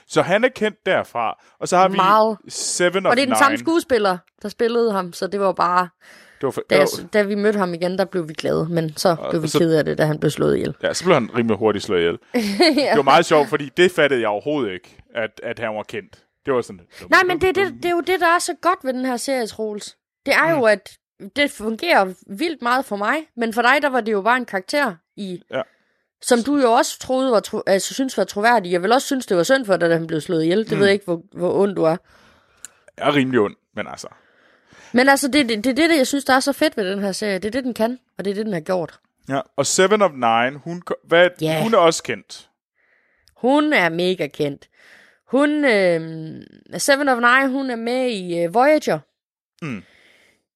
Så 0.08 0.22
han 0.22 0.44
er 0.44 0.50
kendt 0.50 0.86
derfra, 0.86 1.44
og 1.60 1.68
så 1.68 1.78
har 1.78 1.88
Meget. 1.88 2.38
vi 2.46 2.52
Seven 2.52 3.06
of 3.06 3.10
Og 3.10 3.16
det 3.16 3.22
er 3.22 3.26
den 3.26 3.30
Nine. 3.32 3.38
samme 3.38 3.58
skuespiller, 3.58 4.18
der 4.42 4.50
spillede 4.50 4.92
ham, 4.92 5.14
så 5.14 5.28
det 5.28 5.40
var 5.40 5.54
bare... 5.54 5.90
Det 6.42 6.48
var 6.48 6.52
for, 6.52 6.64
da, 6.70 6.78
jeg, 6.78 6.88
da 7.14 7.22
vi 7.22 7.36
mødte 7.36 7.60
ham 7.60 7.74
igen, 7.74 7.98
der 7.98 8.06
blev 8.06 8.30
vi 8.30 8.34
glade, 8.34 8.68
men 8.70 8.98
så 8.98 9.16
og, 9.20 9.30
blev 9.30 9.44
vi 9.44 9.48
så, 9.48 9.60
ked 9.60 9.74
af 9.74 9.86
det, 9.86 9.98
da 9.98 10.06
han 10.06 10.20
blev 10.20 10.32
slået 10.32 10.56
ihjel. 10.56 10.76
Ja, 10.84 10.94
så 10.94 11.04
blev 11.04 11.14
han 11.14 11.30
rimelig 11.38 11.58
hurtigt 11.58 11.86
slået 11.86 12.00
ihjel. 12.00 12.18
ja. 12.36 12.90
Det 12.90 12.98
var 12.98 13.02
meget 13.02 13.26
sjovt, 13.26 13.50
fordi 13.50 13.70
det 13.78 13.92
fattede 13.92 14.22
jeg 14.22 14.30
overhovedet 14.30 14.74
ikke, 14.74 14.98
at, 15.16 15.42
at 15.44 15.60
han 15.60 15.76
var 15.76 15.84
kendt. 15.84 16.24
Det 16.46 16.54
var 16.54 16.62
sådan... 16.62 16.82
Dum, 17.02 17.10
Nej, 17.10 17.24
men 17.24 17.42
det, 17.42 17.56
det, 17.56 17.74
det 17.74 17.86
er 17.86 17.92
jo 17.92 18.02
det, 18.02 18.20
der 18.20 18.28
er 18.28 18.40
så 18.40 18.54
godt 18.62 18.80
ved 18.84 18.94
den 18.94 19.06
her 19.06 19.18
serie, 19.18 19.48
Troels. 19.48 19.98
Det 20.26 20.34
er 20.34 20.54
mm. 20.54 20.60
jo, 20.60 20.66
at 20.66 20.98
det 21.36 21.52
fungerer 21.52 22.14
vildt 22.28 22.62
meget 22.62 22.86
for 22.86 22.96
mig, 22.96 23.18
men 23.38 23.54
for 23.54 23.62
dig, 23.62 23.82
der 23.82 23.90
var 23.90 24.02
det 24.02 24.12
jo 24.12 24.22
bare 24.22 24.38
en 24.38 24.46
karakter 24.46 24.96
i... 25.18 25.42
Ja. 25.52 25.62
Som 26.24 26.40
du 26.40 26.58
jo 26.58 26.72
også 26.72 27.00
troede 27.00 27.32
var, 27.32 27.40
tro, 27.40 27.62
altså, 27.68 27.94
synes 27.94 28.18
var 28.18 28.24
troværdig. 28.24 28.72
Jeg 28.72 28.84
vil 28.84 28.92
også 28.92 29.08
synes, 29.08 29.26
det 29.26 29.38
var 29.38 29.44
synd 29.44 29.66
for 29.66 29.78
dig, 29.78 29.90
da 29.90 29.96
han 29.96 30.08
blev 30.08 30.22
slået 30.22 30.44
ihjel. 30.44 30.60
Det 30.60 30.72
mm. 30.72 30.80
ved 30.80 30.86
jeg 30.86 30.94
ikke, 30.94 31.06
hvor, 31.06 31.22
hvor 31.34 31.54
ond 31.54 31.76
du 31.76 31.84
er. 31.84 31.98
Jeg 32.98 33.08
er 33.08 33.16
rimelig 33.16 33.40
ond, 33.40 33.56
men 33.76 33.88
altså... 33.88 34.08
Men 34.94 35.10
altså, 35.10 35.28
det 35.28 35.42
er 35.42 35.48
det, 35.48 35.64
det, 35.64 35.78
det, 35.78 35.98
jeg 35.98 36.08
synes, 36.08 36.26
der 36.26 36.34
er 36.34 36.40
så 36.40 36.54
fedt 36.54 36.78
ved 36.78 36.92
den 36.92 37.00
her 37.00 37.12
serie. 37.12 37.40
Det 37.40 37.46
er 37.46 37.52
det, 37.52 37.64
den 37.64 37.74
kan, 37.74 38.00
og 38.18 38.26
det 38.26 38.32
er 38.32 38.36
det, 38.36 38.46
den 38.46 38.54
har 38.54 38.60
gjort. 38.60 39.00
Ja, 39.30 39.40
og 39.56 39.66
Seven 39.66 40.02
of 40.02 40.12
Nine, 40.12 40.60
hun, 40.64 40.82
hvad, 41.04 41.30
yeah. 41.44 41.64
hun 41.64 41.74
er 41.74 41.78
også 41.78 42.04
kendt. 42.04 42.50
Hun 43.36 43.74
er 43.74 43.90
mega 43.90 44.28
kendt. 44.28 44.70
Hun, 45.28 45.66
øh, 45.66 46.42
Seven 46.78 47.10
of 47.10 47.18
Nine, 47.18 47.50
hun 47.50 47.70
er 47.70 47.76
med 47.76 48.10
i 48.10 48.40
øh, 48.40 48.54
Voyager. 48.54 49.00
Mm. 49.62 49.84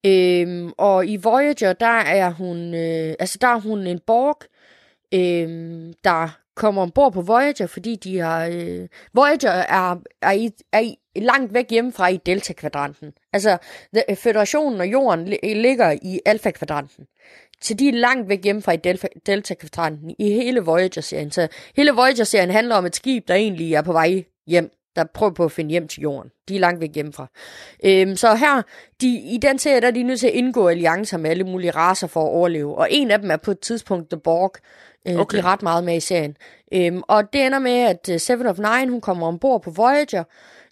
Øhm, 0.06 0.72
og 0.78 1.08
i 1.08 1.18
Voyager, 1.18 1.74
der 1.74 1.98
er 2.00 2.30
hun, 2.30 2.74
øh, 2.74 3.16
altså 3.20 3.38
der 3.42 3.48
er 3.48 3.60
hun 3.60 3.88
en 3.88 4.00
Borg, 4.00 4.44
øh, 5.14 5.94
der 6.04 6.30
kommer 6.56 6.82
ombord 6.82 7.14
på 7.14 7.22
Voyager, 7.22 7.68
fordi 7.68 7.96
de 7.96 8.18
har... 8.20 8.46
Øh, 8.46 8.88
Voyager 9.14 9.52
er, 9.52 9.96
er, 10.22 10.32
i, 10.32 10.50
er 10.72 10.80
i, 10.80 10.96
langt 11.16 11.54
væk 11.54 11.70
hjemmefra 11.70 12.08
i 12.08 12.18
Delta-kvadranten. 12.18 13.14
Altså, 13.34 13.58
the, 13.94 14.16
Federationen 14.16 14.82
og 14.82 14.88
Jorden 14.88 15.28
ligger 15.44 15.92
i 15.92 16.20
Alpha-kvadranten. 16.26 17.08
Så 17.62 17.74
de 17.74 17.90
er 17.90 17.94
langt 17.94 18.30
væk 18.30 18.44
hjemmefra 18.44 18.72
i 18.72 18.78
Delta-kvadranten 19.26 20.16
i 20.20 20.32
hele 20.32 20.60
Voyager-serien. 20.60 21.32
Så 21.32 21.48
hele 21.76 21.92
Voyager-serien 21.92 22.52
handler 22.52 22.76
om 22.76 22.86
et 22.86 22.96
skib, 22.96 23.28
der 23.28 23.36
egentlig 23.36 23.74
er 23.74 23.82
på 23.82 23.92
vej 23.92 24.24
hjem 24.48 24.72
der 24.96 25.04
prøver 25.04 25.32
på 25.32 25.46
at 25.46 25.52
finde 25.52 25.72
hjem 25.72 25.88
til 25.88 26.02
jorden. 26.02 26.32
De 26.50 26.56
er 26.56 26.60
langt 26.60 26.82
væk 26.82 26.96
hjemmefra. 26.96 27.28
Øhm, 27.84 28.16
så 28.16 28.36
her, 28.36 28.62
de, 29.02 29.08
i 29.08 29.40
den 29.42 29.60
serie, 29.60 29.82
der 29.82 29.88
er 29.88 29.92
de 29.92 30.04
nødt 30.04 30.20
til 30.20 30.28
at 30.28 30.34
indgå 30.34 30.68
alliancer 30.68 31.18
med 31.18 31.30
alle 31.30 31.44
mulige 31.44 31.72
raser 31.72 32.08
for 32.08 32.24
at 32.24 32.30
overleve. 32.30 32.76
Og 32.76 32.88
en 32.92 33.12
af 33.12 33.20
dem 33.20 33.32
er 33.32 33.38
på 33.38 33.52
et 33.52 33.60
tidspunkt 33.60 34.10
The 34.10 34.20
Borg, 34.20 34.56
Øh, 35.08 35.20
okay. 35.20 35.38
De 35.38 35.42
er 35.42 35.46
ret 35.46 35.64
meget 35.64 35.84
med 35.84 35.96
i 35.96 36.00
serien. 36.00 36.38
Øhm, 36.74 37.02
og 37.08 37.34
det 37.34 37.46
ender 37.46 37.60
med, 37.60 37.72
at 37.72 38.10
uh, 38.12 38.18
Seven 38.18 38.48
of 38.48 38.58
Nine, 38.58 38.92
hun 38.92 39.02
kommer 39.02 39.28
ombord 39.28 39.62
på 39.62 39.72
Voyager, 39.72 40.24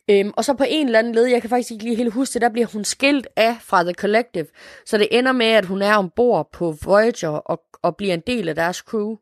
Øhm, 0.10 0.34
og 0.38 0.46
så 0.46 0.54
på 0.54 0.64
en 0.68 0.86
eller 0.86 1.00
anden 1.00 1.16
led, 1.16 1.26
jeg 1.26 1.42
kan 1.42 1.50
faktisk 1.50 1.72
ikke 1.72 1.84
lige 1.84 1.96
helt 1.96 2.14
huske 2.14 2.34
det, 2.34 2.42
der 2.42 2.50
bliver 2.50 2.68
hun 2.68 2.84
skilt 2.84 3.28
af 3.36 3.58
fra 3.62 3.84
The 3.84 3.94
Collective. 3.94 4.46
Så 4.86 4.98
det 4.98 5.08
ender 5.12 5.32
med, 5.32 5.46
at 5.46 5.66
hun 5.66 5.82
er 5.82 5.98
ombord 5.98 6.50
på 6.52 6.76
Voyager 6.86 7.30
og, 7.30 7.62
og 7.82 7.96
bliver 7.96 8.14
en 8.14 8.24
del 8.28 8.50
af 8.50 8.56
deres 8.56 8.78
crew. 8.78 9.16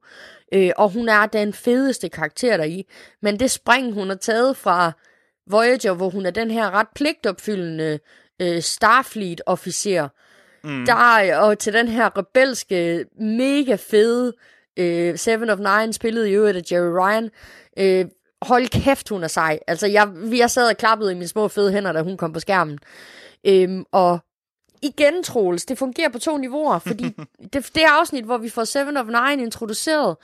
Øh, 0.53 0.71
og 0.77 0.89
hun 0.89 1.09
er 1.09 1.25
den 1.25 1.53
fedeste 1.53 2.09
karakter 2.09 2.57
deri. 2.57 2.85
Men 3.21 3.39
det 3.39 3.51
spring, 3.51 3.93
hun 3.93 4.07
har 4.07 4.15
taget 4.15 4.57
fra 4.57 4.91
Voyager, 5.47 5.93
hvor 5.93 6.09
hun 6.09 6.25
er 6.25 6.31
den 6.31 6.51
her 6.51 6.71
ret 6.71 6.87
pligtopfyldende 6.95 7.99
øh, 8.41 8.61
Starfleet-officer, 8.61 10.07
mm. 10.63 10.85
der 10.85 11.35
og 11.37 11.59
til 11.59 11.73
den 11.73 11.87
her 11.87 12.17
rebelske, 12.17 13.05
mega 13.19 13.75
fede 13.75 14.33
Øh, 14.79 15.17
Seven 15.17 15.49
of 15.49 15.59
Nine 15.59 15.93
spillede 15.93 16.29
jo 16.29 16.45
af 16.45 16.53
Jerry 16.71 16.91
Ryan. 17.01 17.29
Øh, 17.77 18.05
hold 18.41 18.67
kæft, 18.67 19.09
hun 19.09 19.23
er 19.23 19.27
sej. 19.27 19.59
Altså, 19.67 19.87
jeg, 19.87 20.09
jeg 20.33 20.49
sad 20.49 20.69
og 20.69 20.77
klappede 20.77 21.11
i 21.11 21.15
mine 21.15 21.27
små 21.27 21.47
fede 21.47 21.71
hænder, 21.71 21.91
da 21.91 22.01
hun 22.01 22.17
kom 22.17 22.33
på 22.33 22.39
skærmen. 22.39 22.79
Øhm, 23.47 23.85
og 23.91 24.19
igen, 24.81 25.23
Troels, 25.23 25.65
det 25.65 25.77
fungerer 25.77 26.09
på 26.09 26.19
to 26.19 26.37
niveauer, 26.37 26.79
fordi 26.79 27.03
det, 27.53 27.69
det 27.75 27.81
afsnit, 27.99 28.25
hvor 28.25 28.37
vi 28.37 28.49
får 28.49 28.63
Seven 28.63 28.97
of 28.97 29.05
Nine 29.05 29.43
introduceret, 29.43 30.17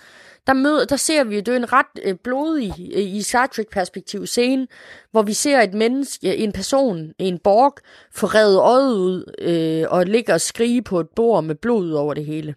der, 0.47 0.53
mød, 0.53 0.85
der 0.85 0.95
ser 0.95 1.23
vi, 1.23 1.41
det 1.41 1.47
er 1.47 1.55
en 1.55 1.73
ret 1.73 1.85
øh, 2.03 2.15
blodig 2.15 2.73
øh, 2.95 3.03
i 3.03 3.21
Star 3.21 3.47
Trek-perspektiv 3.47 4.27
scene, 4.27 4.67
hvor 5.11 5.21
vi 5.21 5.33
ser 5.33 5.61
et 5.61 5.73
menneske, 5.73 6.35
en 6.37 6.51
person, 6.51 7.11
en 7.19 7.39
borg, 7.39 7.77
få 8.11 8.25
revet 8.25 8.57
øjet 8.57 8.95
ud 8.95 9.33
øh, 9.41 9.85
og 9.89 10.05
ligger 10.05 10.33
og 10.33 10.41
skrige 10.41 10.81
på 10.81 10.99
et 10.99 11.09
bord 11.15 11.43
med 11.43 11.55
blod 11.55 11.91
over 11.91 12.13
det 12.13 12.25
hele. 12.25 12.55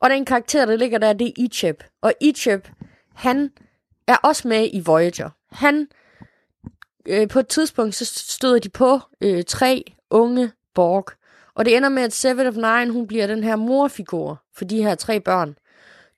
Og 0.00 0.10
den 0.10 0.24
karakter, 0.24 0.66
der 0.66 0.76
ligger 0.76 0.98
der, 0.98 1.12
det 1.12 1.26
er 1.26 1.32
Icheb. 1.36 1.82
Og 2.02 2.12
Icheb, 2.20 2.68
han 3.14 3.50
er 4.08 4.16
også 4.16 4.48
med 4.48 4.68
i 4.72 4.80
Voyager. 4.80 5.30
Han, 5.50 5.88
øh, 7.06 7.28
på 7.28 7.38
et 7.38 7.48
tidspunkt, 7.48 7.94
så 7.94 8.04
støder 8.04 8.58
de 8.58 8.68
på 8.68 9.00
øh, 9.20 9.44
tre 9.44 9.84
unge 10.10 10.50
Borg. 10.74 11.06
Og 11.54 11.64
det 11.64 11.76
ender 11.76 11.88
med, 11.88 12.02
at 12.02 12.12
Seven 12.12 12.46
of 12.46 12.54
Nine, 12.54 12.90
hun 12.90 13.06
bliver 13.06 13.26
den 13.26 13.44
her 13.44 13.56
morfigur 13.56 14.42
for 14.56 14.64
de 14.64 14.82
her 14.82 14.94
tre 14.94 15.20
børn. 15.20 15.56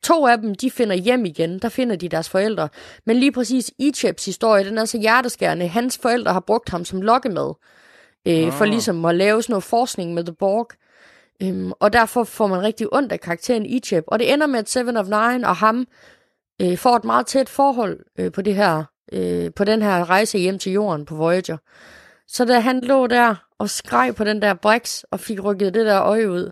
To 0.03 0.27
af 0.27 0.39
dem, 0.39 0.55
de 0.55 0.71
finder 0.71 0.97
hjem 0.97 1.25
igen. 1.25 1.59
Der 1.59 1.69
finder 1.69 1.97
de 1.97 2.09
deres 2.09 2.29
forældre. 2.29 2.69
Men 3.07 3.17
lige 3.17 3.33
præcis 3.33 3.71
Ichebs 3.79 4.25
historie, 4.25 4.65
den 4.65 4.79
er 4.79 4.85
så 4.85 4.99
hjerteskærende. 4.99 5.69
Hans 5.69 5.99
forældre 5.99 6.33
har 6.33 6.41
brugt 6.41 6.69
ham 6.69 6.85
som 6.85 7.03
lokkemad. 7.03 7.55
Øh, 8.27 8.47
ah. 8.47 8.53
For 8.53 8.65
ligesom 8.65 9.05
at 9.05 9.15
lave 9.15 9.43
sådan 9.43 9.53
noget 9.53 9.65
forskning 9.65 10.15
med 10.15 10.25
The 10.25 10.35
Borg. 10.35 10.69
Øhm, 11.43 11.73
og 11.81 11.93
derfor 11.93 12.25
får 12.25 12.47
man 12.47 12.63
rigtig 12.63 12.95
ondt 12.95 13.13
af 13.13 13.21
karakteren 13.21 13.67
Icheb. 13.67 14.05
Og 14.07 14.19
det 14.19 14.33
ender 14.33 14.47
med, 14.47 14.59
at 14.59 14.71
Seven 14.71 14.97
of 14.97 15.07
Nine 15.07 15.49
og 15.49 15.57
ham 15.57 15.87
øh, 16.63 16.79
får 16.79 16.97
et 16.97 17.05
meget 17.05 17.27
tæt 17.27 17.49
forhold 17.49 17.99
øh, 18.19 18.33
på 18.33 18.43
det 18.43 18.55
her, 18.55 18.85
øh, 19.13 19.51
på 19.57 19.65
den 19.65 19.83
her 19.83 20.11
rejse 20.11 20.39
hjem 20.39 20.59
til 20.59 20.73
jorden 20.73 21.07
på 21.07 21.15
Voyager. 21.15 21.57
Så 22.27 22.45
da 22.45 22.61
han 22.61 22.81
lå 22.81 23.07
der 23.07 23.35
og 23.59 23.71
skreg 23.71 24.15
på 24.17 24.25
den 24.25 24.43
der 24.43 24.55
brix 24.55 25.03
og 25.11 25.21
fik 25.21 25.45
rykket 25.45 25.75
det 25.75 25.87
der 25.87 26.03
øje 26.03 26.31
ud, 26.31 26.51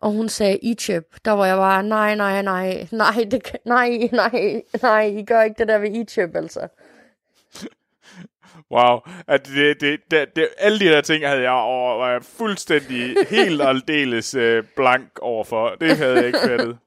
og 0.00 0.10
hun 0.10 0.28
sagde 0.28 0.58
Icheb, 0.58 1.04
der 1.24 1.30
var 1.30 1.46
jeg 1.46 1.56
bare, 1.56 1.82
nej, 1.82 2.14
nej, 2.14 2.42
nej, 2.42 2.88
nej, 2.92 3.26
det, 3.30 3.56
nej, 3.64 4.08
nej, 4.12 4.62
nej, 4.82 5.02
I 5.02 5.24
gør 5.24 5.42
ikke 5.42 5.58
det 5.58 5.68
der 5.68 5.78
ved 5.78 5.90
Icheb, 5.90 6.36
altså. 6.36 6.68
Wow, 8.70 8.98
at 9.28 9.46
det, 9.46 9.80
det, 9.80 10.00
det, 10.10 10.36
det, 10.36 10.48
alle 10.58 10.78
de 10.78 10.84
der 10.84 11.00
ting 11.00 11.26
havde 11.26 11.42
jeg 11.42 11.50
over, 11.50 11.96
var 11.96 12.10
jeg 12.10 12.22
fuldstændig 12.22 13.16
helt 13.30 13.62
aldeles 13.62 14.34
øh, 14.34 14.64
blank 14.76 15.18
overfor. 15.18 15.76
Det 15.80 15.96
havde 15.96 16.16
jeg 16.16 16.26
ikke 16.26 16.38
fattet 16.38 16.78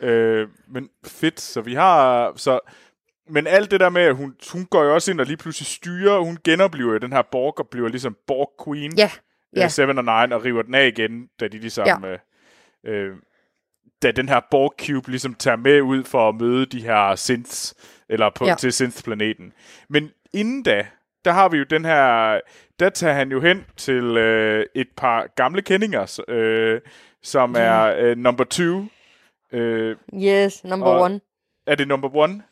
øh, 0.00 0.48
men 0.68 0.88
fedt, 1.06 1.40
så 1.40 1.60
vi 1.60 1.74
har... 1.74 2.32
Så, 2.36 2.60
men 3.28 3.46
alt 3.46 3.70
det 3.70 3.80
der 3.80 3.88
med, 3.88 4.02
at 4.02 4.16
hun, 4.16 4.36
hun 4.52 4.64
går 4.64 4.84
jo 4.84 4.94
også 4.94 5.10
ind 5.10 5.20
og 5.20 5.26
lige 5.26 5.36
pludselig 5.36 5.66
styrer, 5.66 6.18
hun 6.18 6.38
genoplever 6.44 6.98
den 6.98 7.12
her 7.12 7.22
Borg 7.22 7.60
og 7.60 7.68
bliver 7.68 7.88
ligesom 7.88 8.16
Borg 8.26 8.64
Queen. 8.64 8.98
Ja. 8.98 9.10
Ja. 9.56 9.64
Øh, 9.64 9.70
Seven 9.70 9.98
og 9.98 10.04
Nine 10.04 10.34
og 10.34 10.44
river 10.44 10.62
den 10.62 10.74
af 10.74 10.86
igen, 10.86 11.28
da 11.40 11.48
de 11.48 11.58
ligesom... 11.58 11.86
Ja. 11.86 12.08
Øh, 12.08 12.18
øh, 12.86 13.16
da 14.02 14.10
den 14.10 14.28
her 14.28 14.40
Borg 14.50 14.74
Cube 14.86 15.10
ligesom 15.10 15.34
tager 15.34 15.56
med 15.56 15.80
ud 15.80 16.04
for 16.04 16.28
at 16.28 16.34
møde 16.34 16.66
de 16.66 16.82
her 16.82 17.14
synths, 17.14 17.74
eller 18.08 18.30
på, 18.30 18.46
ja. 18.46 18.54
til 18.54 18.72
synth-planeten. 18.72 19.52
Men 19.88 20.10
inden 20.32 20.62
da, 20.62 20.86
der 21.24 21.32
har 21.32 21.48
vi 21.48 21.58
jo 21.58 21.64
den 21.64 21.84
her, 21.84 22.40
der 22.80 22.88
tager 22.88 23.14
han 23.14 23.30
jo 23.30 23.40
hen 23.40 23.64
til 23.76 24.16
øh, 24.16 24.66
et 24.74 24.88
par 24.96 25.26
gamle 25.36 25.62
kendinger, 25.62 26.20
øh, 26.28 26.80
som 27.22 27.48
mm. 27.48 27.56
er 27.58 27.94
øh, 27.98 28.16
number 28.16 28.44
two. 28.44 28.84
Øh, 29.52 29.96
yes, 30.14 30.64
number 30.64 30.86
one. 30.86 31.20
Er 31.66 31.74
det 31.74 31.88
number 31.88 32.16
one? 32.16 32.42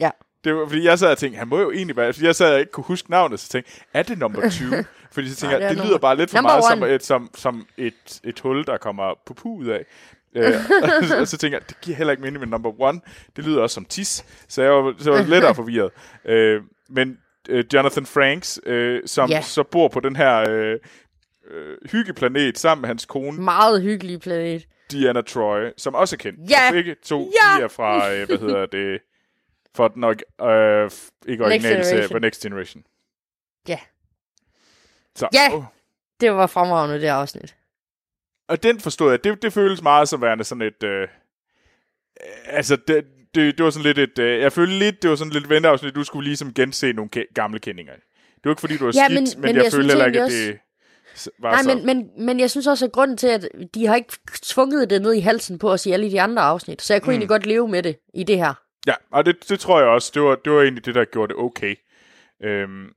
Ja. 0.00 0.10
Det 0.44 0.54
var, 0.54 0.66
fordi 0.66 0.84
jeg 0.84 0.98
sad 0.98 1.10
og 1.10 1.18
tænkte, 1.18 1.38
han 1.38 1.48
må 1.48 1.60
jo 1.60 1.70
egentlig 1.70 1.96
være, 1.96 2.12
fordi 2.12 2.26
jeg 2.26 2.36
sad 2.36 2.54
og 2.54 2.60
ikke 2.60 2.72
kunne 2.72 2.84
huske 2.84 3.10
navnet, 3.10 3.40
så 3.40 3.48
tænkte 3.48 3.70
er 3.94 4.02
det 4.02 4.18
number 4.18 4.40
two? 4.50 4.84
fordi 5.12 5.28
så 5.28 5.36
tænker 5.36 5.58
jeg, 5.58 5.70
det, 5.70 5.78
det 5.78 5.86
lyder 5.86 5.98
bare 5.98 6.16
lidt 6.16 6.30
for 6.30 6.40
meget 6.40 6.64
som 6.64 6.82
et, 6.82 7.04
som, 7.04 7.30
som 7.34 7.66
et, 7.76 8.20
et 8.24 8.40
hul, 8.40 8.66
der 8.66 8.76
kommer 8.76 9.14
pupu 9.26 9.56
ud 9.56 9.66
af. 9.66 9.84
øh, 10.34 10.54
og 11.20 11.28
så 11.28 11.36
tænker 11.36 11.58
jeg, 11.58 11.68
det 11.68 11.80
giver 11.80 11.96
heller 11.96 12.10
ikke 12.10 12.22
mening 12.22 12.40
med 12.40 12.48
number 12.48 12.80
one. 12.80 13.00
Det 13.36 13.44
lyder 13.44 13.62
også 13.62 13.74
som 13.74 13.84
tis. 13.84 14.24
Så 14.48 14.62
jeg 14.62 14.72
var, 14.72 14.94
så 14.98 15.10
var 15.10 15.22
lettere 15.22 15.54
forvirret. 15.54 15.90
Øh, 16.24 16.62
men 16.88 17.18
øh, 17.48 17.64
Jonathan 17.74 18.06
Franks, 18.06 18.60
øh, 18.66 19.02
som 19.06 19.30
ja. 19.30 19.42
så 19.42 19.62
bor 19.62 19.88
på 19.88 20.00
den 20.00 20.16
her 20.16 20.50
øh, 20.50 20.78
øh, 21.50 21.76
hyggeplanet 21.92 22.58
sammen 22.58 22.82
med 22.82 22.88
hans 22.88 23.06
kone. 23.06 23.42
Meget 23.42 23.82
hyggelig 23.82 24.20
planet. 24.20 24.66
Diana 24.90 25.22
Troy, 25.22 25.70
som 25.76 25.94
også 25.94 26.16
er 26.16 26.18
kendt. 26.18 26.50
Ja! 26.50 26.70
Begge 26.72 26.96
to 27.04 27.32
ja! 27.42 27.64
er 27.64 27.68
fra, 27.68 28.12
øh, 28.12 28.26
hvad 28.26 28.38
hedder 28.38 28.66
det, 28.66 29.00
for 29.74 29.88
den, 29.88 30.04
øh, 30.04 30.90
ikke 31.28 31.44
originale 31.44 31.84
serie, 31.84 32.08
for 32.08 32.18
Next 32.18 32.42
Generation. 32.42 32.84
Ja. 33.68 33.78
Så, 35.14 35.28
ja, 35.32 35.56
oh. 35.56 35.64
det 36.20 36.32
var 36.32 36.46
fremragende, 36.46 37.00
det 37.00 37.06
afsnit. 37.06 37.56
Og 38.48 38.62
den 38.62 38.80
forstod 38.80 39.10
jeg, 39.10 39.24
det, 39.24 39.42
det 39.42 39.52
føles 39.52 39.82
meget 39.82 40.08
som 40.08 40.22
værende 40.22 40.44
sådan 40.44 40.62
et, 40.62 40.82
øh, 40.82 41.08
altså, 42.46 42.76
det, 42.76 43.04
det, 43.34 43.58
det 43.58 43.64
var 43.64 43.70
sådan 43.70 43.84
lidt 43.84 43.98
et... 43.98 44.18
Øh, 44.18 44.40
jeg 44.40 44.52
følte 44.52 44.78
lidt, 44.78 45.02
det 45.02 45.10
var 45.10 45.16
sådan 45.16 45.32
lidt 45.32 45.50
venteafsnit, 45.50 45.94
du 45.94 46.04
skulle 46.04 46.28
ligesom 46.28 46.54
gense 46.54 46.92
nogle 46.92 47.10
ke- 47.16 47.32
gamle 47.34 47.58
kendinger. 47.58 47.92
Det 47.92 48.44
var 48.44 48.50
ikke 48.50 48.60
fordi, 48.60 48.76
du 48.76 48.84
var 48.84 48.92
ja, 48.94 49.04
skidt, 49.04 49.20
men, 49.20 49.24
men, 49.34 49.40
men 49.40 49.56
jeg, 49.56 49.64
jeg 49.64 49.72
følte 49.72 49.88
heller 49.88 50.06
ikke, 50.06 50.22
at 50.22 50.30
det 50.30 50.58
var 51.38 51.50
Nej, 51.50 51.62
så. 51.62 51.74
men, 51.74 51.86
men, 51.86 52.10
men 52.26 52.40
jeg 52.40 52.50
synes 52.50 52.66
også, 52.66 52.84
at 52.84 52.92
grunden 52.92 53.16
til, 53.16 53.28
at 53.28 53.48
de 53.74 53.86
har 53.86 53.96
ikke 53.96 54.12
tvunget 54.42 54.90
det 54.90 55.02
ned 55.02 55.12
i 55.12 55.20
halsen 55.20 55.58
på 55.58 55.72
os 55.72 55.86
i 55.86 55.92
alle 55.92 56.10
de 56.10 56.20
andre 56.20 56.42
afsnit, 56.42 56.82
så 56.82 56.94
jeg 56.94 57.02
kunne 57.02 57.10
mm. 57.10 57.12
egentlig 57.12 57.28
godt 57.28 57.46
leve 57.46 57.68
med 57.68 57.82
det 57.82 57.98
i 58.14 58.24
det 58.24 58.38
her. 58.38 58.54
Ja, 58.86 58.94
og 59.10 59.26
det, 59.26 59.48
det 59.48 59.60
tror 59.60 59.80
jeg 59.80 59.88
også. 59.88 60.10
Det 60.14 60.22
var, 60.22 60.34
det 60.34 60.52
var 60.52 60.62
egentlig 60.62 60.86
det, 60.86 60.94
der 60.94 61.04
gjorde 61.04 61.34
det 61.34 61.42
okay. 61.42 61.74
Øhm, 62.42 62.92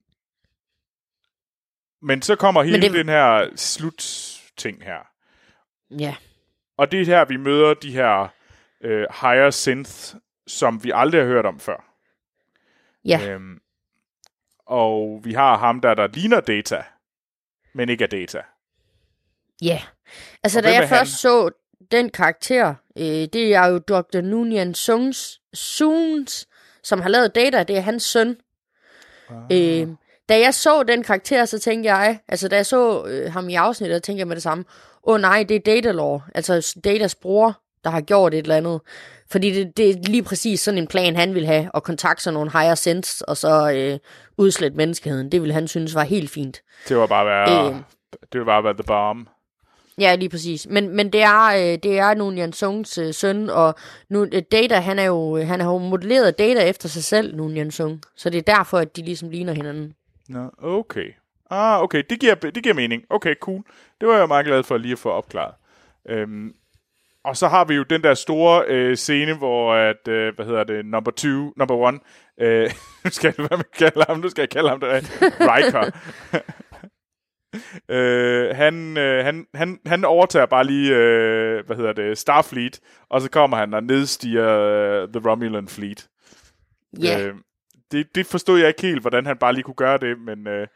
men 2.02 2.22
så 2.22 2.36
kommer 2.36 2.64
hele 2.64 2.82
det... 2.82 2.94
den 2.94 3.10
her 3.10 3.50
slut-ting 3.56 4.84
her. 4.84 5.08
Ja. 6.00 6.16
Og 6.78 6.92
det 6.92 7.02
er 7.02 7.06
her, 7.06 7.26
vi 7.26 7.38
møder 7.38 7.74
de 7.74 7.92
her 7.92 8.28
øh, 8.82 9.06
higher 9.22 9.50
synth 9.50 10.16
som 10.48 10.84
vi 10.84 10.92
aldrig 10.96 11.22
har 11.22 11.28
hørt 11.28 11.46
om 11.46 11.60
før. 11.60 11.86
Ja. 13.06 13.20
Øhm, 13.30 13.62
og 14.66 15.22
vi 15.24 15.34
har 15.34 15.58
ham 15.58 15.82
der, 15.82 15.94
der 15.94 16.08
ligner 16.08 16.40
Data, 16.40 16.84
men 17.74 17.90
ikke 17.90 18.08
Data. 18.08 18.42
Ja. 19.62 19.82
Altså, 20.44 20.60
og 20.60 20.64
da 20.64 20.74
jeg 20.74 20.90
først 20.90 21.12
han? 21.12 21.18
så 21.18 21.50
den 21.92 22.10
karakter, 22.10 22.76
øh, 22.98 23.06
det 23.06 23.56
er 23.56 23.66
jo 23.66 23.78
Dr. 23.78 24.22
Nunyan 24.22 24.74
Sungs, 24.74 25.42
Soons, 25.54 26.48
som 26.84 27.02
har 27.02 27.10
lavet 27.10 27.36
Data, 27.36 27.64
det 27.64 27.78
er 27.78 27.82
hans 27.82 28.04
søn. 28.04 28.38
Ah. 29.30 29.36
Øh, 29.52 29.88
da 30.30 30.40
jeg 30.40 30.54
så 30.54 30.84
den 30.84 31.04
karakter, 31.04 31.46
så 31.46 31.60
tænkte 31.60 31.94
jeg, 31.94 32.20
altså 32.28 32.48
da 32.48 32.56
jeg 32.56 32.66
så 32.66 33.06
øh, 33.06 33.32
ham 33.32 33.50
i 33.50 33.56
afsnittet, 33.56 34.04
tænkte 34.04 34.20
jeg 34.20 34.28
med 34.28 34.36
det 34.36 34.44
samme, 34.44 34.66
åh 35.04 35.14
oh, 35.14 35.22
nej, 35.22 35.44
det 35.50 35.56
er 35.56 35.60
Datalore, 35.60 36.22
altså 36.36 36.80
Datas 36.84 37.16
bror, 37.16 37.62
der 37.84 37.90
har 37.90 38.02
gjort 38.02 38.34
et 38.34 38.38
eller 38.38 38.56
andet. 38.56 38.82
Fordi 39.32 39.52
det, 39.52 39.78
det 39.78 39.90
er 39.90 39.96
lige 40.04 40.24
præcis 40.24 40.62
sådan 40.62 40.78
en 40.78 40.88
plan, 40.88 41.16
han 41.16 41.36
vil 41.36 41.46
have, 41.46 41.70
at 41.74 41.84
kontakte 41.84 42.24
sig 42.24 42.34
nogle 42.34 42.52
higher 42.52 42.76
sense, 42.76 43.30
og 43.30 43.38
så 43.38 43.72
øh, 43.72 44.00
udslætte 44.38 44.78
menneskeheden. 44.78 45.32
Det 45.32 45.42
vil 45.42 45.54
han 45.54 45.68
synes 45.68 45.96
var 45.96 46.04
helt 46.04 46.30
fint. 46.30 46.62
Det 46.90 46.98
var 46.98 47.08
bare 47.08 47.26
være, 47.26 47.70
øh, 47.70 47.76
det 48.34 48.40
var 48.40 48.46
bare 48.46 48.64
være 48.64 48.74
the 48.74 48.84
bomb. 48.84 49.30
Ja, 50.00 50.16
lige 50.16 50.30
præcis. 50.30 50.68
Men, 50.70 50.96
men 50.96 51.14
det 51.14 51.22
er 51.22 51.46
øh, 51.46 51.78
det 51.84 52.00
er 52.00 52.14
nu 52.14 52.32
Jan 52.32 52.54
Sungs 52.54 52.98
øh, 52.98 53.14
søn, 53.14 53.50
og 53.50 53.76
nu, 54.10 54.24
øh, 54.24 54.42
Data, 54.52 54.76
han 54.76 55.00
er 55.00 55.04
jo 55.04 55.38
han 55.38 55.60
har 55.60 55.72
jo 55.72 55.78
modelleret 55.78 56.40
Data 56.40 56.62
efter 56.62 56.90
sig 56.90 57.04
selv, 57.04 57.36
nu 57.36 57.50
Jan 57.50 57.72
Sung. 57.72 58.02
Så 58.16 58.30
det 58.30 58.38
er 58.38 58.56
derfor, 58.56 58.78
at 58.78 58.96
de 58.96 59.02
ligesom 59.02 59.30
ligner 59.30 59.54
hinanden. 59.54 59.94
Nå, 60.30 60.50
okay. 60.58 61.12
Ah, 61.50 61.82
okay, 61.84 62.04
det 62.10 62.20
giver, 62.20 62.36
det 62.36 62.64
giver 62.64 62.76
mening. 62.76 63.04
Okay, 63.10 63.36
cool. 63.42 63.64
Det 64.02 64.08
var 64.08 64.18
jeg 64.18 64.28
meget 64.28 64.46
glad 64.46 64.64
for 64.64 64.78
lige 64.78 64.92
at 64.92 65.00
få 65.00 65.10
opklaret. 65.10 65.54
Øhm, 66.10 66.54
og 67.26 67.38
så 67.38 67.48
har 67.48 67.66
vi 67.66 67.74
jo 67.74 67.84
den 67.84 68.04
der 68.04 68.14
store 68.14 68.66
øh, 68.68 68.96
scene, 68.96 69.38
hvor 69.38 69.74
at, 69.74 70.08
øh, 70.08 70.36
hvad 70.36 70.46
hedder 70.46 70.64
det, 70.64 70.86
number 70.86 71.12
two, 71.12 71.54
number 71.58 71.76
one, 71.76 72.00
øh, 72.42 72.72
nu 73.04 73.10
skal 73.10 73.34
jeg 73.38 73.48
hvad 73.48 73.58
man 73.58 73.66
kalde 73.78 74.06
ham, 74.08 74.20
nu 74.20 74.30
skal 74.30 74.42
jeg 74.42 74.50
kalde 74.50 74.70
ham 74.70 74.80
det, 74.80 74.90
Riker. 75.40 75.92
øh, 77.96 78.56
han, 78.56 78.98
øh, 78.98 79.26
han, 79.26 79.46
han, 79.54 79.80
han 79.86 80.06
overtager 80.06 80.46
bare 80.46 80.64
lige, 80.64 80.96
øh, 80.96 81.66
hvad 81.66 81.76
hedder 81.76 81.94
det, 81.94 82.18
Starfleet, 82.18 82.80
og 83.10 83.22
så 83.22 83.30
kommer 83.30 83.58
han 83.58 83.74
og 83.74 83.84
nedstiger 83.84 84.60
øh, 84.60 85.08
The 85.08 85.30
Romulan 85.30 85.68
Fleet. 85.68 86.08
Ja. 87.02 87.20
Yeah. 87.20 87.28
Øh, 87.28 87.34
det, 87.92 88.16
det 88.16 88.26
forstod 88.26 88.60
jeg 88.60 88.68
ikke 88.68 88.82
helt, 88.82 89.02
hvordan 89.02 89.26
han 89.26 89.38
bare 89.38 89.54
lige 89.54 89.64
kunne 89.64 89.76
gøre 89.76 89.98
det, 89.98 90.20
men... 90.20 90.48
Øh, 90.48 90.68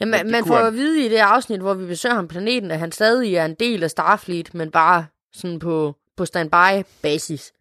Ja, 0.00 0.06
man, 0.06 0.30
man 0.30 0.46
får 0.46 0.56
han... 0.56 0.66
at 0.66 0.74
vide 0.74 1.06
i 1.06 1.08
det 1.08 1.16
afsnit, 1.16 1.60
hvor 1.60 1.74
vi 1.74 1.86
besøger 1.86 2.14
ham 2.14 2.28
planeten, 2.28 2.70
at 2.70 2.78
han 2.78 2.92
stadig 2.92 3.34
er 3.34 3.44
en 3.44 3.54
del 3.54 3.82
af 3.82 3.90
Starfleet, 3.90 4.54
men 4.54 4.70
bare 4.70 5.06
sådan 5.32 5.58
på, 5.58 5.96
på 6.16 6.24
standby-basis. 6.24 7.52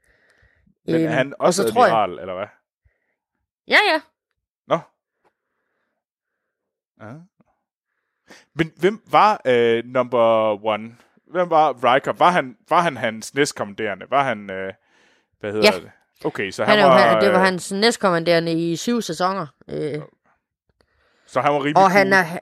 Men 0.85 0.95
er 0.95 1.01
øhm, 1.01 1.11
han 1.11 1.33
også 1.39 1.63
og 1.63 1.69
så 1.69 1.79
admiral, 1.79 2.11
jeg... 2.11 2.21
eller 2.21 2.35
hvad? 2.35 2.47
Ja, 3.67 3.77
ja. 3.91 4.01
Nå. 4.67 4.79
Ja. 7.01 7.13
Men 8.53 8.71
hvem 8.77 9.01
var 9.11 9.41
uh, 9.49 9.85
number 9.85 10.65
one? 10.65 10.95
Hvem 11.25 11.49
var 11.49 11.93
Riker? 11.93 12.13
Var 12.13 12.31
han, 12.31 12.57
var 12.69 12.81
han 12.81 12.97
hans 12.97 13.33
næstkommanderende? 13.33 14.05
Var 14.09 14.23
han, 14.23 14.39
uh, 14.39 14.73
hvad 15.39 15.51
hedder 15.51 15.71
ja. 15.73 15.79
det? 15.79 15.91
Okay, 16.25 16.51
så 16.51 16.65
han, 16.65 16.79
han 16.79 16.89
var... 16.89 16.97
Han, 16.97 17.21
det 17.21 17.31
var 17.31 17.39
hans 17.39 17.71
næstkommanderende 17.71 18.51
i 18.71 18.75
syv 18.75 19.01
sæsoner. 19.01 19.47
Øh. 19.67 20.01
Så 21.25 21.41
han 21.41 21.53
var 21.53 21.59
rimelig 21.59 21.77
Og 21.77 21.91
han 21.91 22.13
er, 22.13 22.39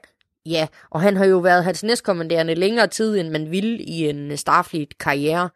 Ja, 0.50 0.66
og 0.90 1.00
han 1.00 1.16
har 1.16 1.24
jo 1.24 1.38
været 1.38 1.64
hans 1.64 1.82
næstkommanderende 1.82 2.54
længere 2.54 2.86
tid, 2.86 3.18
end 3.18 3.30
man 3.30 3.50
ville 3.50 3.78
i 3.78 4.08
en 4.08 4.36
Starfleet-karriere. 4.36 5.50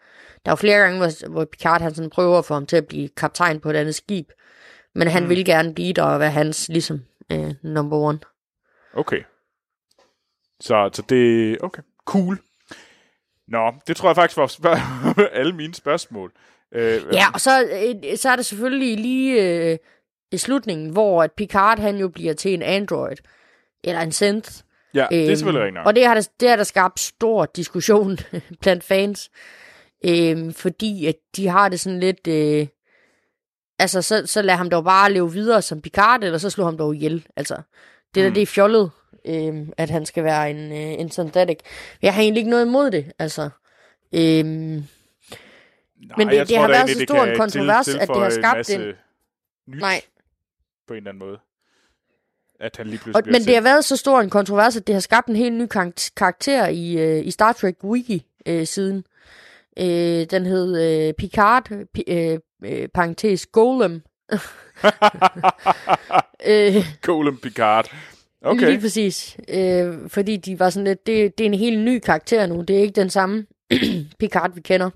Der 0.44 0.50
var 0.50 0.56
flere 0.56 0.78
gange, 0.78 0.98
hvor, 0.98 1.28
hvor 1.28 1.44
Picard 1.44 1.80
han 1.80 1.94
sådan 1.94 2.10
prøver 2.10 2.38
at 2.38 2.44
få 2.44 2.54
ham 2.54 2.66
til 2.66 2.76
at 2.76 2.86
blive 2.86 3.08
kaptajn 3.08 3.60
på 3.60 3.70
et 3.70 3.76
andet 3.76 3.94
skib. 3.94 4.28
Men 4.94 5.08
han 5.08 5.22
mm. 5.22 5.28
vil 5.28 5.44
gerne 5.44 5.74
blive 5.74 5.92
der 5.92 6.02
og 6.02 6.20
være 6.20 6.30
hans, 6.30 6.68
ligesom, 6.68 7.00
øh, 7.32 7.54
number 7.62 7.96
one. 7.96 8.18
Okay. 8.94 9.22
Så, 10.60 10.90
så 10.92 11.02
det... 11.08 11.58
Okay. 11.62 11.82
Cool. 12.04 12.38
Nå, 13.48 13.72
det 13.86 13.96
tror 13.96 14.08
jeg 14.08 14.16
faktisk 14.16 14.36
var 14.36 14.46
spørg- 14.46 15.28
alle 15.40 15.52
mine 15.52 15.74
spørgsmål. 15.74 16.32
Øh, 16.74 17.02
Ja, 17.12 17.26
og 17.34 17.40
så, 17.40 17.62
øh, 17.62 18.16
så 18.16 18.28
er 18.30 18.36
der 18.36 18.42
selvfølgelig 18.42 18.98
lige 18.98 19.42
øh, 19.72 19.78
i 20.32 20.38
slutningen, 20.38 20.90
hvor 20.90 21.22
at 21.22 21.32
Picard 21.32 21.78
han 21.78 21.96
jo 21.96 22.08
bliver 22.08 22.34
til 22.34 22.54
en 22.54 22.62
android, 22.62 23.16
eller 23.84 24.00
en 24.00 24.12
synth. 24.12 24.52
Ja 24.94 25.06
det 25.10 25.18
er 25.18 25.26
Øhm, 25.26 25.36
selvfølgelig 25.36 25.62
rigtigt 25.62 25.74
nok. 25.74 25.86
Og 25.86 25.94
det 25.96 26.06
har 26.06 26.14
der, 26.14 26.28
det 26.40 26.48
har 26.48 26.56
der 26.56 26.64
skabt 26.64 27.00
stor 27.00 27.46
diskussion 27.46 28.18
blandt 28.62 28.84
fans, 28.84 29.30
øhm, 30.04 30.52
fordi 30.54 31.06
at 31.06 31.14
de 31.36 31.48
har 31.48 31.68
det 31.68 31.80
sådan 31.80 32.00
lidt... 32.00 32.26
Øh, 32.26 32.66
altså, 33.78 34.02
så, 34.02 34.26
så 34.26 34.42
lad 34.42 34.54
ham 34.54 34.70
dog 34.70 34.84
bare 34.84 35.12
leve 35.12 35.32
videre 35.32 35.62
som 35.62 35.82
Picard, 35.82 36.24
eller 36.24 36.38
så 36.38 36.50
slå 36.50 36.64
ham 36.64 36.76
dog 36.78 36.94
ihjel. 36.94 37.26
Altså, 37.36 37.54
det 38.14 38.22
der, 38.22 38.28
Mm. 38.28 38.34
det 38.34 38.42
er 38.42 38.46
fjollet, 38.46 38.90
øhm, 39.26 39.72
at 39.76 39.90
han 39.90 40.06
skal 40.06 40.24
være 40.24 40.50
en, 40.50 40.72
øh, 40.72 41.00
en 41.00 41.10
synthetic. 41.10 41.58
Jeg 42.02 42.14
har 42.14 42.22
egentlig 42.22 42.40
ikke 42.40 42.50
noget 42.50 42.66
imod 42.66 42.90
det, 42.90 43.12
altså. 43.18 43.42
Øhm, 44.12 44.22
Nej, 44.46 44.84
men 46.16 46.28
det- 46.28 46.38
det 46.38 46.48
tror 46.48 46.60
har 46.60 46.68
været 46.68 46.90
så 46.90 47.04
stor 47.04 47.24
en 47.24 47.36
kontrovers, 47.36 47.88
at 47.88 48.08
det 48.08 48.16
har 48.16 48.30
skabt 48.30 48.70
en- 48.70 48.80
Nyt 49.68 49.80
nej, 49.80 50.00
på 50.88 50.94
en 50.94 50.96
eller 50.96 51.10
anden 51.10 51.18
måde. 51.18 51.38
At 52.60 52.76
han 52.76 52.86
lige 52.86 52.98
pludselig 52.98 53.16
og, 53.26 53.32
men 53.32 53.42
det 53.42 53.54
har 53.54 53.62
været 53.62 53.84
så 53.84 53.96
stor 53.96 54.20
en 54.20 54.30
kontrovers, 54.30 54.76
at 54.76 54.86
det 54.86 54.94
har 54.94 55.00
skabt 55.00 55.28
en 55.28 55.36
helt 55.36 55.54
ny 55.54 55.66
kar- 55.66 56.10
karakter 56.16 56.66
i, 56.68 56.98
øh, 56.98 57.26
i 57.26 57.30
Star 57.30 57.52
Trek 57.52 57.74
Wiki 57.84 58.26
øh, 58.46 58.66
siden. 58.66 59.04
Øh, 59.78 60.26
den 60.30 60.46
hed 60.46 60.80
øh, 61.08 61.14
Picard, 61.14 61.68
pi- 61.98 62.12
øh, 62.12 62.38
øh, 62.64 62.88
parentes 62.88 63.46
Golem. 63.46 64.02
øh, 66.46 66.86
Colin 67.02 67.36
Picard. 67.36 67.90
okay. 68.42 68.56
Okay. 68.56 68.66
Lige 68.70 68.80
præcis. 68.80 69.36
Øh, 69.48 69.94
fordi 70.08 70.36
de 70.36 70.58
var 70.58 70.70
sådan 70.70 70.84
lidt, 70.86 71.06
det, 71.06 71.38
det 71.38 71.44
er 71.44 71.48
en 71.48 71.58
helt 71.58 71.80
ny 71.80 71.98
karakter 71.98 72.46
nu. 72.46 72.60
Det 72.60 72.76
er 72.76 72.80
ikke 72.80 73.00
den 73.00 73.10
samme 73.10 73.46
Picard, 74.20 74.54
vi 74.54 74.60
kender. 74.60 74.90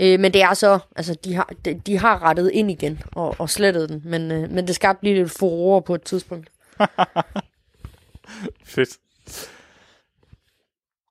Øh, 0.00 0.20
men 0.20 0.32
det 0.32 0.42
er 0.42 0.54
så, 0.54 0.78
altså 0.96 1.14
de 1.24 1.34
har, 1.34 1.52
de, 1.64 1.80
de 1.86 1.98
har 1.98 2.22
rettet 2.22 2.50
ind 2.54 2.70
igen 2.70 3.00
og, 3.12 3.34
og 3.38 3.50
slettet 3.50 3.88
den. 3.88 4.02
Men, 4.04 4.32
øh, 4.32 4.50
men 4.50 4.66
det 4.66 4.74
skabte 4.74 5.04
lige 5.04 5.16
lidt 5.16 5.30
furore 5.30 5.82
på 5.82 5.94
et 5.94 6.02
tidspunkt. 6.02 6.48
Fedt. 8.64 8.98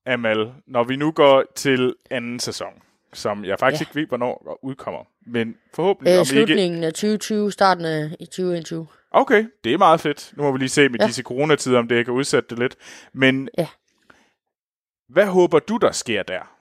Amal, 0.06 0.54
når 0.68 0.84
vi 0.84 0.96
nu 0.96 1.12
går 1.12 1.44
til 1.56 1.96
anden 2.12 2.40
sæson, 2.40 2.74
som 3.14 3.46
jeg 3.46 3.60
faktisk 3.60 3.82
Ja. 3.82 3.84
ikke 3.90 4.00
ved, 4.02 4.08
hvornår 4.08 4.60
udkommer, 4.64 5.04
men 5.26 5.56
forhåbentlig 5.74 6.12
Øh, 6.12 6.18
om 6.18 6.22
ikke... 6.22 6.30
slutningen 6.30 6.84
af 6.84 6.94
2020, 6.94 7.52
starten 7.52 7.86
af 7.86 8.16
i 8.20 8.26
2021. 8.26 8.88
Okay, 9.12 9.46
det 9.64 9.74
er 9.74 9.78
meget 9.78 10.02
fedt. 10.02 10.34
Nu 10.38 10.44
må 10.44 10.52
vi 10.52 10.58
lige 10.58 10.70
se 10.70 10.90
med 10.90 11.00
ja. 11.00 11.06
Disse 11.08 11.24
coronatider, 11.24 11.80
om 11.80 11.88
det 11.88 12.06
kan 12.06 12.14
udsætte 12.14 12.50
det 12.50 12.60
lidt. 12.60 12.76
Men 13.14 13.50
Ja. 13.58 13.68
hvad 15.10 15.26
håber 15.26 15.60
du, 15.60 15.78
der 15.78 15.92
sker 15.92 16.24
der? 16.24 16.56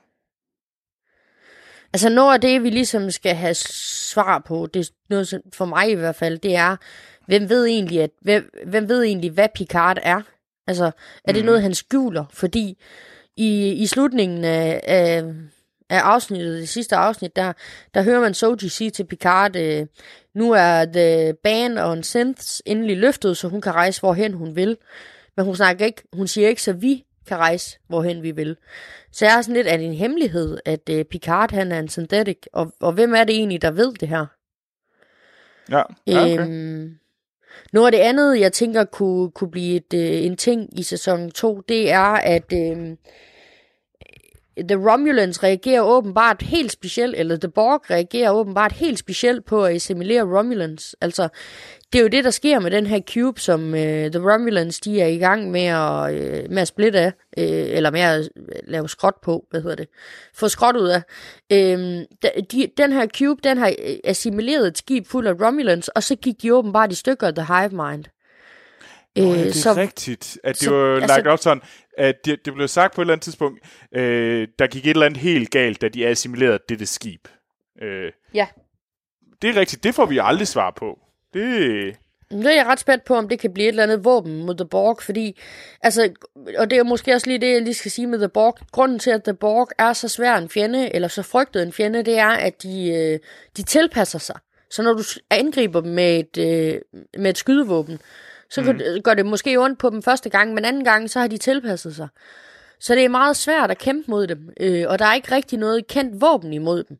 Altså 1.93 2.09
noget 2.09 2.33
af 2.33 2.41
det, 2.41 2.63
vi 2.63 2.69
ligesom 2.69 3.11
skal 3.11 3.35
have 3.35 3.53
svar 3.53 4.39
på, 4.39 4.67
det 4.73 4.79
er 4.87 4.91
noget 5.09 5.41
for 5.53 5.65
mig 5.65 5.89
i 5.91 5.95
hvert 5.95 6.15
fald, 6.15 6.39
det 6.39 6.55
er, 6.55 6.75
hvem 7.29 7.49
ved 7.49 7.65
egentlig, 7.65 8.01
at, 8.01 8.09
hvem, 8.21 8.49
hvem 8.65 8.89
ved 8.89 9.03
egentlig 9.03 9.31
hvad 9.31 9.47
Picard 9.55 9.97
er? 10.01 10.21
Altså, 10.67 10.91
er 11.25 11.31
det 11.31 11.39
Mhm. 11.41 11.45
noget, 11.45 11.61
han 11.61 11.73
skjuler? 11.73 12.25
Fordi 12.33 12.77
i, 13.37 13.71
i 13.71 13.85
slutningen 13.87 14.43
af, 14.43 14.81
af, 14.83 15.23
af 15.89 15.99
afsnittet, 15.99 16.59
det 16.59 16.69
sidste 16.69 16.95
afsnit, 16.95 17.35
der, 17.35 17.53
der 17.93 18.01
hører 18.01 18.19
man 18.19 18.33
Soji 18.33 18.69
sige 18.69 18.89
til 18.89 19.03
Picard, 19.05 19.55
øh, 19.55 19.85
nu 20.35 20.51
er 20.51 20.85
The 20.85 21.33
Band 21.43 21.79
on 21.79 22.03
Synths 22.03 22.61
endelig 22.65 22.97
løftet, 22.97 23.37
så 23.37 23.47
hun 23.47 23.61
kan 23.61 23.75
rejse 23.75 23.99
hvorhen 23.99 24.33
hun 24.33 24.55
vil. 24.55 24.77
Men 25.37 25.45
hun 25.45 25.55
snakker 25.55 25.85
ikke, 25.85 26.01
hun 26.13 26.27
siger 26.27 26.49
ikke, 26.49 26.61
så 26.63 26.73
vi 26.73 27.03
kan 27.27 27.37
rejse 27.37 27.79
hvorhen 27.87 28.23
vi 28.23 28.31
vil. 28.31 28.57
Så 29.11 29.25
jeg 29.25 29.37
er 29.37 29.41
sådan 29.41 29.53
lidt, 29.55 29.67
det 29.67 29.85
en 29.85 29.93
hemmelighed, 29.93 30.57
at 30.65 30.89
øh, 30.89 31.05
Picard 31.05 31.51
han 31.51 31.71
er 31.71 31.79
en 31.79 31.89
synthetic, 31.89 32.37
og, 32.53 32.71
og 32.79 32.91
hvem 32.93 33.13
er 33.15 33.23
det 33.23 33.35
egentlig, 33.35 33.61
der 33.61 33.71
ved 33.71 33.93
det 33.93 34.07
her? 34.07 34.25
Ja, 35.71 35.81
ja 36.07 36.23
okay. 36.33 36.39
Øhm, 36.47 36.95
noget 37.73 37.87
af 37.87 37.91
det 37.91 37.99
andet, 37.99 38.39
jeg 38.39 38.53
tænker 38.53 38.83
kunne, 38.83 39.31
kunne 39.31 39.51
blive 39.51 39.75
et, 39.75 39.93
øh, 39.93 40.25
en 40.25 40.37
ting 40.37 40.79
i 40.79 40.83
sæson 40.83 41.31
2, 41.31 41.61
det 41.69 41.91
er, 41.91 42.01
at 42.13 42.53
øh, 42.53 42.95
The 44.67 44.91
Romulans 44.91 45.43
reagerer 45.43 45.81
åbenbart 45.81 46.41
helt 46.41 46.71
specielt, 46.71 47.15
eller 47.15 47.37
The 47.37 47.49
Borg 47.49 47.89
reagerer 47.89 48.31
åbenbart 48.31 48.71
helt 48.71 48.99
specielt 48.99 49.45
på 49.45 49.65
at 49.65 49.75
assimilere 49.75 50.37
Romulans. 50.37 50.95
Altså, 51.01 51.29
det 51.93 51.99
er 51.99 52.03
jo 52.03 52.07
det, 52.09 52.23
der 52.23 52.29
sker 52.29 52.59
med 52.59 52.71
den 52.71 52.85
her 52.85 52.99
cube, 53.01 53.39
som 53.39 53.75
øh, 53.75 54.11
The 54.11 54.31
Romulans 54.33 54.79
de 54.79 55.01
er 55.01 55.07
i 55.07 55.17
gang 55.17 55.51
med 55.51 55.65
at, 55.65 56.13
øh, 56.13 56.51
med 56.51 56.61
at 56.61 56.67
splitte 56.67 56.99
af, 56.99 57.13
øh, 57.37 57.75
eller 57.77 57.91
med 57.91 58.01
at 58.01 58.29
øh, 58.37 58.43
lave 58.67 58.89
skrot 58.89 59.21
på, 59.21 59.45
hvad 59.49 59.61
hedder 59.61 59.75
det, 59.75 59.87
få 60.33 60.47
skrot 60.47 60.75
ud 60.75 60.87
af. 60.87 61.01
Øh, 61.51 62.05
de, 62.51 62.67
den 62.77 62.93
her 62.93 63.07
cube, 63.07 63.41
den 63.43 63.57
har 63.57 63.67
øh, 63.67 63.95
assimileret 64.03 64.67
et 64.67 64.77
skib 64.77 65.07
fuld 65.07 65.27
af 65.27 65.33
Romulans, 65.33 65.87
og 65.87 66.03
så 66.03 66.15
gik 66.15 66.41
de 66.41 66.53
åbenbart 66.53 66.91
i 66.91 66.95
stykker 66.95 67.31
The 67.31 67.45
Hive 67.45 67.89
Mind. 67.89 68.05
Øh, 69.17 69.23
ja, 69.23 69.31
det 69.31 69.47
er 69.47 69.51
så- 69.53 69.73
rigtigt. 69.73 70.37
At 70.43 70.55
det 70.55 70.63
så- 70.63 70.71
var 70.71 70.95
altså- 70.95 71.07
lagt 71.15 71.27
op 71.27 71.39
sådan, 71.39 71.61
at 71.97 72.15
det, 72.25 72.45
det 72.45 72.53
blev 72.53 72.67
sagt 72.67 72.95
på 72.95 73.01
et 73.01 73.03
eller 73.03 73.13
andet 73.13 73.23
tidspunkt, 73.23 73.59
øh, 73.95 74.47
der 74.59 74.67
gik 74.67 74.85
et 74.85 74.89
eller 74.89 75.05
andet 75.05 75.19
helt 75.21 75.51
galt, 75.51 75.81
da 75.81 75.89
de 75.89 76.07
assimilerede 76.07 76.59
dette 76.69 76.85
skib. 76.85 77.27
Øh, 77.81 78.11
Ja. 78.33 78.47
det 79.41 79.49
er 79.49 79.55
rigtigt. 79.59 79.83
Det 79.83 79.95
får 79.95 80.05
vi 80.05 80.19
aldrig 80.23 80.47
svar 80.47 80.73
på. 80.77 80.99
Det... 81.33 81.95
Det 82.31 82.45
er 82.45 82.51
jeg 82.55 82.65
ret 82.65 82.79
spændt 82.79 83.05
på, 83.05 83.15
om 83.15 83.29
det 83.29 83.39
kan 83.39 83.53
blive 83.53 83.65
et 83.65 83.69
eller 83.69 83.83
andet 83.83 84.05
våben 84.05 84.45
mod 84.45 84.55
The 84.55 84.65
Borg, 84.67 84.99
fordi, 85.01 85.39
altså, 85.81 86.09
og 86.57 86.69
det 86.69 86.77
er 86.79 86.83
måske 86.83 87.13
også 87.13 87.27
lige 87.27 87.41
det, 87.41 87.53
jeg 87.53 87.61
lige 87.61 87.73
skal 87.73 87.91
sige 87.91 88.07
med 88.07 88.19
The 88.19 88.29
Borg. 88.29 88.57
Grunden 88.71 88.99
til, 88.99 89.11
at 89.11 89.23
The 89.23 89.33
Borg 89.33 89.67
er 89.77 89.93
så 89.93 90.07
svær 90.07 90.35
en 90.37 90.49
fjende, 90.49 90.95
eller 90.95 91.07
så 91.07 91.21
frygtet 91.23 91.63
en 91.63 91.73
fjende, 91.73 92.03
det 92.03 92.17
er, 92.17 92.27
at 92.29 92.63
de, 92.63 92.89
øh, 92.93 93.19
de 93.57 93.63
tilpasser 93.63 94.19
sig. 94.19 94.35
Så 94.71 94.83
når 94.83 94.93
du 94.93 95.03
angriber 95.29 95.81
dem 95.81 95.91
med 95.91 96.19
et, 96.19 96.37
øh, 96.37 96.81
med 97.17 97.29
et 97.29 97.37
skydevåben, 97.37 97.99
så 98.49 98.61
mm. 98.61 99.01
gør 99.03 99.13
det 99.13 99.25
måske 99.25 99.57
ondt 99.57 99.79
på 99.79 99.89
dem 99.89 100.03
første 100.03 100.29
gang, 100.29 100.53
men 100.53 100.65
anden 100.65 100.83
gang, 100.83 101.09
så 101.09 101.19
har 101.19 101.27
de 101.27 101.37
tilpasset 101.37 101.95
sig. 101.95 102.07
Så 102.81 102.95
det 102.95 103.05
er 103.05 103.09
meget 103.09 103.35
svært 103.35 103.71
at 103.71 103.77
kæmpe 103.77 104.11
mod 104.11 104.27
dem, 104.27 104.49
øh, 104.59 104.85
og 104.87 104.99
der 104.99 105.05
er 105.05 105.13
ikke 105.13 105.35
rigtig 105.35 105.59
noget 105.59 105.87
kendt 105.87 106.21
våben 106.21 106.53
imod 106.53 106.83
dem. 106.83 106.97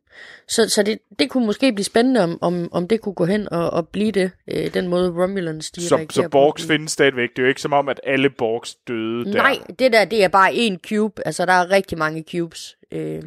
Så, 0.48 0.68
så 0.68 0.82
det, 0.82 0.98
det 1.18 1.30
kunne 1.30 1.46
måske 1.46 1.72
blive 1.72 1.84
spændende, 1.84 2.22
om, 2.22 2.38
om, 2.40 2.68
om 2.72 2.88
det 2.88 3.00
kunne 3.00 3.14
gå 3.14 3.24
hen 3.24 3.52
og, 3.52 3.70
og 3.70 3.88
blive 3.88 4.12
det, 4.12 4.30
øh, 4.48 4.74
den 4.74 4.88
måde 4.88 5.10
Romulans 5.10 5.70
de 5.70 5.82
Så, 5.82 6.06
så. 6.10 6.28
Borgs 6.28 6.66
findes 6.66 6.92
stadigvæk. 6.92 7.30
Det 7.30 7.38
er 7.38 7.42
jo 7.42 7.48
ikke 7.48 7.60
som 7.60 7.72
om, 7.72 7.88
at 7.88 8.00
alle 8.04 8.30
Borgs 8.30 8.74
døde 8.74 9.24
der. 9.24 9.32
Nej, 9.32 9.58
det 9.78 9.92
der, 9.92 10.04
det 10.04 10.24
er 10.24 10.28
bare 10.28 10.50
én 10.50 10.76
cube. 10.88 11.26
Altså, 11.26 11.46
der 11.46 11.52
er 11.52 11.70
rigtig 11.70 11.98
mange 11.98 12.24
cubes. 12.30 12.76
Øh, 12.92 13.00
Ja, 13.00 13.20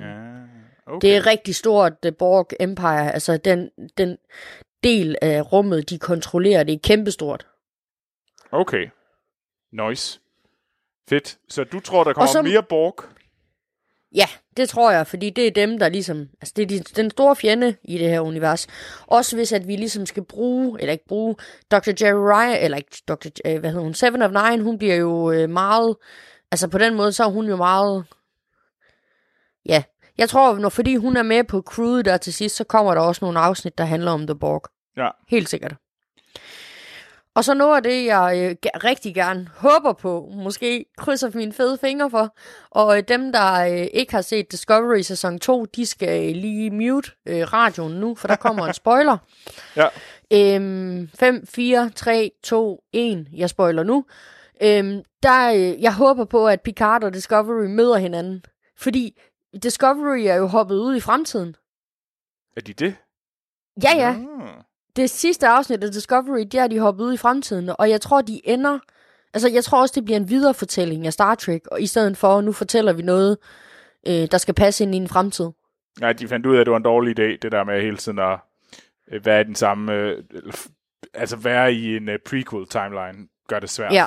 okay. 0.87 1.07
Det 1.07 1.15
er 1.15 1.27
rigtig 1.27 1.55
stort, 1.55 1.93
The 2.01 2.11
Borg 2.11 2.47
Empire. 2.59 3.13
Altså, 3.13 3.37
den, 3.37 3.69
den 3.97 4.17
del 4.83 5.15
af 5.21 5.53
rummet, 5.53 5.89
de 5.89 5.99
kontrollerer, 5.99 6.63
det 6.63 6.73
er 6.73 6.79
kæmpestort. 6.83 7.45
Okay. 8.53 8.87
Nice. 9.71 10.19
Fedt. 11.09 11.37
Så 11.49 11.63
du 11.63 11.79
tror, 11.79 12.03
der 12.03 12.13
kommer 12.13 12.27
så- 12.31 12.41
mere 12.41 12.63
Borg? 12.63 12.95
Ja, 14.15 14.25
det 14.57 14.69
tror 14.69 14.91
jeg, 14.91 15.07
fordi 15.07 15.29
det 15.29 15.47
er 15.47 15.51
dem, 15.51 15.79
der 15.79 15.89
ligesom... 15.89 16.29
Altså, 16.41 16.53
det 16.55 16.63
er 16.63 16.67
de, 16.67 16.79
den 16.79 17.11
store 17.11 17.35
fjende 17.35 17.75
i 17.83 17.97
det 17.97 18.09
her 18.09 18.19
univers. 18.19 18.67
Også 19.07 19.35
hvis, 19.35 19.51
at 19.51 19.67
vi 19.67 19.75
ligesom 19.75 20.05
skal 20.05 20.23
bruge, 20.25 20.79
eller 20.81 20.91
ikke 20.91 21.07
bruge, 21.07 21.35
Dr. 21.71 21.91
Jerry 22.01 22.33
Ryan, 22.33 22.63
eller 22.63 22.77
ikke 22.77 23.01
Dr. 23.07 23.27
J, 23.45 23.57
hvad 23.59 23.69
hedder 23.69 23.83
hun, 23.83 23.93
Seven 23.93 24.21
of 24.21 24.31
Nine, 24.31 24.63
hun 24.63 24.77
bliver 24.77 24.95
jo 24.95 25.31
øh, 25.31 25.49
meget... 25.49 25.95
Altså, 26.51 26.67
på 26.67 26.77
den 26.77 26.95
måde, 26.95 27.11
så 27.11 27.23
er 27.23 27.29
hun 27.29 27.47
jo 27.47 27.55
meget... 27.55 28.05
Ja, 29.65 29.83
jeg 30.17 30.29
tror, 30.29 30.57
når 30.59 30.69
fordi 30.69 30.95
hun 30.95 31.17
er 31.17 31.23
med 31.23 31.43
på 31.43 31.61
crewet 31.61 32.05
der 32.05 32.17
til 32.17 32.33
sidst, 32.33 32.55
så 32.55 32.63
kommer 32.63 32.93
der 32.93 33.01
også 33.01 33.25
nogle 33.25 33.39
afsnit, 33.39 33.77
der 33.77 33.83
handler 33.85 34.11
om 34.11 34.27
The 34.27 34.35
Borg. 34.35 34.63
Ja. 34.97 35.09
Helt 35.27 35.49
sikkert. 35.49 35.75
Og 37.35 37.43
så 37.43 37.53
noget 37.53 37.75
af 37.75 37.83
det, 37.83 38.05
jeg 38.05 38.57
øh, 38.65 38.71
rigtig 38.83 39.15
gerne 39.15 39.47
håber 39.55 39.93
på, 39.93 40.31
måske 40.33 40.85
krydser 40.97 41.31
mine 41.33 41.53
fede 41.53 41.77
fingre 41.77 42.09
for, 42.09 42.35
og 42.69 42.97
øh, 42.97 43.03
dem, 43.07 43.31
der 43.31 43.53
øh, 43.53 43.87
ikke 43.93 44.13
har 44.13 44.21
set 44.21 44.51
Discovery 44.51 45.01
sæson 45.01 45.39
2, 45.39 45.65
de 45.65 45.85
skal 45.85 46.29
øh, 46.29 46.35
lige 46.35 46.71
mute 46.71 47.11
øh, 47.27 47.53
radioen 47.53 47.93
nu, 47.93 48.15
for 48.15 48.27
der 48.27 48.35
kommer 48.35 48.67
en 48.67 48.73
spoiler. 48.83 49.17
Ja. 49.75 49.87
Øhm, 50.33 51.09
5, 51.15 51.47
4, 51.47 51.89
3, 51.95 52.31
2, 52.43 52.83
1, 52.93 53.27
jeg 53.33 53.49
spoiler 53.49 53.83
nu. 53.83 54.05
Øhm, 54.61 55.03
der, 55.23 55.53
øh, 55.53 55.81
jeg 55.81 55.95
håber 55.95 56.25
på, 56.25 56.47
at 56.47 56.61
Picard 56.61 57.03
og 57.03 57.13
Discovery 57.13 57.65
møder 57.65 57.97
hinanden, 57.97 58.45
fordi 58.77 59.21
Discovery 59.63 60.19
er 60.19 60.35
jo 60.35 60.47
hoppet 60.47 60.75
ud 60.75 60.95
i 60.95 60.99
fremtiden. 60.99 61.55
Er 62.57 62.61
de 62.61 62.73
det? 62.73 62.95
Ja, 63.83 63.95
ja. 63.95 64.09
Ah. 64.09 64.63
Det 64.95 65.09
sidste 65.09 65.47
afsnit 65.47 65.83
af 65.83 65.91
Discovery, 65.91 66.47
der 66.51 66.63
er 66.63 66.67
de 66.67 66.79
hoppet 66.79 67.03
ud 67.03 67.13
i 67.13 67.17
fremtiden, 67.17 67.71
og 67.79 67.89
jeg 67.89 68.01
tror, 68.01 68.21
de 68.21 68.41
ender... 68.43 68.79
Altså, 69.33 69.49
jeg 69.49 69.63
tror 69.63 69.81
også, 69.81 69.93
det 69.95 70.05
bliver 70.05 70.17
en 70.17 70.29
viderefortælling 70.29 71.07
af 71.07 71.13
Star 71.13 71.35
Trek, 71.35 71.67
og 71.67 71.81
i 71.81 71.87
stedet 71.87 72.17
for, 72.17 72.41
nu 72.41 72.51
fortæller 72.51 72.93
vi 72.93 73.01
noget, 73.01 73.37
øh, 74.07 74.27
der 74.31 74.37
skal 74.37 74.53
passe 74.53 74.83
ind 74.83 74.95
i 74.95 74.97
en 74.97 75.07
fremtid. 75.07 75.49
Nej, 75.99 76.13
de 76.13 76.27
fandt 76.27 76.45
ud 76.45 76.55
af, 76.55 76.59
at 76.59 76.65
det 76.65 76.71
var 76.71 76.77
en 76.77 76.83
dårlig 76.83 77.19
idé, 77.19 77.37
det 77.41 77.51
der 77.51 77.63
med 77.63 77.81
hele 77.81 77.97
tiden 77.97 78.19
at 78.19 78.39
øh, 79.11 79.25
være 79.25 79.41
i 79.41 79.43
den 79.43 79.55
samme... 79.55 79.93
Øh, 79.93 80.23
altså 81.13 81.35
være 81.35 81.73
i 81.73 81.97
en 81.97 82.09
øh, 82.09 82.19
prequel-timeline, 82.25 83.27
gør 83.47 83.59
det 83.59 83.69
svært. 83.69 83.93
Ja. 83.93 84.05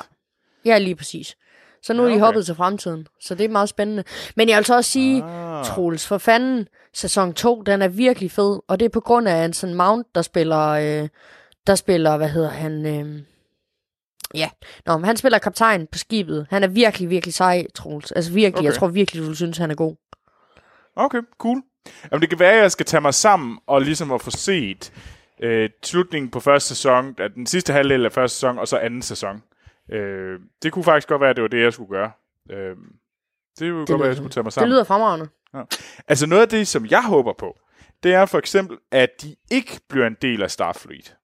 Ja, 0.65 0.77
lige 0.77 0.95
præcis. 0.95 1.37
Så 1.83 1.93
nu 1.93 2.03
er 2.03 2.07
Ja, 2.07 2.11
de 2.11 2.15
okay. 2.15 2.25
hoppet 2.25 2.45
til 2.45 2.55
fremtiden. 2.55 3.07
Så 3.21 3.35
det 3.35 3.45
er 3.45 3.49
meget 3.49 3.69
spændende. 3.69 4.03
Men 4.35 4.49
jeg 4.49 4.57
vil 4.57 4.65
så 4.65 4.75
også 4.75 4.91
sige, 4.91 5.23
Ah. 5.23 5.65
Troels, 5.65 6.07
for 6.07 6.17
fanden, 6.17 6.67
sæson 6.93 7.33
2, 7.33 7.61
den 7.61 7.81
er 7.81 7.87
virkelig 7.87 8.31
fed. 8.31 8.59
Og 8.67 8.79
det 8.79 8.85
er 8.85 8.89
på 8.89 8.99
grund 8.99 9.27
af 9.27 9.43
Anson 9.43 9.73
Mount, 9.73 10.07
der 10.15 10.21
spiller, 10.21 10.67
øh, 10.67 11.09
der 11.67 11.75
spiller, 11.75 12.17
hvad 12.17 12.29
hedder 12.29 12.49
han? 12.49 12.85
Øh, 12.85 13.21
ja, 14.33 14.49
Nå, 14.85 14.97
men 14.97 15.05
han 15.05 15.17
spiller 15.17 15.39
kaptajn 15.39 15.87
på 15.91 15.97
skibet. 15.97 16.47
Han 16.49 16.63
er 16.63 16.67
virkelig, 16.67 17.09
virkelig 17.09 17.33
sej, 17.33 17.65
Troels. 17.75 18.11
Altså 18.11 18.31
virkelig, 18.33 18.59
okay. 18.59 18.65
jeg 18.65 18.73
tror 18.73 18.87
virkelig, 18.87 19.23
du 19.25 19.33
synes, 19.35 19.57
han 19.57 19.71
er 19.71 19.75
god. 19.75 19.95
Okay, 20.95 21.21
cool. 21.37 21.61
Jamen, 22.11 22.21
det 22.21 22.29
kan 22.29 22.39
være, 22.39 22.53
at 22.53 22.61
jeg 22.61 22.71
skal 22.71 22.85
tage 22.85 23.01
mig 23.01 23.13
sammen 23.13 23.57
og 23.67 23.81
ligesom 23.81 24.11
at 24.11 24.21
få 24.21 24.31
set 24.31 24.91
øh, 25.43 25.69
slutningen 25.83 26.31
på 26.31 26.39
første 26.39 26.69
sæson, 26.69 27.15
den 27.35 27.45
sidste 27.45 27.73
halvdel 27.73 28.05
af 28.05 28.11
første 28.11 28.35
sæson, 28.35 28.59
og 28.59 28.67
så 28.67 28.77
anden 28.77 29.01
sæson. 29.01 29.41
Øh, 29.91 30.39
det 30.63 30.71
kunne 30.71 30.83
faktisk 30.83 31.07
godt 31.07 31.21
være, 31.21 31.29
at 31.29 31.35
det 31.35 31.41
var 31.41 31.47
det, 31.47 31.61
jeg 31.63 31.73
skulle 31.73 31.89
gøre. 31.89 32.11
Øh, 32.49 32.75
det 33.59 33.71
kunne 33.71 33.85
godt 33.85 33.89
være, 33.89 34.01
at 34.01 34.07
jeg 34.07 34.15
skulle 34.17 34.29
tage 34.31 34.41
mig 34.43 34.45
Det 34.45 34.53
sammen. 34.53 34.69
lyder 34.69 34.83
fremragende. 34.83 35.29
Altså 36.07 36.27
noget 36.27 36.41
af 36.41 36.49
det, 36.49 36.67
som 36.67 36.85
jeg 36.85 37.03
håber 37.05 37.33
på, 37.33 37.59
det 38.03 38.13
er 38.13 38.25
for 38.25 38.37
eksempel, 38.37 38.77
at 38.91 39.09
de 39.21 39.35
ikke 39.51 39.79
bliver 39.89 40.07
en 40.07 40.17
del 40.21 40.43
af 40.43 40.51
Starfleet. 40.51 41.15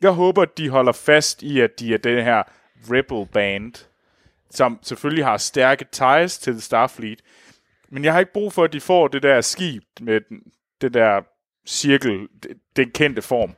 Jeg 0.00 0.10
håber, 0.10 0.42
at 0.42 0.58
de 0.58 0.68
holder 0.68 0.92
fast 0.92 1.42
i, 1.42 1.60
at 1.60 1.70
de 1.80 1.94
er 1.94 1.98
den 1.98 2.24
her 2.24 2.42
Rebel 2.90 3.26
Band, 3.32 3.72
som 4.50 4.78
selvfølgelig 4.82 5.24
har 5.24 5.36
stærke 5.36 5.84
ties 5.92 6.38
til 6.38 6.62
Starfleet. 6.62 7.22
Men 7.88 8.04
jeg 8.04 8.12
har 8.12 8.20
ikke 8.20 8.32
brug 8.32 8.52
for, 8.52 8.64
at 8.64 8.72
de 8.72 8.80
får 8.80 9.08
det 9.08 9.22
der 9.22 9.40
skib 9.40 9.82
med 10.00 10.20
den, 10.20 10.40
det 10.80 10.94
der 10.94 11.22
cirkel, 11.66 12.28
det- 12.42 12.56
den 12.76 12.90
kendte 12.90 13.22
form 13.22 13.54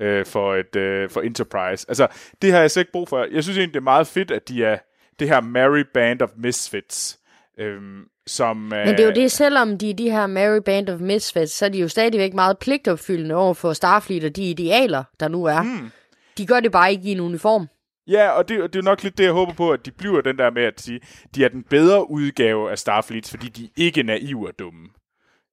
øh, 0.00 0.26
for, 0.26 0.54
et, 0.54 0.76
øh, 0.76 1.10
for 1.10 1.20
Enterprise. 1.20 1.86
Altså, 1.88 2.06
det 2.42 2.52
har 2.52 2.60
jeg 2.60 2.70
slet 2.70 2.80
ikke 2.80 2.92
brug 2.92 3.08
for. 3.08 3.26
Jeg 3.32 3.42
synes 3.42 3.58
egentlig, 3.58 3.74
det 3.74 3.80
er 3.80 3.84
meget 3.84 4.06
fedt, 4.06 4.30
at 4.30 4.48
de 4.48 4.64
er 4.64 4.78
det 5.18 5.28
her 5.28 5.40
Merry 5.40 5.84
Band 5.94 6.22
of 6.22 6.30
Misfits, 6.36 7.18
øhm, 7.58 8.04
som... 8.26 8.56
Men 8.56 8.88
det 8.88 9.00
er 9.00 9.04
jo 9.04 9.12
det, 9.12 9.32
selvom 9.32 9.78
de 9.78 9.90
er 9.90 9.94
de 9.94 10.10
her 10.10 10.26
Mary 10.26 10.60
Band 10.64 10.88
of 10.88 11.00
Misfits, 11.00 11.52
så 11.52 11.64
er 11.64 11.68
de 11.68 11.78
jo 11.78 11.88
stadigvæk 11.88 12.34
meget 12.34 12.58
pligtopfyldende 12.58 13.34
over 13.34 13.54
for 13.54 13.72
Starfleet 13.72 14.24
og 14.24 14.36
de 14.36 14.50
idealer, 14.50 15.04
der 15.20 15.28
nu 15.28 15.44
er. 15.44 15.62
Mm. 15.62 15.90
De 16.38 16.46
gør 16.46 16.60
det 16.60 16.72
bare 16.72 16.92
ikke 16.92 17.08
i 17.08 17.12
en 17.12 17.20
uniform. 17.20 17.68
Ja, 18.06 18.30
og 18.30 18.48
det, 18.48 18.62
og 18.62 18.72
det 18.72 18.78
er 18.78 18.82
nok 18.82 19.02
lidt 19.02 19.18
det, 19.18 19.24
jeg 19.24 19.32
håber 19.32 19.52
på, 19.52 19.70
at 19.70 19.86
de 19.86 19.90
bliver 19.90 20.20
den 20.20 20.38
der 20.38 20.50
med 20.50 20.62
at 20.62 20.80
sige, 20.80 21.00
de 21.34 21.44
er 21.44 21.48
den 21.48 21.62
bedre 21.62 22.10
udgave 22.10 22.70
af 22.70 22.78
Starfleet, 22.78 23.28
fordi 23.28 23.48
de 23.48 23.68
ikke 23.76 24.00
er 24.00 24.04
naive 24.04 24.48
og 24.48 24.58
dumme. 24.58 24.88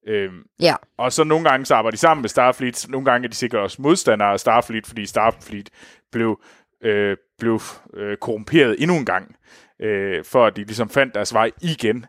Øhm, 0.06 0.42
Ja. 0.60 0.74
og 0.98 1.12
så 1.12 1.24
nogle 1.24 1.48
gange 1.48 1.66
så 1.66 1.74
arbejder 1.74 1.96
de 1.96 2.00
sammen 2.00 2.22
med 2.22 2.28
Starfleet, 2.28 2.86
nogle 2.88 3.04
gange 3.04 3.24
er 3.26 3.28
de 3.28 3.34
sikkert 3.36 3.60
også 3.60 3.82
modstandere 3.82 4.32
af 4.32 4.40
Starfleet, 4.40 4.86
fordi 4.86 5.06
Starfleet 5.06 5.70
blev, 6.12 6.40
øh, 6.84 7.16
blev 7.38 7.60
øh, 7.94 8.16
korrumperet 8.16 8.76
endnu 8.82 8.96
en 8.96 9.04
gang, 9.04 9.36
øh, 9.80 10.24
for 10.24 10.46
at 10.46 10.56
de 10.56 10.64
ligesom 10.64 10.88
fandt 10.88 11.14
deres 11.14 11.34
vej 11.34 11.50
igen. 11.62 12.06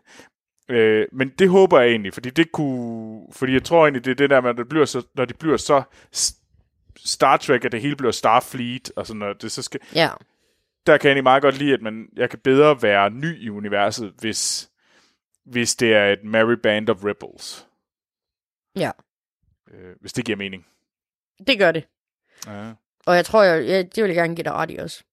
Øh, 0.68 1.06
men 1.12 1.28
det 1.28 1.48
håber 1.48 1.80
jeg 1.80 1.90
egentlig, 1.90 2.14
fordi 2.14 2.30
det 2.30 2.52
kunne, 2.52 3.22
fordi 3.32 3.52
jeg 3.52 3.62
tror 3.64 3.82
egentlig, 3.84 4.04
det 4.04 4.10
er 4.10 4.14
det 4.14 4.30
der 4.30 4.40
med, 4.40 4.50
at 4.50 4.56
det 4.56 4.68
bliver 4.68 4.84
så, 4.84 5.06
når 5.14 5.24
de 5.24 5.34
bliver 5.34 5.56
så 5.56 5.82
Star 7.04 7.36
Trek, 7.36 7.64
at 7.64 7.72
det 7.72 7.80
hele 7.80 7.96
bliver 7.96 8.12
Starfleet, 8.12 8.92
og 8.96 9.06
sådan 9.06 9.18
noget, 9.18 9.42
det 9.42 9.52
så 9.52 9.62
skal, 9.62 9.80
Ja. 9.94 10.08
der 10.86 10.96
kan 10.98 11.08
jeg 11.08 11.10
egentlig 11.10 11.22
meget 11.24 11.42
godt 11.42 11.58
lide, 11.58 11.74
at 11.74 11.82
man, 11.82 12.06
jeg 12.16 12.30
kan 12.30 12.38
bedre 12.44 12.82
være 12.82 13.10
ny 13.10 13.38
i 13.44 13.50
universet, 13.50 14.12
hvis, 14.18 14.70
hvis 15.46 15.74
det 15.76 15.94
er 15.94 16.04
et 16.12 16.24
Merry 16.24 16.56
Band 16.62 16.88
of 16.88 16.96
Rebels. 17.04 17.66
Ja. 18.76 18.90
Øh, 19.70 19.94
hvis 20.00 20.12
det 20.12 20.24
giver 20.24 20.36
mening. 20.36 20.66
Det 21.46 21.58
gør 21.58 21.72
det. 21.72 21.84
Ja. 22.46 22.72
Og 23.06 23.16
jeg 23.16 23.24
tror, 23.24 23.42
jeg, 23.42 23.66
jeg, 23.66 23.96
det 23.96 24.02
vil 24.04 24.08
jeg 24.08 24.16
gerne 24.16 24.36
give 24.36 24.44
dig 24.44 24.52
ret 24.52 24.70
i 24.70 24.76
også. 24.76 25.04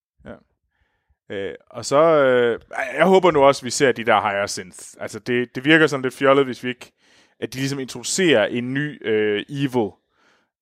Øh, 1.29 1.55
og 1.69 1.85
så, 1.85 1.97
øh, 2.23 2.59
jeg 2.97 3.05
håber 3.05 3.31
nu 3.31 3.43
også, 3.43 3.59
at 3.61 3.65
vi 3.65 3.69
ser 3.69 3.91
de 3.91 4.03
der 4.05 4.21
hyacinth. 4.21 4.79
Altså, 4.99 5.19
det, 5.19 5.55
det 5.55 5.65
virker 5.65 5.87
sådan 5.87 6.01
lidt 6.01 6.13
fjollet, 6.13 6.45
hvis 6.45 6.63
vi 6.63 6.69
ikke, 6.69 6.91
at 7.39 7.53
de 7.53 7.57
ligesom 7.57 7.79
introducerer 7.79 8.45
en 8.45 8.73
ny 8.73 9.07
øh, 9.07 9.45
evil, 9.49 9.89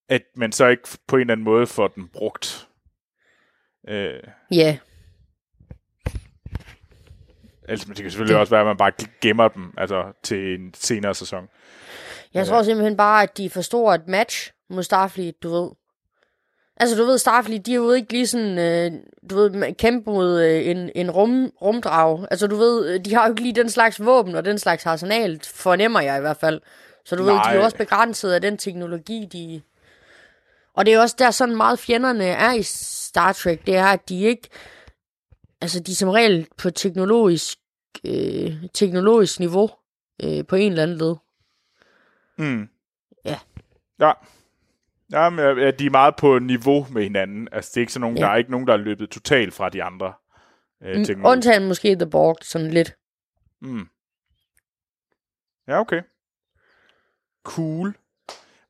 at 0.10 0.22
man 0.36 0.52
så 0.52 0.68
ikke 0.68 0.88
på 1.08 1.16
en 1.16 1.22
eller 1.22 1.32
anden 1.34 1.44
måde 1.44 1.68
får 1.68 1.88
den 1.88 2.08
brugt. 2.08 2.68
Øh, 3.88 4.20
Ja. 4.52 4.78
altså, 7.68 7.88
men 7.88 7.96
det 7.96 8.04
kan 8.04 8.12
selvfølgelig 8.12 8.38
også 8.38 8.52
være, 8.54 8.62
at 8.62 8.68
man 8.68 8.78
bare 8.78 8.92
gemmer 9.22 9.48
dem 9.48 9.74
altså, 9.78 10.14
til 10.24 10.56
en 10.60 10.74
senere 10.74 11.16
sæson. 11.16 11.48
Jeg 12.34 12.48
tror 12.48 12.64
simpelthen 12.64 12.98
bare, 12.98 13.24
at 13.24 13.38
de 13.38 13.50
for 13.50 13.62
store 13.62 13.96
et 13.96 14.08
match 14.08 14.52
mod 14.70 14.84
Starfleet, 14.84 15.44
du 15.44 15.50
ved. 15.50 15.70
Altså, 16.78 16.96
du 16.96 17.04
ved, 17.04 17.18
Starfleet, 17.18 17.66
de 17.66 17.72
er 17.72 17.76
jo 17.76 17.92
ikke 17.92 18.14
lige 18.14 18.28
sådan, 18.28 18.60
øh, 18.60 18.92
du 19.30 19.36
ved, 19.36 19.76
kæmpe 19.76 20.12
mod 20.12 20.42
øh, 20.42 20.68
en, 20.68 20.92
en 20.96 21.12
rum, 21.12 21.52
rumdrag. 21.62 22.28
Altså, 22.32 22.48
du 22.48 22.56
ved, 22.56 22.88
øh, 22.90 23.06
de 23.06 23.14
har 23.14 23.26
jo 23.28 23.32
ikke 23.32 23.42
lige 23.42 23.56
den 23.56 23.70
slags 23.70 24.06
våben 24.06 24.36
og 24.36 24.46
den 24.46 24.60
slags 24.60 24.86
arsenal, 24.86 25.42
fornemmer 25.44 26.00
jeg 26.00 26.18
i 26.18 26.22
hvert 26.22 26.38
fald. 26.38 26.62
Så 27.06 27.16
du 27.16 27.24
Nej. 27.24 27.34
ved, 27.34 27.42
de 27.44 27.50
er 27.50 27.56
jo 27.56 27.64
også 27.64 27.78
begrænset 27.78 28.32
af 28.32 28.42
den 28.42 28.58
teknologi, 28.58 29.26
de... 29.34 29.62
Og 30.74 30.86
det 30.86 30.94
er 30.94 31.02
også 31.02 31.16
der 31.20 31.32
sådan 31.32 31.56
meget 31.56 31.80
fjenderne 31.80 32.26
er 32.26 32.54
i 32.54 32.64
Star 32.64 33.34
Trek, 33.34 33.66
det 33.66 33.76
er, 33.76 33.86
at 33.86 34.10
de 34.10 34.22
ikke... 34.22 34.50
Altså, 35.62 35.80
de 35.80 35.92
er 35.92 35.96
som 35.96 36.10
regel 36.10 36.48
på 36.58 36.70
teknologisk, 36.70 37.58
øh, 38.06 38.54
teknologisk 38.74 39.40
niveau 39.40 39.70
øh, 40.24 40.46
på 40.46 40.56
en 40.56 40.72
eller 40.72 40.84
anden 40.84 40.98
led. 40.98 41.16
Mm. 42.40 42.68
Ja. 43.26 43.40
Ja. 44.00 44.12
Ja, 45.12 45.30
men 45.30 45.40
ja, 45.58 45.72
de 45.72 45.86
er 45.86 45.90
meget 45.90 46.16
på 46.16 46.40
niveau 46.40 46.88
med 46.92 47.04
hinanden. 47.04 47.48
Altså, 47.52 47.72
det 47.74 47.78
er 47.78 47.82
ikke 47.82 47.94
sådan 47.94 48.02
nogen, 48.02 48.18
Ja. 48.18 48.24
der 48.24 48.30
er 48.30 48.36
ikke 48.36 48.52
nogen, 48.52 48.68
der 48.68 48.74
er 48.74 48.78
løbet 48.78 49.10
totalt 49.10 49.54
fra 49.54 49.70
de 49.70 49.84
andre. 49.84 50.14
Øh, 50.84 51.06
Mm. 51.16 51.26
Undtagen 51.26 51.68
måske 51.68 51.96
The 51.96 52.10
Borg, 52.10 52.38
sådan 52.42 52.72
lidt. 52.72 52.96
Mm. 53.62 53.88
Ja, 55.68 55.80
okay. 55.80 56.02
Cool. 57.44 57.94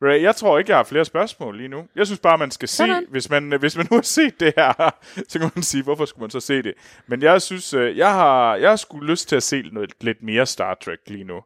Jeg 0.02 0.36
tror 0.36 0.60
ikke, 0.60 0.70
jeg 0.72 0.78
har 0.78 0.84
flere 0.84 1.06
spørgsmål 1.06 1.58
lige 1.58 1.68
nu. 1.70 1.88
Jeg 1.96 2.06
synes 2.06 2.20
bare, 2.20 2.38
man 2.38 2.52
skal 2.52 2.68
se, 2.70 2.84
hvis 3.10 3.30
man, 3.30 3.54
hvis 3.60 3.78
man 3.78 3.88
nu 3.91 3.98
har 3.98 4.02
set 4.02 4.40
det 4.40 4.54
her, 4.58 4.74
så 5.30 5.40
kan 5.40 5.52
man 5.56 5.64
sige, 5.64 5.84
hvorfor 5.84 6.06
skulle 6.06 6.24
man 6.24 6.30
så 6.30 6.40
se 6.40 6.62
det? 6.62 6.74
Men 7.08 7.22
jeg 7.22 7.41
synes, 7.41 7.74
øh, 7.74 7.98
jeg 7.98 8.14
har, 8.14 8.56
jeg 8.56 8.70
har 8.70 8.76
sgu 8.76 9.00
lyst 9.00 9.30
til 9.30 9.36
at 9.36 9.44
se 9.44 9.62
noget 9.72 9.91
lidt 10.02 10.24
mere 10.24 10.46
Star 10.46 10.74
Trek 10.74 11.00
lige 11.08 11.24
nu. 11.24 11.41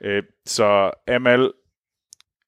Øh, 0.00 0.22
Så 0.46 0.90
Amal, 1.08 1.52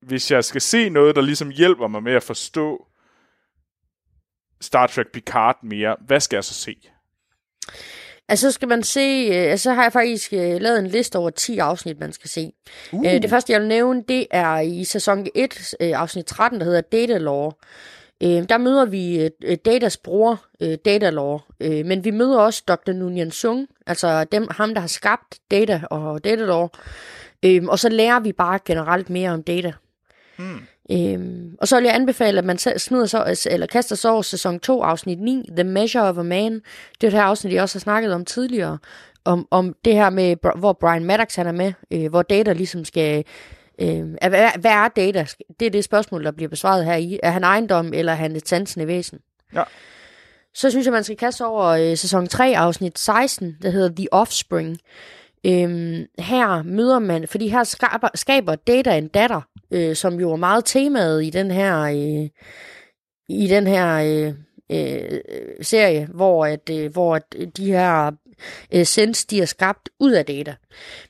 hvis 0.02 0.30
jeg 0.30 0.44
skal 0.44 0.60
se 0.60 0.88
noget, 0.88 1.16
der 1.16 1.22
ligesom 1.22 1.50
hjælper 1.50 1.88
mig 1.88 2.02
med 2.02 2.12
at 2.12 2.22
forstå 2.22 2.86
Star 4.60 4.86
Trek 4.86 5.06
Picard 5.12 5.58
mere, 5.62 5.96
hvad 6.06 6.20
skal 6.20 6.36
jeg 6.36 6.44
så 6.44 6.54
se? 6.54 6.76
Altså, 8.28 8.50
så 8.50 8.54
skal 8.54 8.68
man 8.68 8.82
se... 8.82 9.28
Øh, 9.32 9.58
så 9.58 9.72
har 9.72 9.82
jeg 9.82 9.92
faktisk 9.92 10.32
øh, 10.32 10.60
lavet 10.60 10.78
en 10.78 10.86
liste 10.86 11.16
over 11.16 11.30
10 11.30 11.58
afsnit, 11.58 12.00
man 12.00 12.12
skal 12.12 12.30
se. 12.30 12.52
Uh. 12.92 13.06
Øh, 13.06 13.22
det 13.22 13.30
første, 13.30 13.52
jeg 13.52 13.60
vil 13.60 13.68
nævne, 13.68 14.04
det 14.08 14.26
er 14.30 14.60
i 14.60 14.84
sæson 14.84 15.26
1, 15.34 15.74
øh, 15.80 16.00
afsnit 16.00 16.26
13, 16.26 16.60
der 16.60 16.64
hedder 16.64 16.80
Data. 16.80 17.18
Øh, 18.22 18.48
der 18.48 18.58
møder 18.58 18.84
vi 18.84 19.30
øh, 19.44 19.56
Datas 19.64 19.96
bror, 19.96 20.44
øh, 20.62 20.78
Data. 20.84 21.10
Øh, 21.60 21.86
men 21.86 22.04
vi 22.04 22.10
møder 22.10 22.38
også 22.38 22.62
Dr. 22.68 22.92
Nunyan 22.92 23.30
Sung, 23.30 23.68
altså 23.86 24.24
dem, 24.24 24.48
ham, 24.50 24.74
der 24.74 24.80
har 24.80 24.88
skabt 24.88 25.38
Data 25.50 25.82
og 25.90 26.24
Data. 26.24 26.66
Øh, 27.44 27.64
og 27.68 27.78
så 27.78 27.88
lærer 27.88 28.20
vi 28.20 28.32
bare 28.32 28.58
generelt 28.64 29.10
mere 29.10 29.30
om 29.30 29.42
Data. 29.42 29.72
Hmm. 30.38 30.60
Øhm, 30.90 31.56
og 31.60 31.68
så 31.68 31.76
vil 31.76 31.84
jeg 31.84 31.94
anbefale, 31.94 32.38
at 32.38 32.44
man 32.44 32.58
selv 32.58 32.78
smider 32.78 33.06
så, 33.06 33.46
eller 33.50 33.66
kaster 33.66 33.96
sig 33.96 34.10
over 34.10 34.22
sæson 34.22 34.60
2, 34.60 34.82
afsnit 34.82 35.20
9, 35.20 35.48
The 35.56 35.64
Measure 35.64 36.04
of 36.04 36.18
a 36.18 36.22
Man. 36.22 36.52
Det 36.54 36.60
er 36.60 36.60
det 37.00 37.12
her 37.12 37.22
afsnit, 37.22 37.52
jeg 37.52 37.62
også 37.62 37.78
har 37.78 37.80
snakket 37.80 38.12
om 38.12 38.24
tidligere. 38.24 38.78
Om, 39.24 39.48
om 39.50 39.74
det 39.84 39.94
her 39.94 40.10
med, 40.10 40.36
hvor 40.58 40.72
Brian 40.72 41.04
Maddox 41.04 41.34
han 41.34 41.46
er 41.46 41.52
med, 41.52 41.72
øh, 41.90 42.10
hvor 42.10 42.22
data 42.22 42.52
ligesom 42.52 42.84
skal... 42.84 43.24
Øh, 43.80 44.04
hvad, 44.28 44.60
hvad 44.60 44.70
er 44.70 44.88
data? 44.88 45.26
Det 45.60 45.66
er 45.66 45.70
det 45.70 45.84
spørgsmål, 45.84 46.24
der 46.24 46.30
bliver 46.30 46.48
besvaret 46.48 46.84
her 46.84 46.94
i. 46.94 47.18
Er 47.22 47.30
han 47.30 47.44
ejendom, 47.44 47.92
eller 47.94 48.12
er 48.12 48.16
han 48.16 48.36
et 48.36 48.48
sansende 48.48 48.86
væsen? 48.86 49.18
Ja. 49.54 49.62
Så 50.54 50.70
synes 50.70 50.86
jeg, 50.86 50.92
man 50.92 51.04
skal 51.04 51.16
kaste 51.16 51.46
over 51.46 51.64
øh, 51.64 51.96
sæson 51.96 52.26
3, 52.26 52.56
afsnit 52.56 52.98
16, 52.98 53.56
der 53.62 53.70
hedder 53.70 53.94
The 53.96 54.12
Offspring. 54.12 54.78
Øhm, 55.46 56.06
her 56.18 56.62
møder 56.62 56.98
man, 56.98 57.28
fordi 57.28 57.48
her 57.48 57.64
skaber, 57.64 58.08
skaber 58.14 58.54
data 58.54 58.98
en 58.98 59.08
datter, 59.08 59.40
øh, 59.70 59.96
som 59.96 60.20
jo 60.20 60.32
er 60.32 60.36
meget 60.36 60.64
temaet 60.64 61.24
i 61.24 61.30
den 61.30 61.50
her, 61.50 61.80
øh, 61.80 62.28
i 63.28 63.46
den 63.46 63.66
her 63.66 63.96
øh, 63.96 64.34
øh, 64.72 65.20
serie, 65.62 66.08
hvor, 66.14 66.46
at, 66.46 66.70
øh, 66.70 66.92
hvor 66.92 67.16
at 67.16 67.22
de 67.56 67.66
her 67.66 68.12
øh, 68.74 68.86
sens, 68.86 69.24
de 69.24 69.40
er 69.40 69.46
skabt 69.46 69.88
ud 70.00 70.12
af 70.12 70.24
data. 70.24 70.54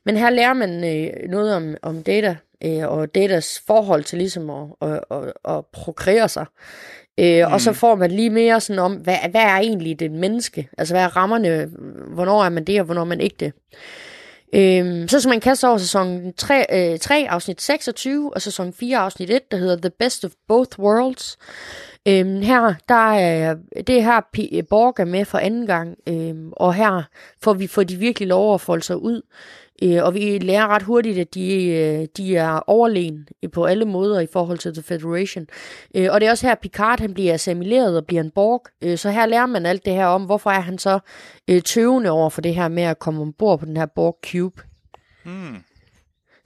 Men 0.05 0.17
her 0.17 0.31
lærer 0.31 0.55
man 0.55 0.85
øh, 0.85 1.29
noget 1.31 1.55
om, 1.55 1.75
om 1.83 2.03
data, 2.03 2.37
øh, 2.65 2.89
og 2.89 3.15
datas 3.15 3.63
forhold 3.67 4.05
til 4.05 4.19
ligesom 4.19 4.51
at, 4.51 4.67
at, 4.83 5.01
at, 5.11 5.33
at 5.49 5.65
prokreere 5.73 6.29
sig. 6.29 6.47
Øh, 7.21 7.47
mm. 7.47 7.53
Og 7.53 7.61
så 7.61 7.73
får 7.73 7.95
man 7.95 8.11
lige 8.11 8.31
mere 8.31 8.61
sådan 8.61 8.83
om, 8.83 8.95
hvad, 8.95 9.17
hvad 9.31 9.43
er 9.43 9.57
egentlig 9.57 10.01
det 10.01 10.13
menneske? 10.13 10.69
Altså, 10.79 10.95
hvad 10.95 11.03
er 11.03 11.17
rammerne? 11.17 11.71
Hvornår 12.15 12.45
er 12.45 12.49
man 12.49 12.65
det, 12.65 12.81
og 12.81 12.85
hvornår 12.85 13.01
er 13.01 13.07
man 13.07 13.21
ikke 13.21 13.37
det? 13.41 13.53
Øhm, 14.55 15.09
så 15.09 15.21
skal 15.21 15.29
man 15.29 15.41
kaste 15.41 15.69
over 15.69 15.79
sæson 15.79 16.33
3, 16.37 16.65
øh, 16.93 16.99
3, 16.99 17.27
afsnit 17.31 17.63
26, 17.63 18.35
og 18.35 18.43
sæson 18.43 18.73
4, 18.73 18.99
afsnit 18.99 19.31
1, 19.31 19.51
der 19.51 19.57
hedder 19.57 19.77
The 19.77 19.91
Best 19.99 20.25
of 20.25 20.31
Both 20.49 20.79
Worlds. 20.79 21.37
Øhm, 22.09 22.43
her, 22.43 22.75
der 22.89 23.15
er, 23.15 23.55
det 23.87 23.99
er 23.99 24.03
her 24.03 24.21
P- 24.39 24.61
Borg 24.71 24.95
er 25.01 25.05
med 25.05 25.25
for 25.25 25.39
anden 25.39 25.67
gang, 25.67 25.97
øhm, 26.09 26.53
og 26.53 26.75
her 26.75 27.03
får 27.43 27.55
vi 27.55 27.67
får 27.67 27.83
de 27.83 27.97
virkelig 27.97 28.29
lov 28.29 28.55
at 28.55 28.61
folde 28.61 28.83
sig 28.85 28.97
ud. 29.03 29.23
Øh, 29.83 30.05
og 30.05 30.15
vi 30.15 30.39
lærer 30.39 30.67
ret 30.67 30.83
hurtigt, 30.83 31.19
at 31.19 31.35
de, 31.35 31.65
øh, 31.65 32.07
de 32.17 32.37
er 32.37 32.61
overlegen 32.67 33.29
på 33.53 33.65
alle 33.65 33.85
måder 33.85 34.21
i 34.21 34.27
forhold 34.33 34.59
til 34.59 34.75
The 34.75 34.83
Federation. 34.83 35.47
Øh, 35.95 36.09
og 36.11 36.21
det 36.21 36.27
er 36.27 36.31
også 36.31 36.47
her, 36.47 36.55
Picard 36.55 37.01
han 37.01 37.15
bliver 37.15 37.35
assimileret 37.35 37.97
og 37.97 38.07
bliver 38.07 38.23
en 38.23 38.31
Borg. 38.31 38.63
Øh, 38.83 38.99
så 38.99 39.11
her 39.11 39.27
lærer 39.27 39.47
man 39.47 39.67
alt 39.67 39.85
det 39.85 39.93
her 39.93 40.07
om, 40.07 40.25
hvorfor 40.25 40.51
er 40.51 40.61
han 40.61 40.79
så 40.79 40.99
øh, 41.49 41.63
tøvende 41.63 42.11
over 42.11 42.31
for 42.31 42.41
det 42.41 42.55
her 42.55 42.69
med 42.69 42.83
at 42.83 42.99
komme 42.99 43.23
ombord 43.23 43.59
på 43.59 43.67
den 43.67 43.77
her 43.77 43.87
Borg 43.87 44.19
Cube. 44.31 44.63
Hmm. 45.25 45.57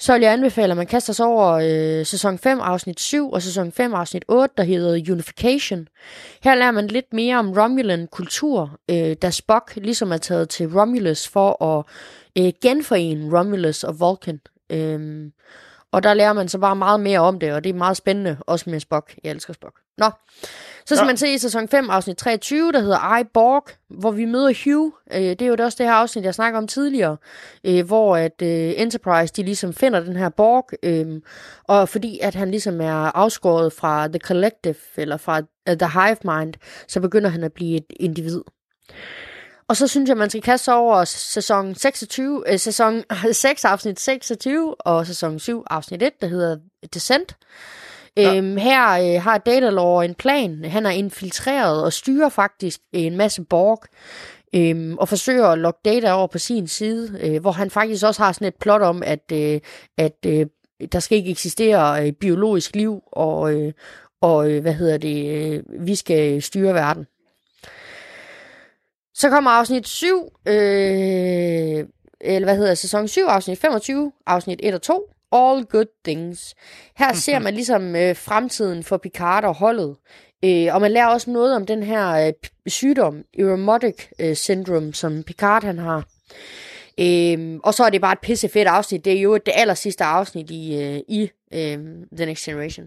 Så 0.01 0.13
vil 0.13 0.23
jeg 0.23 0.33
anbefale, 0.33 0.71
at 0.71 0.77
man 0.77 0.87
kaster 0.87 1.13
sig 1.13 1.27
over 1.27 1.53
øh, 1.53 2.07
sæson 2.07 2.39
5, 2.39 2.61
afsnit 2.61 3.01
7 3.01 3.31
og 3.31 3.43
sæson 3.43 3.73
5, 3.73 3.95
afsnit 3.95 4.25
8, 4.29 4.55
der 4.57 4.63
hedder 4.63 5.13
Unification. 5.13 5.89
Her 6.45 6.55
lærer 6.55 6.71
man 6.71 6.87
lidt 6.87 7.13
mere 7.13 7.39
om 7.39 7.53
Romulan 7.53 8.09
kultur, 8.13 8.79
øh, 8.91 9.17
da 9.23 9.31
Spock 9.31 9.77
ligesom 9.77 10.13
er 10.13 10.17
taget 10.17 10.49
til 10.49 10.69
Romulus 10.69 11.29
for 11.29 11.65
at 11.65 11.85
øh, 12.39 12.53
genforene 12.63 13.39
Romulus 13.39 13.85
og 13.85 14.01
Vulcan. 14.01 14.41
Øhm, 14.71 15.33
og 15.93 16.03
der 16.03 16.15
lærer 16.15 16.33
man 16.33 16.49
så 16.49 16.59
bare 16.59 16.77
meget 16.77 17.01
mere 17.01 17.21
om 17.21 17.41
det, 17.41 17.53
og 17.53 17.65
det 17.65 17.71
er 17.71 17.75
meget 17.75 17.97
spændende, 17.97 18.37
også 18.47 18.71
med 18.71 18.81
Spock. 18.81 19.15
Jeg 19.25 19.31
elsker 19.31 19.53
Spock. 19.53 19.81
Nå, 19.99 20.11
så 20.87 20.97
skal 20.97 21.05
ja. 21.05 21.07
man 21.07 21.17
se 21.17 21.35
i 21.35 21.39
sæson 21.39 21.69
5, 21.69 21.91
afsnit 21.91 22.17
23, 22.17 22.73
der 22.73 22.81
hedder 22.81 23.19
I, 23.19 23.25
Borg, 23.25 23.69
hvor 23.89 24.11
vi 24.11 24.25
møder 24.25 24.53
Hugh. 24.65 24.93
Øh, 25.13 25.21
det 25.21 25.43
er 25.43 25.47
jo 25.47 25.57
også 25.59 25.77
det 25.79 25.87
her 25.87 25.93
afsnit, 25.93 26.25
jeg 26.25 26.35
snakker 26.35 26.59
om 26.59 26.67
tidligere, 26.67 27.17
øh, 27.65 27.87
hvor 27.87 28.17
at 28.17 28.43
øh, 28.43 28.73
Enterprise, 28.77 29.35
de 29.37 29.43
ligesom 29.43 29.73
finder 29.73 30.01
den 30.01 30.17
her 30.17 30.29
Borg, 30.29 30.71
øh, 30.83 31.21
og 31.65 31.89
fordi 31.89 32.19
at 32.23 32.35
han 32.35 32.51
ligesom 32.51 32.81
er 32.81 33.17
afskåret 33.17 33.73
fra 33.73 34.09
The 34.09 34.19
Collective, 34.19 34.77
eller 34.97 35.17
fra 35.17 35.39
uh, 35.71 35.77
The 35.77 36.01
Hive 36.01 36.39
Mind, 36.39 36.55
så 36.89 37.01
begynder 37.01 37.31
han 37.31 37.45
at 37.45 37.53
blive 37.53 37.77
et 37.77 37.87
individ. 38.01 38.41
Og 39.71 39.77
så 39.77 39.87
synes 39.87 40.09
jeg, 40.09 40.17
man 40.17 40.31
skal 40.31 40.43
kaste 40.43 40.65
sig 40.65 40.75
over 40.75 41.05
sæson 41.05 41.75
26, 41.75 42.45
øh, 42.47 42.59
sæson 42.59 43.03
6, 43.33 43.65
afsnit 43.65 44.01
26, 44.01 44.81
og 44.81 45.07
sæson 45.07 45.39
7, 45.39 45.65
afsnit 45.71 46.03
1, 46.03 46.13
der 46.21 46.27
hedder 46.27 46.57
Descent. 46.95 47.37
Ja. 48.17 48.37
Øhm, 48.37 48.57
her 48.57 48.91
øh, 48.91 49.23
har 49.23 49.39
Datalore 49.39 50.05
en 50.05 50.15
plan. 50.15 50.65
Han 50.65 50.87
er 50.87 50.91
infiltreret 50.91 51.85
og 51.85 51.93
styrer 51.93 52.29
faktisk 52.29 52.81
en 52.93 53.17
masse 53.17 53.45
Borg. 53.45 53.85
Øhm, 54.55 54.99
og 54.99 55.09
forsøger 55.09 55.47
at 55.47 55.59
lokke 55.59 55.81
Data 55.85 56.13
over 56.13 56.27
på 56.27 56.39
sin 56.39 56.69
side, 56.69 57.19
øh, 57.23 57.41
hvor 57.41 57.53
han 57.53 57.71
faktisk 57.71 58.05
også 58.07 58.23
har 58.23 58.33
sådan 58.33 58.49
et 58.49 58.57
plot 58.61 58.83
om, 58.83 59.03
at, 59.03 59.33
øh, 59.33 59.61
at 59.99 60.17
øh, 60.27 60.47
der 60.93 61.01
skal 61.01 61.19
ikke 61.19 61.31
eksistere 61.31 62.07
øh, 62.07 62.13
biologisk 62.13 62.77
liv, 62.77 63.03
og, 63.13 63.55
øh, 63.55 63.73
og 64.21 64.51
øh, 64.51 64.63
hvad 64.63 64.75
hedder 64.75 64.99
det, 64.99 65.53
øh, 65.53 65.63
vi 65.87 65.95
skal 65.95 66.43
styre 66.43 66.75
verden. 66.75 67.07
Så 69.21 69.31
kommer 69.31 69.51
afsnit 69.51 69.89
7, 69.89 70.33
øh, 70.47 70.55
eller 72.21 72.47
hvad 72.47 72.57
hedder 72.57 72.75
sæson 72.75 73.09
7, 73.09 73.23
afsnit 73.23 73.59
25, 73.59 74.13
afsnit 74.27 74.61
1 74.63 74.75
og 74.75 74.83
2, 74.83 75.11
All 75.33 75.65
Good 75.65 75.87
Things. 76.05 76.55
Her 76.97 77.13
ser 77.15 77.39
man 77.39 77.55
ligesom 77.55 77.97
øh, 77.97 78.17
fremtiden 78.17 78.85
for 78.85 78.97
Picard 78.97 79.45
og 79.45 79.55
holdet. 79.55 79.97
Øh, 80.45 80.75
og 80.75 80.81
man 80.81 80.93
lærer 80.93 81.07
også 81.07 81.31
noget 81.31 81.57
om 81.57 81.67
den 81.67 81.83
her 81.83 82.27
øh, 82.27 82.33
sygdom, 82.67 83.23
Iromotic 83.35 84.07
øh, 84.21 84.37
syndrome, 84.37 84.95
som 84.95 85.23
Picard 85.23 85.65
han 85.65 85.79
har. 85.79 86.05
Øhm, 86.99 87.61
og 87.63 87.75
så 87.75 87.85
er 87.85 87.91
det 87.91 88.01
bare 88.01 88.13
et 88.13 88.19
pisse 88.19 88.49
fedt 88.49 88.69
afsnit. 88.69 89.05
Det 89.05 89.13
er 89.13 89.21
jo 89.21 89.35
det 89.37 89.53
aller 89.57 89.75
sidste 89.75 90.05
afsnit 90.05 90.51
i, 90.51 90.83
øh, 90.83 91.01
i 91.09 91.31
øh, 91.55 91.79
The 92.17 92.27
Next 92.27 92.45
Generation. 92.45 92.87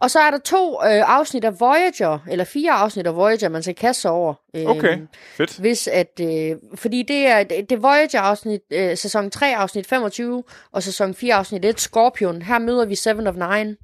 Og 0.00 0.10
så 0.10 0.18
er 0.18 0.30
der 0.30 0.38
to 0.38 0.72
øh, 0.84 1.16
afsnit 1.16 1.44
af 1.44 1.60
Voyager, 1.60 2.18
eller 2.30 2.44
fire 2.44 2.72
afsnit 2.72 3.06
af 3.06 3.16
Voyager, 3.16 3.48
man 3.48 3.62
skal 3.62 3.74
kaste 3.74 4.02
sig 4.02 4.10
over. 4.10 4.34
Øhm, 4.56 4.66
Okay, 4.66 4.98
fedt. 5.36 5.58
hvis 5.58 5.88
at, 5.88 6.20
øh, 6.20 6.56
fordi 6.74 7.02
det 7.02 7.26
er, 7.26 7.42
det 7.42 7.72
er 7.72 7.76
Voyager 7.76 8.20
afsnit, 8.20 8.60
øh, 8.72 8.96
sæson 8.96 9.30
3 9.30 9.56
afsnit 9.56 9.86
25, 9.86 10.42
og 10.72 10.82
sæson 10.82 11.14
4 11.14 11.34
afsnit 11.34 11.64
1, 11.64 11.80
Scorpion. 11.80 12.42
Her 12.42 12.58
møder 12.58 12.84
vi 12.84 12.94
Seven 12.94 13.26
of 13.26 13.34
Nine. 13.34 13.76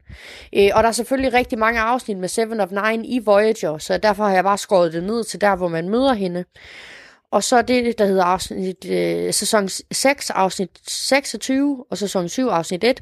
Øh, 0.56 0.70
og 0.74 0.82
der 0.82 0.89
er 0.89 0.93
selvfølgelig 0.93 1.35
rigtig 1.35 1.59
mange 1.59 1.81
afsnit 1.81 2.16
med 2.16 2.28
Seven 2.28 2.60
of 2.60 2.70
Nine 2.70 3.06
i 3.06 3.18
Voyager, 3.18 3.78
så 3.78 3.98
derfor 3.98 4.24
har 4.24 4.35
jeg 4.35 4.44
bare 4.44 4.59
skåret 4.59 4.93
det 4.93 5.02
ned 5.02 5.24
til 5.24 5.40
der, 5.40 5.56
hvor 5.56 5.68
man 5.68 5.89
møder 5.89 6.12
hende. 6.12 6.44
Og 7.35 7.44
så 7.44 7.62
det, 7.62 7.98
der 7.98 8.06
hedder 8.06 8.24
afsnit, 8.24 8.90
øh, 8.90 9.32
sæson 9.32 9.69
6, 9.93 10.31
afsnit 10.31 10.70
26, 10.86 11.85
og 11.90 11.98
sæson 11.98 12.28
7, 12.28 12.47
afsnit 12.47 12.85
1, 12.85 13.01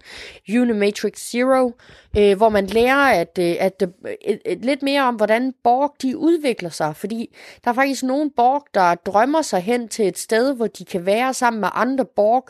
Unimatrix 0.48 1.30
Zero, 1.30 1.72
øh, 2.18 2.36
hvor 2.36 2.48
man 2.48 2.66
lærer 2.66 3.20
at, 3.20 3.38
øh, 3.40 3.54
at, 3.60 3.82
øh, 4.26 4.56
lidt 4.62 4.82
mere 4.82 5.02
om, 5.02 5.14
hvordan 5.14 5.54
Borg 5.64 5.94
de 6.02 6.16
udvikler 6.16 6.70
sig. 6.70 6.96
Fordi 6.96 7.36
der 7.64 7.70
er 7.70 7.74
faktisk 7.74 8.02
nogle 8.02 8.30
Borg, 8.36 8.66
der 8.74 8.94
drømmer 8.94 9.42
sig 9.42 9.60
hen 9.60 9.88
til 9.88 10.08
et 10.08 10.18
sted, 10.18 10.54
hvor 10.54 10.66
de 10.66 10.84
kan 10.84 11.06
være 11.06 11.34
sammen 11.34 11.60
med 11.60 11.68
andre 11.72 12.04
Borg, 12.16 12.48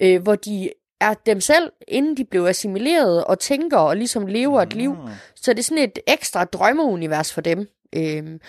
øh, 0.00 0.22
hvor 0.22 0.34
de 0.34 0.70
er 1.00 1.14
dem 1.14 1.40
selv, 1.40 1.72
inden 1.88 2.16
de 2.16 2.24
blev 2.24 2.44
assimileret, 2.44 3.24
og 3.24 3.38
tænker 3.38 3.78
og 3.78 3.96
ligesom 3.96 4.26
lever 4.26 4.62
et 4.62 4.74
liv. 4.74 4.96
Så 5.34 5.52
det 5.52 5.58
er 5.58 5.62
sådan 5.62 5.84
et 5.84 5.98
ekstra 6.06 6.44
drømmeunivers 6.44 7.32
for 7.32 7.40
dem. 7.40 7.68
Øhm, 7.92 8.40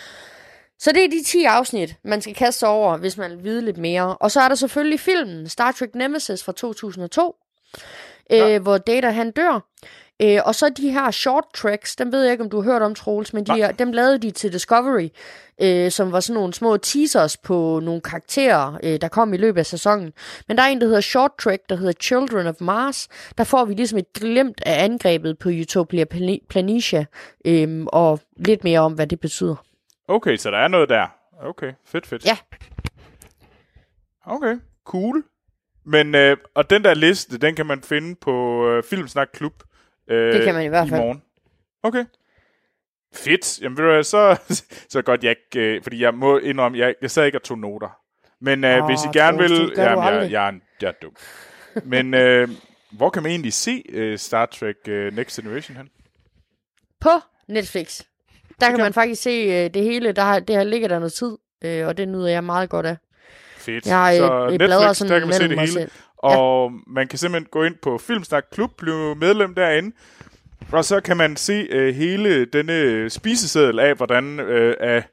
så 0.80 0.92
det 0.92 1.04
er 1.04 1.10
de 1.10 1.24
10 1.24 1.44
afsnit, 1.44 1.96
man 2.04 2.22
skal 2.22 2.36
kaste 2.36 2.60
sig 2.60 2.70
over, 2.70 2.98
hvis 2.98 3.18
man 3.18 3.32
vil 3.32 3.44
vide 3.44 3.62
lidt 3.66 3.78
mere. 3.78 4.18
Og 4.18 4.32
så 4.32 4.40
er 4.42 4.48
der 4.48 4.56
selvfølgelig 4.56 5.00
filmen 5.00 5.50
Star 5.50 5.72
Trek 5.72 5.96
Nemesis 5.96 6.44
fra 6.44 6.52
2002, 6.52 7.36
Ja. 8.30 8.56
øh, 8.56 8.62
hvor 8.62 8.78
Data 8.78 9.10
han 9.10 9.32
dør. 9.32 9.66
Øh, 10.22 10.40
og 10.46 10.56
så 10.56 10.70
de 10.70 10.92
her 10.92 11.12
short 11.12 11.44
tracks, 11.56 11.96
dem 11.96 12.12
ved 12.12 12.22
jeg 12.24 12.32
ikke, 12.32 12.44
om 12.44 12.50
du 12.50 12.62
har 12.62 12.72
hørt 12.72 12.82
om, 12.82 12.96
Troels, 12.96 13.34
men 13.34 13.44
de, 13.44 13.52
Nej. 13.52 13.60
er- 13.60 13.72
dem 13.72 13.92
lavede 13.92 14.18
de 14.18 14.32
til 14.32 14.54
Discovery, 14.54 15.10
øh, 15.62 15.92
som 15.92 16.12
var 16.12 16.20
sådan 16.20 16.34
nogle 16.40 16.54
små 16.54 16.78
teasers 16.78 17.38
på 17.38 17.80
nogle 17.84 18.02
karakterer, 18.02 18.80
øh, 18.84 19.02
der 19.02 19.08
kom 19.08 19.34
i 19.34 19.38
løbet 19.38 19.60
af 19.60 19.66
sæsonen. 19.66 20.14
Men 20.48 20.58
der 20.58 20.64
er 20.64 20.68
en, 20.68 20.82
der 20.82 20.88
hedder 20.88 21.02
Short 21.02 21.32
Track, 21.44 21.62
der 21.70 21.76
hedder 21.76 21.94
Children 22.02 22.48
of 22.48 22.56
Mars. 22.60 23.08
Der 23.38 23.44
får 23.44 23.66
vi 23.66 23.74
ligesom 23.74 23.98
et 24.00 24.14
glimt 24.14 24.62
af 24.66 24.84
angrebet 24.84 25.40
på 25.40 25.50
Utopia 25.50 26.06
Plani- 26.14 26.46
Planitia, 26.50 27.06
øh, 27.46 27.84
og 27.88 28.20
lidt 28.38 28.64
mere 28.64 28.80
om, 28.80 28.94
hvad 28.94 29.08
det 29.08 29.20
betyder. 29.20 29.56
Okay, 30.10 30.38
så 30.38 30.52
der 30.52 30.58
er 30.58 30.68
noget 30.68 30.90
der. 30.90 31.08
Okay, 31.42 31.74
fedt, 31.86 32.08
fedt. 32.08 32.26
Ja. 32.26 32.38
Okay, 34.26 34.60
cool. 34.86 35.24
Men, 35.86 36.16
øh, 36.16 36.38
og 36.56 36.70
den 36.70 36.84
der 36.84 36.94
liste, 36.94 37.38
den 37.38 37.56
kan 37.56 37.66
man 37.66 37.82
finde 37.82 38.16
på 38.16 38.68
øh, 38.70 38.84
Filmsnak 38.84 39.30
Klub 39.34 39.54
øh, 40.08 40.34
Det 40.34 40.44
kan 40.44 40.54
man 40.56 40.64
i 40.66 40.68
hvert 40.68 40.90
fald. 40.90 41.02
morgen. 41.02 41.24
Okay. 41.84 42.06
Fedt. 43.16 43.62
Jamen 43.62 43.78
ved 43.78 43.84
du 43.86 43.92
hvad, 43.92 44.04
så, 44.04 44.40
så 44.94 45.02
godt 45.02 45.24
jeg 45.24 45.30
ikke, 45.54 45.76
øh, 45.76 45.84
fordi 45.84 46.02
jeg 46.02 46.14
må 46.14 46.38
indrømme, 46.38 46.78
jeg, 46.78 46.96
jeg 47.02 47.12
sad 47.12 47.26
ikke 47.26 47.38
og 47.38 47.44
tog 47.44 47.58
noter. 47.60 48.00
Men 48.42 48.64
øh, 48.64 48.78
Åh, 48.84 48.86
hvis 48.86 49.00
I 49.06 49.08
gerne 49.18 49.38
vil... 49.38 49.50
du 49.50 49.82
Jamen, 49.82 50.04
jeg, 50.04 50.32
jeg, 50.32 50.46
er 50.46 50.50
en- 50.50 50.62
jeg 50.82 50.88
er 50.88 50.92
dum. 51.02 51.16
Men 51.84 52.14
øh, 52.24 52.50
hvor 52.92 53.10
kan 53.10 53.24
man 53.24 53.30
egentlig 53.32 53.54
se 53.54 53.84
øh, 53.90 54.18
Star 54.18 54.46
Trek 54.46 54.76
øh, 54.88 55.16
Next 55.16 55.36
Generation 55.42 55.78
hen? 55.78 55.90
På 57.02 57.10
Netflix. 57.48 58.02
Der 58.60 58.66
kan 58.68 58.76
kan- 58.76 58.84
man 58.84 58.94
faktisk 58.94 59.22
se 59.22 59.30
øh, 59.30 59.70
det 59.74 59.84
hele. 59.84 60.12
Der, 60.12 60.22
har- 60.22 60.40
det 60.40 60.56
har 60.56 60.64
ligget 60.64 60.90
der 60.90 61.00
noget 61.00 61.14
tid, 61.14 61.38
øh, 61.64 61.88
og 61.88 61.98
det 61.98 62.08
nyder 62.08 62.28
jeg 62.28 62.44
meget 62.44 62.70
godt 62.70 62.86
af. 62.86 62.98
Fedt. 63.58 63.86
Jeg, 63.88 64.18
øh, 64.22 64.28
så 64.28 64.48
jeg 64.50 64.60
bladrer 64.60 64.80
Netflix, 64.88 64.98
sådan 64.98 65.14
der 65.14 65.20
kan 65.20 65.28
man 65.28 65.34
se 65.36 65.42
mellem 65.42 65.58
det 65.60 65.60
hele. 65.60 65.72
selv. 65.82 65.92
Og 66.18 66.72
man 66.88 67.08
kan 67.08 67.20
simpelthen 67.20 67.48
gå 67.52 67.64
ind 67.64 67.76
på 67.82 67.98
Filmsnak 67.98 68.44
Klub, 68.52 68.72
blive 68.78 69.16
medlem 69.16 69.56
derinde, 69.56 69.96
og 70.72 70.86
så 70.86 71.02
kan 71.02 71.18
man 71.18 71.36
se 71.36 71.68
øh, 71.72 71.96
hele 71.96 72.46
denne 72.46 73.10
spiseseddel 73.10 73.80
af, 73.80 73.96
hvordan, 73.96 74.40
øh, 74.40 74.76
af, 74.80 75.04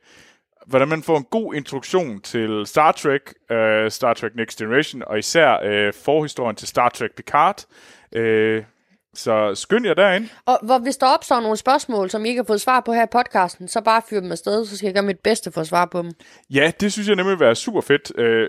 hvordan 0.66 0.88
man 0.88 1.02
får 1.02 1.16
en 1.16 1.24
god 1.30 1.54
introduktion 1.54 2.20
til 2.20 2.62
Star 2.66 2.92
Trek, 2.92 3.20
øh, 3.50 3.90
Star 3.90 4.14
Trek 4.14 4.34
Next 4.34 4.58
Generation, 4.58 5.02
og 5.06 5.18
især 5.18 5.58
øh, 5.64 5.92
forhistorien 6.04 6.56
til 6.56 6.68
Star 6.68 6.88
Trek 6.88 7.10
Picard. 7.16 7.64
Øh, 8.12 8.62
så 9.16 9.54
skynd 9.54 9.86
jer 9.86 9.94
derind. 9.94 10.28
Og 10.46 10.58
hvor, 10.62 10.78
hvis 10.78 10.96
der 10.96 11.06
opstår 11.06 11.40
nogle 11.40 11.56
spørgsmål, 11.56 12.10
som 12.10 12.24
I 12.24 12.28
ikke 12.28 12.38
har 12.38 12.46
fået 12.46 12.60
svar 12.60 12.80
på 12.80 12.92
her 12.92 13.02
i 13.02 13.08
podcasten, 13.12 13.68
så 13.68 13.80
bare 13.80 14.02
fyr 14.10 14.20
dem 14.20 14.32
afsted, 14.32 14.66
så 14.66 14.76
skal 14.76 14.86
jeg 14.86 14.94
gøre 14.94 15.02
mit 15.02 15.20
bedste 15.20 15.52
for 15.52 15.60
at 15.60 15.66
svare 15.66 15.88
på 15.88 16.02
dem. 16.02 16.12
Ja, 16.50 16.72
det 16.80 16.92
synes 16.92 17.08
jeg 17.08 17.16
nemlig 17.16 17.38
vil 17.38 17.46
være 17.46 17.54
super 17.54 17.80
fedt. 17.80 18.12
Øh, 18.18 18.48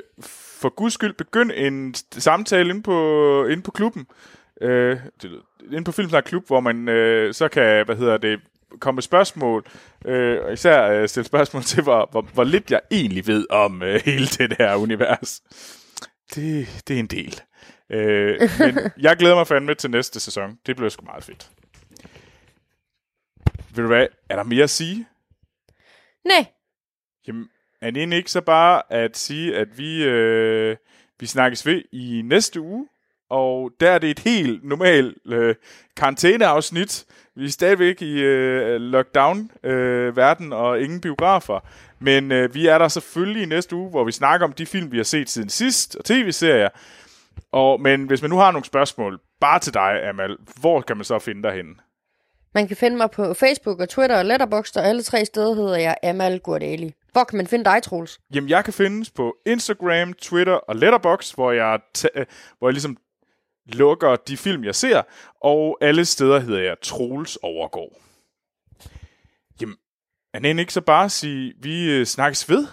for 0.59 0.69
guds 0.69 0.93
skyld, 0.93 1.13
begynd 1.13 1.51
en 1.55 1.95
samtale 2.11 2.69
inde 2.69 2.83
på, 2.83 3.45
inde 3.45 3.63
på 3.63 3.71
klubben. 3.71 4.05
Øh, 4.61 4.97
inde 5.71 5.83
på 5.83 5.91
Filmsnak 5.91 6.23
Klub, 6.23 6.47
hvor 6.47 6.59
man 6.59 6.89
øh, 6.89 7.33
så 7.33 7.47
kan, 7.47 7.85
hvad 7.85 7.95
hedder 7.95 8.17
det, 8.17 8.39
komme 8.79 8.95
med 8.95 9.03
spørgsmål, 9.03 9.65
øh, 10.05 10.39
og 10.45 10.53
især 10.53 10.91
øh, 10.91 11.09
stille 11.09 11.25
spørgsmål 11.25 11.63
til, 11.63 11.83
hvor, 11.83 12.07
hvor, 12.11 12.21
hvor 12.21 12.43
lidt 12.43 12.71
jeg 12.71 12.81
egentlig 12.91 13.27
ved 13.27 13.45
om 13.49 13.83
øh, 13.83 14.01
hele 14.05 14.25
det 14.25 14.55
her 14.57 14.75
univers. 14.75 15.41
Det, 16.35 16.67
det 16.87 16.95
er 16.95 16.99
en 16.99 17.07
del. 17.07 17.41
Øh, 17.89 18.39
men 18.59 18.79
jeg 18.97 19.17
glæder 19.17 19.35
mig 19.35 19.47
fandme 19.47 19.75
til 19.75 19.91
næste 19.91 20.19
sæson. 20.19 20.59
Det 20.65 20.75
bliver 20.75 20.89
sgu 20.89 21.05
meget 21.05 21.23
fedt. 21.23 21.49
Ved 23.75 23.83
du 23.83 23.87
hvad, 23.87 24.07
er 24.29 24.35
der 24.35 24.43
mere 24.43 24.63
at 24.63 24.69
sige? 24.69 25.07
Nej, 26.25 26.45
Jamen, 27.27 27.49
er 27.81 27.91
det 27.91 28.13
ikke 28.13 28.31
så 28.31 28.41
bare 28.41 28.81
at 28.89 29.17
sige, 29.17 29.55
at 29.55 29.77
vi, 29.77 30.03
øh, 30.03 30.77
vi 31.19 31.25
snakkes 31.25 31.65
ved 31.65 31.81
i 31.91 32.21
næste 32.25 32.61
uge? 32.61 32.87
og 33.29 33.71
der 33.79 33.91
er 33.91 33.99
det 33.99 34.09
et 34.09 34.19
helt 34.19 34.63
normalt 34.63 35.17
øh, 35.25 35.55
karantæneafsnit. 35.95 37.05
Vi 37.35 37.45
er 37.45 37.49
stadigvæk 37.49 38.01
i 38.01 38.19
øh, 38.19 38.81
lockdown-verden 38.81 40.53
øh, 40.53 40.59
og 40.59 40.81
ingen 40.81 41.01
biografer. 41.01 41.59
Men 41.99 42.31
øh, 42.31 42.53
vi 42.55 42.67
er 42.67 42.77
der 42.77 42.87
selvfølgelig 42.87 43.43
i 43.43 43.45
næste 43.45 43.75
uge, 43.75 43.89
hvor 43.89 44.03
vi 44.03 44.11
snakker 44.11 44.47
om 44.47 44.53
de 44.53 44.65
film, 44.65 44.91
vi 44.91 44.97
har 44.97 45.03
set 45.03 45.29
siden 45.29 45.49
sidst, 45.49 45.95
og 45.95 46.05
tv-serier. 46.05 46.69
Og, 47.51 47.81
men 47.81 48.03
hvis 48.03 48.21
man 48.21 48.29
nu 48.29 48.37
har 48.37 48.51
nogle 48.51 48.65
spørgsmål, 48.65 49.19
bare 49.41 49.59
til 49.59 49.73
dig, 49.73 50.07
Amal, 50.09 50.37
hvor 50.59 50.81
kan 50.81 50.97
man 50.97 51.03
så 51.03 51.19
finde 51.19 51.43
dig 51.43 51.51
henne? 51.53 51.75
Man 52.53 52.67
kan 52.67 52.77
finde 52.77 52.97
mig 52.97 53.11
på 53.11 53.33
Facebook 53.33 53.79
og 53.79 53.89
Twitter 53.89 54.17
og 54.17 54.25
Letterboxd, 54.25 54.77
og 54.77 54.85
alle 54.85 55.03
tre 55.03 55.25
steder 55.25 55.55
hedder 55.55 55.77
jeg 55.77 55.95
Amal 56.03 56.39
Gurdali. 56.39 56.93
Hvor 57.11 57.23
kan 57.23 57.37
man 57.37 57.47
finde 57.47 57.65
dig, 57.65 57.83
Troels? 57.83 58.19
Jamen, 58.33 58.49
jeg 58.49 58.63
kan 58.63 58.73
findes 58.73 59.09
på 59.11 59.35
Instagram, 59.45 60.13
Twitter 60.13 60.53
og 60.53 60.75
Letterboxd, 60.75 61.35
hvor 61.35 61.51
jeg, 61.51 61.79
ta- 61.93 62.25
hvor 62.59 62.67
jeg 62.67 62.73
ligesom 62.73 62.97
lukker 63.65 64.15
de 64.15 64.37
film, 64.37 64.63
jeg 64.63 64.75
ser, 64.75 65.01
og 65.41 65.77
alle 65.81 66.05
steder 66.05 66.39
hedder 66.39 66.61
jeg 66.61 66.75
Troels 66.81 67.35
Overgård. 67.35 68.01
Jamen, 69.61 69.75
er 70.33 70.39
det 70.39 70.59
ikke 70.59 70.73
så 70.73 70.81
bare 70.81 71.05
at 71.05 71.11
sige, 71.11 71.53
vi 71.61 71.91
øh, 71.91 72.05
snakkes 72.05 72.49
ved? 72.49 72.67